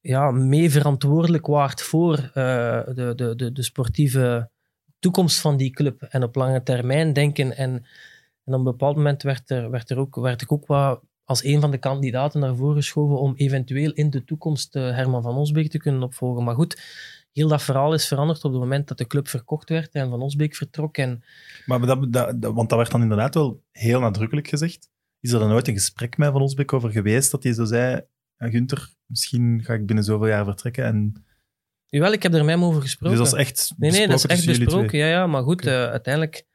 ja, 0.00 0.30
mee 0.30 0.70
verantwoordelijk 0.70 1.46
waart 1.46 1.82
voor 1.82 2.18
eh, 2.18 2.84
de, 2.94 3.12
de, 3.16 3.34
de, 3.36 3.52
de 3.52 3.62
sportieve 3.62 4.50
toekomst 4.98 5.40
van 5.40 5.56
die 5.56 5.70
club. 5.70 6.02
En 6.02 6.22
op 6.22 6.34
lange 6.34 6.62
termijn 6.62 7.12
denken. 7.12 7.56
En, 7.56 7.84
en 8.44 8.52
op 8.52 8.58
een 8.58 8.64
bepaald 8.64 8.96
moment 8.96 9.22
werd, 9.22 9.50
er, 9.50 9.70
werd, 9.70 9.90
er 9.90 9.98
ook, 9.98 10.14
werd 10.16 10.42
ik 10.42 10.52
ook 10.52 10.66
wat 10.66 11.00
als 11.24 11.44
een 11.44 11.60
van 11.60 11.70
de 11.70 11.78
kandidaten 11.78 12.40
naar 12.40 12.56
voren 12.56 12.76
geschoven 12.76 13.18
om 13.18 13.34
eventueel 13.36 13.92
in 13.92 14.10
de 14.10 14.24
toekomst 14.24 14.76
eh, 14.76 14.82
Herman 14.82 15.22
van 15.22 15.36
Osbeek 15.36 15.70
te 15.70 15.78
kunnen 15.78 16.02
opvolgen. 16.02 16.44
Maar 16.44 16.54
goed, 16.54 16.82
heel 17.32 17.48
dat 17.48 17.62
verhaal 17.62 17.94
is 17.94 18.06
veranderd 18.08 18.44
op 18.44 18.50
het 18.52 18.60
moment 18.60 18.88
dat 18.88 18.98
de 18.98 19.06
club 19.06 19.28
verkocht 19.28 19.68
werd 19.68 19.92
en 19.92 20.10
Van 20.10 20.22
Osbeek 20.22 20.54
vertrok. 20.54 20.96
En 20.96 21.24
Maar 21.66 21.80
dat, 21.80 22.12
dat, 22.12 22.42
dat- 22.42 22.54
want 22.54 22.68
dat 22.68 22.78
werd 22.78 22.90
dan 22.90 23.02
inderdaad 23.02 23.34
wel 23.34 23.62
heel 23.70 24.00
nadrukkelijk 24.00 24.48
gezegd. 24.48 24.88
Is 25.20 25.32
er 25.32 25.38
dan 25.38 25.48
nooit 25.48 25.68
een 25.68 25.74
gesprek 25.74 26.16
met 26.16 26.32
Van 26.32 26.42
Osbeek 26.42 26.72
over 26.72 26.90
geweest 26.90 27.30
dat 27.30 27.42
hij 27.42 27.52
zo 27.52 27.64
zei, 27.64 28.02
Gunther, 28.38 28.94
misschien 29.06 29.60
ga 29.64 29.74
ik 29.74 29.86
binnen 29.86 30.04
zoveel 30.04 30.26
jaar 30.28 30.44
vertrekken. 30.44 30.84
En, 30.84 31.24
Jawel, 31.86 32.12
ik 32.12 32.22
heb 32.22 32.34
er 32.34 32.44
met 32.44 32.54
hem 32.54 32.64
over 32.64 32.82
gesproken. 32.82 33.18
dus 33.18 33.30
dat 33.30 33.38
is 33.40 33.46
echt 33.46 33.72
Nee, 33.76 33.90
nee, 33.90 34.06
dat 34.08 34.16
is 34.16 34.26
echt 34.26 34.46
besproken. 34.46 34.98
Ja, 34.98 35.06
ja, 35.06 35.26
maar 35.26 35.42
goed, 35.42 35.66
eh, 35.66 35.72
uiteindelijk 35.86 36.46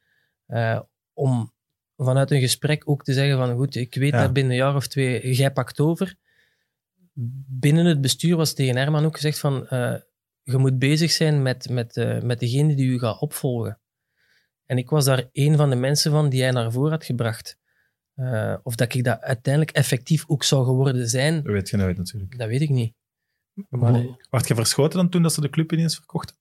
eh, 0.46 0.80
om 1.14 1.54
vanuit 2.06 2.32
een 2.32 2.40
gesprek 2.40 2.90
ook 2.90 3.04
te 3.04 3.14
zeggen 3.14 3.38
van 3.38 3.56
goed, 3.56 3.76
ik 3.76 3.96
weet 3.96 4.12
Ja. 4.12 4.22
dat 4.22 4.34
binnen 4.34 4.52
een 4.52 4.58
jaar 4.58 4.76
of 4.76 4.88
twee 4.88 5.34
jij 5.36 5.52
pakt 5.52 5.80
over. 5.80 6.16
Binnen 7.48 7.86
het 7.86 8.02
bestuur 8.02 8.36
was 8.36 8.54
tegen 8.54 8.76
Herman 8.78 9.06
ook 9.06 9.16
gezegd 9.16 9.40
van 9.40 9.68
eh, 9.68 9.96
je 10.44 10.58
moet 10.58 10.80
bezig 10.80 11.12
zijn 11.12 11.42
met, 11.42 11.70
met, 11.70 11.98
eh, 11.98 12.22
met 12.22 12.40
degene 12.40 12.76
die 12.76 12.88
u 12.88 13.00
gaat 13.00 13.20
opvolgen. 13.20 13.80
En 14.66 14.78
ik 14.78 14.90
was 14.90 15.06
daar 15.06 15.30
een 15.32 15.58
van 15.58 15.70
de 15.70 15.76
mensen 15.76 16.12
van 16.12 16.30
die 16.30 16.42
hij 16.42 16.52
naar 16.52 16.72
voren 16.72 16.92
had 16.92 17.06
gebracht. 17.06 17.58
Eh, 18.14 18.56
of 18.64 18.76
dat 18.76 18.94
ik 18.94 19.04
dat 19.04 19.22
uiteindelijk 19.22 19.76
effectief 19.76 20.24
ook 20.28 20.44
zou 20.44 20.66
geworden 20.66 21.10
zijn, 21.10 21.36
Dat 21.44 21.54
weet 21.54 21.70
je 21.70 21.78
nooit 21.78 21.98
natuurlijk. 21.98 22.38
dat 22.38 22.48
weet 22.48 22.62
ik 22.62 22.70
niet. 22.70 22.94
Maar, 23.70 23.92
Maar, 23.92 24.18
Word 24.30 24.48
je 24.48 24.56
verschoten 24.56 24.98
dan 25.00 25.10
toen 25.10 25.22
dat 25.22 25.34
ze 25.34 25.42
de 25.42 25.50
club 25.50 25.72
ineens 25.72 25.96
verkochten? 25.96 26.36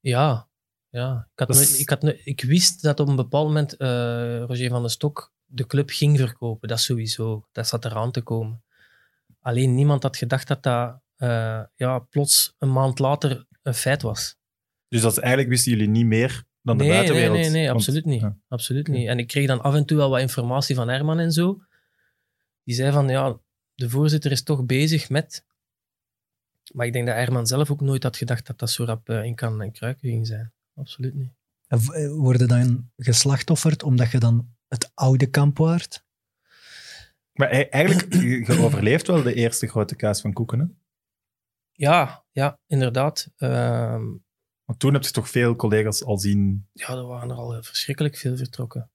Ja, 0.00 0.48
ja. 0.94 1.28
Ik, 1.32 1.38
had 1.38 1.78
ik, 1.78 1.88
had 1.88 2.04
ik 2.24 2.42
wist 2.42 2.82
dat 2.82 3.00
op 3.00 3.08
een 3.08 3.16
bepaald 3.16 3.46
moment 3.46 3.76
eh, 3.76 4.42
Roger 4.42 4.68
van 4.68 4.80
den 4.80 4.90
Stok 4.90 5.32
de 5.44 5.66
club 5.66 5.90
ging 5.90 6.18
verkopen. 6.18 6.68
Dat 6.68 6.80
sowieso. 6.80 7.46
Dat 7.52 7.68
zat 7.68 7.84
eraan 7.84 8.12
te 8.12 8.20
komen. 8.22 8.62
Alleen 9.40 9.74
niemand 9.74 10.02
had 10.02 10.16
gedacht 10.16 10.48
dat 10.48 10.62
dat 10.62 11.00
eh, 11.16 11.62
ja, 11.76 11.98
plots 11.98 12.54
een 12.58 12.72
maand 12.72 12.98
later 12.98 13.46
een 13.62 13.74
feit 13.74 14.02
was. 14.02 14.36
Dus 14.88 15.00
dat 15.02 15.18
eigenlijk 15.18 15.48
wisten 15.48 15.72
jullie 15.72 15.88
niet 15.88 16.06
meer 16.06 16.44
dan 16.62 16.78
de 16.78 16.84
nee, 16.84 16.92
nee, 16.92 17.02
buitenwereld. 17.02 17.40
nee, 17.40 17.50
nee, 17.50 17.66
Want- 17.66 17.78
absoluut 17.78 18.04
niet. 18.04 18.20
ja. 18.20 18.36
Absoluut 18.48 18.88
niet. 18.88 19.08
En 19.08 19.18
ik 19.18 19.26
kreeg 19.26 19.46
dan 19.46 19.62
af 19.62 19.74
en 19.74 19.84
toe 19.84 19.96
wel 19.96 20.10
wat 20.10 20.20
informatie 20.20 20.74
van 20.74 20.88
Herman 20.88 21.18
en 21.18 21.32
zo. 21.32 21.62
Die 22.64 22.74
zei 22.74 22.92
van, 22.92 23.08
ja, 23.08 23.38
de 23.74 23.90
voorzitter 23.90 24.30
is 24.30 24.42
toch 24.42 24.64
bezig 24.64 25.08
met... 25.08 25.44
Maar 26.72 26.86
ik 26.86 26.92
denk 26.92 27.06
dat 27.06 27.14
Herman 27.14 27.46
zelf 27.46 27.70
ook 27.70 27.80
nooit 27.80 28.02
had 28.02 28.16
gedacht 28.16 28.46
dat 28.46 28.58
dat 28.58 28.70
zo 28.70 28.84
rap 28.84 29.08
eh, 29.08 29.24
in 29.24 29.34
kan 29.34 29.62
en 29.62 29.72
kruiken 29.72 30.08
ging 30.08 30.26
zijn. 30.26 30.53
Absoluut 30.74 31.14
niet. 31.14 31.32
En 31.66 31.78
eh, 31.78 32.10
Worden 32.10 32.48
dan 32.48 32.90
geslachtofferd 32.96 33.82
omdat 33.82 34.10
je 34.10 34.18
dan 34.18 34.54
het 34.68 34.90
oude 34.94 35.26
kamp 35.26 35.58
waart? 35.58 36.04
Maar 37.32 37.52
e- 37.52 37.68
eigenlijk, 37.68 38.14
je 38.22 38.52
je 38.52 38.62
overleeft 38.62 39.06
wel 39.06 39.22
de 39.22 39.34
eerste 39.34 39.66
grote 39.66 39.96
kaas 39.96 40.20
van 40.20 40.32
Koeken. 40.32 40.58
Hè? 40.58 40.66
Ja, 41.72 42.24
ja, 42.30 42.58
inderdaad. 42.66 43.30
Ehm, 43.36 44.04
Want 44.64 44.78
toen 44.78 44.92
heb 44.92 45.02
je 45.02 45.10
toch 45.10 45.30
veel 45.30 45.56
collega's 45.56 46.04
al 46.04 46.18
zien. 46.18 46.68
ja, 46.72 46.88
er 46.88 47.06
waren 47.06 47.30
er 47.30 47.36
al 47.36 47.62
verschrikkelijk 47.62 48.16
veel 48.16 48.36
vertrokken. 48.36 48.90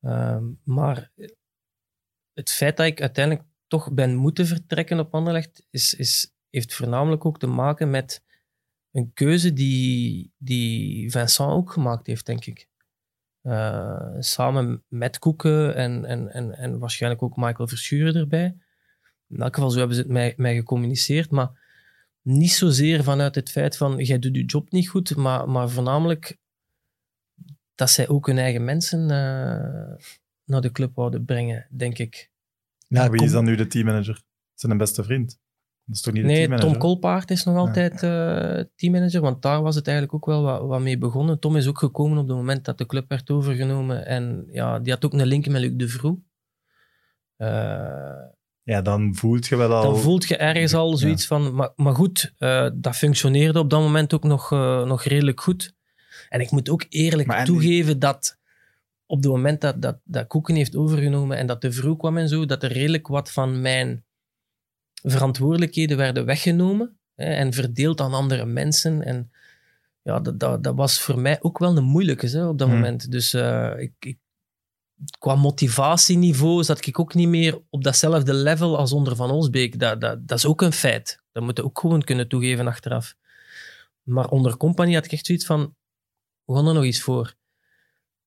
Ehm, 0.00 0.44
maar 0.64 1.12
het 2.32 2.50
feit 2.50 2.76
dat 2.76 2.86
ik 2.86 3.00
uiteindelijk 3.00 3.46
toch 3.66 3.92
ben 3.92 4.14
moeten 4.14 4.46
vertrekken 4.46 4.98
op 4.98 5.14
Anderlecht, 5.14 5.66
is, 5.70 5.94
is, 5.94 6.34
heeft 6.50 6.74
voornamelijk 6.74 7.24
ook 7.24 7.38
te 7.38 7.46
maken 7.46 7.90
met 7.90 8.24
een 8.96 9.12
keuze 9.12 9.52
die, 9.52 10.32
die 10.38 11.10
Vincent 11.10 11.50
ook 11.50 11.72
gemaakt 11.72 12.06
heeft, 12.06 12.26
denk 12.26 12.44
ik. 12.44 12.68
Eh, 13.42 14.14
samen 14.18 14.84
met 14.88 15.18
Koeken 15.18 15.74
en, 15.74 16.04
en, 16.04 16.32
en, 16.32 16.52
en 16.52 16.78
waarschijnlijk 16.78 17.22
ook 17.22 17.36
Michael 17.36 17.68
Verschuren 17.68 18.14
erbij. 18.14 18.56
In 19.28 19.40
elk 19.40 19.54
geval, 19.54 19.70
zo 19.70 19.78
hebben 19.78 19.96
ze 19.96 20.02
het 20.02 20.10
mij, 20.10 20.34
mij 20.36 20.54
gecommuniceerd, 20.54 21.30
maar 21.30 21.50
niet 22.22 22.52
zozeer 22.52 23.04
vanuit 23.04 23.34
het 23.34 23.50
feit 23.50 23.76
van 23.76 23.96
jij 23.96 24.18
doet 24.18 24.36
je 24.36 24.44
job 24.44 24.70
niet 24.70 24.88
goed, 24.88 25.16
maar, 25.16 25.48
maar 25.48 25.70
voornamelijk 25.70 26.38
dat 27.74 27.90
zij 27.90 28.08
ook 28.08 28.26
hun 28.26 28.38
eigen 28.38 28.64
mensen 28.64 29.00
eh, 29.02 30.04
naar 30.44 30.60
de 30.60 30.72
club 30.72 30.94
wouden 30.94 31.24
brengen, 31.24 31.66
denk 31.70 31.98
ik. 31.98 32.30
Ja, 32.88 33.10
Wie 33.10 33.22
is 33.22 33.30
dan 33.32 33.44
nu 33.44 33.56
de 33.56 33.66
teammanager? 33.66 34.22
Zijn 34.54 34.78
beste 34.78 35.04
vriend? 35.04 35.38
Dat 35.86 35.96
is 35.96 36.00
toch 36.02 36.14
niet 36.14 36.22
de 36.22 36.28
Nee? 36.28 36.58
Tom 36.58 36.76
Kolpaard 36.78 37.30
is 37.30 37.44
nog 37.44 37.56
altijd 37.56 38.02
eh, 38.02 38.60
teammanager, 38.76 39.20
want 39.20 39.42
daar 39.42 39.62
was 39.62 39.74
het 39.74 39.86
eigenlijk 39.86 40.16
ook 40.16 40.26
wel 40.26 40.42
wat, 40.42 40.60
wat 40.62 40.80
mee 40.80 40.98
begonnen. 40.98 41.38
Tom 41.38 41.56
is 41.56 41.66
ook 41.66 41.78
gekomen 41.78 42.18
op 42.18 42.28
het 42.28 42.36
moment 42.36 42.64
dat 42.64 42.78
de 42.78 42.86
club 42.86 43.08
werd 43.08 43.30
overgenomen 43.30 44.06
en 44.06 44.46
ja, 44.50 44.78
die 44.78 44.92
had 44.92 45.04
ook 45.04 45.12
een 45.12 45.26
link 45.26 45.46
met 45.46 45.60
Luc 45.60 45.72
de 45.76 45.88
Vroe. 45.88 46.18
Eh, 47.36 47.48
Ja, 48.62 48.82
dan 48.82 49.14
voelt 49.14 49.46
je 49.46 49.56
wel 49.56 49.72
al... 49.74 49.82
dan 49.82 49.98
voelt 50.00 50.28
je 50.28 50.36
ergens 50.36 50.74
al 50.74 50.90
Ja. 50.90 50.96
zoiets 50.96 51.26
van... 51.26 51.54
Maar, 51.54 51.70
maar 51.76 51.94
goed, 51.94 52.32
eh, 52.38 52.68
dat 52.74 52.96
functioneerde 52.96 53.58
op 53.58 53.70
dat 53.70 53.80
moment 53.80 54.14
ook 54.14 54.24
nog, 54.24 54.50
nog 54.84 55.02
redelijk 55.02 55.40
goed. 55.40 55.74
En 56.28 56.40
ik 56.40 56.50
moet 56.50 56.68
ook 56.68 56.84
eerlijk 56.88 57.28
Maar 57.28 57.38
en- 57.38 57.44
toegeven 57.44 57.98
dat 57.98 58.38
op 59.06 59.22
het 59.22 59.32
moment 59.32 59.60
dat, 59.60 59.82
dat, 59.82 59.98
dat 60.04 60.26
Koeken 60.26 60.54
heeft 60.54 60.76
overgenomen 60.76 61.36
en 61.36 61.46
dat 61.46 61.60
de 61.60 61.72
vroeg 61.72 61.98
kwam 61.98 62.16
en 62.16 62.28
zo, 62.28 62.46
dat 62.46 62.62
er 62.62 62.72
redelijk 62.72 63.06
wat 63.06 63.32
van 63.32 63.60
mijn 63.60 64.04
verantwoordelijkheden 65.10 65.96
werden 65.96 66.24
weggenomen 66.24 66.98
hè, 67.14 67.24
en 67.24 67.52
verdeeld 67.52 68.00
aan 68.00 68.14
andere 68.14 68.46
mensen. 68.46 69.02
En 69.02 69.30
ja, 70.02 70.20
dat, 70.20 70.40
dat, 70.40 70.64
dat 70.64 70.74
was 70.74 71.00
voor 71.00 71.18
mij 71.18 71.36
ook 71.40 71.58
wel 71.58 71.76
een 71.76 71.84
moeilijke 71.84 72.26
hè, 72.26 72.46
op 72.46 72.58
dat 72.58 72.68
Hmm. 72.68 72.76
moment. 72.76 73.10
Dus 73.10 73.34
eh, 73.34 73.72
ik, 73.76 73.92
ik, 73.98 74.18
qua 75.18 75.34
motivatieniveau 75.34 76.64
zat 76.64 76.86
ik 76.86 76.98
ook 76.98 77.14
niet 77.14 77.28
meer 77.28 77.60
op 77.70 77.84
datzelfde 77.84 78.34
level 78.34 78.78
als 78.78 78.92
onder 78.92 79.16
Van 79.16 79.30
Olsbeek. 79.30 79.78
Dat, 79.78 80.00
dat, 80.00 80.28
dat 80.28 80.38
is 80.38 80.46
ook 80.46 80.62
een 80.62 80.72
feit. 80.72 81.22
Dat 81.32 81.42
moet 81.42 81.56
je 81.56 81.64
ook 81.64 81.78
gewoon 81.78 82.02
kunnen 82.02 82.28
toegeven 82.28 82.66
achteraf. 82.66 83.16
Maar 84.02 84.28
onder 84.28 84.56
Company 84.56 84.94
had 84.94 85.04
ik 85.04 85.12
echt 85.12 85.26
zoiets 85.26 85.46
van, 85.46 85.74
we 86.44 86.54
gaan 86.54 86.66
er 86.66 86.74
nog 86.74 86.84
iets 86.84 87.00
voor. 87.00 87.34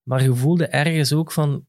Maar 0.03 0.23
je 0.23 0.35
voelde 0.35 0.67
ergens 0.67 1.13
ook 1.13 1.31
van, 1.31 1.67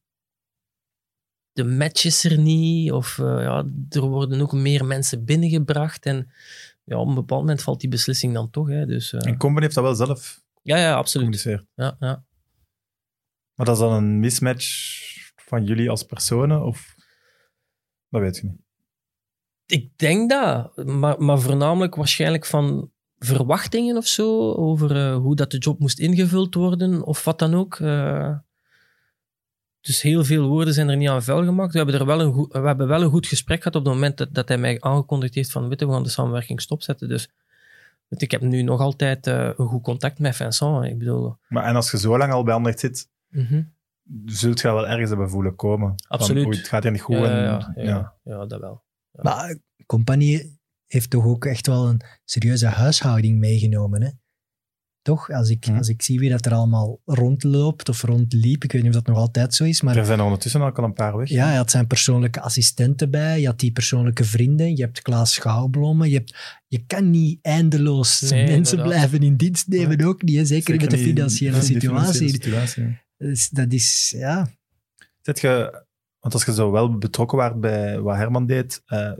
de 1.62 1.68
match 1.68 2.04
is 2.04 2.24
er 2.24 2.38
niet, 2.38 2.92
of 2.92 3.18
eh, 3.18 3.42
ja, 3.42 3.64
er 3.88 4.00
worden 4.00 4.40
ook 4.40 4.52
meer 4.52 4.84
mensen 4.84 5.24
binnengebracht. 5.24 6.06
En 6.06 6.30
ja, 6.84 6.98
op 6.98 7.08
een 7.08 7.14
bepaald 7.14 7.40
moment 7.40 7.62
valt 7.62 7.80
die 7.80 7.88
beslissing 7.88 8.34
dan 8.34 8.50
toch. 8.50 8.68
Hè, 8.68 8.86
dus, 8.86 9.12
eh, 9.12 9.26
En 9.26 9.36
Company 9.36 9.62
heeft 9.62 9.74
dat 9.74 9.84
wel 9.84 9.94
zelf 9.94 10.42
ja, 10.62 10.76
ja, 10.76 10.94
absoluut. 10.94 11.42
Ja, 11.42 11.96
ja. 12.00 12.24
Maar 13.54 13.66
dat 13.66 13.74
is 13.74 13.80
dan 13.80 13.92
een 13.92 14.20
mismatch 14.20 14.66
van 15.36 15.64
jullie 15.64 15.90
als 15.90 16.02
personen? 16.02 16.62
Of... 16.62 16.94
Dat 18.08 18.20
weet 18.20 18.36
je 18.36 18.46
niet. 18.46 18.60
Ik 19.66 19.98
denk 19.98 20.30
dat, 20.30 20.76
maar, 20.84 21.22
maar 21.22 21.40
voornamelijk 21.40 21.94
waarschijnlijk 21.94 22.46
van 22.46 22.90
verwachtingen 23.18 23.96
of 23.96 24.06
zo, 24.06 24.52
over 24.52 24.96
eh, 24.96 25.16
hoe 25.16 25.36
dat 25.36 25.50
de 25.50 25.58
job 25.58 25.78
moest 25.78 25.98
ingevuld 25.98 26.54
worden, 26.54 27.02
of 27.02 27.24
wat 27.24 27.38
dan 27.38 27.54
ook. 27.54 27.80
Dus 29.80 30.02
heel 30.02 30.24
veel 30.24 30.48
woorden 30.48 30.74
zijn 30.74 30.88
er 30.88 30.96
niet 30.96 31.08
aan 31.08 31.22
vuil 31.22 31.44
gemaakt. 31.44 31.72
We 31.72 31.78
hebben, 31.78 32.00
er 32.00 32.06
wel 32.06 32.20
een 32.20 32.32
goed, 32.32 32.52
we 32.52 32.58
hebben 32.58 32.88
wel 32.88 33.02
een 33.02 33.10
goed 33.10 33.26
gesprek 33.26 33.58
gehad 33.58 33.76
op 33.76 33.84
het 33.84 33.92
moment 33.92 34.16
dat, 34.16 34.34
dat 34.34 34.48
hij 34.48 34.58
mij 34.58 34.80
aangekondigd 34.80 35.34
heeft 35.34 35.50
van, 35.50 35.68
weet 35.68 35.80
je, 35.80 35.86
we 35.86 35.92
gaan 35.92 36.02
de 36.02 36.08
samenwerking 36.08 36.60
stopzetten. 36.60 37.08
Dus 37.08 37.30
weet 38.08 38.22
ik 38.22 38.30
heb 38.30 38.40
nu 38.40 38.62
nog 38.62 38.80
altijd 38.80 39.26
eh, 39.26 39.50
een 39.56 39.66
goed 39.66 39.82
contact 39.82 40.18
met 40.18 40.36
Vincent. 40.36 40.84
Ik 40.84 40.98
bedoel, 40.98 41.36
Maar 41.48 41.64
en 41.64 41.76
als 41.76 41.90
je 41.90 41.98
zo 41.98 42.18
lang 42.18 42.32
al 42.32 42.42
bij 42.42 42.54
Anderlecht 42.54 42.80
zit, 42.80 43.08
mhm. 43.28 43.62
zult 44.26 44.60
je 44.60 44.68
wel 44.68 44.88
ergens 44.88 45.08
hebben 45.08 45.30
voelen 45.30 45.56
komen. 45.56 45.88
Van, 45.88 46.18
Absoluut. 46.18 46.46
oei, 46.46 46.56
het 46.56 46.68
gaat 46.68 46.82
hier 46.82 46.92
niet 46.92 47.00
goed. 47.00 47.16
ja, 47.16 47.24
en, 47.24 47.30
ja, 47.30 47.72
ja, 47.74 47.82
ja. 47.82 47.82
ja. 47.84 48.14
ja, 48.22 48.46
dat 48.46 48.60
wel. 48.60 48.84
Ja. 49.10 49.22
Maar 49.22 49.58
Compagnie 49.86 50.58
heeft 50.86 51.10
toch 51.10 51.24
ook 51.24 51.44
echt 51.44 51.66
wel 51.66 51.88
een 51.88 52.00
serieuze 52.24 52.66
huishouding 52.66 53.38
meegenomen, 53.38 54.02
hè? 54.02 54.10
Toch? 55.02 55.30
Als 55.30 55.48
ik, 55.48 55.64
Hm. 55.64 55.76
als 55.76 55.88
ik 55.88 56.02
zie 56.02 56.18
wie 56.18 56.30
dat 56.30 56.46
er 56.46 56.52
allemaal 56.52 57.00
rondloopt 57.04 57.88
of 57.88 58.02
rondliep, 58.02 58.64
ik 58.64 58.72
weet 58.72 58.82
niet 58.82 58.90
of 58.90 58.96
dat 59.02 59.06
nog 59.06 59.16
altijd 59.16 59.54
zo 59.54 59.64
is, 59.64 59.80
maar 59.80 59.96
Er 59.96 60.04
zijn 60.04 60.18
er 60.18 60.24
ondertussen 60.24 60.60
ook 60.62 60.78
al 60.78 60.84
een 60.84 60.92
paar 60.92 61.16
weg. 61.16 61.28
ja, 61.28 61.46
hij 61.46 61.56
had 61.56 61.70
zijn 61.70 61.86
persoonlijke 61.86 62.40
assistenten 62.40 63.10
bij, 63.10 63.40
je 63.40 63.46
had 63.46 63.58
die 63.58 63.72
persoonlijke 63.72 64.24
vrienden, 64.24 64.76
je 64.76 64.82
hebt 64.82 65.02
Klaas 65.02 65.32
Schouwblommen, 65.34 66.08
je, 66.08 66.14
hebt, 66.16 66.62
je 66.66 66.84
kan 66.86 67.10
niet 67.10 67.38
eindeloos 67.42 68.20
Nee, 68.20 68.30
mensen 68.30 68.56
inderdaad. 68.78 68.86
blijven 68.86 69.22
in 69.26 69.36
dienst 69.36 69.68
nemen, 69.68 70.04
ook 70.04 70.22
niet, 70.22 70.36
hè? 70.36 70.44
zeker, 70.44 70.76
met 70.80 70.90
de 70.90 70.98
financiële 70.98 71.52
in 71.54 71.58
de 71.60 71.64
situatie. 71.66 71.88
financiële 72.28 72.30
situatie, 72.30 72.82
ja. 72.82 73.00
Dus 73.16 73.48
dat 73.48 73.72
is, 73.72 74.14
ja... 74.16 74.48
Zit 75.20 75.40
je, 75.40 75.84
want 76.18 76.34
als 76.34 76.44
je 76.44 76.52
zo 76.54 76.70
wel 76.70 76.98
betrokken 76.98 77.38
waart 77.38 77.60
bij 77.60 78.00
wat 78.00 78.16
Herman 78.16 78.46
deed, 78.46 78.82
eh, 78.86 79.12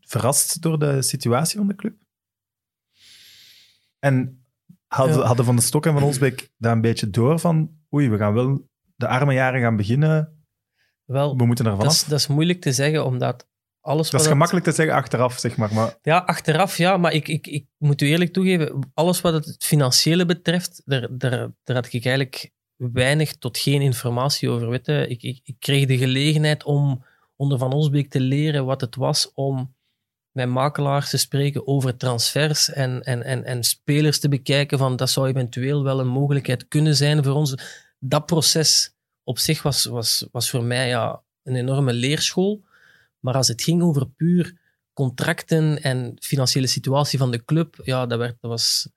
verrast 0.00 0.62
door 0.62 0.78
de 0.78 1.02
situatie 1.02 1.58
van 1.58 1.68
de 1.68 1.74
club? 1.74 1.94
En 3.98 4.37
hadden, 4.88 5.44
Van 5.44 5.56
de 5.56 5.62
Stok 5.62 5.86
en 5.86 5.92
Van 5.92 6.02
Olsbeek 6.02 6.50
daar 6.56 6.72
een 6.72 6.80
beetje 6.80 7.10
door 7.10 7.38
van 7.38 7.70
oei, 7.94 8.10
we 8.10 8.16
gaan 8.16 8.34
wel 8.34 8.68
de 8.96 9.08
arme 9.08 9.32
jaren 9.32 9.60
gaan 9.60 9.76
beginnen. 9.76 10.42
Wel, 11.04 11.36
we 11.36 11.46
moeten 11.46 11.64
ervan 11.64 11.80
dat 11.80 11.88
af. 11.88 11.94
is, 11.94 12.04
dat 12.04 12.18
is 12.18 12.26
moeilijk 12.26 12.60
te 12.60 12.72
zeggen, 12.72 13.04
omdat 13.04 13.48
alles 13.80 14.10
Dat 14.10 14.20
is 14.20 14.26
gemakkelijk 14.26 14.66
te 14.66 14.72
zeggen 14.72 14.94
achteraf, 14.94 15.38
zeg 15.38 15.56
maar. 15.56 15.74
maar 15.74 15.98
Ja, 16.02 16.18
achteraf 16.18 16.76
ja, 16.76 16.96
maar 16.96 17.12
ik, 17.12 17.28
ik, 17.28 17.46
ik 17.46 17.66
moet 17.78 18.00
u 18.00 18.06
eerlijk 18.06 18.32
toegeven, 18.32 18.90
alles 18.94 19.20
wat 19.20 19.32
het 19.32 19.64
financiële 19.64 20.26
betreft, 20.26 20.82
daar, 20.84 21.08
daar, 21.10 21.50
daar 21.64 21.76
had 21.76 21.92
ik 21.92 22.04
eigenlijk 22.04 22.50
weinig 22.76 23.36
tot 23.36 23.58
geen 23.58 23.82
informatie 23.82 24.48
over. 24.48 24.68
Weet. 24.68 24.88
Ik, 24.88 25.22
ik, 25.22 25.40
ik 25.42 25.56
kreeg 25.58 25.86
de 25.86 25.98
gelegenheid 25.98 26.64
om 26.64 27.04
onder 27.36 27.58
Van 27.58 27.72
Osbeek 27.72 28.10
te 28.10 28.20
leren 28.20 28.64
wat 28.64 28.80
het 28.80 28.94
was 28.94 29.32
om 29.34 29.76
met 30.38 30.48
makelaars 30.48 31.10
te 31.10 31.16
spreken 31.16 31.66
over 31.66 31.96
transfers 31.96 32.70
en, 32.70 33.02
en, 33.02 33.22
en, 33.22 33.44
en 33.44 33.62
spelers 33.62 34.18
te 34.18 34.28
bekijken 34.28 34.78
van 34.78 34.96
dat 34.96 35.10
zou 35.10 35.28
eventueel 35.28 35.82
wel 35.82 36.00
een 36.00 36.08
mogelijkheid 36.08 36.68
kunnen 36.68 36.96
zijn 36.96 37.24
voor 37.24 37.32
ons. 37.32 37.54
Dat 37.98 38.26
proces 38.26 38.94
op 39.24 39.38
zich 39.38 39.62
was, 39.62 39.84
was, 39.84 40.28
was 40.32 40.50
voor 40.50 40.64
mij 40.64 40.88
ja, 40.88 41.22
een 41.42 41.56
enorme 41.56 41.92
leerschool. 41.92 42.64
Maar 43.20 43.34
als 43.34 43.48
het 43.48 43.62
ging 43.62 43.82
over 43.82 44.08
puur 44.08 44.58
contracten 44.92 45.82
en 45.82 46.16
financiële 46.20 46.66
situatie 46.66 47.18
van 47.18 47.30
de 47.30 47.44
club, 47.44 47.80
ja, 47.82 48.06
dat, 48.06 48.18
werd, 48.18 48.36
dat 48.40 48.50
was 48.50 48.88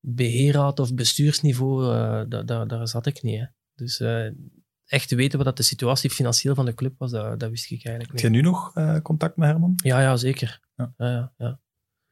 beheerraad 0.00 0.80
of 0.80 0.94
bestuursniveau, 0.94 1.84
uh, 1.84 2.22
daar, 2.28 2.46
daar, 2.46 2.66
daar 2.66 2.88
zat 2.88 3.06
ik 3.06 3.22
niet. 3.22 3.40
Hè. 3.40 3.46
Dus 3.74 4.00
uh, 4.00 4.26
echt 4.86 5.10
weten 5.10 5.36
wat 5.36 5.46
dat 5.46 5.56
de 5.56 5.62
situatie 5.62 6.10
financieel 6.10 6.54
van 6.54 6.64
de 6.64 6.74
club 6.74 6.94
was, 6.98 7.10
dat, 7.10 7.40
dat 7.40 7.50
wist 7.50 7.64
ik 7.64 7.84
eigenlijk 7.84 8.12
niet. 8.12 8.22
Heb 8.22 8.30
je 8.30 8.36
nu 8.36 8.42
nog 8.42 8.76
uh, 8.76 9.00
contact 9.00 9.36
met 9.36 9.48
Herman? 9.48 9.72
Ja, 9.76 10.00
ja 10.00 10.16
zeker. 10.16 10.60
Ja. 10.76 10.94
ja, 10.96 11.32
ja. 11.36 11.58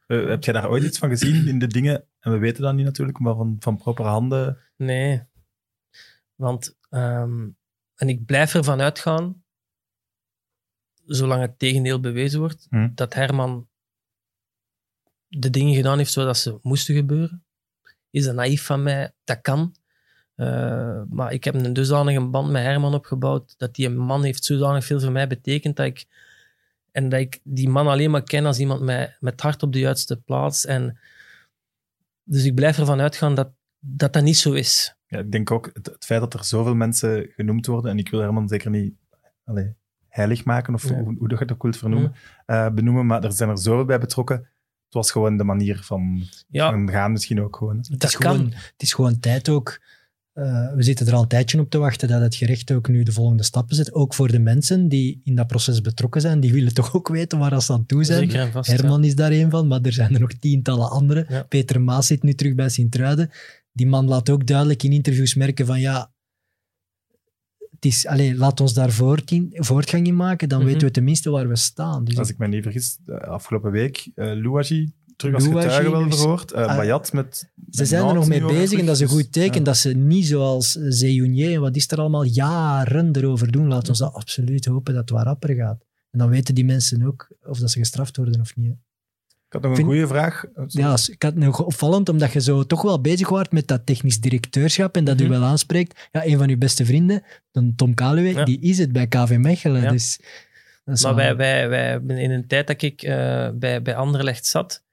heb 0.07 0.43
jij 0.43 0.53
daar 0.53 0.69
ooit 0.69 0.83
iets 0.83 0.97
van 0.97 1.09
gezien 1.09 1.47
in 1.47 1.59
de 1.59 1.67
dingen? 1.67 2.07
En 2.19 2.31
we 2.31 2.37
weten 2.37 2.61
dat 2.61 2.75
niet 2.75 2.85
natuurlijk, 2.85 3.19
maar 3.19 3.35
van, 3.35 3.55
van 3.59 3.77
proper 3.77 4.05
handen? 4.05 4.57
Nee. 4.75 5.23
Want, 6.35 6.77
um, 6.89 7.57
en 7.95 8.09
ik 8.09 8.25
blijf 8.25 8.53
ervan 8.53 8.81
uitgaan, 8.81 9.43
zolang 11.05 11.41
het 11.41 11.59
tegendeel 11.59 11.99
bewezen 11.99 12.39
wordt, 12.39 12.67
hm. 12.69 12.89
dat 12.93 13.13
Herman 13.13 13.69
de 15.27 15.49
dingen 15.49 15.75
gedaan 15.75 15.97
heeft 15.97 16.11
zoals 16.11 16.41
ze 16.41 16.59
moesten 16.61 16.95
gebeuren. 16.95 17.45
Is 18.09 18.25
dat 18.25 18.35
naïef 18.35 18.65
van 18.65 18.83
mij? 18.83 19.13
Dat 19.23 19.41
kan. 19.41 19.75
Uh, 20.35 21.01
maar 21.09 21.33
ik 21.33 21.43
heb 21.43 21.53
een 21.53 21.73
dusdanige 21.73 22.21
band 22.21 22.51
met 22.51 22.63
Herman 22.63 22.93
opgebouwd 22.93 23.53
dat 23.57 23.75
die 23.75 23.89
man 23.89 24.23
heeft 24.23 24.43
zodanig 24.43 24.85
veel 24.85 24.99
voor 24.99 25.11
mij 25.11 25.27
betekend 25.27 25.75
dat 25.75 25.85
ik 25.85 26.05
en 26.95 27.09
dat 27.09 27.19
ik 27.19 27.39
die 27.43 27.69
man 27.69 27.87
alleen 27.87 28.11
maar 28.11 28.23
ken 28.23 28.45
als 28.45 28.59
iemand 28.59 28.81
met, 28.81 29.17
met 29.19 29.41
hart 29.41 29.63
op 29.63 29.73
de 29.73 29.79
juiste 29.79 30.17
plaats. 30.17 30.65
En 30.65 30.97
dus 32.23 32.43
ik 32.43 32.55
blijf 32.55 32.77
ervan 32.77 32.99
uitgaan 32.99 33.35
dat 33.35 33.49
dat, 33.79 34.13
dat 34.13 34.23
niet 34.23 34.37
zo 34.37 34.53
is. 34.53 34.95
Ja, 35.07 35.19
ik 35.19 35.31
denk 35.31 35.51
ook 35.51 35.69
het, 35.73 35.85
het 35.85 36.05
feit 36.05 36.19
dat 36.21 36.33
er 36.33 36.43
zoveel 36.43 36.75
mensen 36.75 37.29
genoemd 37.35 37.65
worden, 37.65 37.91
en 37.91 37.97
ik 37.97 38.09
wil 38.09 38.19
Herman 38.19 38.47
zeker 38.47 38.69
niet 38.69 38.93
allez, 39.43 39.67
heilig 40.07 40.45
maken, 40.45 40.73
of 40.73 40.89
Ja. 40.89 40.95
hoe, 40.95 41.15
hoe 41.17 41.27
dat 41.27 41.37
je 41.37 41.43
het 41.43 41.53
ook 41.53 41.61
wilt 41.63 41.77
vernoemen, 41.77 42.15
eh, 42.45 42.69
benoemen, 42.69 43.05
maar 43.05 43.23
er 43.23 43.31
zijn 43.31 43.49
er 43.49 43.57
zoveel 43.57 43.85
bij 43.85 43.99
betrokken. 43.99 44.35
Het 44.85 44.93
was 44.93 45.11
gewoon 45.11 45.37
de 45.37 45.43
manier 45.43 45.79
van, 45.83 46.23
Ja, 46.47 46.69
van 46.71 46.89
gaan 46.89 47.11
misschien 47.11 47.41
ook 47.41 47.55
gewoon. 47.55 47.77
Het 47.77 47.89
Dat 47.99 48.03
is, 48.03 48.17
kan. 48.17 48.35
gewoon, 48.35 48.51
het 48.51 48.81
is 48.81 48.93
gewoon 48.93 49.19
tijd 49.19 49.49
ook. 49.49 49.81
Eh, 50.35 50.73
we 50.73 50.83
zitten 50.83 51.07
er 51.07 51.13
al 51.13 51.21
een 51.21 51.27
tijdje 51.27 51.59
op 51.59 51.69
te 51.69 51.77
wachten 51.77 52.07
dat 52.07 52.21
het 52.21 52.35
gerecht 52.35 52.71
ook 52.71 52.87
nu 52.87 53.03
de 53.03 53.11
volgende 53.11 53.43
stappen 53.43 53.75
zet. 53.75 53.93
Ook 53.93 54.13
voor 54.13 54.27
de 54.31 54.39
mensen 54.39 54.87
die 54.87 55.21
in 55.23 55.35
dat 55.35 55.47
proces 55.47 55.81
betrokken 55.81 56.21
zijn. 56.21 56.39
Die 56.39 56.51
willen 56.53 56.73
toch 56.73 56.95
ook 56.95 57.07
weten 57.07 57.39
waar 57.39 57.61
ze 57.61 57.73
aan 57.73 57.85
toe 57.85 58.03
zijn. 58.03 58.29
zeker 58.29 58.49
ja. 58.53 58.61
Herman 58.61 59.03
is 59.03 59.15
daar 59.15 59.31
een 59.31 59.49
van, 59.49 59.67
maar 59.67 59.81
er 59.81 59.93
zijn 59.93 60.13
er 60.13 60.19
nog 60.19 60.33
tientallen 60.33 60.89
anderen. 60.89 61.25
Ja. 61.29 61.43
Peter 61.43 61.81
Maas 61.81 62.07
zit 62.07 62.23
nu 62.23 62.33
terug 62.33 62.55
bij 62.55 62.69
Sint-Truiden. 62.69 63.29
Die 63.71 63.87
man 63.87 64.07
laat 64.07 64.29
ook 64.29 64.47
duidelijk 64.47 64.83
in 64.83 64.91
interviews 64.91 65.35
merken 65.35 65.65
van 65.65 65.79
ja, 65.79 66.11
het 67.71 67.85
is, 67.85 68.05
allez, 68.07 68.37
laat 68.37 68.59
ons 68.61 68.73
daar 68.73 68.91
voortgang 69.51 70.07
in 70.07 70.15
maken, 70.15 70.49
dan 70.49 70.59
Mhm. 70.59 70.67
weten 70.67 70.87
we 70.87 70.93
tenminste 70.93 71.29
waar 71.29 71.47
we 71.47 71.55
staan. 71.55 72.03
Dus 72.03 72.17
Als 72.17 72.29
ik 72.29 72.37
me 72.37 72.47
niet 72.47 72.63
vergis, 72.63 72.97
de 73.05 73.19
afgelopen 73.25 73.71
week, 73.71 74.11
uh, 74.15 74.33
Louagie 74.41 74.93
terug 75.15 75.33
als 75.35 75.43
getuige 75.43 75.91
wel 75.91 76.11
verhoord. 76.11 76.51
Uh, 76.53 76.57
Ah, 76.65 76.75
Bayat 76.77 77.13
met... 77.13 77.37
ze 77.37 77.47
met 77.79 77.87
zijn 77.87 78.07
er 78.07 78.13
nog 78.13 78.27
mee 78.27 78.45
bezig 78.45 78.79
en 78.79 78.85
dat 78.85 78.95
is 78.95 79.01
een 79.01 79.07
goed 79.07 79.31
teken. 79.31 79.57
ja. 79.57 79.63
Dat 79.63 79.77
ze 79.77 79.89
niet 79.93 80.25
zoals 80.25 80.71
Zeyounier 80.71 81.53
en 81.53 81.61
wat 81.61 81.75
is 81.75 81.91
er 81.91 81.99
allemaal 81.99 82.23
jaren 82.23 83.15
erover 83.15 83.51
doen. 83.51 83.67
Laten 83.67 83.93
we 83.93 83.99
dat 83.99 84.13
absoluut 84.13 84.65
hopen 84.65 84.93
dat 84.93 85.09
het 85.09 85.19
rapper 85.23 85.55
gaat. 85.55 85.83
En 86.11 86.19
dan 86.19 86.29
weten 86.29 86.55
die 86.55 86.65
mensen 86.65 87.03
ook 87.05 87.27
of 87.45 87.59
dat 87.59 87.71
ze 87.71 87.79
gestraft 87.79 88.17
worden 88.17 88.41
of 88.41 88.55
niet. 88.55 88.65
hè. 88.67 88.73
Ik 89.47 89.53
had 89.53 89.61
nog 89.61 89.71
een 89.71 89.77
Vind- 89.77 89.87
goede 89.87 90.07
vraag. 90.07 90.45
Ja, 90.67 90.97
ik 91.11 91.23
had 91.23 91.35
nog 91.35 91.63
opvallend, 91.63 92.09
omdat 92.09 92.31
je 92.33 92.41
zo 92.41 92.63
toch 92.65 92.81
wel 92.81 93.01
bezig 93.01 93.29
wordt 93.29 93.51
met 93.51 93.67
dat 93.67 93.85
technisch 93.85 94.19
directeurschap 94.19 94.95
en 94.95 95.03
dat 95.03 95.19
u 95.21 95.23
Mhm. 95.23 95.31
wel 95.31 95.43
aanspreekt. 95.43 96.07
Ja, 96.11 96.25
een 96.25 96.37
van 96.37 96.49
uw 96.49 96.57
beste 96.57 96.85
vrienden, 96.85 97.23
dan 97.51 97.73
Tom 97.75 97.93
Kaluwe, 97.93 98.29
Ja. 98.33 98.43
die 98.45 98.59
is 98.59 98.77
het 98.77 98.91
bij 98.91 99.07
KV 99.07 99.35
Mechelen. 99.39 99.81
Ja. 99.81 99.91
Dus, 99.91 100.19
Maar 101.03 101.15
wij, 101.15 101.35
wij, 101.35 101.69
wij 101.69 101.93
in 102.23 102.31
een 102.31 102.47
tijd 102.47 102.67
dat 102.67 102.81
ik 102.81 103.01
eh, 103.01 103.49
bij, 103.53 103.81
bij 103.81 103.95
Anderlecht 103.95 104.45
zat, 104.45 104.83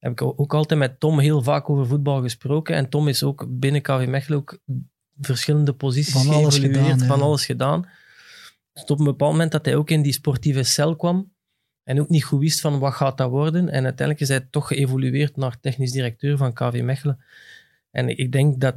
heb 0.00 0.12
ik 0.12 0.22
ook 0.22 0.54
altijd 0.54 0.80
met 0.80 1.00
Tom 1.00 1.18
heel 1.18 1.42
vaak 1.42 1.70
over 1.70 1.86
voetbal 1.86 2.22
gesproken. 2.22 2.74
En 2.74 2.88
Tom 2.88 3.08
is 3.08 3.22
ook 3.22 3.46
binnen 3.48 3.82
KV 3.82 4.06
Mechelen 4.08 4.38
ook 4.38 4.58
verschillende 5.20 5.72
posities 5.72 6.12
Van 6.12 6.34
alles 6.34 6.58
gedaan, 6.58 6.98
van 6.98 7.22
alles 7.22 7.46
gedaan. 7.46 7.88
Tot 8.84 8.98
een 8.98 9.04
bepaald 9.04 9.32
moment 9.32 9.52
dat 9.52 9.64
hij 9.64 9.76
ook 9.76 9.90
in 9.90 10.02
die 10.02 10.12
sportieve 10.12 10.62
cel 10.62 10.96
kwam 10.96 11.32
en 11.82 12.00
ook 12.00 12.08
niet 12.08 12.24
goed 12.24 12.40
wist 12.40 12.60
van 12.60 12.78
wat 12.78 12.94
gaat 12.94 13.16
dat 13.18 13.30
worden. 13.30 13.68
En 13.68 13.84
uiteindelijk 13.84 14.20
is 14.20 14.28
hij 14.28 14.40
toch 14.50 14.66
geëvolueerd 14.66 15.36
naar 15.36 15.60
technisch 15.60 15.92
directeur 15.92 16.36
van 16.36 16.52
KV 16.52 16.80
Mechelen. 16.82 17.24
En 17.90 18.08
ik 18.18 18.32
denk 18.32 18.60
dat, 18.60 18.76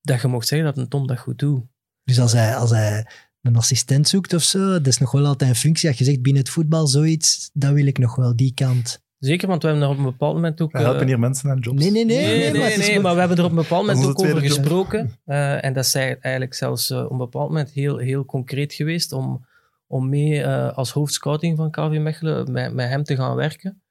dat 0.00 0.20
je 0.20 0.28
mocht 0.28 0.46
zeggen 0.46 0.66
dat 0.66 0.78
een 0.78 0.88
Tom 0.88 1.06
dat 1.06 1.18
goed 1.18 1.38
doet. 1.38 1.64
Dus 2.04 2.20
als 2.20 2.32
hij, 2.32 2.56
als 2.56 2.70
hij 2.70 3.06
een 3.42 3.56
assistent 3.56 4.08
zoekt 4.08 4.34
of 4.34 4.42
zo, 4.42 4.68
dat 4.68 4.86
is 4.86 4.98
nog 4.98 5.12
wel 5.12 5.26
altijd 5.26 5.50
een 5.50 5.56
functie. 5.56 5.88
Als 5.88 5.98
je 5.98 6.04
zegt 6.04 6.22
binnen 6.22 6.42
het 6.42 6.50
voetbal 6.50 6.86
zoiets, 6.86 7.50
dat 7.52 7.72
wil 7.72 7.86
ik 7.86 7.98
nog 7.98 8.16
wel, 8.16 8.36
die 8.36 8.54
kant. 8.54 9.02
Zeker, 9.24 9.48
want 9.48 9.62
we 9.62 9.68
hebben 9.68 9.86
er 9.86 9.92
op 9.92 9.98
een 9.98 10.04
bepaald 10.04 10.34
moment 10.34 10.60
ook... 10.60 10.72
We 10.72 10.78
helpen 10.78 11.00
eh, 11.00 11.06
hier 11.06 11.18
mensen 11.18 11.50
aan 11.50 11.58
jobs. 11.58 11.82
Nee, 11.82 11.90
nee, 11.90 12.04
nee. 12.04 12.16
Nee, 12.16 12.38
nee, 12.38 12.50
maar 12.50 12.52
nee, 12.52 12.62
het 12.62 12.78
is 12.78 12.86
nee, 12.86 12.92
wel- 12.94 13.02
maar 13.02 13.12
we 13.14 13.18
hebben 13.18 13.38
er 13.38 13.44
op 13.44 13.50
een 13.50 13.56
bepaald 13.56 13.86
moment 13.86 14.06
ook 14.06 14.24
is 14.24 14.30
over 14.30 14.40
gesproken. 14.40 15.10
Eh, 15.24 15.64
en 15.64 15.72
dat 15.72 15.84
is 15.84 15.94
eigenlijk 15.94 16.54
zelfs 16.54 16.90
eh, 16.90 17.04
op 17.04 17.10
een 17.10 17.18
bepaald 17.18 17.48
moment 17.48 17.70
heel, 17.70 17.96
heel 17.96 18.24
concreet 18.24 18.72
geweest 18.72 19.12
om, 19.12 19.46
om 19.86 20.08
mee 20.08 20.42
eh, 20.42 20.76
als 20.76 20.92
hoofdscouting 20.92 21.56
van 21.56 21.70
KV 21.70 21.98
Mechelen 22.00 22.52
met, 22.52 22.74
met 22.74 22.88
hem 22.88 23.04
te 23.04 23.16
gaan 23.16 23.34
werken. 23.34 23.82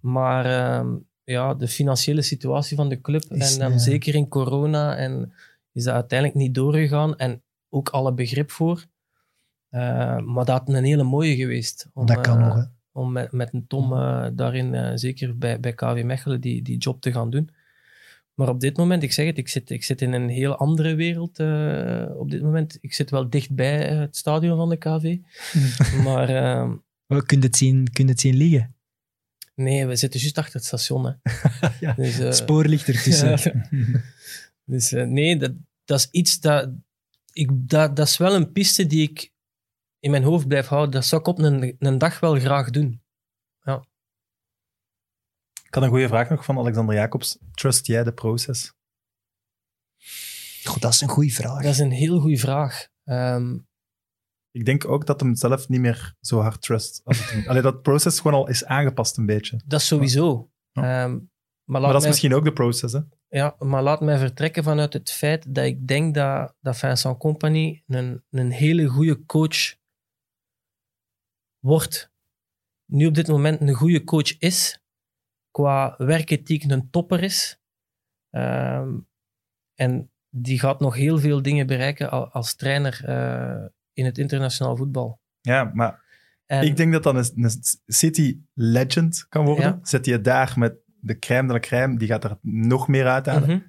Maar 0.00 0.44
ehm, 0.46 0.88
ja, 1.24 1.54
de 1.54 1.68
financiële 1.68 2.22
situatie 2.22 2.76
van 2.76 2.88
de 2.88 3.00
club 3.00 3.24
Is, 3.28 3.52
en 3.52 3.58
dan 3.58 3.72
ja. 3.72 3.78
zeker 3.78 4.14
in 4.14 4.28
corona 4.28 4.96
en 4.96 5.32
is 5.72 5.84
dat 5.84 5.94
uiteindelijk 5.94 6.38
niet 6.38 6.54
doorgegaan 6.54 7.16
en 7.16 7.42
ook 7.68 7.88
alle 7.88 8.12
begrip 8.12 8.50
voor. 8.50 8.84
Eh, 9.68 10.18
maar 10.18 10.44
dat 10.44 10.48
had 10.58 10.68
een 10.68 10.84
hele 10.84 11.02
mooie 11.02 11.36
geweest. 11.36 11.88
Om, 11.94 12.06
dat 12.06 12.20
kan 12.20 12.38
nog, 12.38 12.54
hè. 12.54 12.62
Om 12.92 13.12
met, 13.12 13.32
met 13.32 13.52
een 13.52 13.66
Tom 13.66 13.92
eh, 13.92 14.26
daarin, 14.32 14.74
eh, 14.74 14.90
zeker 14.94 15.38
bij, 15.38 15.60
bij 15.60 15.72
KW 15.72 16.02
Mechelen, 16.02 16.40
die, 16.40 16.62
die 16.62 16.78
job 16.78 17.00
te 17.00 17.12
gaan 17.12 17.30
doen. 17.30 17.50
Maar 18.34 18.48
op 18.48 18.60
dit 18.60 18.76
moment, 18.76 19.02
ik 19.02 19.12
zeg 19.12 19.26
het, 19.26 19.38
ik 19.38 19.48
zit, 19.48 19.70
ik 19.70 19.84
zit 19.84 20.02
in 20.02 20.12
een 20.12 20.28
heel 20.28 20.56
andere 20.56 20.94
wereld 20.94 21.38
eh, 21.38 22.06
op 22.16 22.30
dit 22.30 22.42
moment. 22.42 22.78
Ik 22.80 22.94
zit 22.94 23.10
wel 23.10 23.30
dicht 23.30 23.54
bij 23.54 23.88
eh, 23.88 23.98
het 23.98 24.16
stadion 24.16 24.56
van 24.56 24.68
de 24.68 24.76
KV. 24.76 25.16
maar 26.06 26.28
ehm, 26.28 26.76
We 27.06 27.26
kunnen 27.26 27.46
het 27.46 27.56
zien, 27.56 27.92
kunnen 27.92 28.12
het 28.12 28.22
zien 28.22 28.36
liggen. 28.36 28.74
nee, 29.54 29.86
we 29.86 29.96
zitten 29.96 30.20
juist 30.20 30.38
achter 30.38 30.54
het 30.54 30.64
station. 30.64 31.04
Hè. 31.06 31.12
Ja, 31.80 31.92
Dus, 31.92 32.16
Het 32.16 32.36
spoor 32.36 32.66
ligt 32.66 32.88
ertussen. 32.88 33.68
dus 34.64 34.90
nee, 34.90 35.36
dat, 35.36 35.52
dat 35.84 35.98
is 35.98 36.08
iets 36.10 36.40
dat, 36.40 36.70
ik, 37.32 37.50
dat... 37.52 37.96
Dat 37.96 38.06
is 38.06 38.16
wel 38.16 38.34
een 38.34 38.52
piste 38.52 38.86
die 38.86 39.02
ik 39.10 39.31
in 40.02 40.10
mijn 40.10 40.22
hoofd 40.22 40.48
blijf 40.48 40.66
houden. 40.66 40.90
Dat 40.90 41.04
zou 41.04 41.20
ik 41.20 41.26
op 41.26 41.38
een, 41.38 41.76
een 41.78 41.98
dag 41.98 42.20
wel 42.20 42.38
graag 42.38 42.70
doen. 42.70 43.00
Ik 45.66 45.78
had 45.78 45.82
een 45.82 45.90
goede 45.96 46.08
vraag 46.08 46.28
nog 46.30 46.44
van 46.44 46.58
Alexander 46.58 46.94
Jacobs. 46.94 47.38
Trust 47.52 47.86
jij 47.86 48.04
de 48.04 48.12
proces? 48.12 48.72
Goed, 50.64 50.82
dat 50.82 50.92
is 50.92 51.00
een 51.00 51.08
goede 51.08 51.30
vraag. 51.30 51.62
Dat 51.62 51.72
is 51.72 51.78
een 51.78 51.90
heel 51.90 52.20
goede 52.20 52.36
vraag. 52.38 52.88
Ehm, 53.04 53.58
Ik 54.50 54.64
denk 54.64 54.88
ook 54.88 55.06
dat 55.06 55.20
hem 55.20 55.34
zelf 55.34 55.68
niet 55.68 55.80
meer 55.80 56.14
zo 56.20 56.40
hard 56.40 56.62
trust. 56.62 57.00
Als 57.04 57.18
het 57.18 57.30
hem- 57.30 57.48
Allee, 57.48 57.62
dat 57.62 57.82
proces 57.82 58.20
gewoon 58.20 58.40
al 58.40 58.48
is 58.48 58.64
aangepast 58.64 59.16
een 59.16 59.26
beetje. 59.26 59.60
Dat 59.66 59.80
is 59.80 59.86
sowieso. 59.86 60.50
Ja. 60.72 60.82
Ehm, 61.04 61.18
maar, 61.64 61.80
dat 61.80 61.94
is 61.94 61.98
mij, 62.00 62.08
misschien 62.08 62.34
ook 62.34 62.44
de 62.44 62.52
proces, 62.52 62.92
hè? 62.92 63.00
ja, 63.28 63.56
maar 63.58 63.82
laat 63.82 64.00
mij 64.00 64.18
vertrekken 64.18 64.62
vanuit 64.64 64.92
het 64.92 65.10
feit 65.10 65.54
dat 65.54 65.64
ik 65.64 65.86
denk 65.88 66.14
dat, 66.14 66.54
dat 66.60 66.76
Vincent 66.78 67.18
Company 67.18 67.82
een, 67.86 68.24
een 68.30 68.50
hele 68.50 68.86
goede 68.86 69.24
coach 69.24 69.74
wordt. 71.62 72.10
Nu 72.84 73.06
op 73.06 73.14
dit 73.14 73.28
moment 73.28 73.60
een 73.60 73.74
goede 73.74 74.04
coach 74.04 74.38
is. 74.38 74.80
Qua 75.50 75.94
werkethiek 75.98 76.64
een 76.64 76.90
topper 76.90 77.22
is. 77.22 77.60
Ehm, 78.30 78.98
en 79.74 80.10
die 80.28 80.58
gaat 80.58 80.80
nog 80.80 80.94
heel 80.94 81.18
veel 81.18 81.42
dingen 81.42 81.66
bereiken 81.66 82.10
al- 82.10 82.30
als 82.30 82.54
trainer 82.54 83.04
eh, 83.04 83.64
in 83.92 84.04
het 84.04 84.18
internationaal 84.18 84.76
voetbal. 84.76 85.20
Ja, 85.40 85.70
maar 85.74 86.00
En, 86.46 86.62
ik 86.64 86.76
denk 86.76 86.92
dat 86.92 87.02
dat 87.02 87.14
een, 87.14 87.44
een 87.44 87.62
City 87.86 88.40
legend 88.54 89.26
kan 89.28 89.44
worden. 89.44 89.64
Ja. 89.64 89.78
Zet 89.82 90.06
je 90.06 90.20
daar 90.20 90.54
met 90.56 90.74
de 90.84 91.18
crème 91.18 91.46
de 91.46 91.52
la 91.52 91.58
crème, 91.60 91.98
die 91.98 92.08
gaat 92.08 92.24
er 92.24 92.38
nog 92.42 92.88
meer 92.88 93.06
uithalen. 93.06 93.48
Mhm. 93.48 93.60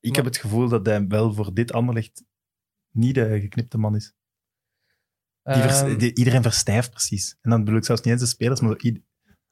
Ik 0.00 0.16
heb 0.16 0.24
het 0.24 0.36
gevoel 0.36 0.68
dat 0.68 0.86
hij 0.86 1.06
wel 1.06 1.34
voor 1.34 1.54
dit 1.54 1.72
Anderlecht 1.72 2.24
niet 2.90 3.14
de 3.14 3.40
geknipte 3.40 3.78
man 3.78 3.96
is. 3.96 4.14
Die 5.54 5.62
vers, 5.62 5.80
Ehm, 5.80 5.98
die- 5.98 6.14
iedereen 6.14 6.42
verstijft 6.42 6.90
precies. 6.90 7.36
En 7.42 7.50
dan 7.50 7.64
bedoel 7.64 7.78
ik 7.78 7.84
zelfs 7.84 8.02
niet 8.02 8.12
eens 8.12 8.22
de 8.22 8.28
spelers, 8.28 8.60
maar 8.60 8.76
iedereen 8.78 9.04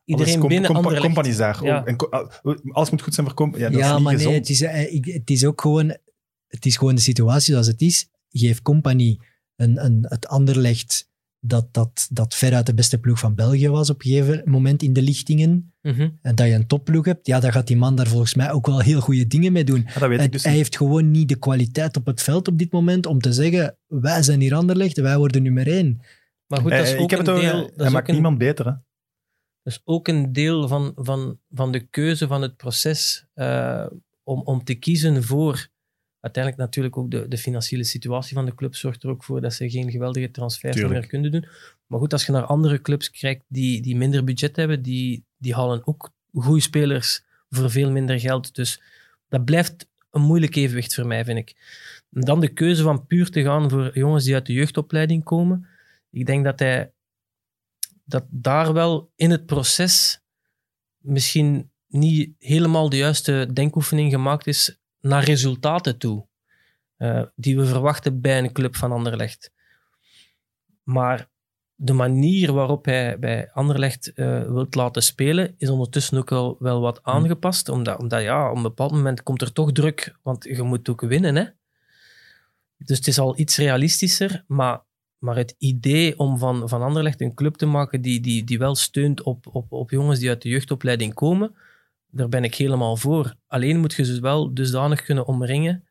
alles 0.04 0.26
binnen 0.48 0.64
compa- 0.64 0.74
Anderlecht. 0.74 1.04
company 1.04 1.28
is 1.28 1.36
daar. 1.36 1.64
Ja. 1.64 1.80
Oh, 1.80 1.88
en 1.88 2.72
alles 2.72 2.90
moet 2.90 3.02
goed 3.02 3.14
zijn 3.14 3.26
voor 3.26 3.34
company. 3.36 3.62
Ja, 3.62 3.70
dat 3.70 3.78
Ja, 3.78 3.86
is 3.88 3.94
niet 3.94 4.02
maar 4.02 4.14
nee, 4.16 4.34
het 4.34 4.48
is, 4.48 4.60
eh, 4.62 5.14
het 5.14 5.30
is 5.30 5.44
ook 5.44 5.60
gewoon, 5.60 5.96
het 6.46 6.66
is 6.66 6.76
gewoon 6.76 6.94
de 6.94 7.00
situatie 7.00 7.52
zoals 7.52 7.66
het 7.66 7.80
is. 7.80 8.08
Geef 8.30 8.62
Compagnie 8.62 9.20
een, 9.56 9.84
een, 9.84 10.04
het 10.08 10.26
Anderlecht 10.26 11.10
dat, 11.46 11.68
dat, 11.70 12.08
dat 12.10 12.34
veruit 12.34 12.66
de 12.66 12.74
beste 12.74 12.98
ploeg 12.98 13.18
van 13.18 13.34
België 13.34 13.68
was 13.68 13.90
op 13.90 14.04
een 14.04 14.10
gegeven 14.10 14.42
moment 14.44 14.82
in 14.82 14.92
de 14.92 15.02
lichtingen. 15.02 15.72
Mhm. 15.82 16.08
En 16.22 16.34
dat 16.34 16.46
je 16.46 16.52
een 16.52 16.66
topploeg 16.66 17.04
hebt, 17.04 17.26
ja, 17.26 17.40
dan 17.40 17.52
gaat 17.52 17.66
die 17.66 17.76
man 17.76 17.96
daar 17.96 18.06
volgens 18.06 18.34
mij 18.34 18.52
ook 18.52 18.66
wel 18.66 18.80
heel 18.80 19.00
goede 19.00 19.26
dingen 19.26 19.52
mee 19.52 19.64
doen. 19.64 19.84
Ja, 19.86 20.00
dat 20.00 20.08
weet 20.08 20.18
En 20.18 20.24
ik 20.24 20.32
dus 20.32 20.42
hij 20.42 20.52
niet. 20.52 20.60
heeft 20.60 20.76
gewoon 20.76 21.10
niet 21.10 21.28
de 21.28 21.38
kwaliteit 21.38 21.96
op 21.96 22.06
het 22.06 22.22
veld 22.22 22.48
op 22.48 22.58
dit 22.58 22.72
moment 22.72 23.06
om 23.06 23.20
te 23.20 23.32
zeggen, 23.32 23.76
wij 23.86 24.22
zijn 24.22 24.40
hier 24.40 24.54
Anderlecht 24.54 25.00
wij 25.00 25.16
worden 25.16 25.42
nummer 25.42 25.68
één. 25.68 26.00
Maar 26.46 26.60
goed, 26.60 26.70
dat 26.70 26.86
is 26.86 26.92
Eh, 26.92 27.00
ook 27.00 27.10
ik 27.10 27.18
heb 27.18 27.26
een 27.26 27.34
het 27.34 27.42
deel... 27.42 27.58
hij 27.58 27.70
Dat 27.76 27.90
maakt 27.92 28.08
een, 28.08 28.14
niemand 28.14 28.38
beter. 28.38 28.64
Hè? 28.66 28.72
dat 29.62 29.72
is 29.72 29.80
ook 29.84 30.08
een 30.08 30.32
deel 30.32 30.68
van, 30.68 30.92
van, 30.96 31.38
van 31.50 31.72
de 31.72 31.80
keuze 31.80 32.26
van 32.26 32.42
het 32.42 32.56
proces 32.56 33.26
eh, 33.34 33.86
om, 34.22 34.40
om 34.40 34.64
te 34.64 34.74
kiezen 34.74 35.22
voor... 35.22 35.72
Uiteindelijk 36.24 36.62
natuurlijk 36.62 36.96
ook 36.96 37.10
de, 37.10 37.28
de 37.28 37.38
financiële 37.38 37.84
situatie 37.84 38.34
van 38.34 38.44
de 38.44 38.54
club 38.54 38.74
zorgt 38.74 39.02
er 39.02 39.10
ook 39.10 39.24
voor 39.24 39.40
dat 39.40 39.54
ze 39.54 39.70
geen 39.70 39.90
geweldige 39.90 40.30
transfers 40.30 40.74
Tuurlijk. 40.76 40.94
meer 41.00 41.06
kunnen 41.06 41.30
doen. 41.30 41.46
Maar 41.86 41.98
goed, 41.98 42.12
als 42.12 42.26
je 42.26 42.32
naar 42.32 42.44
andere 42.44 42.80
clubs 42.80 43.10
kijkt 43.10 43.44
die, 43.48 43.82
die 43.82 43.96
minder 43.96 44.24
budget 44.24 44.56
hebben, 44.56 44.82
die, 44.82 45.24
die 45.36 45.54
halen 45.54 45.86
ook 45.86 46.12
goede 46.32 46.60
spelers 46.60 47.24
voor 47.50 47.70
veel 47.70 47.90
minder 47.90 48.20
geld. 48.20 48.54
Dus 48.54 48.82
dat 49.28 49.44
blijft 49.44 49.88
een 50.10 50.22
moeilijk 50.22 50.56
evenwicht 50.56 50.94
voor 50.94 51.06
mij, 51.06 51.24
vind 51.24 51.38
ik. 51.38 51.54
En 52.12 52.20
dan 52.20 52.40
de 52.40 52.48
keuze 52.48 52.82
van 52.82 53.06
puur 53.06 53.30
te 53.30 53.42
gaan 53.42 53.70
voor 53.70 53.98
jongens 53.98 54.24
die 54.24 54.34
uit 54.34 54.46
de 54.46 54.52
jeugdopleiding 54.52 55.24
komen. 55.24 55.66
Ik 56.10 56.26
denk 56.26 56.44
dat 56.44 56.58
hij 56.58 56.92
dat 58.04 58.24
daar 58.30 58.72
wel 58.72 59.12
in 59.16 59.30
het 59.30 59.46
proces 59.46 60.20
misschien 60.98 61.70
niet 61.88 62.30
helemaal 62.38 62.88
de 62.88 62.96
juiste 62.96 63.50
denkoefening 63.52 64.10
gemaakt 64.10 64.46
is 64.46 64.78
naar 65.04 65.24
resultaten 65.24 65.98
toe. 65.98 66.26
eh, 66.96 67.22
die 67.36 67.56
we 67.56 67.66
verwachten 67.66 68.20
bij 68.20 68.38
een 68.38 68.52
club 68.52 68.76
van 68.76 68.92
Anderlecht. 68.92 69.52
Maar 70.82 71.28
de 71.74 71.92
manier 71.92 72.52
waarop 72.52 72.84
hij 72.84 73.18
bij 73.18 73.50
Anderlecht 73.52 74.12
eh 74.12 74.42
wilt 74.42 74.74
laten 74.74 75.02
spelen, 75.02 75.54
is 75.58 75.68
ondertussen 75.68 76.18
ook 76.18 76.30
wel, 76.30 76.56
wel 76.58 76.80
wat 76.80 77.02
aangepast. 77.02 77.68
Omdat, 77.68 77.98
omdat 77.98 78.22
ja, 78.22 78.50
op 78.50 78.56
een 78.56 78.62
bepaald 78.62 78.92
moment 78.92 79.22
komt 79.22 79.42
er 79.42 79.52
toch 79.52 79.72
druk, 79.72 80.16
want 80.22 80.44
je 80.44 80.62
moet 80.62 80.88
ook 80.88 81.00
winnen. 81.00 81.36
Hè? 81.36 81.44
Dus 82.76 82.98
het 82.98 83.06
is 83.06 83.18
al 83.18 83.38
iets 83.38 83.56
realistischer, 83.56 84.44
maar, 84.46 84.84
maar 85.18 85.36
het 85.36 85.54
idee 85.58 86.18
om 86.18 86.38
van, 86.38 86.68
van 86.68 86.82
Anderlecht 86.82 87.20
een 87.20 87.34
club 87.34 87.54
te 87.54 87.66
maken 87.66 88.00
die, 88.00 88.20
die, 88.20 88.44
die 88.44 88.58
wel 88.58 88.74
steunt 88.74 89.22
op, 89.22 89.46
op, 89.52 89.72
op 89.72 89.90
jongens 89.90 90.18
die 90.18 90.28
uit 90.28 90.42
de 90.42 90.48
jeugdopleiding 90.48 91.14
komen, 91.14 91.54
daar 92.14 92.28
ben 92.28 92.44
ik 92.44 92.54
helemaal 92.54 92.96
voor. 92.96 93.34
Alleen 93.46 93.80
moet 93.80 93.94
je 93.94 94.04
ze 94.04 94.20
wel 94.20 94.54
dusdanig 94.54 95.02
kunnen 95.02 95.26
omringen 95.26 95.84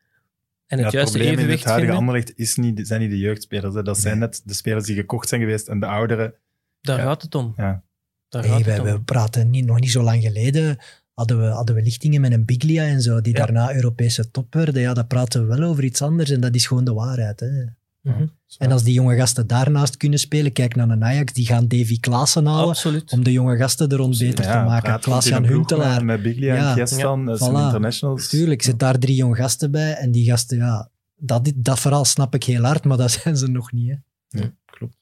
en 0.66 0.78
Ja, 0.78 0.84
het 0.84 0.84
het 0.84 0.92
juiste 0.92 1.18
probleem 1.18 1.32
in 1.32 1.38
het 1.38 1.38
evenwicht 1.38 1.64
huidige. 1.64 1.92
Anderlecht 1.98 2.32
is 2.36 2.56
niet, 2.56 2.86
zijn 2.86 3.00
niet 3.00 3.10
de 3.10 3.18
jeugdspelers. 3.18 3.74
Hè. 3.74 3.82
Dat 3.82 3.98
zijn 3.98 4.18
net 4.18 4.42
de 4.44 4.54
spelers 4.54 4.84
die 4.86 4.94
gekocht 4.96 5.28
zijn 5.28 5.40
geweest 5.40 5.68
en 5.68 5.80
de 5.80 5.86
ouderen. 5.86 6.34
Daar 6.80 6.98
Ja. 6.98 7.04
gaat 7.04 7.22
het 7.22 7.34
om. 7.34 7.52
Ja. 7.56 7.82
Daar 8.28 8.42
Hey, 8.42 8.50
gaat 8.52 8.62
wij, 8.64 8.74
het 8.74 8.82
om. 8.82 8.90
we 8.92 9.00
praten 9.02 9.50
niet, 9.50 9.64
nog 9.66 9.80
niet 9.80 9.90
zo 9.90 10.02
lang 10.02 10.22
geleden, 10.22 10.78
hadden 11.14 11.38
we, 11.40 11.46
hadden 11.46 11.74
we 11.74 11.82
lichtingen 11.82 12.20
met 12.20 12.32
een 12.32 12.44
Biglia 12.44 12.84
en 12.84 13.00
zo, 13.02 13.20
die 13.20 13.32
Ja. 13.36 13.38
daarna 13.38 13.74
Europese 13.74 14.30
top 14.30 14.54
werden. 14.54 14.82
Ja, 14.82 14.94
dat 14.94 15.08
praten 15.08 15.48
we 15.48 15.56
wel 15.56 15.68
over 15.68 15.84
iets 15.84 16.02
anders 16.02 16.30
en 16.30 16.40
dat 16.40 16.54
is 16.54 16.66
gewoon 16.66 16.84
de 16.84 16.92
waarheid. 16.92 17.40
Hè. 17.40 17.64
Mhm. 18.04 18.26
En 18.58 18.72
als 18.72 18.82
die 18.82 18.94
jonge 18.94 19.16
gasten 19.16 19.46
daarnaast 19.46 19.96
kunnen 19.96 20.18
spelen, 20.18 20.52
kijk 20.52 20.74
naar 20.74 20.88
een 20.88 21.04
Ajax, 21.04 21.32
die 21.32 21.46
gaan 21.46 21.68
Davy 21.68 22.00
Klaassen 22.00 22.46
halen 22.46 22.68
Absoluut. 22.68 23.12
om 23.12 23.24
de 23.24 23.32
jonge 23.32 23.56
gasten 23.56 23.88
er 23.88 23.96
rond 23.96 24.18
beter 24.18 24.44
te 24.44 24.48
maken. 24.50 25.00
Klaas-Jan 25.00 25.44
Huntelaar. 25.44 26.04
Met, 26.04 26.22
Biglia 26.22 26.54
Ja. 26.54 26.76
en 26.76 26.88
zijn 26.88 27.28
Voilà. 27.28 27.64
internationals. 27.64 28.28
Tuurlijk, 28.28 28.62
zit 28.62 28.78
daar 28.78 28.98
drie 28.98 29.16
jonge 29.16 29.34
gasten 29.36 29.70
bij 29.70 29.92
en 29.94 30.10
die 30.10 30.24
gasten, 30.24 30.56
ja, 30.56 30.90
dat, 31.16 31.52
dat 31.54 31.80
verhaal 31.80 32.04
snap 32.04 32.34
ik 32.34 32.44
heel 32.44 32.62
hard, 32.62 32.84
maar 32.84 32.96
dat 32.96 33.10
zijn 33.22 33.36
ze 33.36 33.48
nog 33.48 33.72
niet. 33.72 33.90
Hè. 34.28 34.38
Ja, 34.40 34.52
klopt. 34.64 34.96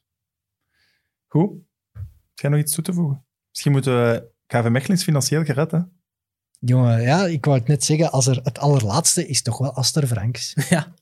Goed. 1.27 1.51
Heb 1.93 2.39
jij 2.41 2.49
nog 2.49 2.59
iets 2.59 2.73
toe 2.73 2.83
te 2.83 2.93
voegen? 2.93 3.25
Misschien 3.49 3.71
moeten 3.71 3.93
we... 4.03 4.31
KV 4.47 4.67
Mechelen 4.69 4.97
is 4.97 5.03
financieel 5.03 5.43
gered, 5.43 5.71
hè? 5.71 5.79
Jongen, 6.59 7.01
ja, 7.01 7.25
ik 7.25 7.45
wou 7.45 7.57
het 7.57 7.67
net 7.67 7.83
zeggen, 7.83 8.11
als 8.11 8.27
er, 8.27 8.39
het 8.43 8.59
allerlaatste 8.59 9.27
is 9.27 9.41
toch 9.41 9.57
wel 9.57 9.73
Aster 9.73 10.07
Franks. 10.07 10.53
Ja, 10.69 10.93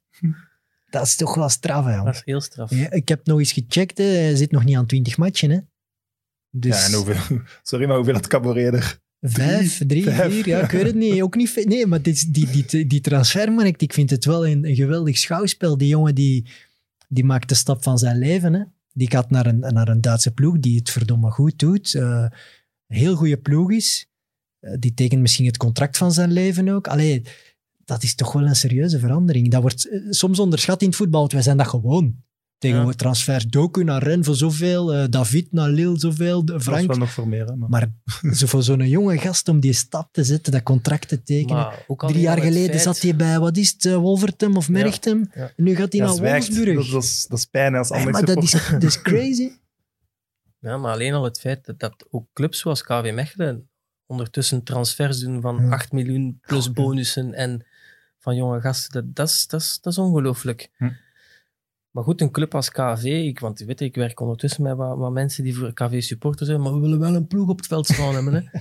Dat 0.91 1.05
is 1.05 1.15
toch 1.15 1.35
wel 1.35 1.49
straf, 1.49 1.85
hè, 1.85 2.03
dat 2.03 2.15
is 2.15 2.22
heel 2.26 2.41
straf. 2.41 2.69
Ja, 2.69 2.91
ik 2.91 3.07
heb 3.07 3.26
nog 3.26 3.39
eens 3.39 3.51
gecheckt, 3.51 3.97
hè. 3.97 4.03
hij 4.03 4.35
zit 4.35 4.51
nog 4.51 4.63
niet 4.63 4.76
aan 4.76 4.85
20 4.85 5.18
matchen. 5.18 5.49
Hè. 5.49 5.59
Dus 6.49 6.77
Ja, 6.77 6.85
en 6.85 6.93
hoeveel... 6.93 7.38
Sorry, 7.63 7.85
maar 7.85 7.95
hoeveel 7.95 8.13
had 8.13 8.27
Caboret 8.27 8.73
er? 8.73 8.99
vijf, 9.22 9.81
drie, 9.88 10.03
vijf. 10.03 10.34
vier, 10.34 10.47
ja, 10.47 10.59
ik 10.61 10.72
weet 10.72 10.85
het 10.85 10.95
niet. 10.95 11.22
Ook 11.22 11.35
niet 11.35 11.65
nee, 11.65 11.85
maar 11.85 12.01
dit, 12.01 12.34
die, 12.34 12.65
die, 12.65 12.88
die 12.88 13.01
transfermarkt, 13.01 13.81
ik 13.81 13.93
vind 13.93 14.09
het 14.09 14.26
wel 14.26 14.47
een, 14.47 14.65
een 14.65 14.76
geweldig 14.76 15.18
schouwspel. 15.18 15.77
Die 15.77 15.88
jongen 15.88 16.15
die, 16.15 16.45
die 17.07 17.23
maakt 17.23 17.49
de 17.49 17.55
stap 17.55 17.84
van 17.84 17.97
zijn 17.97 18.18
leven. 18.18 18.53
Hè. 18.53 18.63
Die 18.93 19.09
gaat 19.09 19.30
naar 19.30 19.45
een, 19.45 19.59
naar 19.59 19.88
een 19.88 20.01
Duitse 20.01 20.31
ploeg 20.31 20.59
die 20.59 20.77
het 20.77 20.89
verdomme 20.89 21.31
goed 21.31 21.59
doet. 21.59 21.93
eh, 21.95 22.26
een 22.88 22.97
heel 22.97 23.15
goede 23.15 23.38
ploeg 23.38 23.72
is. 23.72 24.07
Eh, 24.59 24.73
die 24.80 24.93
tekent 24.93 25.22
misschien 25.22 25.45
het 25.45 25.57
contract 25.57 25.97
van 25.97 26.11
zijn 26.11 26.31
leven 26.31 26.69
ook. 26.69 26.88
Allee, 26.88 27.22
dat 27.85 28.03
is 28.03 28.15
toch 28.15 28.33
wel 28.33 28.45
een 28.47 28.55
serieuze 28.55 28.99
verandering. 28.99 29.51
Dat 29.51 29.61
wordt 29.61 29.89
eh, 29.89 29.99
soms 30.09 30.39
onderschat 30.39 30.81
in 30.81 30.87
het 30.87 30.95
voetbal, 30.95 31.19
want 31.19 31.31
wij 31.31 31.41
zijn 31.41 31.57
dat 31.57 31.67
gewoon. 31.67 32.15
Tegenwoordig 32.57 32.95
transfers, 32.95 33.45
Doku 33.45 33.83
naar 33.83 34.03
Rennes 34.03 34.25
voor 34.25 34.35
zoveel, 34.35 34.93
eh, 34.93 35.03
David 35.09 35.51
naar 35.51 35.69
Lille 35.69 35.99
zoveel, 35.99 36.45
de 36.45 36.51
Dat 36.51 36.61
is 36.61 36.67
Frank. 36.67 36.87
wel 36.87 36.97
nog 36.97 37.11
voor 37.11 37.27
meer, 37.27 37.45
hè? 37.45 37.55
Maar... 37.55 37.69
Maar 37.69 37.89
zo 38.35 38.45
voor 38.47 38.63
zo'n 38.63 38.87
jonge 38.89 39.17
gast 39.17 39.47
om 39.47 39.59
die 39.59 39.73
stap 39.73 40.09
te 40.13 40.23
zetten, 40.23 40.51
dat 40.51 40.63
contract 40.63 41.07
te 41.07 41.23
tekenen. 41.23 41.67
Drie 41.97 42.19
jaar 42.19 42.37
geleden 42.41 42.69
feit- 42.69 42.81
zat 42.81 42.99
hij 43.01 43.15
bij, 43.15 43.39
wat 43.39 43.57
is 43.57 43.71
het, 43.71 43.85
eh, 43.85 43.95
Wolvertem 43.95 44.55
of 44.57 44.69
Merchtem. 44.69 45.29
ja. 45.33 45.51
Nu 45.55 45.75
gaat 45.75 45.91
hij 45.91 46.01
Ja, 46.01 46.07
naar 46.07 46.15
zwijgt. 46.15 46.47
Wolfsburg. 46.47 46.75
Dat, 46.77 46.91
dat, 46.91 47.03
is, 47.03 47.25
dat 47.29 47.37
is 47.37 47.45
pijn 47.45 47.75
als 47.75 47.89
Hey, 47.89 47.97
andere 47.97 48.17
maar 48.25 48.35
dat 48.35 48.43
is, 48.43 48.51
dat 48.71 48.83
is 48.83 49.01
crazy. 49.01 49.49
Ja, 50.59 50.77
maar 50.77 50.93
alleen 50.93 51.13
al 51.13 51.23
het 51.23 51.39
feit 51.39 51.65
dat, 51.65 51.79
dat 51.79 52.07
ook 52.09 52.27
clubs 52.33 52.59
zoals 52.59 52.83
KV 52.83 53.11
Mechelen 53.13 53.69
ondertussen 54.05 54.63
transfers 54.63 55.19
doen 55.19 55.41
van 55.41 55.57
Ja. 55.65 55.69
8 55.69 55.91
miljoen 55.91 56.39
plus 56.41 56.71
bonussen 56.71 57.33
en 57.33 57.65
van 58.22 58.35
jonge 58.35 58.61
gasten, 58.61 58.91
dat, 58.91 59.15
dat, 59.15 59.27
is, 59.27 59.48
dat, 59.48 59.61
is, 59.61 59.80
dat 59.81 59.93
is 59.93 59.99
ongelooflijk. 59.99 60.69
Hm. 60.77 60.89
Maar 61.91 62.03
goed, 62.03 62.22
een 62.22 62.31
club 62.31 62.56
als 62.56 62.69
KV, 62.69 63.03
ik, 63.03 63.39
want 63.39 63.60
je 63.60 63.65
weet, 63.65 63.81
ik 63.81 63.95
werk 63.95 64.19
ondertussen 64.19 64.64
met 64.64 64.76
wat, 64.76 64.98
wat 64.98 65.11
mensen 65.11 65.43
die 65.43 65.56
voor 65.56 65.73
KV 65.73 66.02
supporter 66.02 66.45
zijn, 66.45 66.61
maar 66.61 66.73
we 66.73 66.80
willen 66.80 66.99
wel 66.99 67.15
een 67.15 67.27
ploeg 67.27 67.49
op 67.49 67.57
het 67.57 67.68
veld 67.68 67.88
staan 67.88 68.14
hebben. 68.14 68.34
Hè. 68.34 68.41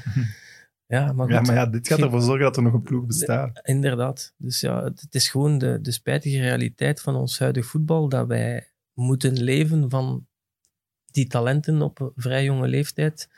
Ja, 0.91 1.13
maar 1.13 1.27
goed. 1.27 1.35
Ja, 1.35 1.41
maar 1.41 1.55
ja, 1.55 1.67
dit 1.67 1.89
gaat 1.89 1.99
ervoor 1.99 2.21
zorgen 2.21 2.45
dat 2.45 2.57
er 2.57 2.63
nog 2.63 2.73
een 2.73 2.83
ploeg 2.83 3.07
bestaat. 3.07 3.61
Inderdaad. 3.63 4.35
Dus 4.37 4.61
ja, 4.61 4.85
het, 4.85 5.01
het 5.01 5.15
is 5.15 5.29
gewoon 5.29 5.59
de, 5.59 5.79
de 5.81 5.93
spijtige 5.93 6.41
realiteit 6.41 7.01
van 7.01 7.15
ons 7.15 7.39
huidig 7.39 7.67
voetbal 7.67 8.09
dat 8.09 8.27
wij 8.27 8.69
moeten 8.95 9.43
leven 9.43 9.91
van 9.91 10.27
die 11.11 11.27
talenten 11.27 11.83
op 11.83 12.01
een 12.01 12.13
vrij 12.17 12.45
jonge 12.45 12.69
leeftijd. 12.69 13.29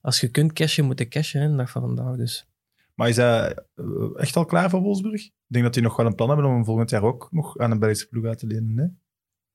Als 0.00 0.20
je 0.20 0.28
kunt 0.28 0.52
cashen, 0.52 0.84
moet 0.84 0.98
je 0.98 1.08
cashen, 1.08 1.40
hè, 1.40 1.50
de 1.50 1.56
dag 1.56 1.70
van 1.70 1.82
vandaag. 1.82 2.16
Dus. 2.16 2.46
Maar 2.94 3.08
is 3.08 3.16
hij 3.16 3.54
eh, 3.74 3.84
echt 4.16 4.36
al 4.36 4.44
klaar 4.44 4.70
voor 4.70 4.80
Wolfsburg? 4.80 5.30
Ik 5.52 5.58
denk 5.58 5.70
dat 5.72 5.74
die 5.82 5.82
nog 5.90 5.96
wel 5.96 6.06
een 6.06 6.14
plan 6.14 6.28
hebben 6.28 6.46
om 6.46 6.54
hem 6.54 6.64
volgend 6.64 6.90
jaar 6.90 7.02
ook 7.02 7.28
nog 7.30 7.58
aan 7.58 7.70
een 7.70 7.78
Belgische 7.78 8.08
ploeg 8.08 8.24
uit 8.24 8.38
te 8.38 8.46
lenen. 8.46 8.74
Nee? 8.74 8.88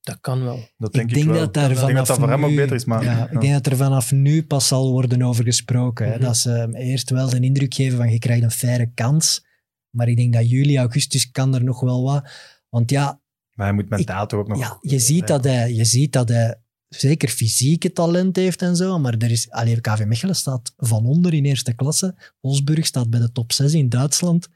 Dat 0.02 0.18
kan 0.22 0.44
wel. 0.44 0.60
Dat 0.78 0.94
denk 0.94 1.10
ik 1.10 1.16
ik, 1.16 1.24
denk 1.24 1.30
wel. 1.36 1.40
dat 1.40 1.54
daar 1.54 1.72
ik 1.72 1.76
denk 1.76 1.80
vanaf 1.80 1.98
dat 1.98 2.08
dat 2.08 2.18
voor 2.18 2.30
hem 2.30 2.44
ook 2.44 2.50
nu- 2.50 2.56
beter 2.56 2.76
is. 2.76 2.86
Maar, 2.86 3.04
ja, 3.04 3.12
ja. 3.18 3.30
Ik 3.30 3.42
denk 3.42 3.54
dat 3.54 3.66
er 3.66 3.78
vanaf 3.78 4.12
nu 4.12 4.44
pas 4.46 4.68
zal 4.68 4.92
worden 4.92 5.22
over 5.22 5.44
gesproken. 5.44 6.06
hè. 6.08 6.14
Mhm. 6.16 6.22
Dat 6.22 6.38
ze 6.38 6.70
eerst 6.74 7.10
wel 7.10 7.30
de 7.30 7.40
indruk 7.40 7.74
geven 7.74 7.98
van 7.98 8.12
je 8.12 8.20
krijgt 8.20 8.44
een 8.44 8.52
faire 8.52 8.92
kans. 8.94 9.46
Maar 9.90 10.08
ik 10.08 10.18
denk 10.18 10.34
dat 10.34 10.50
juli, 10.50 10.78
augustus 10.78 11.32
kan 11.32 11.56
er 11.56 11.64
nog 11.64 11.80
wel 11.80 12.04
wat. 12.04 12.30
Want 12.70 12.90
ja, 12.92 13.22
Maar 13.54 13.66
hij 13.66 13.76
moet 13.76 13.90
mentaal 13.90 14.28
toch 14.28 14.40
ook 14.40 14.48
nog... 14.48 14.60
ja 14.60 14.78
je, 14.82 15.00
ziet 15.00 15.28
dat 15.28 15.44
hij, 15.44 15.74
je 15.74 15.86
ziet 15.86 16.14
dat 16.14 16.30
hij 16.30 16.62
zeker 16.88 17.30
fysieke 17.30 17.92
talent 17.92 18.36
heeft 18.36 18.62
en 18.62 18.76
zo. 18.76 19.00
Maar 19.00 19.14
er 19.18 19.32
is, 19.32 19.50
allee, 19.52 19.82
KV 19.82 20.06
Mechelen 20.06 20.36
staat 20.36 20.74
van 20.78 21.06
onder 21.06 21.34
in 21.34 21.46
eerste 21.46 21.74
klasse. 21.74 22.16
Wolfsburg 22.40 22.86
staat 22.86 23.10
bij 23.10 23.20
de 23.20 23.32
top 23.32 23.52
6 23.52 23.74
in 23.74 23.90
Duitsland. 23.90 24.48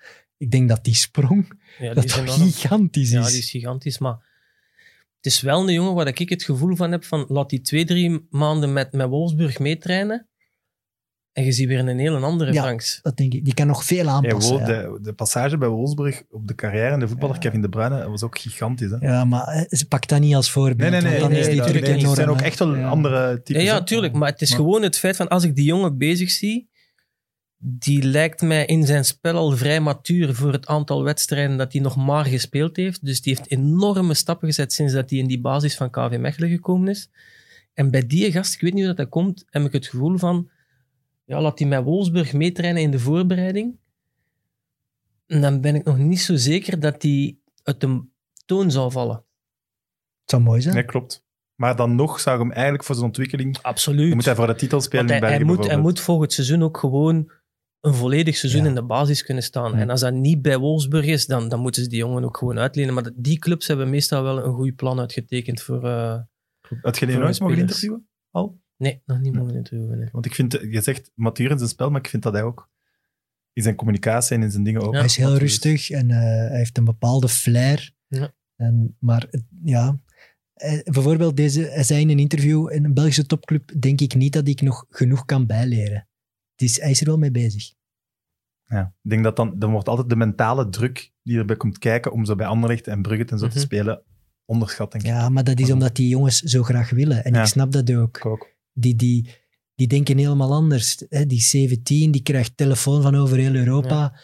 Ik 0.42 0.52
denk 0.52 0.70
dat 0.70 0.84
die 0.84 0.96
sprong 0.96 1.62
Ja, 1.80 1.94
dat 1.94 2.04
is 2.04 2.12
toch 2.12 2.22
enorm. 2.22 2.40
gigantisch 2.52 3.10
Ja, 3.12 3.20
is. 3.22 3.30
die 3.32 3.40
is 3.40 3.50
gigantisch. 3.50 3.98
Maar 4.00 4.18
het 5.16 5.26
is 5.26 5.42
wel 5.42 5.68
een 5.68 5.74
jongen 5.74 5.94
waar 5.94 6.08
ik 6.08 6.30
het 6.30 6.44
gevoel 6.44 6.76
van 6.76 6.92
heb 6.92 7.04
van 7.04 7.26
laat 7.28 7.50
die 7.50 7.62
twee, 7.62 7.86
drie 7.86 8.28
maanden 8.30 8.74
met, 8.74 8.92
met 8.92 9.08
Wolfsburg 9.08 9.60
meetrainen 9.60 10.28
en 11.32 11.44
je 11.44 11.52
ziet 11.52 11.68
weer 11.68 11.80
een 11.80 12.00
hele 12.00 12.18
andere 12.20 12.54
Ja. 12.54 12.62
Franks. 12.62 13.00
Dat 13.02 13.18
denk 13.18 13.34
ik. 13.34 13.46
Die 13.46 13.54
kan 13.54 13.68
nog 13.68 13.84
veel 13.84 14.04
Ja, 14.06 14.12
aanpassen. 14.12 14.58
Ja. 14.58 14.66
de, 14.66 15.00
de 15.02 15.14
passage 15.14 15.58
bij 15.58 15.68
Wolfsburg 15.68 16.24
op 16.30 16.48
de 16.48 16.56
carrière 16.56 16.90
en 16.94 17.00
de 17.00 17.08
voetballer 17.08 17.36
Ja. 17.36 17.42
Kevin 17.42 17.62
De 17.62 17.70
Bruyne 17.70 18.10
was 18.10 18.24
ook 18.24 18.38
gigantisch. 18.38 18.92
Hè? 18.92 18.98
Ja, 19.00 19.26
maar 19.26 19.48
eh, 19.48 19.64
ze 19.70 19.88
pakt 19.88 20.10
dat 20.10 20.20
niet 20.20 20.36
als 20.36 20.52
voorbeeld. 20.52 20.92
Nee, 20.92 21.02
nee, 21.02 21.12
nee. 21.12 21.20
dan 21.20 21.30
nee, 21.32 21.40
is 21.40 21.46
die 21.46 21.62
nee, 21.62 21.82
nee, 21.82 21.94
enorm. 21.94 22.16
zijn 22.16 22.30
ook 22.30 22.42
echt 22.42 22.60
wel 22.60 22.76
Ja. 22.76 22.88
andere 22.88 23.30
Ja, 23.30 23.38
types. 23.44 23.64
ja, 23.64 23.84
tuurlijk. 23.84 24.14
Maar 24.14 24.30
het 24.32 24.42
is 24.42 24.50
Maar- 24.50 24.60
gewoon 24.60 24.82
het 24.82 24.98
feit 24.98 25.16
van 25.16 25.28
als 25.28 25.44
ik 25.44 25.56
die 25.56 25.66
jongen 25.66 25.98
bezig 25.98 26.30
zie, 26.32 26.70
die 27.64 28.04
lijkt 28.04 28.42
mij 28.42 28.66
in 28.66 28.86
zijn 28.86 29.06
spel 29.06 29.36
al 29.36 29.58
vrij 29.58 29.80
matuur 29.80 30.36
voor 30.36 30.52
het 30.52 30.68
aantal 30.68 31.04
wedstrijden 31.04 31.58
dat 31.58 31.74
hij 31.74 31.82
nog 31.82 31.96
maar 31.96 32.26
gespeeld 32.26 32.76
heeft. 32.76 33.06
Dus 33.06 33.22
die 33.22 33.36
heeft 33.36 33.52
enorme 33.52 34.14
stappen 34.14 34.48
gezet 34.48 34.74
sinds 34.74 34.94
dat 34.94 35.10
hij 35.10 35.20
in 35.20 35.28
die 35.28 35.42
basis 35.42 35.76
van 35.76 35.90
KV 35.90 36.18
Mechelen 36.20 36.50
gekomen 36.50 36.88
is. 36.88 37.10
En 37.74 37.92
bij 37.92 38.08
die 38.08 38.32
gast, 38.32 38.54
ik 38.54 38.62
weet 38.62 38.74
niet 38.74 38.86
hoe 38.86 38.96
dat, 38.96 38.98
dat 38.98 39.10
komt, 39.10 39.46
heb 39.50 39.64
ik 39.64 39.72
het 39.72 39.88
gevoel 39.88 40.18
van, 40.18 40.50
ja, 41.26 41.42
laat 41.42 41.60
hij 41.60 41.68
met 41.68 41.84
Wolfsburg 41.84 42.34
meetrainen 42.34 42.82
in 42.82 42.92
de 42.92 43.00
voorbereiding. 43.00 43.80
En 45.28 45.42
dan 45.42 45.62
ben 45.62 45.76
ik 45.76 45.84
nog 45.84 45.98
niet 45.98 46.22
zo 46.22 46.36
zeker 46.36 46.80
dat 46.80 47.02
hij 47.02 47.38
uit 47.64 47.82
de 47.82 48.04
toon 48.46 48.72
zou 48.72 48.92
vallen. 48.92 49.16
Het 50.22 50.30
zou 50.30 50.42
mooi 50.42 50.62
zijn. 50.62 50.76
Nee, 50.76 50.86
klopt. 50.86 51.26
Maar 51.56 51.76
dan 51.76 51.96
nog 51.96 52.20
zou 52.20 52.36
ik 52.36 52.42
hem 52.42 52.52
eigenlijk 52.52 52.84
voor 52.84 52.96
zijn 52.96 53.08
ontwikkeling... 53.08 53.58
Absoluut. 53.62 54.14
moet 54.14 54.26
hij 54.26 54.36
voor 54.36 54.48
de 54.48 54.56
titel 54.56 54.82
spelen 54.82 55.06
hij, 55.06 55.16
in 55.16 55.22
België 55.22 55.36
hij, 55.36 55.46
moet, 55.46 55.68
hij 55.68 55.78
moet 55.78 56.00
volgend 56.00 56.34
seizoen 56.34 56.64
ook 56.64 56.78
gewoon 56.78 57.32
een 57.82 57.94
volledig 57.94 58.36
seizoen 58.38 58.62
Ja. 58.64 58.68
in 58.68 58.76
de 58.76 58.84
basis 58.84 59.24
kunnen 59.24 59.44
staan. 59.44 59.72
Ja. 59.72 59.78
En 59.78 59.90
als 59.90 60.00
dat 60.00 60.14
niet 60.14 60.42
bij 60.42 60.58
Wolfsburg 60.58 61.06
is, 61.06 61.26
dan, 61.26 61.50
dan 61.50 61.60
moeten 61.60 61.84
ze 61.84 61.90
die 61.90 61.98
jongen 61.98 62.24
ook 62.24 62.38
gewoon 62.38 62.60
uitlenen. 62.60 62.94
Maar 62.94 63.10
die 63.16 63.40
clubs 63.40 63.68
hebben 63.68 63.90
meestal 63.90 64.24
wel 64.24 64.44
een 64.46 64.54
goed 64.54 64.76
plan 64.76 65.00
uitgetekend 65.00 65.62
voor... 65.62 65.86
eh, 65.88 66.20
Had 66.82 66.98
je 66.98 67.06
die 67.06 67.18
nooit 67.18 67.40
mogen 67.40 67.58
interviewen? 67.58 68.08
Al? 68.32 68.60
Nee, 68.78 69.02
nog 69.06 69.20
niet 69.20 69.34
mogen 69.34 69.56
interviewen. 69.56 69.98
nee. 70.00 70.10
Want 70.12 70.26
ik 70.26 70.36
vind, 70.36 70.52
je 70.52 70.82
zegt 70.82 71.12
matuur 71.16 71.52
in 71.52 71.58
zijn 71.58 71.70
spel, 71.70 71.90
maar 71.90 72.00
ik 72.02 72.08
vind 72.10 72.24
dat 72.24 72.34
hij 72.34 72.44
ook 72.44 72.70
in 73.54 73.64
zijn 73.64 73.76
communicatie 73.76 74.36
en 74.36 74.44
in 74.44 74.52
zijn 74.52 74.64
dingen 74.64 74.82
ook... 74.82 74.92
Ja. 74.92 74.98
Hij 74.98 75.08
is 75.08 75.16
heel 75.16 75.26
matuur 75.28 75.42
rustig 75.44 75.90
en 75.90 76.10
eh, 76.12 76.18
hij 76.18 76.58
heeft 76.58 76.78
een 76.78 76.84
bepaalde 76.84 77.30
flair. 77.30 77.92
Ja. 78.08 78.34
En, 78.56 78.96
maar 79.00 79.30
ja, 79.64 80.00
eh, 80.54 80.80
bijvoorbeeld 80.84 81.38
deze, 81.38 81.62
hij 81.62 81.84
zei 81.84 82.02
in 82.02 82.10
een 82.10 82.20
interview 82.20 82.72
in 82.72 82.86
een 82.86 82.94
Belgische 82.94 83.26
topclub, 83.26 83.72
denk 83.82 84.02
ik 84.02 84.16
niet 84.16 84.34
dat 84.34 84.48
ik 84.48 84.62
nog 84.62 84.86
genoeg 84.90 85.26
kan 85.26 85.46
bijleren. 85.46 86.08
Is, 86.62 86.80
hij 86.82 86.90
is 86.92 87.00
er 87.02 87.06
wel 87.08 87.18
mee 87.18 87.32
bezig. 87.32 87.74
Ja, 88.66 88.94
ik 89.04 89.10
denk 89.10 89.24
dat 89.24 89.36
dan, 89.36 89.60
dan 89.60 89.72
wordt 89.72 89.88
altijd 89.90 90.10
de 90.10 90.16
mentale 90.16 90.70
druk 90.70 91.12
die 91.24 91.38
erbij 91.38 91.56
komt 91.58 91.78
kijken 91.78 92.12
om 92.12 92.26
zo 92.26 92.36
bij 92.36 92.46
Anderlecht 92.48 92.88
en 92.88 93.02
Brugge 93.02 93.26
en 93.26 93.40
zo 93.40 93.48
te 93.48 93.52
Mhm. 93.56 93.64
spelen 93.66 94.02
onderschat, 94.46 94.92
denk 94.92 95.04
ik. 95.04 95.10
Ja, 95.10 95.30
maar 95.30 95.44
dat 95.44 95.60
is 95.60 95.72
omdat 95.72 95.96
die 95.96 96.08
jongens 96.08 96.40
zo 96.40 96.64
graag 96.64 96.90
willen. 96.90 97.24
En 97.24 97.34
Ja. 97.34 97.42
ik 97.42 97.48
snap 97.48 97.72
dat 97.72 97.92
ook. 97.94 98.18
Ik 98.18 98.26
ook. 98.26 98.50
Die, 98.74 98.96
die, 98.96 99.30
die 99.76 99.88
denken 99.88 100.18
helemaal 100.18 100.54
anders. 100.54 101.04
Hè, 101.10 101.26
Die 101.26 101.42
17, 101.42 102.12
die 102.12 102.22
krijgt 102.22 102.58
telefoon 102.58 103.02
van 103.02 103.16
over 103.16 103.38
heel 103.38 103.56
Europa. 103.56 104.20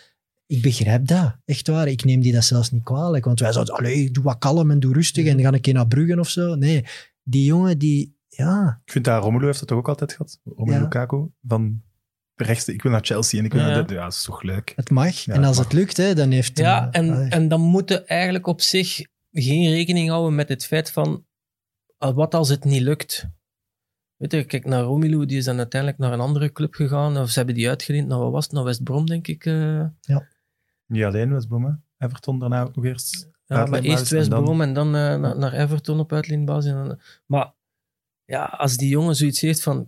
Ik 0.45 0.61
begrijp 0.61 1.07
dat, 1.07 1.37
echt 1.45 1.67
waar. 1.67 1.87
Ik 1.87 2.03
neem 2.03 2.21
die 2.21 2.33
dat 2.33 2.43
zelfs 2.43 2.71
niet 2.71 2.83
kwalijk. 2.83 3.25
Want 3.25 3.39
wij 3.39 3.51
zouden, 3.51 3.75
allee, 3.75 4.11
doe 4.11 4.23
wat 4.23 4.37
kalm 4.37 4.71
en 4.71 4.79
doe 4.79 4.93
rustig 4.93 5.25
en 5.25 5.31
dan 5.33 5.41
ga 5.41 5.47
ik 5.49 5.55
een 5.55 5.61
keer 5.61 5.73
naar 5.73 5.87
Brugge 5.87 6.19
of 6.19 6.29
zo. 6.29 6.55
Nee, 6.55 6.85
die 7.23 7.45
jongen 7.45 7.77
die, 7.77 8.17
ja, 8.27 8.81
Ik 8.85 8.91
vind 8.91 9.05
dat 9.05 9.23
Romelu 9.23 9.45
heeft 9.45 9.59
het 9.59 9.67
toch 9.67 9.77
ook 9.77 9.87
altijd 9.89 10.11
gehad? 10.11 10.39
Romelu 10.43 10.77
Ja. 10.77 10.81
Lukaku? 10.83 11.25
Van 11.47 11.81
rechts, 12.41 12.67
ik 12.67 12.81
wil 12.81 12.91
naar 12.91 13.05
Chelsea 13.05 13.39
en 13.39 13.45
ik 13.45 13.51
wil 13.51 13.61
Ja, 13.61 13.67
naar 13.67 13.75
ja. 13.75 13.81
dit. 13.81 13.91
Ja, 13.91 14.03
dat 14.03 14.13
is 14.13 14.23
toch 14.23 14.41
leuk. 14.41 14.73
het 14.75 14.89
mag. 14.89 15.15
Ja, 15.15 15.33
en 15.33 15.43
als 15.43 15.57
het 15.57 15.65
het 15.65 15.73
lukt, 15.75 15.97
hè, 15.97 16.13
dan 16.15 16.31
heeft 16.31 16.57
Ja, 16.57 16.91
en, 16.91 17.09
allee. 17.09 17.29
en 17.29 17.47
dan 17.47 17.61
moeten 17.61 18.07
eigenlijk 18.07 18.47
op 18.47 18.61
zich 18.61 19.01
geen 19.31 19.69
rekening 19.71 20.09
houden 20.09 20.35
met 20.35 20.49
het 20.49 20.65
feit 20.65 20.91
van 20.91 21.25
ah, 21.97 22.15
wat 22.15 22.33
als 22.35 22.49
het 22.49 22.63
niet 22.63 22.81
lukt. 22.81 23.27
Weet 24.15 24.31
je, 24.31 24.43
kijk 24.43 24.65
naar 24.65 24.81
Romelu, 24.83 25.25
die 25.25 25.37
is 25.37 25.45
dan 25.45 25.57
uiteindelijk 25.57 26.01
naar 26.01 26.13
een 26.13 26.19
andere 26.19 26.51
club 26.51 26.73
gegaan. 26.73 27.17
Of 27.17 27.29
ze 27.29 27.37
hebben 27.37 27.55
die 27.55 27.69
uitgeleend 27.69 28.07
naar 28.07 28.17
wat 28.19 28.31
was 28.31 28.43
het? 28.43 28.53
Naar 28.53 28.63
West 28.63 28.83
Brom, 28.83 29.05
denk 29.05 29.27
ik. 29.27 29.45
eh. 29.45 29.85
Niet 30.85 31.03
alleen 31.03 31.33
West 31.33 31.47
Brom, 31.47 31.65
hè. 31.65 31.71
Everton 32.05 32.39
daarna 32.39 32.61
ook 32.61 32.75
nog 32.75 32.85
eerst. 32.85 33.29
Ja, 33.45 33.65
maar 33.65 33.81
eerst 33.81 34.09
West 34.09 34.29
Brom 34.29 34.61
en 34.61 34.73
dan 34.73 34.87
eh, 34.95 35.15
naar, 35.15 35.37
naar 35.37 35.53
Everton 35.53 35.99
op 35.99 36.13
uitleenbasis. 36.13 36.73
Maar 37.25 37.53
ja, 38.25 38.43
als 38.45 38.77
die 38.77 38.89
jongen 38.89 39.15
zoiets 39.15 39.41
heeft 39.41 39.63
van, 39.63 39.81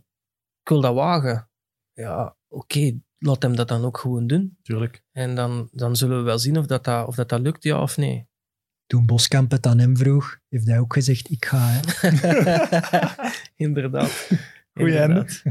ik 0.61 0.69
wil 0.69 0.81
dat 0.81 0.93
wagen. 0.93 1.49
Ja, 1.93 2.35
oké, 2.49 2.99
laat 3.17 3.41
hem 3.41 3.55
dat 3.55 3.67
dan 3.67 3.85
ook 3.85 3.97
gewoon 3.97 4.27
doen. 4.27 4.57
Tuurlijk. 4.61 5.03
En 5.11 5.35
dan, 5.35 5.69
dan 5.71 5.95
zullen 5.95 6.17
we 6.17 6.23
wel 6.23 6.39
zien 6.39 6.57
of 6.57 6.65
dat, 6.65 6.83
dat, 6.83 7.07
of 7.07 7.15
dat, 7.15 7.29
dat 7.29 7.39
lukt, 7.39 7.63
ja 7.63 7.81
of 7.81 7.97
nee. 7.97 8.27
Toen 8.85 9.05
Boskamp 9.05 9.51
het 9.51 9.65
aan 9.65 9.79
hem 9.79 9.97
vroeg, 9.97 10.39
heeft 10.49 10.67
hij 10.67 10.79
ook 10.79 10.93
gezegd, 10.93 11.29
ik 11.29 11.45
ga. 11.45 11.69
Hè. 11.71 12.09
Inderdaad. 13.65 14.29
Goeie 14.73 15.01
Inderdaad. 15.01 15.43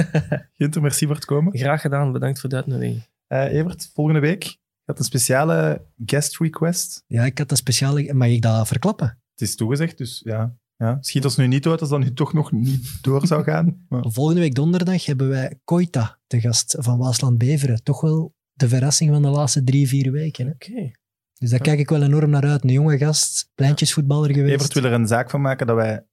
Ginter, 0.56 0.82
merci 0.82 1.06
voor 1.06 1.14
het 1.14 1.24
komen. 1.24 1.58
Graag 1.58 1.80
gedaan, 1.80 2.12
bedankt 2.12 2.40
voor 2.40 2.48
de 2.48 2.56
uitnodiging. 2.56 3.06
Eh 3.26 3.52
Evert, 3.52 3.90
volgende 3.94 4.20
week 4.20 4.60
gaat 4.84 4.98
een 4.98 5.04
speciale 5.04 5.86
guest 6.04 6.38
request. 6.38 7.04
Ja, 7.06 7.24
ik 7.24 7.38
had 7.38 7.50
een 7.50 7.56
speciale... 7.56 8.14
Mag 8.14 8.28
ik 8.28 8.42
dat 8.42 8.68
verklappen? 8.68 9.06
Het 9.30 9.40
is 9.40 9.56
toegezegd, 9.56 9.98
dus 9.98 10.20
ja. 10.24 10.56
Ja. 10.82 10.96
Schiet 11.00 11.24
ons 11.24 11.36
nu 11.36 11.46
niet 11.46 11.66
uit 11.66 11.80
als 11.80 11.90
dat 11.90 11.98
nu 11.98 12.12
toch 12.12 12.32
nog 12.32 12.52
niet 12.52 13.02
door 13.02 13.26
zou 13.26 13.42
gaan. 13.42 13.84
Maar 13.88 14.04
Volgende 14.08 14.40
week 14.40 14.54
donderdag 14.54 15.04
hebben 15.06 15.28
wij 15.28 15.60
Koita 15.64 16.18
te 16.26 16.40
gast 16.40 16.76
van 16.78 16.98
Waasland 16.98 17.38
Beveren. 17.38 17.82
Toch 17.82 18.00
wel 18.00 18.34
de 18.52 18.68
verrassing 18.68 19.10
van 19.10 19.22
de 19.22 19.28
laatste 19.28 19.64
drie, 19.64 19.88
vier 19.88 20.12
weken. 20.12 20.48
Oké. 20.48 20.90
Dus 21.38 21.50
daar 21.50 21.60
kijk 21.60 21.78
ik 21.78 21.88
wel 21.88 22.02
enorm 22.02 22.30
naar 22.30 22.44
uit. 22.44 22.64
Een 22.64 22.70
jonge 22.70 22.98
gast, 22.98 23.50
pleintjesvoetballer 23.54 24.34
geweest. 24.34 24.54
Evert 24.54 24.72
wil 24.72 24.84
er 24.84 24.92
een 24.92 25.06
zaak 25.06 25.30
van 25.30 25.40
maken 25.40 25.66
dat 25.66 25.76
wij 25.76 26.06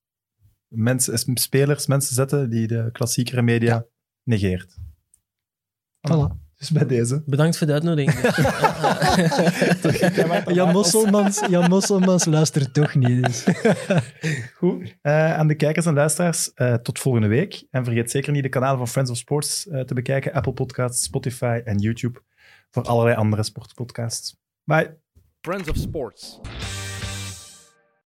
mensen, 0.67 1.37
spelers, 1.37 1.87
mensen 1.87 2.15
zetten 2.15 2.49
die 2.49 2.67
de 2.67 2.89
klassiekere 2.91 3.41
media 3.41 3.85
negeert. 4.23 4.77
Voilà. 6.09 6.48
Dus 6.59 6.71
bij 6.71 6.85
deze. 6.85 7.23
Bedankt 7.25 7.57
voor 7.57 7.67
de 7.67 7.73
uitnodiging. 7.73 8.19
Jan 10.55 10.71
Mosselmans, 10.71 11.45
Jan 11.49 11.69
Mosselmans 11.69 12.25
luistert 12.25 12.73
toch 12.73 12.95
niet. 12.95 13.23
Dus. 13.23 13.45
Goed. 14.55 14.97
Eh, 15.01 15.33
aan 15.33 15.47
de 15.47 15.55
kijkers 15.55 15.85
en 15.85 15.93
luisteraars, 15.93 16.53
eh, 16.53 16.73
tot 16.73 16.99
volgende 16.99 17.27
week. 17.27 17.63
En 17.71 17.83
vergeet 17.83 18.11
zeker 18.11 18.31
niet 18.31 18.43
de 18.43 18.49
kanalen 18.49 18.77
van 18.77 18.87
Friends 18.87 19.11
of 19.11 19.17
Sports 19.17 19.67
eh, 19.67 19.81
te 19.81 19.93
bekijken. 19.93 20.33
Apple 20.33 20.53
Podcasts, 20.53 21.03
Spotify 21.03 21.61
en 21.63 21.77
YouTube. 21.77 22.21
Voor 22.71 22.83
allerlei 22.83 23.15
andere 23.15 23.43
sportpodcasts. 23.43 24.35
Bye. 24.63 24.97
Friends 25.41 25.69
of 25.69 25.75
Sports. 25.75 26.39